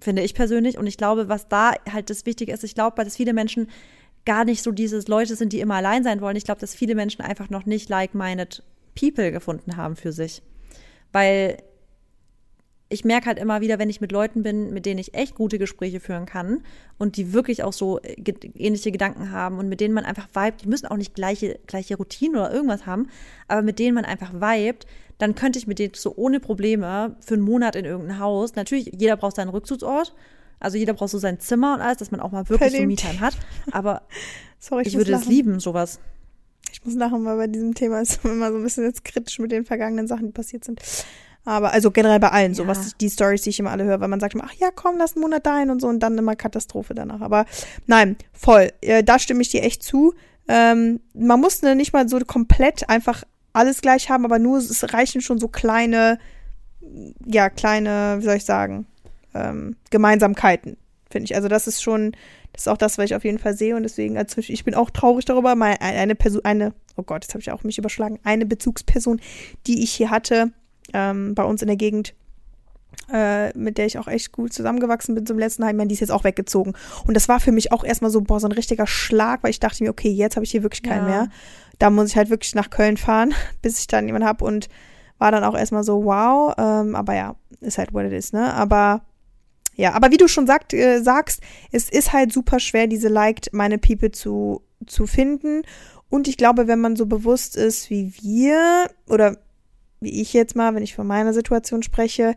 finde 0.00 0.22
ich 0.22 0.34
persönlich. 0.34 0.78
Und 0.78 0.86
ich 0.86 0.96
glaube, 0.96 1.28
was 1.28 1.48
da 1.48 1.72
halt 1.90 2.10
das 2.10 2.26
Wichtige 2.26 2.52
ist, 2.52 2.64
ich 2.64 2.74
glaube, 2.74 3.02
dass 3.02 3.16
viele 3.16 3.32
Menschen 3.32 3.68
gar 4.24 4.44
nicht 4.44 4.62
so 4.62 4.70
dieses 4.70 5.08
Leute 5.08 5.36
sind, 5.36 5.52
die 5.52 5.60
immer 5.60 5.74
allein 5.74 6.04
sein 6.04 6.20
wollen. 6.20 6.36
Ich 6.36 6.44
glaube, 6.44 6.60
dass 6.60 6.74
viele 6.74 6.94
Menschen 6.94 7.22
einfach 7.22 7.50
noch 7.50 7.66
nicht 7.66 7.88
like-minded 7.88 8.62
People 8.94 9.32
gefunden 9.32 9.76
haben 9.76 9.96
für 9.96 10.12
sich. 10.12 10.42
Weil 11.12 11.58
ich 12.94 13.04
merke 13.04 13.26
halt 13.26 13.38
immer 13.38 13.60
wieder, 13.60 13.78
wenn 13.78 13.90
ich 13.90 14.00
mit 14.00 14.12
Leuten 14.12 14.42
bin, 14.42 14.72
mit 14.72 14.86
denen 14.86 14.98
ich 14.98 15.14
echt 15.14 15.34
gute 15.34 15.58
Gespräche 15.58 16.00
führen 16.00 16.26
kann 16.26 16.62
und 16.98 17.16
die 17.16 17.32
wirklich 17.32 17.64
auch 17.64 17.72
so 17.72 17.98
äh, 18.00 18.14
ähnliche 18.54 18.92
Gedanken 18.92 19.30
haben 19.30 19.58
und 19.58 19.68
mit 19.68 19.80
denen 19.80 19.94
man 19.94 20.04
einfach 20.04 20.28
vibet, 20.32 20.62
die 20.62 20.68
müssen 20.68 20.86
auch 20.86 20.96
nicht 20.96 21.14
gleiche, 21.14 21.58
gleiche 21.66 21.96
Routinen 21.96 22.36
oder 22.36 22.52
irgendwas 22.52 22.86
haben, 22.86 23.08
aber 23.48 23.62
mit 23.62 23.78
denen 23.78 23.94
man 23.94 24.04
einfach 24.04 24.32
vibet, 24.34 24.86
dann 25.18 25.34
könnte 25.34 25.58
ich 25.58 25.66
mit 25.66 25.78
denen 25.78 25.94
so 25.94 26.14
ohne 26.16 26.40
Probleme 26.40 27.16
für 27.20 27.34
einen 27.34 27.42
Monat 27.42 27.74
in 27.74 27.84
irgendein 27.84 28.18
Haus, 28.18 28.54
natürlich, 28.54 28.90
jeder 28.96 29.16
braucht 29.16 29.36
seinen 29.36 29.48
Rückzugsort, 29.48 30.14
also 30.60 30.76
jeder 30.76 30.92
braucht 30.92 31.10
so 31.10 31.18
sein 31.18 31.40
Zimmer 31.40 31.74
und 31.74 31.80
alles, 31.80 31.98
dass 31.98 32.10
man 32.10 32.20
auch 32.20 32.32
mal 32.32 32.48
wirklich 32.48 32.70
Verdammt. 32.70 33.00
so 33.00 33.08
me 33.08 33.20
hat, 33.20 33.36
aber 33.72 34.02
Sorry, 34.58 34.82
ich, 34.82 34.88
ich 34.88 34.96
würde 34.96 35.12
es 35.14 35.26
lieben, 35.26 35.58
sowas. 35.58 36.00
Ich 36.74 36.84
muss 36.84 36.96
lachen, 36.96 37.24
weil 37.24 37.36
bei 37.36 37.46
diesem 37.46 37.74
Thema 37.74 38.00
ist 38.02 38.24
immer 38.24 38.50
so 38.50 38.58
ein 38.58 38.62
bisschen 38.62 38.84
jetzt 38.84 39.04
kritisch 39.04 39.38
mit 39.38 39.52
den 39.52 39.64
vergangenen 39.64 40.08
Sachen, 40.08 40.26
die 40.26 40.32
passiert 40.32 40.64
sind. 40.64 40.80
Aber 41.44 41.72
also 41.72 41.90
generell 41.90 42.18
bei 42.20 42.30
allen, 42.30 42.52
ja. 42.52 42.56
so 42.56 42.66
was 42.66 42.96
die 42.96 43.10
Stories, 43.10 43.42
die 43.42 43.50
ich 43.50 43.60
immer 43.60 43.70
alle 43.70 43.84
höre, 43.84 44.00
weil 44.00 44.08
man 44.08 44.18
sagt 44.18 44.34
immer, 44.34 44.44
ach 44.46 44.54
ja, 44.54 44.70
komm, 44.74 44.96
lass 44.98 45.14
einen 45.14 45.22
Monat 45.22 45.46
dahin 45.46 45.70
und 45.70 45.80
so 45.80 45.88
und 45.88 46.00
dann 46.00 46.18
immer 46.18 46.36
Katastrophe 46.36 46.94
danach. 46.94 47.20
Aber 47.20 47.44
nein, 47.86 48.16
voll. 48.32 48.72
Äh, 48.80 49.04
da 49.04 49.18
stimme 49.18 49.42
ich 49.42 49.50
dir 49.50 49.62
echt 49.62 49.82
zu. 49.82 50.14
Ähm, 50.48 51.00
man 51.12 51.40
muss 51.40 51.62
ne, 51.62 51.76
nicht 51.76 51.92
mal 51.92 52.08
so 52.08 52.18
komplett 52.20 52.88
einfach 52.88 53.24
alles 53.52 53.82
gleich 53.82 54.10
haben, 54.10 54.24
aber 54.24 54.38
nur 54.38 54.58
es 54.58 54.92
reichen 54.92 55.20
schon 55.20 55.38
so 55.38 55.48
kleine, 55.48 56.18
ja, 57.24 57.50
kleine, 57.50 58.16
wie 58.18 58.24
soll 58.24 58.36
ich 58.36 58.44
sagen, 58.44 58.86
ähm, 59.32 59.76
Gemeinsamkeiten, 59.90 60.76
finde 61.14 61.26
ich. 61.26 61.36
Also 61.36 61.46
das 61.46 61.68
ist 61.68 61.80
schon, 61.80 62.12
das 62.52 62.62
ist 62.62 62.68
auch 62.68 62.76
das, 62.76 62.98
was 62.98 63.04
ich 63.04 63.14
auf 63.14 63.24
jeden 63.24 63.38
Fall 63.38 63.56
sehe 63.56 63.76
und 63.76 63.84
deswegen, 63.84 64.18
also 64.18 64.40
ich 64.40 64.64
bin 64.64 64.74
auch 64.74 64.90
traurig 64.90 65.24
darüber, 65.24 65.54
mal 65.54 65.76
eine 65.78 66.16
Person, 66.16 66.44
eine, 66.44 66.74
oh 66.96 67.04
Gott, 67.04 67.24
jetzt 67.24 67.34
habe 67.34 67.40
ich 67.40 67.52
auch 67.52 67.62
mich 67.62 67.78
überschlagen, 67.78 68.18
eine 68.24 68.46
Bezugsperson, 68.46 69.20
die 69.68 69.84
ich 69.84 69.92
hier 69.92 70.10
hatte, 70.10 70.50
ähm, 70.92 71.36
bei 71.36 71.44
uns 71.44 71.62
in 71.62 71.68
der 71.68 71.76
Gegend, 71.76 72.14
äh, 73.12 73.56
mit 73.56 73.78
der 73.78 73.86
ich 73.86 73.98
auch 73.98 74.08
echt 74.08 74.32
gut 74.32 74.52
zusammengewachsen 74.52 75.14
bin 75.14 75.24
zum 75.24 75.38
letzten 75.38 75.64
Heim, 75.64 75.86
die 75.86 75.94
ist 75.94 76.00
jetzt 76.00 76.10
auch 76.10 76.24
weggezogen. 76.24 76.74
Und 77.06 77.14
das 77.14 77.28
war 77.28 77.38
für 77.38 77.52
mich 77.52 77.70
auch 77.70 77.84
erstmal 77.84 78.10
so, 78.10 78.20
boah, 78.20 78.40
so 78.40 78.48
ein 78.48 78.52
richtiger 78.52 78.86
Schlag, 78.86 79.42
weil 79.42 79.50
ich 79.50 79.60
dachte 79.60 79.84
mir, 79.84 79.90
okay, 79.90 80.10
jetzt 80.10 80.36
habe 80.36 80.44
ich 80.44 80.50
hier 80.50 80.62
wirklich 80.62 80.82
keinen 80.82 81.08
ja. 81.08 81.14
mehr. 81.14 81.28
Da 81.78 81.90
muss 81.90 82.10
ich 82.10 82.16
halt 82.16 82.30
wirklich 82.30 82.54
nach 82.54 82.70
Köln 82.70 82.96
fahren, 82.96 83.34
bis 83.62 83.78
ich 83.78 83.86
dann 83.86 84.06
jemanden 84.06 84.26
habe 84.26 84.44
und 84.44 84.68
war 85.18 85.30
dann 85.30 85.44
auch 85.44 85.56
erstmal 85.56 85.84
so, 85.84 86.04
wow, 86.04 86.54
ähm, 86.58 86.96
aber 86.96 87.14
ja, 87.14 87.36
ist 87.60 87.78
halt 87.78 87.94
what 87.94 88.04
it 88.04 88.12
is, 88.12 88.32
ne? 88.32 88.52
Aber 88.52 89.02
ja, 89.76 89.92
aber 89.92 90.10
wie 90.10 90.16
du 90.16 90.28
schon 90.28 90.46
sagt, 90.46 90.72
äh, 90.72 91.00
sagst, 91.00 91.40
es 91.72 91.88
ist 91.88 92.12
halt 92.12 92.32
super 92.32 92.60
schwer, 92.60 92.86
diese 92.86 93.08
Liked 93.08 93.52
meine 93.52 93.78
People 93.78 94.10
zu, 94.10 94.62
zu 94.86 95.06
finden. 95.06 95.62
Und 96.08 96.28
ich 96.28 96.36
glaube, 96.36 96.68
wenn 96.68 96.80
man 96.80 96.96
so 96.96 97.06
bewusst 97.06 97.56
ist 97.56 97.90
wie 97.90 98.12
wir, 98.20 98.88
oder 99.08 99.38
wie 100.00 100.20
ich 100.20 100.32
jetzt 100.32 100.54
mal, 100.54 100.74
wenn 100.74 100.82
ich 100.82 100.94
von 100.94 101.06
meiner 101.06 101.32
Situation 101.32 101.82
spreche, 101.82 102.36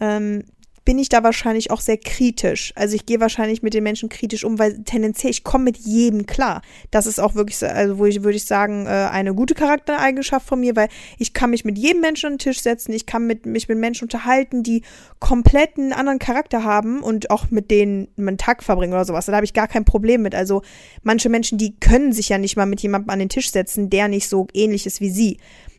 ähm, 0.00 0.44
bin 0.84 0.98
ich 0.98 1.08
da 1.08 1.22
wahrscheinlich 1.22 1.70
auch 1.70 1.80
sehr 1.80 1.96
kritisch. 1.96 2.72
Also 2.74 2.96
ich 2.96 3.06
gehe 3.06 3.20
wahrscheinlich 3.20 3.62
mit 3.62 3.74
den 3.74 3.84
Menschen 3.84 4.08
kritisch 4.08 4.44
um, 4.44 4.58
weil 4.58 4.82
tendenziell 4.82 5.30
ich 5.30 5.44
komme 5.44 5.64
mit 5.64 5.76
jedem 5.78 6.26
klar. 6.26 6.62
Das 6.90 7.06
ist 7.06 7.20
auch 7.20 7.34
wirklich, 7.34 7.62
also 7.64 7.98
wo 7.98 8.06
ich 8.06 8.24
würde 8.24 8.36
ich 8.36 8.44
sagen, 8.44 8.86
äh, 8.86 8.90
eine 8.90 9.34
gute 9.34 9.54
Charaktereigenschaft 9.54 10.46
von 10.46 10.60
mir, 10.60 10.74
weil 10.74 10.88
ich 11.18 11.32
kann 11.32 11.50
mich 11.50 11.64
mit 11.64 11.78
jedem 11.78 12.00
Menschen 12.00 12.26
an 12.26 12.32
den 12.34 12.38
Tisch 12.38 12.60
setzen, 12.60 12.92
ich 12.92 13.06
kann 13.06 13.26
mit, 13.26 13.46
mich 13.46 13.68
mit 13.68 13.78
Menschen 13.78 14.04
unterhalten, 14.04 14.62
die 14.62 14.82
komplett 15.20 15.78
einen 15.78 15.92
anderen 15.92 16.18
Charakter 16.18 16.64
haben 16.64 17.02
und 17.02 17.30
auch 17.30 17.50
mit 17.50 17.70
denen 17.70 18.08
einen 18.18 18.38
Tag 18.38 18.62
verbringen 18.64 18.92
oder 18.92 19.04
sowas. 19.04 19.26
Da 19.26 19.34
habe 19.34 19.44
ich 19.44 19.54
gar 19.54 19.68
kein 19.68 19.84
Problem 19.84 20.22
mit. 20.22 20.34
Also 20.34 20.62
manche 21.02 21.28
Menschen, 21.28 21.58
die 21.58 21.76
können 21.78 22.12
sich 22.12 22.28
ja 22.28 22.38
nicht 22.38 22.56
mal 22.56 22.66
mit 22.66 22.80
jemandem 22.80 23.10
an 23.10 23.20
den 23.20 23.28
Tisch 23.28 23.50
setzen, 23.50 23.88
der 23.88 24.08
nicht 24.08 24.28
so 24.28 24.48
ähnlich 24.52 24.86
ist 24.86 25.00
wie 25.00 25.10
sie 25.10 25.38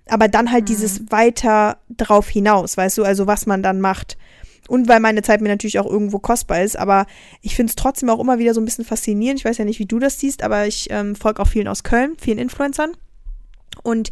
aber 0.10 0.28
dann 0.28 0.52
halt 0.52 0.64
mhm. 0.64 0.68
dieses 0.68 1.12
weiter 1.12 1.78
drauf 1.90 2.28
hinaus, 2.28 2.78
weißt 2.78 2.98
du, 2.98 3.04
also 3.04 3.28
was 3.28 3.46
man 3.46 3.64
dann 3.64 3.80
macht. 3.80 4.18
Und 4.68 4.88
weil 4.88 5.00
meine 5.00 5.22
Zeit 5.22 5.42
mir 5.42 5.50
natürlich 5.50 5.80
auch 5.80 5.86
irgendwo 5.86 6.20
kostbar 6.20 6.64
ist. 6.64 6.78
Aber 6.78 7.06
ich 7.42 7.56
finde 7.56 7.72
es 7.72 7.76
trotzdem 7.76 8.10
auch 8.10 8.20
immer 8.20 8.40
wieder 8.40 8.54
so 8.54 8.62
ein 8.62 8.66
bisschen 8.66 8.86
faszinierend. 8.86 9.40
Ich 9.40 9.46
weiß 9.46 9.58
ja 9.58 9.66
nicht, 9.66 9.80
wie 9.80 9.86
du 9.86 10.00
das 10.00 10.20
siehst, 10.20 10.42
aber 10.44 10.68
ich 10.68 10.88
ähm, 10.90 11.16
folge 11.16 11.42
auch 11.42 11.48
vielen 11.48 11.68
aus 11.68 11.84
Köln, 11.84 12.16
vielen 12.20 12.38
Influencern. 12.38 12.92
Und 13.84 14.12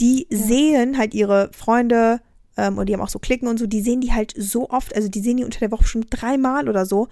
die 0.00 0.26
ja. 0.30 0.38
sehen 0.38 0.98
halt 0.98 1.14
ihre 1.14 1.50
Freunde 1.52 2.20
ähm, 2.56 2.78
und 2.78 2.88
die 2.88 2.94
haben 2.94 3.00
auch 3.00 3.08
so 3.08 3.18
Klicken 3.18 3.48
und 3.48 3.58
so, 3.58 3.66
die 3.66 3.80
sehen 3.80 4.00
die 4.00 4.12
halt 4.12 4.34
so 4.36 4.70
oft, 4.70 4.94
also 4.94 5.08
die 5.08 5.20
sehen 5.20 5.38
die 5.38 5.44
unter 5.44 5.60
der 5.60 5.70
Woche 5.70 5.84
schon 5.84 6.06
dreimal 6.08 6.68
oder 6.68 6.86
so. 6.86 7.08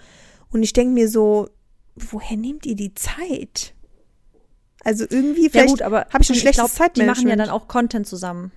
Und 0.50 0.62
ich 0.62 0.72
denke 0.72 0.92
mir 0.92 1.08
so, 1.08 1.48
woher 1.96 2.36
nehmt 2.36 2.66
ihr 2.66 2.76
die 2.76 2.94
Zeit? 2.94 3.74
Also 4.84 5.04
irgendwie, 5.08 5.48
vielleicht 5.48 5.80
ja 5.80 5.86
habe 5.86 6.22
ich 6.22 6.30
ein 6.30 6.36
schlechtes 6.36 6.74
Zeitmanagement. 6.74 6.96
Die 6.96 7.26
machen 7.26 7.28
ja 7.28 7.36
dann 7.36 7.50
auch 7.50 7.66
Content 7.66 8.06
zusammen. 8.06 8.52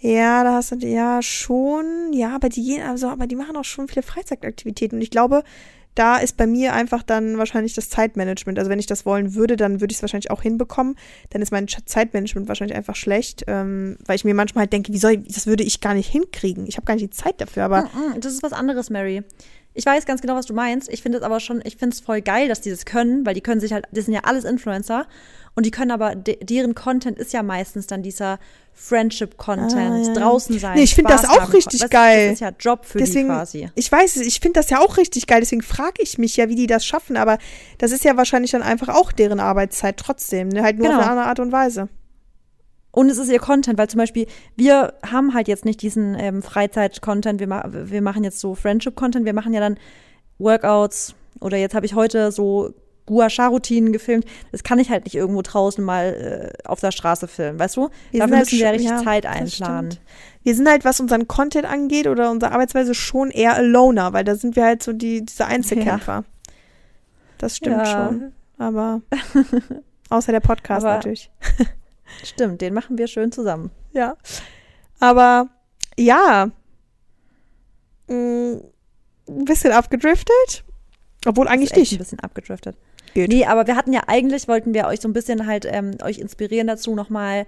Ja, 0.00 0.44
da 0.44 0.54
hast 0.54 0.72
du 0.72 0.86
ja 0.86 1.20
schon, 1.22 2.12
ja, 2.12 2.34
aber 2.34 2.48
die 2.48 2.64
gehen, 2.64 2.82
also, 2.82 3.08
aber 3.08 3.26
die 3.26 3.36
machen 3.36 3.56
auch 3.56 3.64
schon 3.64 3.86
viele 3.86 4.02
Freizeitaktivitäten. 4.02 4.96
Und 4.96 5.02
ich 5.02 5.10
glaube, 5.10 5.42
da 5.94 6.16
ist 6.16 6.36
bei 6.36 6.46
mir 6.46 6.72
einfach 6.72 7.02
dann 7.02 7.36
wahrscheinlich 7.36 7.74
das 7.74 7.90
Zeitmanagement. 7.90 8.58
Also 8.58 8.70
wenn 8.70 8.78
ich 8.78 8.86
das 8.86 9.04
wollen 9.04 9.34
würde, 9.34 9.56
dann 9.56 9.80
würde 9.80 9.92
ich 9.92 9.98
es 9.98 10.02
wahrscheinlich 10.02 10.30
auch 10.30 10.40
hinbekommen. 10.40 10.96
Dann 11.30 11.42
ist 11.42 11.50
mein 11.52 11.66
Zeitmanagement 11.68 12.48
wahrscheinlich 12.48 12.76
einfach 12.76 12.96
schlecht, 12.96 13.44
ähm, 13.48 13.98
weil 14.06 14.16
ich 14.16 14.24
mir 14.24 14.34
manchmal 14.34 14.62
halt 14.62 14.72
denke, 14.72 14.92
wie 14.92 14.98
soll 14.98 15.12
ich, 15.12 15.34
das 15.34 15.46
würde 15.46 15.64
ich 15.64 15.80
gar 15.80 15.94
nicht 15.94 16.08
hinkriegen. 16.08 16.66
Ich 16.66 16.76
habe 16.76 16.86
gar 16.86 16.94
nicht 16.94 17.04
die 17.04 17.10
Zeit 17.10 17.40
dafür, 17.40 17.64
aber. 17.64 17.82
Mm, 17.82 18.16
mm, 18.16 18.20
das 18.20 18.32
ist 18.32 18.42
was 18.42 18.52
anderes, 18.52 18.88
Mary. 18.88 19.22
Ich 19.80 19.86
weiß 19.86 20.04
ganz 20.04 20.20
genau, 20.20 20.34
was 20.34 20.44
du 20.44 20.52
meinst. 20.52 20.90
Ich 20.92 21.00
finde 21.00 21.16
es 21.16 21.24
aber 21.24 21.40
schon, 21.40 21.62
ich 21.64 21.78
finde 21.78 21.94
es 21.94 22.00
voll 22.00 22.20
geil, 22.20 22.48
dass 22.48 22.60
die 22.60 22.68
das 22.68 22.84
können, 22.84 23.24
weil 23.24 23.32
die 23.32 23.40
können 23.40 23.62
sich 23.62 23.72
halt, 23.72 23.86
das 23.92 24.04
sind 24.04 24.12
ja 24.12 24.20
alles 24.24 24.44
Influencer 24.44 25.06
und 25.56 25.64
die 25.64 25.70
können 25.70 25.90
aber, 25.90 26.14
de, 26.14 26.36
deren 26.44 26.74
Content 26.74 27.18
ist 27.18 27.32
ja 27.32 27.42
meistens 27.42 27.86
dann 27.86 28.02
dieser 28.02 28.38
Friendship-Content, 28.74 29.74
ah, 29.74 29.96
ja. 29.96 30.12
draußen 30.12 30.58
sein. 30.58 30.76
Nee, 30.76 30.82
ich 30.82 30.94
finde 30.94 31.12
das 31.12 31.24
auch 31.24 31.40
haben. 31.40 31.52
richtig 31.52 31.80
weißt, 31.80 31.90
geil. 31.90 32.26
Das 32.26 32.34
ist 32.34 32.40
ja 32.40 32.52
Job 32.60 32.84
für 32.84 32.98
deswegen, 32.98 33.28
die 33.28 33.34
quasi. 33.34 33.70
Ich 33.74 33.90
weiß 33.90 34.16
es, 34.16 34.26
ich 34.26 34.40
finde 34.40 34.60
das 34.60 34.68
ja 34.68 34.80
auch 34.80 34.98
richtig 34.98 35.26
geil, 35.26 35.40
deswegen 35.40 35.62
frage 35.62 36.02
ich 36.02 36.18
mich 36.18 36.36
ja, 36.36 36.50
wie 36.50 36.56
die 36.56 36.66
das 36.66 36.84
schaffen, 36.84 37.16
aber 37.16 37.38
das 37.78 37.90
ist 37.90 38.04
ja 38.04 38.18
wahrscheinlich 38.18 38.50
dann 38.50 38.62
einfach 38.62 38.90
auch 38.90 39.12
deren 39.12 39.40
Arbeitszeit 39.40 39.96
trotzdem, 39.96 40.50
ne? 40.50 40.62
halt 40.62 40.76
nur 40.76 40.88
genau. 40.88 40.98
auf 40.98 41.04
eine 41.04 41.10
andere 41.12 41.26
Art 41.26 41.40
und 41.40 41.52
Weise. 41.52 41.88
Und 42.92 43.08
es 43.08 43.18
ist 43.18 43.30
ihr 43.30 43.38
Content, 43.38 43.78
weil 43.78 43.88
zum 43.88 43.98
Beispiel 43.98 44.26
wir 44.56 44.94
haben 45.06 45.34
halt 45.34 45.48
jetzt 45.48 45.64
nicht 45.64 45.82
diesen 45.82 46.14
ähm, 46.18 46.42
Freizeit-Content, 46.42 47.40
wir, 47.40 47.46
ma 47.46 47.64
wir 47.70 48.02
machen 48.02 48.24
jetzt 48.24 48.40
so 48.40 48.54
Friendship-Content, 48.54 49.24
wir 49.24 49.34
machen 49.34 49.54
ja 49.54 49.60
dann 49.60 49.78
Workouts 50.38 51.14
oder 51.40 51.56
jetzt 51.56 51.74
habe 51.74 51.86
ich 51.86 51.94
heute 51.94 52.32
so 52.32 52.74
Gua 53.06 53.28
Sha-Routinen 53.28 53.92
gefilmt. 53.92 54.24
Das 54.52 54.62
kann 54.62 54.78
ich 54.78 54.88
halt 54.90 55.04
nicht 55.04 55.16
irgendwo 55.16 55.42
draußen 55.42 55.84
mal 55.84 56.52
äh, 56.62 56.68
auf 56.68 56.80
der 56.80 56.92
Straße 56.92 57.26
filmen, 57.26 57.58
weißt 57.58 57.76
du? 57.76 57.88
Wir 58.10 58.20
Dafür 58.20 58.38
müssen 58.38 58.52
halt, 58.52 58.60
wir 58.60 58.72
richtig 58.72 58.90
ja, 58.90 59.02
Zeit 59.02 59.26
einplanen. 59.26 59.98
Wir 60.42 60.54
sind 60.54 60.68
halt, 60.68 60.84
was 60.84 61.00
unseren 61.00 61.26
Content 61.26 61.66
angeht 61.66 62.06
oder 62.06 62.30
unsere 62.30 62.52
Arbeitsweise, 62.52 62.94
schon 62.94 63.30
eher 63.30 63.56
a 63.56 63.60
Loner, 63.60 64.12
weil 64.12 64.24
da 64.24 64.36
sind 64.36 64.54
wir 64.54 64.64
halt 64.64 64.82
so 64.82 64.92
die, 64.92 65.24
diese 65.24 65.46
Einzelkämpfer. 65.46 66.12
Ja. 66.12 66.52
Das 67.38 67.56
stimmt 67.56 67.78
ja. 67.78 67.86
schon. 67.86 68.32
Aber 68.58 69.02
außer 70.10 70.32
der 70.32 70.40
Podcast 70.40 70.84
Aber, 70.84 70.96
natürlich. 70.96 71.30
stimmt, 72.22 72.60
den 72.60 72.74
machen 72.74 72.98
wir 72.98 73.06
schön 73.06 73.32
zusammen. 73.32 73.70
Ja. 73.92 74.16
Aber 74.98 75.48
ja. 75.96 76.50
Ein 78.08 78.62
bisschen 79.26 79.72
abgedriftet. 79.72 80.64
Obwohl 81.26 81.48
eigentlich 81.48 81.74
nicht. 81.74 81.92
Ein 81.92 81.98
bisschen 81.98 82.20
abgedriftet. 82.20 82.76
Geht. 83.14 83.28
Nee, 83.28 83.44
aber 83.44 83.66
wir 83.66 83.76
hatten 83.76 83.92
ja 83.92 84.02
eigentlich, 84.06 84.46
wollten 84.46 84.72
wir 84.72 84.86
euch 84.86 85.00
so 85.00 85.08
ein 85.08 85.12
bisschen 85.12 85.46
halt 85.46 85.66
ähm, 85.68 85.96
euch 86.02 86.18
inspirieren 86.18 86.68
dazu, 86.68 86.94
nochmal, 86.94 87.46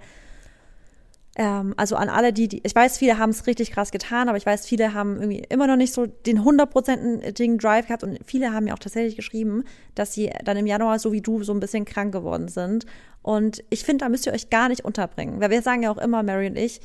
ähm, 1.35 1.73
also 1.77 1.95
an 1.95 2.09
alle, 2.09 2.31
die, 2.31 2.47
die 2.47 2.61
ich 2.63 2.75
weiß, 2.75 2.97
viele 2.97 3.17
haben 3.17 3.31
es 3.31 3.47
richtig 3.47 3.71
krass 3.71 3.91
getan, 3.91 4.29
aber 4.29 4.37
ich 4.37 4.45
weiß, 4.45 4.67
viele 4.67 4.93
haben 4.93 5.15
irgendwie 5.15 5.43
immer 5.49 5.67
noch 5.67 5.75
nicht 5.75 5.93
so 5.93 6.05
den 6.05 6.43
hundertprozentigen 6.43 7.57
Drive 7.57 7.87
gehabt 7.87 8.03
und 8.03 8.19
viele 8.25 8.53
haben 8.53 8.65
mir 8.65 8.73
auch 8.73 8.79
tatsächlich 8.79 9.15
geschrieben, 9.15 9.63
dass 9.95 10.13
sie 10.13 10.31
dann 10.45 10.57
im 10.57 10.67
Januar, 10.67 10.99
so 10.99 11.11
wie 11.11 11.21
du, 11.21 11.43
so 11.43 11.53
ein 11.53 11.59
bisschen 11.59 11.85
krank 11.85 12.13
geworden 12.13 12.49
sind. 12.49 12.85
Und 13.23 13.63
ich 13.69 13.83
finde, 13.83 14.05
da 14.05 14.09
müsst 14.09 14.27
ihr 14.27 14.33
euch 14.33 14.49
gar 14.49 14.69
nicht 14.69 14.85
unterbringen. 14.85 15.39
Weil 15.39 15.49
wir 15.49 15.61
sagen 15.61 15.83
ja 15.83 15.91
auch 15.91 15.97
immer, 15.97 16.21
Mary 16.23 16.47
und 16.47 16.57
ich, 16.57 16.81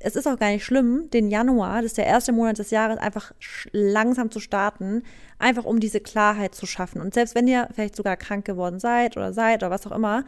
es 0.00 0.16
ist 0.16 0.26
auch 0.26 0.38
gar 0.38 0.50
nicht 0.50 0.64
schlimm, 0.64 1.08
den 1.12 1.28
Januar, 1.28 1.76
das 1.76 1.92
ist 1.92 1.98
der 1.98 2.06
erste 2.06 2.32
Monat 2.32 2.58
des 2.58 2.70
Jahres, 2.70 2.98
einfach 2.98 3.32
langsam 3.70 4.30
zu 4.30 4.40
starten, 4.40 5.02
einfach 5.38 5.64
um 5.64 5.78
diese 5.78 6.00
Klarheit 6.00 6.54
zu 6.54 6.66
schaffen. 6.66 7.00
Und 7.00 7.14
selbst 7.14 7.34
wenn 7.34 7.46
ihr 7.46 7.68
vielleicht 7.72 7.96
sogar 7.96 8.16
krank 8.16 8.44
geworden 8.44 8.80
seid 8.80 9.16
oder 9.16 9.32
seid 9.32 9.62
oder 9.62 9.70
was 9.70 9.86
auch 9.86 9.92
immer, 9.92 10.24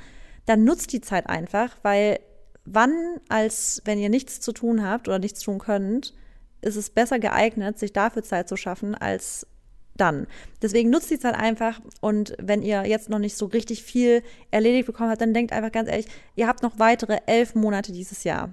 dann 0.46 0.62
nutzt 0.62 0.92
die 0.92 1.00
Zeit 1.00 1.28
einfach, 1.28 1.76
weil 1.82 2.20
wann, 2.66 2.92
als 3.28 3.80
wenn 3.84 3.98
ihr 3.98 4.08
nichts 4.08 4.40
zu 4.40 4.52
tun 4.52 4.86
habt 4.86 5.08
oder 5.08 5.18
nichts 5.18 5.40
tun 5.40 5.58
könnt, 5.58 6.14
ist 6.60 6.76
es 6.76 6.90
besser 6.90 7.18
geeignet, 7.18 7.78
sich 7.78 7.92
dafür 7.92 8.22
Zeit 8.22 8.48
zu 8.48 8.56
schaffen, 8.56 8.94
als 8.94 9.46
dann. 9.96 10.26
Deswegen 10.60 10.90
nutzt 10.90 11.10
die 11.10 11.18
Zeit 11.18 11.34
einfach 11.34 11.80
und 12.00 12.34
wenn 12.38 12.62
ihr 12.62 12.86
jetzt 12.86 13.08
noch 13.08 13.18
nicht 13.18 13.36
so 13.36 13.46
richtig 13.46 13.82
viel 13.82 14.22
erledigt 14.50 14.86
bekommen 14.86 15.10
habt, 15.10 15.20
dann 15.20 15.34
denkt 15.34 15.52
einfach 15.52 15.72
ganz 15.72 15.88
ehrlich, 15.88 16.06
ihr 16.34 16.46
habt 16.46 16.62
noch 16.62 16.78
weitere 16.78 17.18
elf 17.26 17.54
Monate 17.54 17.92
dieses 17.92 18.24
Jahr. 18.24 18.50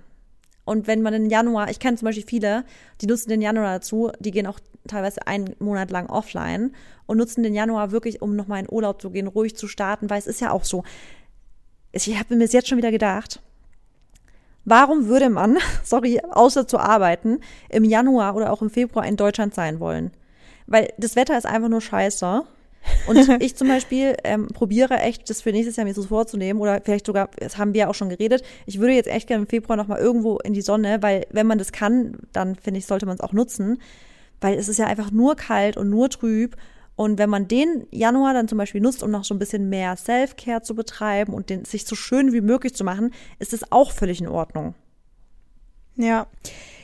Und 0.65 0.87
wenn 0.87 1.01
man 1.01 1.11
den 1.11 1.29
Januar, 1.29 1.69
ich 1.69 1.79
kenne 1.79 1.97
zum 1.97 2.05
Beispiel 2.05 2.25
viele, 2.25 2.63
die 3.01 3.07
nutzen 3.07 3.29
den 3.29 3.41
Januar 3.41 3.73
dazu, 3.73 4.11
die 4.19 4.31
gehen 4.31 4.47
auch 4.47 4.59
teilweise 4.87 5.27
einen 5.27 5.55
Monat 5.59 5.91
lang 5.91 6.07
offline 6.07 6.73
und 7.05 7.17
nutzen 7.17 7.43
den 7.43 7.53
Januar 7.53 7.91
wirklich, 7.91 8.21
um 8.21 8.35
nochmal 8.35 8.61
in 8.61 8.71
Urlaub 8.71 9.01
zu 9.01 9.09
gehen, 9.09 9.27
ruhig 9.27 9.57
zu 9.57 9.67
starten, 9.67 10.09
weil 10.09 10.19
es 10.19 10.27
ist 10.27 10.39
ja 10.39 10.51
auch 10.51 10.63
so. 10.63 10.83
Ich 11.91 12.17
habe 12.17 12.35
mir 12.35 12.45
jetzt 12.45 12.67
schon 12.67 12.77
wieder 12.77 12.91
gedacht, 12.91 13.41
warum 14.65 15.07
würde 15.07 15.29
man, 15.29 15.57
sorry, 15.83 16.19
außer 16.31 16.67
zu 16.67 16.77
arbeiten, 16.77 17.39
im 17.69 17.83
Januar 17.83 18.35
oder 18.35 18.51
auch 18.51 18.61
im 18.61 18.69
Februar 18.69 19.05
in 19.05 19.15
Deutschland 19.15 19.53
sein 19.53 19.79
wollen? 19.79 20.11
Weil 20.67 20.93
das 20.97 21.15
Wetter 21.15 21.37
ist 21.37 21.45
einfach 21.45 21.69
nur 21.69 21.81
scheiße. 21.81 22.43
Und 23.07 23.17
ich 23.41 23.55
zum 23.55 23.67
Beispiel 23.67 24.15
ähm, 24.23 24.47
probiere 24.47 24.99
echt, 24.99 25.29
das 25.29 25.41
für 25.41 25.51
nächstes 25.51 25.75
Jahr 25.75 25.85
mir 25.85 25.93
so 25.93 26.03
vorzunehmen 26.03 26.61
oder 26.61 26.81
vielleicht 26.83 27.05
sogar, 27.05 27.29
das 27.37 27.57
haben 27.57 27.73
wir 27.73 27.81
ja 27.81 27.87
auch 27.87 27.95
schon 27.95 28.09
geredet, 28.09 28.43
ich 28.65 28.79
würde 28.79 28.93
jetzt 28.93 29.07
echt 29.07 29.27
gerne 29.27 29.43
im 29.43 29.47
Februar 29.47 29.77
nochmal 29.77 29.99
irgendwo 29.99 30.37
in 30.39 30.53
die 30.53 30.61
Sonne, 30.61 31.01
weil 31.01 31.25
wenn 31.31 31.47
man 31.47 31.57
das 31.57 31.71
kann, 31.71 32.17
dann 32.33 32.55
finde 32.55 32.79
ich, 32.79 32.85
sollte 32.85 33.05
man 33.05 33.15
es 33.15 33.21
auch 33.21 33.33
nutzen, 33.33 33.79
weil 34.41 34.57
es 34.57 34.67
ist 34.67 34.79
ja 34.79 34.87
einfach 34.87 35.11
nur 35.11 35.35
kalt 35.35 35.77
und 35.77 35.89
nur 35.89 36.09
trüb. 36.09 36.57
Und 36.95 37.17
wenn 37.17 37.29
man 37.29 37.47
den 37.47 37.87
Januar 37.91 38.33
dann 38.33 38.47
zum 38.47 38.57
Beispiel 38.57 38.81
nutzt, 38.81 39.01
um 39.01 39.09
noch 39.09 39.23
so 39.23 39.33
ein 39.33 39.39
bisschen 39.39 39.69
mehr 39.69 39.97
Self-Care 39.97 40.61
zu 40.61 40.75
betreiben 40.75 41.33
und 41.33 41.49
den, 41.49 41.65
sich 41.65 41.85
so 41.85 41.95
schön 41.95 42.33
wie 42.33 42.41
möglich 42.41 42.75
zu 42.75 42.83
machen, 42.83 43.11
ist 43.39 43.53
es 43.53 43.71
auch 43.71 43.91
völlig 43.91 44.21
in 44.21 44.27
Ordnung. 44.27 44.75
Ja, 45.95 46.27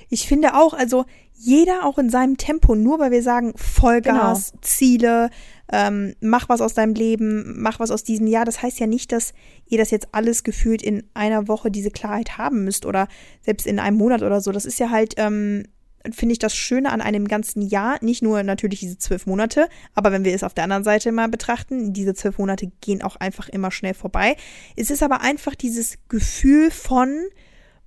ich 0.10 0.28
finde 0.28 0.56
auch, 0.56 0.74
also 0.74 1.06
jeder 1.34 1.86
auch 1.86 1.98
in 1.98 2.10
seinem 2.10 2.38
Tempo, 2.38 2.76
nur 2.76 3.00
weil 3.00 3.12
wir 3.12 3.24
sagen 3.24 3.54
Vollgas, 3.56 4.52
genau. 4.52 4.62
Ziele, 4.62 5.30
ähm, 5.72 6.16
mach 6.20 6.50
was 6.50 6.60
aus 6.60 6.74
deinem 6.74 6.96
Leben, 6.96 7.62
mach 7.62 7.80
was 7.80 7.92
aus 7.92 8.04
diesem 8.04 8.28
Jahr. 8.28 8.44
Das 8.44 8.62
heißt 8.62 8.80
ja 8.80 8.88
nicht, 8.88 9.12
dass 9.12 9.34
ihr 9.68 9.78
das 9.78 9.92
jetzt 9.92 10.10
alles 10.12 10.44
gefühlt 10.44 10.82
in 10.82 11.04
einer 11.14 11.48
Woche 11.48 11.72
diese 11.72 11.92
Klarheit 11.92 12.38
haben 12.38 12.66
müsst 12.66 12.86
oder 12.86 13.08
selbst 13.42 13.68
in 13.68 13.80
einem 13.80 13.98
Monat 13.98 14.22
oder 14.22 14.42
so. 14.42 14.52
Das 14.52 14.66
ist 14.66 14.80
ja 14.80 14.90
halt, 14.90 15.14
ähm, 15.18 15.66
finde 16.14 16.34
ich 16.34 16.40
das 16.40 16.56
Schöne 16.56 16.92
an 16.92 17.02
einem 17.02 17.28
ganzen 17.28 17.62
Jahr, 17.62 17.98
nicht 18.02 18.22
nur 18.22 18.44
natürlich 18.44 18.80
diese 18.80 18.98
zwölf 18.98 19.26
Monate, 19.26 19.68
aber 19.94 20.12
wenn 20.12 20.24
wir 20.24 20.34
es 20.34 20.44
auf 20.44 20.54
der 20.54 20.64
anderen 20.64 20.84
Seite 20.84 21.12
mal 21.12 21.28
betrachten, 21.28 21.94
diese 21.94 22.14
zwölf 22.14 22.38
Monate 22.38 22.72
gehen 22.82 23.02
auch 23.02 23.16
einfach 23.16 23.50
immer 23.50 23.72
schnell 23.72 23.94
vorbei. 23.94 24.36
Es 24.76 24.90
ist 24.90 25.04
aber 25.04 25.22
einfach 25.22 25.56
dieses 25.56 25.98
Gefühl 26.08 26.72
von, 26.72 27.26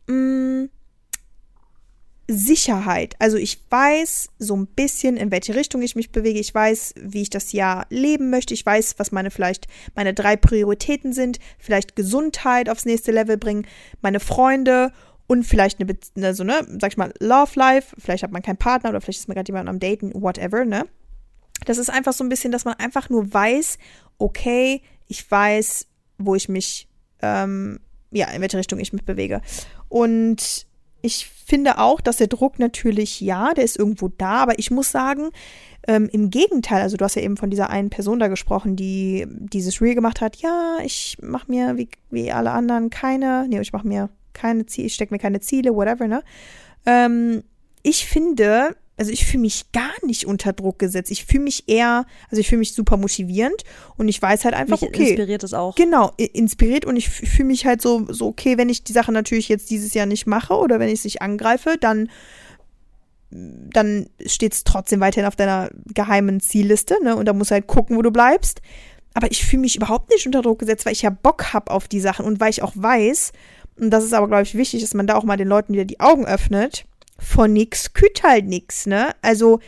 mh, 0.07 0.15
mm, 0.15 0.69
Sicherheit. 2.29 3.15
Also 3.19 3.37
ich 3.37 3.59
weiß 3.69 4.29
so 4.39 4.57
ein 4.57 4.67
bisschen, 4.67 5.17
in 5.17 5.31
welche 5.31 5.55
Richtung 5.55 5.83
ich 5.83 5.97
mich 5.97 6.13
bewege. 6.13 6.39
Ich 6.39 6.55
weiß, 6.55 6.95
wie 7.01 7.23
ich 7.23 7.31
das 7.31 7.53
Jahr 7.53 7.87
leben 7.91 8.31
möchte. 8.31 8.55
Ich 8.55 8.65
weiß, 8.65 8.95
was 8.99 9.13
meine 9.13 9.31
vielleicht 9.31 9.67
meine 9.95 10.15
drei 10.15 10.37
Prioritäten 10.37 11.13
sind. 11.13 11.39
Vielleicht 11.59 11.97
Gesundheit 11.97 12.69
aufs 12.69 12.85
nächste 12.85 13.13
Level 13.13 13.37
bringen, 13.37 13.67
meine 14.01 14.21
Freunde 14.21 14.93
und 15.33 15.45
vielleicht 15.45 15.81
eine, 15.81 15.97
eine 16.15 16.35
so 16.35 16.45
ne, 16.45 16.67
sag 16.79 16.93
ich 16.93 16.99
mal, 16.99 17.11
Love 17.19 17.53
Life. 17.55 17.97
Vielleicht 17.99 18.23
hat 18.23 18.33
man 18.33 18.43
keinen 18.43 18.59
Partner 18.59 18.91
oder 18.91 19.01
vielleicht 19.01 19.21
ist 19.21 19.29
man 19.29 19.35
gerade 19.35 19.49
jemand 19.49 19.67
am 19.67 19.81
Daten, 19.81 20.13
whatever, 20.13 20.67
ne? 20.67 20.85
Das 21.65 21.79
ist 21.79 21.89
einfach 21.89 22.13
so 22.13 22.23
ein 22.23 22.29
bisschen, 22.29 22.53
dass 22.53 22.67
man 22.67 22.75
einfach 22.75 23.09
nur 23.09 23.33
weiß, 23.33 23.79
okay, 24.19 24.83
ich 25.09 25.31
weiß, 25.31 25.87
wo 26.19 26.35
ich 26.35 26.51
mich, 26.51 26.87
ähm, 27.23 27.81
ja, 28.11 28.27
in 28.29 28.43
welche 28.43 28.59
Richtung 28.59 28.79
ich 28.79 28.93
mich 28.93 29.07
bewege. 29.07 29.41
Und 29.89 30.67
ich 31.01 31.27
finde 31.27 31.79
auch, 31.79 32.03
dass 32.03 32.19
der 32.19 32.27
Druck 32.27 32.59
natürlich, 32.59 33.23
ja, 33.23 33.55
der 33.55 33.65
ist 33.65 33.79
irgendwo 33.79 34.09
da, 34.09 34.43
aber 34.43 34.59
ich 34.59 34.71
muss 34.71 34.93
sagen, 34.93 35.31
ähm, 35.89 36.11
im 36.13 36.29
Gegenteil, 36.29 36.83
also 36.83 36.99
du 36.99 37.07
hast 37.07 37.15
ja 37.15 37.23
eben 37.23 37.39
von 37.39 37.49
dieser 37.49 37.71
einen 37.71 37.89
Person 37.89 38.19
da 38.19 38.29
gesprochen, 38.29 38.77
die 38.77 39.27
dieses 39.29 39.81
Reel 39.81 39.95
gemacht 39.95 40.21
hat, 40.21 40.37
ja, 40.37 40.77
ich 40.85 41.17
mache 41.23 41.51
mir 41.51 41.79
wie, 41.79 41.89
wie 42.11 42.31
alle 42.31 42.51
anderen 42.51 42.91
keine, 42.91 43.47
nee, 43.49 43.61
ich 43.61 43.73
mache 43.73 43.89
mir 43.89 44.11
keine 44.33 44.67
Ziele, 44.67 44.87
ich 44.87 44.95
stecke 44.95 45.15
mir 45.15 45.19
keine 45.19 45.41
Ziele, 45.41 45.75
whatever, 45.75 46.09
ne? 46.09 46.23
Ähm, 46.87 47.43
ich 47.83 48.07
finde, 48.07 48.77
also 48.97 49.11
ich 49.11 49.27
fühle 49.27 49.43
mich 49.43 49.73
gar 49.73 49.93
nicht 50.05 50.27
unter 50.27 50.53
Druck 50.53 50.79
gesetzt. 50.79 51.11
Ich 51.11 51.25
fühle 51.25 51.45
mich 51.45 51.65
eher, 51.67 52.07
also 52.31 52.41
ich 52.41 52.49
fühle 52.49 52.61
mich 52.61 52.75
super 52.75 52.97
motivierend 52.97 53.65
und 53.97 54.09
ich 54.09 54.21
weiß 54.21 54.45
halt 54.45 54.55
einfach, 54.55 54.81
mich 54.81 54.91
okay. 54.91 55.09
inspiriert 55.09 55.43
es 55.43 55.55
auch. 55.55 55.75
Genau, 55.75 56.13
inspiriert 56.17 56.85
und 56.85 56.97
ich 56.97 57.09
fühle 57.09 57.49
mich 57.49 57.67
halt 57.67 57.83
so, 57.83 58.07
so, 58.09 58.29
okay, 58.29 58.59
wenn 58.59 58.69
ich 58.69 58.85
die 58.85 58.93
Sache 58.93 59.13
natürlich 59.13 59.49
jetzt 59.49 59.71
dieses 59.71 59.95
Jahr 59.95 60.07
nicht 60.07 60.27
mache 60.27 60.55
oder 60.55 60.79
wenn 60.79 60.89
ich 60.89 61.01
es 61.01 61.05
nicht 61.05 61.23
angreife, 61.23 61.77
dann 61.81 62.09
dann 63.35 64.11
steht 64.27 64.53
es 64.53 64.65
trotzdem 64.65 65.01
weiterhin 65.01 65.27
auf 65.27 65.37
deiner 65.37 65.71
geheimen 65.87 66.41
Zielliste, 66.41 67.03
ne? 67.03 67.17
Und 67.17 67.27
da 67.27 67.33
musst 67.33 67.51
du 67.51 67.55
halt 67.55 67.67
gucken, 67.67 67.97
wo 67.97 68.03
du 68.03 68.11
bleibst. 68.11 68.61
Aber 69.15 69.31
ich 69.31 69.45
fühle 69.45 69.63
mich 69.63 69.77
überhaupt 69.77 70.11
nicht 70.11 70.27
unter 70.27 70.43
Druck 70.43 70.59
gesetzt, 70.59 70.87
weil 70.87 70.93
ich 70.93 71.03
ja 71.03 71.11
Bock 71.11 71.53
habe 71.53 71.71
auf 71.71 71.89
die 71.89 72.01
Sachen 72.01 72.25
und 72.25 72.41
weil 72.41 72.51
ich 72.51 72.63
auch 72.63 72.73
weiß, 72.75 73.33
und 73.83 73.91
das 73.91 74.05
ist 74.05 74.15
aber, 74.15 74.29
glaube 74.29 74.45
ich, 74.45 74.55
wichtig, 74.55 74.81
dass 74.81 74.95
man 74.95 75.09
da 75.09 75.17
auch 75.17 75.25
mal 75.25 75.37
den 75.37 75.49
Leuten 75.49 75.73
wieder 75.73 75.85
die 75.85 75.99
Augen 75.99 76.25
öffnet, 76.25 76.85
von 77.19 77.53
nix 77.53 77.93
küt 77.95 78.23
halt 78.23 78.47
nix, 78.47 78.87
ne? 78.87 79.11
Also 79.23 79.59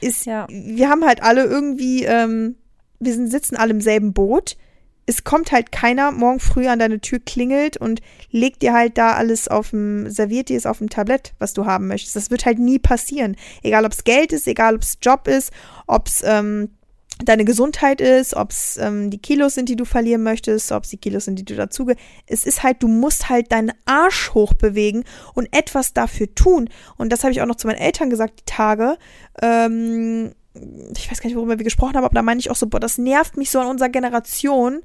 ist, 0.00 0.24
ja. 0.24 0.46
wir 0.48 0.88
haben 0.88 1.04
halt 1.04 1.22
alle 1.22 1.44
irgendwie, 1.44 2.04
ähm, 2.04 2.56
wir 3.00 3.12
sind, 3.12 3.30
sitzen 3.30 3.56
alle 3.56 3.72
im 3.72 3.82
selben 3.82 4.14
Boot. 4.14 4.56
Es 5.04 5.24
kommt 5.24 5.52
halt 5.52 5.72
keiner 5.72 6.10
morgen 6.10 6.40
früh 6.40 6.68
an 6.68 6.78
deine 6.78 7.00
Tür 7.00 7.18
klingelt 7.18 7.76
und 7.76 8.00
legt 8.30 8.62
dir 8.62 8.72
halt 8.72 8.96
da 8.96 9.12
alles 9.12 9.46
auf 9.46 9.70
dem, 9.70 10.08
serviert 10.08 10.48
dir 10.48 10.56
es 10.56 10.64
auf 10.64 10.78
dem 10.78 10.88
Tablett, 10.88 11.34
was 11.38 11.52
du 11.52 11.66
haben 11.66 11.86
möchtest. 11.86 12.16
Das 12.16 12.30
wird 12.30 12.46
halt 12.46 12.58
nie 12.58 12.78
passieren. 12.78 13.36
Egal 13.62 13.84
ob 13.84 13.92
es 13.92 14.04
Geld 14.04 14.32
ist, 14.32 14.46
egal 14.46 14.74
ob 14.74 14.80
es 14.80 14.96
Job 15.02 15.28
ist, 15.28 15.52
ob 15.86 16.06
es 16.06 16.22
ähm, 16.24 16.70
deine 17.24 17.44
Gesundheit 17.44 18.00
ist, 18.00 18.34
ob 18.34 18.50
es 18.50 18.76
ähm, 18.76 19.10
die 19.10 19.18
Kilos 19.18 19.54
sind, 19.54 19.68
die 19.68 19.76
du 19.76 19.84
verlieren 19.84 20.22
möchtest, 20.22 20.72
ob 20.72 20.84
es 20.84 20.90
die 20.90 20.96
Kilos 20.96 21.24
sind, 21.24 21.38
die 21.38 21.44
du 21.44 21.54
dazuge. 21.54 21.96
Es 22.26 22.44
ist 22.44 22.62
halt, 22.62 22.82
du 22.82 22.88
musst 22.88 23.28
halt 23.28 23.52
deinen 23.52 23.72
Arsch 23.84 24.32
hochbewegen 24.34 25.04
und 25.34 25.48
etwas 25.52 25.92
dafür 25.92 26.34
tun. 26.34 26.68
Und 26.96 27.12
das 27.12 27.22
habe 27.22 27.32
ich 27.32 27.42
auch 27.42 27.46
noch 27.46 27.56
zu 27.56 27.66
meinen 27.66 27.78
Eltern 27.78 28.10
gesagt, 28.10 28.40
die 28.40 28.44
Tage. 28.44 28.96
Ähm, 29.42 30.32
ich 30.96 31.10
weiß 31.10 31.20
gar 31.20 31.28
nicht, 31.28 31.36
worüber 31.36 31.58
wir 31.58 31.64
gesprochen 31.64 31.94
haben, 31.94 32.04
aber 32.04 32.14
da 32.14 32.22
meine 32.22 32.40
ich 32.40 32.50
auch 32.50 32.56
so, 32.56 32.66
boah, 32.66 32.80
das 32.80 32.98
nervt 32.98 33.36
mich 33.36 33.50
so 33.50 33.60
an 33.60 33.68
unserer 33.68 33.88
Generation. 33.88 34.80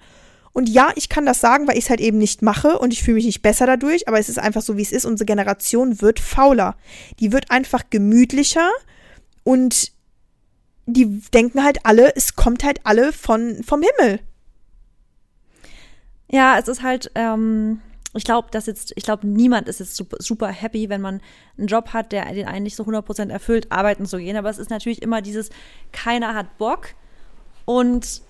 Und 0.54 0.70
ja, 0.70 0.92
ich 0.96 1.10
kann 1.10 1.26
das 1.26 1.42
sagen, 1.42 1.68
weil 1.68 1.78
ich 1.78 1.86
es 1.86 1.90
halt 1.90 2.00
eben 2.00 2.18
nicht 2.18 2.42
mache 2.42 2.80
und 2.80 2.94
ich 2.94 3.04
fühle 3.04 3.16
mich 3.16 3.26
nicht 3.26 3.42
besser 3.42 3.66
dadurch, 3.66 4.08
aber 4.08 4.20
es 4.20 4.30
ist 4.30 4.40
einfach 4.40 4.62
so, 4.62 4.78
wie 4.78 4.84
es 4.84 4.94
ist. 4.94 5.06
Unsere 5.06 5.26
Generation 5.26 6.02
wird 6.02 6.20
fauler. 6.20 6.78
Die 7.20 7.34
wird 7.34 7.52
einfach 7.52 7.84
gemütlicher 7.90 8.70
und 9.44 9.92
die 10.86 11.22
denken 11.34 11.64
halt 11.64 11.80
alle, 11.86 12.16
es 12.16 12.36
kommt 12.36 12.64
halt 12.64 12.82
alle 12.84 13.12
von, 13.12 13.64
vom 13.64 13.82
Himmel. 13.82 14.20
Ja, 16.30 16.58
es 16.60 16.68
ist 16.68 16.84
halt, 16.84 17.12
ähm, 17.16 17.82
ich 18.14 18.24
glaube, 18.24 18.48
dass 18.52 18.66
jetzt, 18.66 18.94
ich 18.96 19.04
glaube, 19.04 19.28
niemand 19.28 19.68
ist 19.68 19.80
jetzt 19.80 19.96
super, 19.96 20.18
super, 20.20 20.48
happy, 20.48 20.90
wenn 20.90 21.02
man 21.02 21.22
einen 21.58 21.68
Job 21.68 21.90
hat, 21.94 22.12
der 22.12 22.32
den 22.34 22.48
einen 22.48 22.64
nicht 22.64 22.76
so 22.76 22.84
100% 22.84 23.30
erfüllt, 23.30 23.72
arbeiten 23.72 24.06
zu 24.06 24.18
gehen. 24.18 24.38
Aber 24.38 24.50
es 24.50 24.58
ist 24.58 24.70
natürlich 24.70 25.02
immer 25.02 25.22
dieses, 25.22 25.50
keiner 25.92 26.34
hat 26.34 26.58
Bock 26.58 26.90
und 27.66 28.22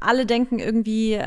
alle 0.00 0.26
denken 0.26 0.58
irgendwie, 0.58 1.20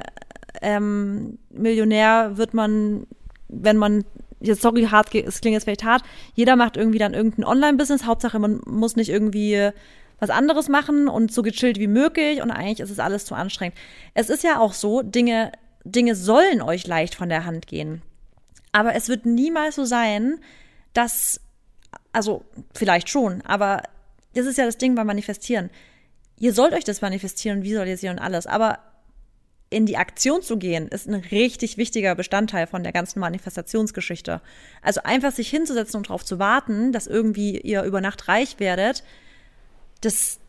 ähm, 0.61 1.37
Millionär 1.49 2.37
wird 2.37 2.53
man, 2.53 3.07
wenn 3.47 3.77
man 3.77 4.05
jetzt 4.39 4.61
sorry, 4.61 4.85
hart, 4.85 5.13
es 5.13 5.41
klingt 5.41 5.55
jetzt 5.55 5.63
vielleicht 5.63 5.83
hart, 5.83 6.03
jeder 6.35 6.55
macht 6.55 6.77
irgendwie 6.77 6.99
dann 6.99 7.13
irgendein 7.13 7.45
Online-Business, 7.45 8.05
Hauptsache 8.05 8.39
man 8.39 8.61
muss 8.65 8.95
nicht 8.95 9.09
irgendwie 9.09 9.71
was 10.19 10.29
anderes 10.29 10.69
machen 10.69 11.07
und 11.07 11.31
so 11.31 11.43
gechillt 11.43 11.79
wie 11.79 11.87
möglich 11.87 12.41
und 12.41 12.51
eigentlich 12.51 12.79
ist 12.79 12.89
es 12.89 12.99
alles 12.99 13.25
zu 13.25 13.35
anstrengend. 13.35 13.77
Es 14.13 14.29
ist 14.29 14.43
ja 14.43 14.59
auch 14.59 14.73
so, 14.73 15.01
Dinge, 15.01 15.51
Dinge 15.83 16.15
sollen 16.15 16.61
euch 16.61 16.87
leicht 16.87 17.15
von 17.15 17.29
der 17.29 17.45
Hand 17.45 17.67
gehen. 17.67 18.01
Aber 18.71 18.95
es 18.95 19.09
wird 19.09 19.25
niemals 19.25 19.75
so 19.75 19.85
sein, 19.85 20.39
dass, 20.93 21.39
also 22.11 22.43
vielleicht 22.73 23.09
schon, 23.09 23.41
aber 23.41 23.83
das 24.33 24.45
ist 24.45 24.57
ja 24.57 24.65
das 24.65 24.77
Ding 24.77 24.95
beim 24.95 25.07
Manifestieren. 25.07 25.69
Ihr 26.39 26.53
sollt 26.53 26.73
euch 26.73 26.83
das 26.83 27.01
manifestieren, 27.01 27.63
visualisieren 27.63 28.17
und 28.17 28.23
alles, 28.23 28.45
aber 28.45 28.79
in 29.69 29.85
die 29.85 29.97
Aktion 29.97 30.41
zu 30.41 30.57
gehen, 30.57 30.87
ist 30.87 31.07
ein 31.07 31.15
richtig 31.15 31.77
wichtiger 31.77 32.15
Bestandteil 32.15 32.67
von 32.67 32.83
der 32.83 32.93
ganzen 32.93 33.19
Manifestationsgeschichte. 33.19 34.41
Also 34.81 35.01
einfach 35.03 35.33
sich 35.33 35.49
hinzusetzen 35.49 35.97
und 35.97 36.07
darauf 36.07 36.23
zu 36.23 36.39
warten, 36.39 36.93
dass 36.93 37.07
irgendwie 37.07 37.59
ihr 37.59 37.83
über 37.83 37.99
Nacht 37.99 38.27
reich 38.29 38.59
werdet, 38.59 39.03
das 40.01 40.39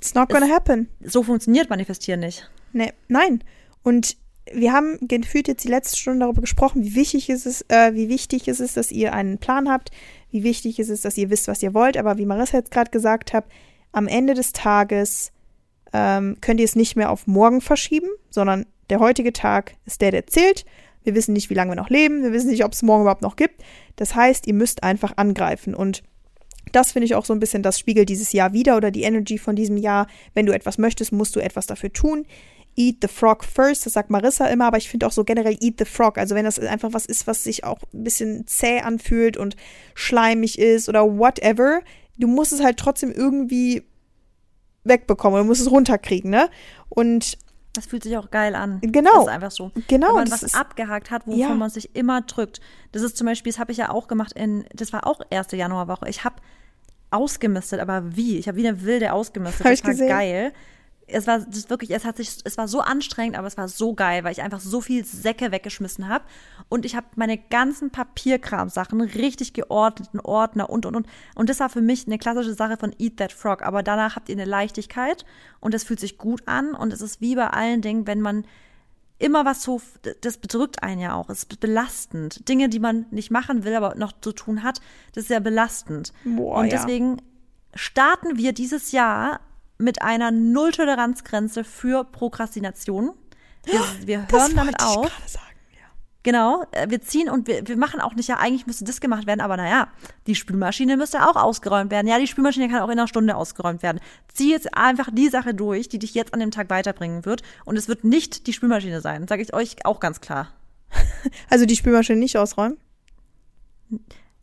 It's 0.00 0.14
not 0.14 0.28
gonna 0.28 0.46
ist, 0.46 0.52
happen. 0.52 0.88
So 1.02 1.22
funktioniert 1.22 1.70
Manifestieren 1.70 2.20
nicht. 2.20 2.48
Nee, 2.72 2.92
nein. 3.08 3.42
Und 3.82 4.16
wir 4.52 4.72
haben 4.72 4.98
gefühlt 5.02 5.48
jetzt 5.48 5.64
die 5.64 5.68
letzte 5.68 5.96
Stunde 5.96 6.20
darüber 6.20 6.40
gesprochen, 6.40 6.82
wie 6.82 6.94
wichtig 6.94 7.28
ist 7.28 7.46
es, 7.46 7.62
äh, 7.68 7.94
wie 7.94 8.08
wichtig 8.08 8.48
ist 8.48 8.60
es, 8.60 8.74
dass 8.74 8.92
ihr 8.92 9.12
einen 9.12 9.38
Plan 9.38 9.68
habt, 9.68 9.90
wie 10.30 10.42
wichtig 10.42 10.78
ist 10.78 10.88
es, 10.88 11.02
dass 11.02 11.18
ihr 11.18 11.30
wisst, 11.30 11.48
was 11.48 11.62
ihr 11.62 11.74
wollt. 11.74 11.96
Aber 11.96 12.18
wie 12.18 12.26
Marissa 12.26 12.58
jetzt 12.58 12.70
gerade 12.70 12.90
gesagt 12.90 13.32
hat, 13.32 13.44
am 13.92 14.08
Ende 14.08 14.34
des 14.34 14.52
Tages 14.52 15.32
ähm, 15.92 16.36
könnt 16.40 16.60
ihr 16.60 16.64
es 16.64 16.76
nicht 16.76 16.96
mehr 16.96 17.10
auf 17.10 17.26
morgen 17.26 17.60
verschieben, 17.60 18.08
sondern 18.30 18.66
der 18.90 19.00
heutige 19.00 19.32
Tag 19.32 19.74
ist 19.84 20.00
der, 20.00 20.10
der 20.10 20.26
zählt. 20.26 20.64
Wir 21.02 21.14
wissen 21.14 21.32
nicht, 21.32 21.50
wie 21.50 21.54
lange 21.54 21.72
wir 21.72 21.76
noch 21.76 21.90
leben. 21.90 22.22
Wir 22.22 22.32
wissen 22.32 22.50
nicht, 22.50 22.64
ob 22.64 22.72
es 22.72 22.82
morgen 22.82 23.02
überhaupt 23.02 23.22
noch 23.22 23.36
gibt. 23.36 23.62
Das 23.96 24.14
heißt, 24.14 24.46
ihr 24.46 24.54
müsst 24.54 24.82
einfach 24.82 25.14
angreifen. 25.16 25.74
Und 25.74 26.02
das 26.72 26.92
finde 26.92 27.06
ich 27.06 27.14
auch 27.14 27.24
so 27.24 27.32
ein 27.32 27.40
bisschen, 27.40 27.62
das 27.62 27.78
spiegelt 27.78 28.08
dieses 28.08 28.32
Jahr 28.32 28.52
wieder 28.52 28.76
oder 28.76 28.90
die 28.90 29.02
Energy 29.02 29.38
von 29.38 29.56
diesem 29.56 29.76
Jahr. 29.76 30.06
Wenn 30.34 30.46
du 30.46 30.52
etwas 30.52 30.78
möchtest, 30.78 31.12
musst 31.12 31.36
du 31.36 31.40
etwas 31.40 31.66
dafür 31.66 31.92
tun. 31.92 32.26
Eat 32.76 32.98
the 33.02 33.08
frog 33.08 33.44
first, 33.44 33.86
das 33.86 33.94
sagt 33.94 34.08
Marissa 34.08 34.46
immer, 34.46 34.66
aber 34.66 34.76
ich 34.76 34.88
finde 34.88 35.06
auch 35.06 35.12
so 35.12 35.24
generell 35.24 35.56
eat 35.60 35.78
the 35.78 35.84
frog. 35.84 36.16
Also 36.16 36.34
wenn 36.36 36.44
das 36.44 36.60
einfach 36.60 36.92
was 36.92 37.06
ist, 37.06 37.26
was 37.26 37.42
sich 37.42 37.64
auch 37.64 37.80
ein 37.92 38.04
bisschen 38.04 38.46
zäh 38.46 38.80
anfühlt 38.80 39.36
und 39.36 39.56
schleimig 39.94 40.58
ist 40.58 40.88
oder 40.88 41.18
whatever, 41.18 41.80
du 42.18 42.28
musst 42.28 42.52
es 42.52 42.62
halt 42.62 42.76
trotzdem 42.76 43.10
irgendwie 43.10 43.82
wegbekommen, 44.84 45.40
du 45.40 45.44
musst 45.44 45.60
es 45.60 45.70
runterkriegen, 45.70 46.30
ne? 46.30 46.48
Und 46.88 47.36
das 47.72 47.86
fühlt 47.86 48.02
sich 48.02 48.16
auch 48.16 48.30
geil 48.30 48.54
an. 48.54 48.80
Genau. 48.80 49.10
Das 49.12 49.22
ist 49.22 49.28
einfach 49.28 49.50
so. 49.50 49.70
Genau. 49.86 50.08
Wenn 50.08 50.14
man 50.14 50.30
was 50.30 50.54
abgehakt 50.54 51.10
hat, 51.10 51.26
wovon 51.26 51.38
ja. 51.38 51.54
man 51.54 51.70
sich 51.70 51.94
immer 51.94 52.22
drückt. 52.22 52.60
Das 52.92 53.02
ist 53.02 53.16
zum 53.16 53.26
Beispiel, 53.26 53.52
das 53.52 53.60
habe 53.60 53.72
ich 53.72 53.78
ja 53.78 53.90
auch 53.90 54.08
gemacht 54.08 54.32
in, 54.32 54.64
das 54.74 54.92
war 54.92 55.06
auch 55.06 55.20
erste 55.30 55.56
Januarwoche. 55.56 56.08
Ich 56.08 56.24
habe 56.24 56.36
ausgemistet, 57.10 57.80
aber 57.80 58.16
wie? 58.16 58.38
Ich 58.38 58.48
habe 58.48 58.58
wie 58.58 58.68
eine 58.68 58.82
wilde 58.82 59.12
ausgemistet. 59.12 59.64
Hab 59.64 59.72
das 59.72 59.80
ich 59.80 59.84
war 59.84 59.90
gesehen. 59.92 60.08
geil 60.08 60.52
es 61.08 61.26
war 61.26 61.40
das 61.40 61.70
wirklich, 61.70 61.90
es 61.90 62.04
hat 62.04 62.16
sich, 62.16 62.36
es 62.44 62.58
war 62.58 62.68
so 62.68 62.80
anstrengend, 62.80 63.36
aber 63.36 63.46
es 63.46 63.56
war 63.56 63.68
so 63.68 63.94
geil, 63.94 64.24
weil 64.24 64.32
ich 64.32 64.42
einfach 64.42 64.60
so 64.60 64.80
viel 64.80 65.04
Säcke 65.04 65.50
weggeschmissen 65.50 66.08
habe 66.08 66.24
und 66.68 66.84
ich 66.84 66.94
habe 66.94 67.06
meine 67.16 67.38
ganzen 67.38 67.90
Papierkram-Sachen 67.90 69.00
richtig 69.00 69.54
geordnet, 69.54 70.10
einen 70.12 70.20
Ordner 70.20 70.70
und 70.70 70.86
und 70.86 70.96
und 70.96 71.06
und 71.34 71.48
das 71.48 71.60
war 71.60 71.70
für 71.70 71.80
mich 71.80 72.06
eine 72.06 72.18
klassische 72.18 72.54
Sache 72.54 72.76
von 72.76 72.94
Eat 72.98 73.16
That 73.16 73.32
Frog. 73.32 73.62
Aber 73.62 73.82
danach 73.82 74.16
habt 74.16 74.28
ihr 74.28 74.34
eine 74.34 74.44
Leichtigkeit 74.44 75.24
und 75.60 75.72
das 75.74 75.84
fühlt 75.84 76.00
sich 76.00 76.18
gut 76.18 76.42
an 76.46 76.74
und 76.74 76.92
es 76.92 77.00
ist 77.00 77.20
wie 77.20 77.34
bei 77.34 77.48
allen 77.48 77.80
Dingen, 77.80 78.06
wenn 78.06 78.20
man 78.20 78.44
immer 79.18 79.44
was 79.44 79.62
so, 79.62 79.80
das 80.20 80.38
bedrückt 80.38 80.82
einen 80.82 81.00
ja 81.00 81.14
auch, 81.14 81.28
es 81.28 81.40
ist 81.40 81.60
belastend. 81.60 82.48
Dinge, 82.48 82.68
die 82.68 82.78
man 82.78 83.06
nicht 83.10 83.30
machen 83.30 83.64
will, 83.64 83.74
aber 83.74 83.94
noch 83.96 84.12
zu 84.20 84.32
tun 84.32 84.62
hat, 84.62 84.80
das 85.12 85.24
ist 85.24 85.30
ja 85.30 85.40
belastend. 85.40 86.12
Boah, 86.24 86.58
und 86.58 86.72
deswegen 86.72 87.16
ja. 87.16 87.22
starten 87.74 88.36
wir 88.36 88.52
dieses 88.52 88.92
Jahr 88.92 89.40
mit 89.78 90.02
einer 90.02 90.30
Nulltoleranzgrenze 90.30 91.64
für 91.64 92.04
Prokrastination. 92.04 93.12
Wir, 93.64 93.80
wir 94.06 94.28
hören 94.30 94.54
damit 94.54 94.82
auf. 94.82 95.10
Genau, 96.24 96.64
äh, 96.72 96.90
wir 96.90 97.00
ziehen 97.00 97.30
und 97.30 97.46
wir, 97.46 97.66
wir 97.66 97.76
machen 97.76 98.00
auch 98.00 98.14
nicht, 98.14 98.28
ja, 98.28 98.38
eigentlich 98.38 98.66
müsste 98.66 98.84
das 98.84 99.00
gemacht 99.00 99.26
werden, 99.26 99.40
aber 99.40 99.56
naja, 99.56 99.88
die 100.26 100.34
Spülmaschine 100.34 100.96
müsste 100.96 101.28
auch 101.28 101.36
ausgeräumt 101.36 101.90
werden. 101.90 102.08
Ja, 102.08 102.18
die 102.18 102.26
Spülmaschine 102.26 102.68
kann 102.68 102.80
auch 102.80 102.88
in 102.88 102.98
einer 102.98 103.08
Stunde 103.08 103.36
ausgeräumt 103.36 103.82
werden. 103.82 104.00
Zieh 104.32 104.50
jetzt 104.50 104.76
einfach 104.76 105.10
die 105.12 105.28
Sache 105.28 105.54
durch, 105.54 105.88
die 105.88 105.98
dich 105.98 106.14
jetzt 106.14 106.34
an 106.34 106.40
dem 106.40 106.50
Tag 106.50 106.70
weiterbringen 106.70 107.24
wird. 107.24 107.42
Und 107.64 107.76
es 107.76 107.88
wird 107.88 108.04
nicht 108.04 108.46
die 108.46 108.52
Spülmaschine 108.52 109.00
sein, 109.00 109.28
sage 109.28 109.42
ich 109.42 109.54
euch 109.54 109.84
auch 109.84 110.00
ganz 110.00 110.20
klar. 110.20 110.48
Also 111.50 111.66
die 111.66 111.76
Spülmaschine 111.76 112.18
nicht 112.18 112.38
ausräumen? 112.38 112.78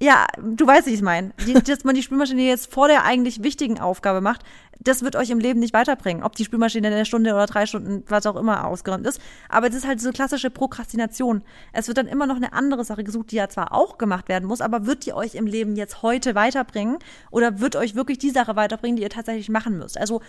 Ja, 0.01 0.27
du 0.41 0.67
weißt, 0.67 0.87
wie 0.87 0.91
ich 0.91 0.97
es 0.97 1.01
meine. 1.01 1.31
Dass 1.65 1.85
man 1.85 1.95
die 1.95 2.03
Spülmaschine 2.03 2.41
jetzt 2.41 2.71
vor 2.71 2.87
der 2.87 3.05
eigentlich 3.05 3.43
wichtigen 3.43 3.79
Aufgabe 3.79 4.19
macht, 4.19 4.43
das 4.79 5.03
wird 5.03 5.15
euch 5.15 5.29
im 5.29 5.39
Leben 5.39 5.61
nicht 5.61 5.73
weiterbringen. 5.73 6.21
Ob 6.21 6.35
die 6.35 6.43
Spülmaschine 6.43 6.87
in 6.87 6.93
einer 6.93 7.05
Stunde 7.05 7.33
oder 7.33 7.45
drei 7.45 7.65
Stunden, 7.65 8.03
was 8.07 8.25
auch 8.25 8.35
immer, 8.35 8.65
ausgeräumt 8.65 9.07
ist. 9.07 9.21
Aber 9.47 9.69
es 9.69 9.75
ist 9.75 9.87
halt 9.87 10.01
so 10.01 10.11
klassische 10.11 10.49
Prokrastination. 10.49 11.43
Es 11.71 11.87
wird 11.87 11.97
dann 11.97 12.07
immer 12.07 12.27
noch 12.27 12.35
eine 12.35 12.51
andere 12.51 12.83
Sache 12.83 13.05
gesucht, 13.05 13.31
die 13.31 13.37
ja 13.37 13.47
zwar 13.47 13.73
auch 13.73 13.97
gemacht 13.97 14.27
werden 14.27 14.47
muss, 14.47 14.59
aber 14.59 14.85
wird 14.85 15.05
die 15.05 15.13
euch 15.13 15.33
im 15.33 15.47
Leben 15.47 15.77
jetzt 15.77 16.01
heute 16.01 16.35
weiterbringen? 16.35 16.97
Oder 17.31 17.61
wird 17.61 17.77
euch 17.77 17.95
wirklich 17.95 18.17
die 18.17 18.31
Sache 18.31 18.57
weiterbringen, 18.57 18.97
die 18.97 19.03
ihr 19.03 19.09
tatsächlich 19.09 19.47
machen 19.47 19.77
müsst? 19.77 19.97
Also, 19.97 20.21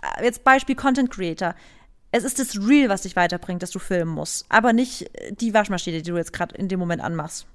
äh, 0.00 0.24
jetzt 0.24 0.44
Beispiel 0.44 0.76
Content 0.76 1.10
Creator 1.10 1.54
es 2.10 2.24
ist 2.24 2.38
das 2.38 2.56
Real, 2.66 2.88
was 2.88 3.02
dich 3.02 3.16
weiterbringt, 3.16 3.62
dass 3.62 3.70
du 3.70 3.78
filmen 3.78 4.10
musst, 4.10 4.46
aber 4.48 4.72
nicht 4.72 5.10
die 5.32 5.52
Waschmaschine, 5.52 6.00
die 6.00 6.10
du 6.10 6.16
jetzt 6.16 6.32
gerade 6.32 6.54
in 6.54 6.68
dem 6.68 6.80
Moment 6.80 7.02
anmachst. 7.02 7.46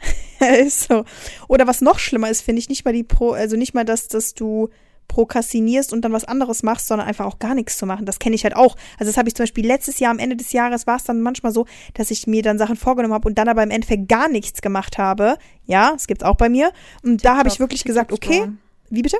ist 0.64 0.88
so. 0.88 1.04
Oder 1.48 1.66
was 1.66 1.80
noch 1.80 1.98
schlimmer 1.98 2.30
ist, 2.30 2.42
finde 2.42 2.60
ich 2.60 2.68
nicht 2.68 2.84
mal 2.84 2.92
die 2.92 3.04
Pro, 3.04 3.32
also 3.32 3.56
nicht 3.56 3.74
mal 3.74 3.84
das, 3.84 4.08
dass 4.08 4.34
du 4.34 4.68
prokrastinierst 5.08 5.92
und 5.92 6.02
dann 6.02 6.12
was 6.12 6.24
anderes 6.24 6.62
machst, 6.62 6.86
sondern 6.86 7.08
einfach 7.08 7.24
auch 7.24 7.38
gar 7.38 7.54
nichts 7.54 7.78
zu 7.78 7.86
machen. 7.86 8.04
Das 8.06 8.18
kenne 8.18 8.36
ich 8.36 8.44
halt 8.44 8.54
auch. 8.54 8.76
Also 8.98 9.10
das 9.10 9.16
habe 9.16 9.28
ich 9.28 9.34
zum 9.34 9.44
Beispiel 9.44 9.66
letztes 9.66 9.98
Jahr 9.98 10.10
am 10.10 10.18
Ende 10.18 10.36
des 10.36 10.52
Jahres 10.52 10.86
war 10.86 10.96
es 10.96 11.04
dann 11.04 11.22
manchmal 11.22 11.52
so, 11.52 11.66
dass 11.94 12.10
ich 12.10 12.26
mir 12.26 12.42
dann 12.42 12.58
Sachen 12.58 12.76
vorgenommen 12.76 13.14
habe 13.14 13.26
und 13.26 13.36
dann 13.38 13.48
aber 13.48 13.62
im 13.62 13.70
Endeffekt 13.70 14.08
gar 14.08 14.28
nichts 14.28 14.60
gemacht 14.60 14.98
habe. 14.98 15.38
Ja, 15.64 15.94
es 15.96 16.06
gibt's 16.06 16.24
auch 16.24 16.36
bei 16.36 16.48
mir. 16.48 16.72
Und 17.02 17.18
TikTok, 17.18 17.22
da 17.22 17.36
habe 17.38 17.48
ich 17.48 17.58
wirklich 17.58 17.82
TikTok 17.82 18.08
gesagt, 18.08 18.12
okay, 18.12 18.36
scrollen. 18.36 18.60
wie 18.90 19.02
bitte? 19.02 19.18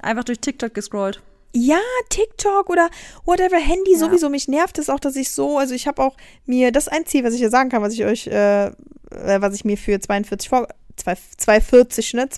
Einfach 0.00 0.24
durch 0.24 0.40
TikTok 0.40 0.74
gescrollt. 0.74 1.22
Ja, 1.54 1.80
TikTok 2.10 2.68
oder 2.68 2.90
whatever, 3.24 3.56
Handy 3.56 3.92
ja. 3.92 3.98
sowieso. 3.98 4.28
Mich 4.28 4.48
nervt 4.48 4.78
es 4.78 4.90
auch, 4.90 5.00
dass 5.00 5.16
ich 5.16 5.30
so, 5.30 5.58
also 5.58 5.74
ich 5.74 5.86
habe 5.86 6.02
auch 6.02 6.16
mir, 6.46 6.72
das 6.72 6.88
ein 6.88 7.06
Ziel, 7.06 7.24
was 7.24 7.34
ich 7.34 7.40
hier 7.40 7.50
sagen 7.50 7.70
kann, 7.70 7.82
was 7.82 7.94
ich 7.94 8.04
euch, 8.04 8.26
äh, 8.26 8.70
äh 9.10 9.40
was 9.40 9.54
ich 9.54 9.64
mir 9.64 9.76
für 9.76 9.98
42 9.98 10.48
vor, 10.48 10.68
240, 10.96 12.14
ne, 12.14 12.28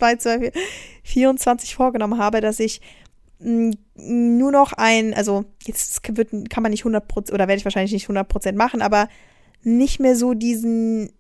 24 1.02 1.74
vorgenommen 1.74 2.18
habe, 2.18 2.40
dass 2.40 2.60
ich 2.60 2.80
mh, 3.38 3.74
nur 3.96 4.52
noch 4.52 4.72
ein, 4.72 5.14
also 5.14 5.44
jetzt 5.64 6.00
wird, 6.16 6.50
kann 6.50 6.62
man 6.62 6.70
nicht 6.70 6.84
100% 6.84 7.32
oder 7.32 7.48
werde 7.48 7.56
ich 7.56 7.64
wahrscheinlich 7.64 7.92
nicht 7.92 8.08
100% 8.08 8.54
machen, 8.54 8.82
aber 8.82 9.08
nicht 9.62 10.00
mehr 10.00 10.16
so 10.16 10.34
diesen 10.34 11.10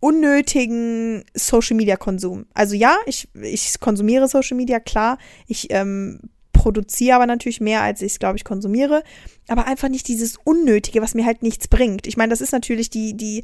unnötigen 0.00 1.24
Social 1.34 1.76
Media 1.76 1.96
Konsum. 1.96 2.46
Also 2.54 2.74
ja, 2.74 2.96
ich, 3.06 3.28
ich 3.34 3.80
konsumiere 3.80 4.28
Social 4.28 4.56
Media, 4.56 4.78
klar. 4.80 5.18
Ich 5.46 5.68
ähm, 5.70 6.20
produziere 6.52 7.16
aber 7.16 7.26
natürlich 7.26 7.60
mehr, 7.60 7.82
als 7.82 8.02
ich 8.02 8.12
es, 8.12 8.18
glaube 8.18 8.36
ich, 8.36 8.44
konsumiere. 8.44 9.02
Aber 9.48 9.66
einfach 9.66 9.88
nicht 9.88 10.06
dieses 10.08 10.36
Unnötige, 10.44 11.02
was 11.02 11.14
mir 11.14 11.26
halt 11.26 11.42
nichts 11.42 11.68
bringt. 11.68 12.06
Ich 12.06 12.16
meine, 12.16 12.30
das 12.30 12.40
ist 12.40 12.52
natürlich 12.52 12.90
die, 12.90 13.16
die 13.16 13.42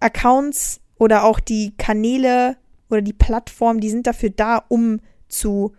Accounts 0.00 0.80
oder 0.98 1.24
auch 1.24 1.40
die 1.40 1.76
Kanäle 1.76 2.56
oder 2.90 3.02
die 3.02 3.12
Plattformen, 3.12 3.80
die 3.80 3.90
sind 3.90 4.06
dafür 4.06 4.30
da, 4.30 4.62
um 4.68 5.00
zu, 5.28 5.74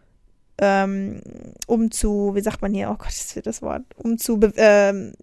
ähm, 0.57 1.22
um 1.68 1.91
zu, 1.91 2.36
wie 2.36 2.41
sagt 2.41 2.61
man 2.61 2.74
hier, 2.74 2.89
oh 2.89 2.95
Gott, 2.95 3.07
das 3.07 3.36
wird 3.36 3.47
das 3.47 3.61
Wort, 3.61 3.84
um 3.95 4.18
zu, 4.18 4.39
ähm, 4.57 5.13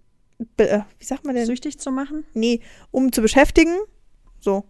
äh, 0.57 0.81
wie 0.99 1.05
sagt 1.05 1.25
man 1.25 1.35
denn? 1.35 1.47
Süchtig 1.47 1.79
zu 1.79 1.91
machen? 1.91 2.25
Nee, 2.35 2.61
um 2.91 3.13
zu 3.13 3.23
beschäftigen. 3.23 3.77
So, 4.41 4.65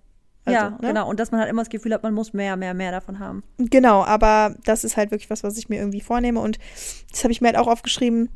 also, 0.44 0.58
ja, 0.58 0.70
ne? 0.70 0.78
genau. 0.80 1.08
Und 1.08 1.20
dass 1.20 1.30
man 1.30 1.40
halt 1.40 1.50
immer 1.50 1.62
das 1.62 1.70
Gefühl 1.70 1.94
hat, 1.94 2.02
man 2.02 2.12
muss 2.12 2.32
mehr, 2.32 2.56
mehr, 2.56 2.74
mehr 2.74 2.92
davon 2.92 3.18
haben. 3.18 3.42
Genau, 3.58 4.04
aber 4.04 4.56
das 4.64 4.84
ist 4.84 4.96
halt 4.96 5.10
wirklich 5.10 5.30
was, 5.30 5.42
was 5.42 5.56
ich 5.56 5.68
mir 5.68 5.76
irgendwie 5.76 6.00
vornehme. 6.00 6.40
Und 6.40 6.58
das 7.10 7.24
habe 7.24 7.32
ich 7.32 7.40
mir 7.40 7.48
halt 7.48 7.56
auch 7.56 7.66
aufgeschrieben. 7.66 8.28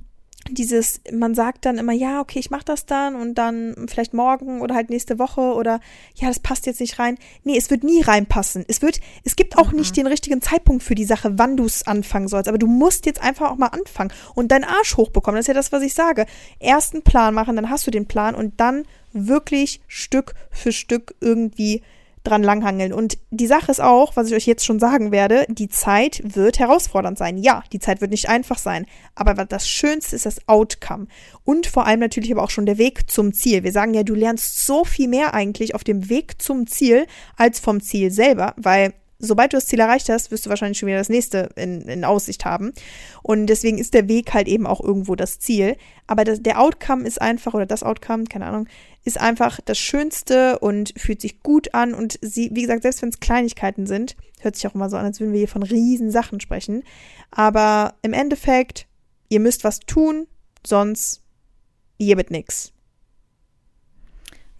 Dieses, 0.51 1.03
man 1.12 1.34
sagt 1.34 1.66
dann 1.66 1.76
immer, 1.76 1.93
ja, 1.93 2.20
okay, 2.20 2.39
ich 2.39 2.51
mache 2.51 2.64
das 2.64 2.86
dann 2.86 3.16
und 3.16 3.34
dann 3.34 3.74
vielleicht 3.86 4.14
morgen 4.14 4.62
oder 4.62 4.74
halt 4.74 4.89
nächste 4.89 5.18
Woche 5.18 5.41
oder 5.41 5.80
ja, 6.14 6.28
das 6.28 6.41
passt 6.41 6.64
jetzt 6.64 6.80
nicht 6.80 6.99
rein. 6.99 7.18
Nee, 7.45 7.59
es 7.59 7.70
wird 7.70 7.84
nie 7.84 8.01
reinpassen. 8.01 8.64
Es 8.66 8.80
wird, 8.80 9.01
es 9.24 9.36
gibt 9.36 9.59
auch 9.59 9.72
mhm. 9.72 9.78
nicht 9.78 9.97
den 9.97 10.07
richtigen 10.07 10.41
Zeitpunkt 10.41 10.82
für 10.82 10.95
die 10.95 11.05
Sache, 11.05 11.39
wann 11.39 11.57
du 11.57 11.66
es 11.66 11.86
anfangen 11.86 12.28
sollst. 12.28 12.49
Aber 12.49 12.57
du 12.57 12.66
musst 12.66 13.05
jetzt 13.05 13.22
einfach 13.22 13.51
auch 13.51 13.59
mal 13.59 13.66
anfangen 13.66 14.12
und 14.34 14.51
deinen 14.51 14.64
Arsch 14.64 14.97
hochbekommen. 14.97 15.36
Das 15.36 15.45
ist 15.45 15.49
ja 15.49 15.55
das, 15.55 15.72
was 15.72 15.82
ich 15.82 15.93
sage. 15.93 16.24
Ersten 16.61 17.03
Plan 17.03 17.34
machen, 17.34 17.57
dann 17.57 17.68
hast 17.68 17.86
du 17.86 17.91
den 17.91 18.07
Plan 18.07 18.34
und 18.34 18.59
dann 18.59 18.84
wirklich 19.12 19.82
Stück 19.86 20.34
für 20.51 20.72
Stück 20.72 21.14
irgendwie 21.20 21.82
dran 22.29 22.43
langhangeln. 22.43 22.93
Und 22.93 23.18
die 23.31 23.47
Sache 23.47 23.70
ist 23.70 23.81
auch, 23.81 24.16
was 24.16 24.29
ich 24.29 24.35
euch 24.35 24.47
jetzt 24.47 24.64
schon 24.64 24.79
sagen 24.79 25.12
werde, 25.12 25.47
die 25.49 25.68
Zeit 25.68 26.22
wird 26.24 26.59
herausfordernd 26.59 27.18
sein. 27.18 27.39
Ja, 27.39 27.62
die 27.72 27.79
Zeit 27.79 28.01
wird 28.01 28.11
nicht 28.11 28.29
einfach 28.29 28.59
sein. 28.59 28.87
Aber 29.14 29.35
das 29.45 29.68
Schönste 29.68 30.16
ist 30.16 30.26
das 30.26 30.47
Outcome. 30.49 31.07
Und 31.45 31.66
vor 31.66 31.87
allem 31.87 32.01
natürlich 32.01 32.33
aber 32.33 32.43
auch 32.43 32.51
schon 32.51 32.66
der 32.66 32.79
Weg 32.79 33.11
zum 33.11 33.33
Ziel. 33.33 33.64
Wir 33.64 33.72
sagen 33.72 33.95
ja, 33.95 34.03
du 34.03 34.14
lernst 34.14 34.64
so 34.66 34.85
viel 34.85 35.09
mehr 35.09 35.35
eigentlich 35.35 35.74
auf 35.74 35.85
dem 35.85 36.09
Weg 36.09 36.41
zum 36.41 36.66
Ziel 36.66 37.07
als 37.37 37.61
vom 37.61 37.81
Ziel 37.81 38.11
selber, 38.11 38.55
weil 38.57 38.93
sobald 39.19 39.53
du 39.53 39.57
das 39.57 39.66
Ziel 39.66 39.81
erreicht 39.81 40.09
hast, 40.09 40.31
wirst 40.31 40.47
du 40.47 40.51
wahrscheinlich 40.51 40.79
schon 40.79 40.87
wieder 40.87 40.99
das 40.99 41.09
nächste 41.09 41.51
in, 41.57 41.83
in 41.83 42.05
Aussicht 42.05 42.45
haben. 42.45 42.73
Und 43.23 43.47
deswegen 43.47 43.79
ist 43.79 43.95
der 43.95 44.09
Weg 44.09 44.33
halt 44.33 44.49
eben 44.49 44.66
auch 44.66 44.81
irgendwo 44.81 45.16
das 45.16 45.39
Ziel. 45.39 45.77
Aber 46.07 46.25
das, 46.25 46.43
der 46.43 46.61
Outcome 46.61 47.07
ist 47.07 47.21
einfach, 47.21 47.55
oder 47.55 47.66
das 47.66 47.83
Outcome, 47.83 48.25
keine 48.25 48.47
Ahnung, 48.47 48.69
ist 49.05 49.21
einfach 49.21 49.61
das 49.64 49.79
Schönste 49.79 50.59
und 50.61 50.95
fühlt 50.97 51.21
sich 51.21 51.43
gut 51.43 51.75
an. 51.75 51.95
Und 51.95 52.19
sie, 52.23 52.51
wie 52.53 52.62
gesagt, 52.62 52.83
selbst 52.83 53.03
wenn 53.03 53.09
es 53.09 53.21
Kleinigkeiten 53.21 53.87
sind, 53.87 54.16
hört 54.41 54.57
sich 54.57 54.66
auch 54.66 54.75
immer 54.75 54.91
so 54.91 54.97
an, 54.97 55.07
als 55.07 55.21
würden 55.21 55.33
wir 55.33 55.39
hier 55.39 55.49
von 55.49 55.62
riesen 55.62 56.11
Sachen 56.11 56.41
sprechen. 56.41 56.85
Aber 57.31 57.95
im 58.03 58.12
Endeffekt, 58.12 58.87
ihr 59.29 59.41
müsst 59.41 59.64
was 59.64 59.81
tun, 59.81 60.27
sonst 60.64 61.23
ihr 61.99 62.16
mit 62.16 62.31
nix. 62.31 62.73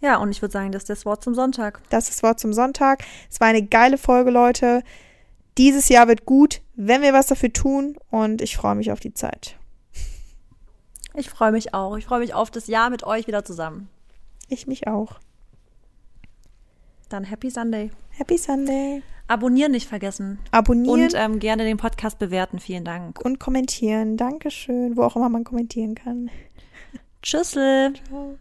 Ja, 0.01 0.17
und 0.17 0.31
ich 0.31 0.41
würde 0.41 0.53
sagen, 0.53 0.71
das 0.71 0.83
ist 0.83 0.89
das 0.89 1.05
Wort 1.05 1.23
zum 1.23 1.35
Sonntag. 1.35 1.81
Das 1.89 2.05
ist 2.05 2.17
das 2.17 2.23
Wort 2.23 2.39
zum 2.39 2.53
Sonntag. 2.53 3.03
Es 3.29 3.39
war 3.39 3.47
eine 3.47 3.63
geile 3.63 3.97
Folge, 3.97 4.31
Leute. 4.31 4.83
Dieses 5.57 5.89
Jahr 5.89 6.07
wird 6.07 6.25
gut, 6.25 6.61
wenn 6.75 7.01
wir 7.01 7.13
was 7.13 7.27
dafür 7.27 7.51
tun. 7.51 7.97
Und 8.09 8.41
ich 8.41 8.55
freue 8.55 8.75
mich 8.75 8.91
auf 8.91 8.99
die 8.99 9.13
Zeit. 9.13 9.57
Ich 11.15 11.29
freue 11.29 11.51
mich 11.51 11.73
auch. 11.73 11.97
Ich 11.97 12.05
freue 12.05 12.19
mich 12.19 12.33
auf 12.33 12.49
das 12.49 12.67
Jahr 12.67 12.89
mit 12.89 13.03
euch 13.03 13.27
wieder 13.27 13.43
zusammen. 13.43 13.89
Ich 14.47 14.67
mich 14.67 14.87
auch. 14.87 15.19
Dann 17.09 17.23
Happy 17.23 17.49
Sunday. 17.49 17.91
Happy 18.11 18.37
Sunday. 18.37 19.01
Abonnieren 19.27 19.71
nicht 19.71 19.87
vergessen. 19.87 20.39
Abonnieren. 20.51 21.01
Und 21.01 21.13
ähm, 21.15 21.39
gerne 21.39 21.63
den 21.63 21.77
Podcast 21.77 22.19
bewerten. 22.19 22.59
Vielen 22.59 22.85
Dank. 22.85 23.19
Und 23.23 23.39
kommentieren. 23.39 24.15
Dankeschön. 24.15 24.95
Wo 24.95 25.03
auch 25.03 25.15
immer 25.15 25.29
man 25.29 25.43
kommentieren 25.43 25.95
kann. 25.95 26.29
Tschüssel. 27.21 27.93
Ciao. 28.07 28.37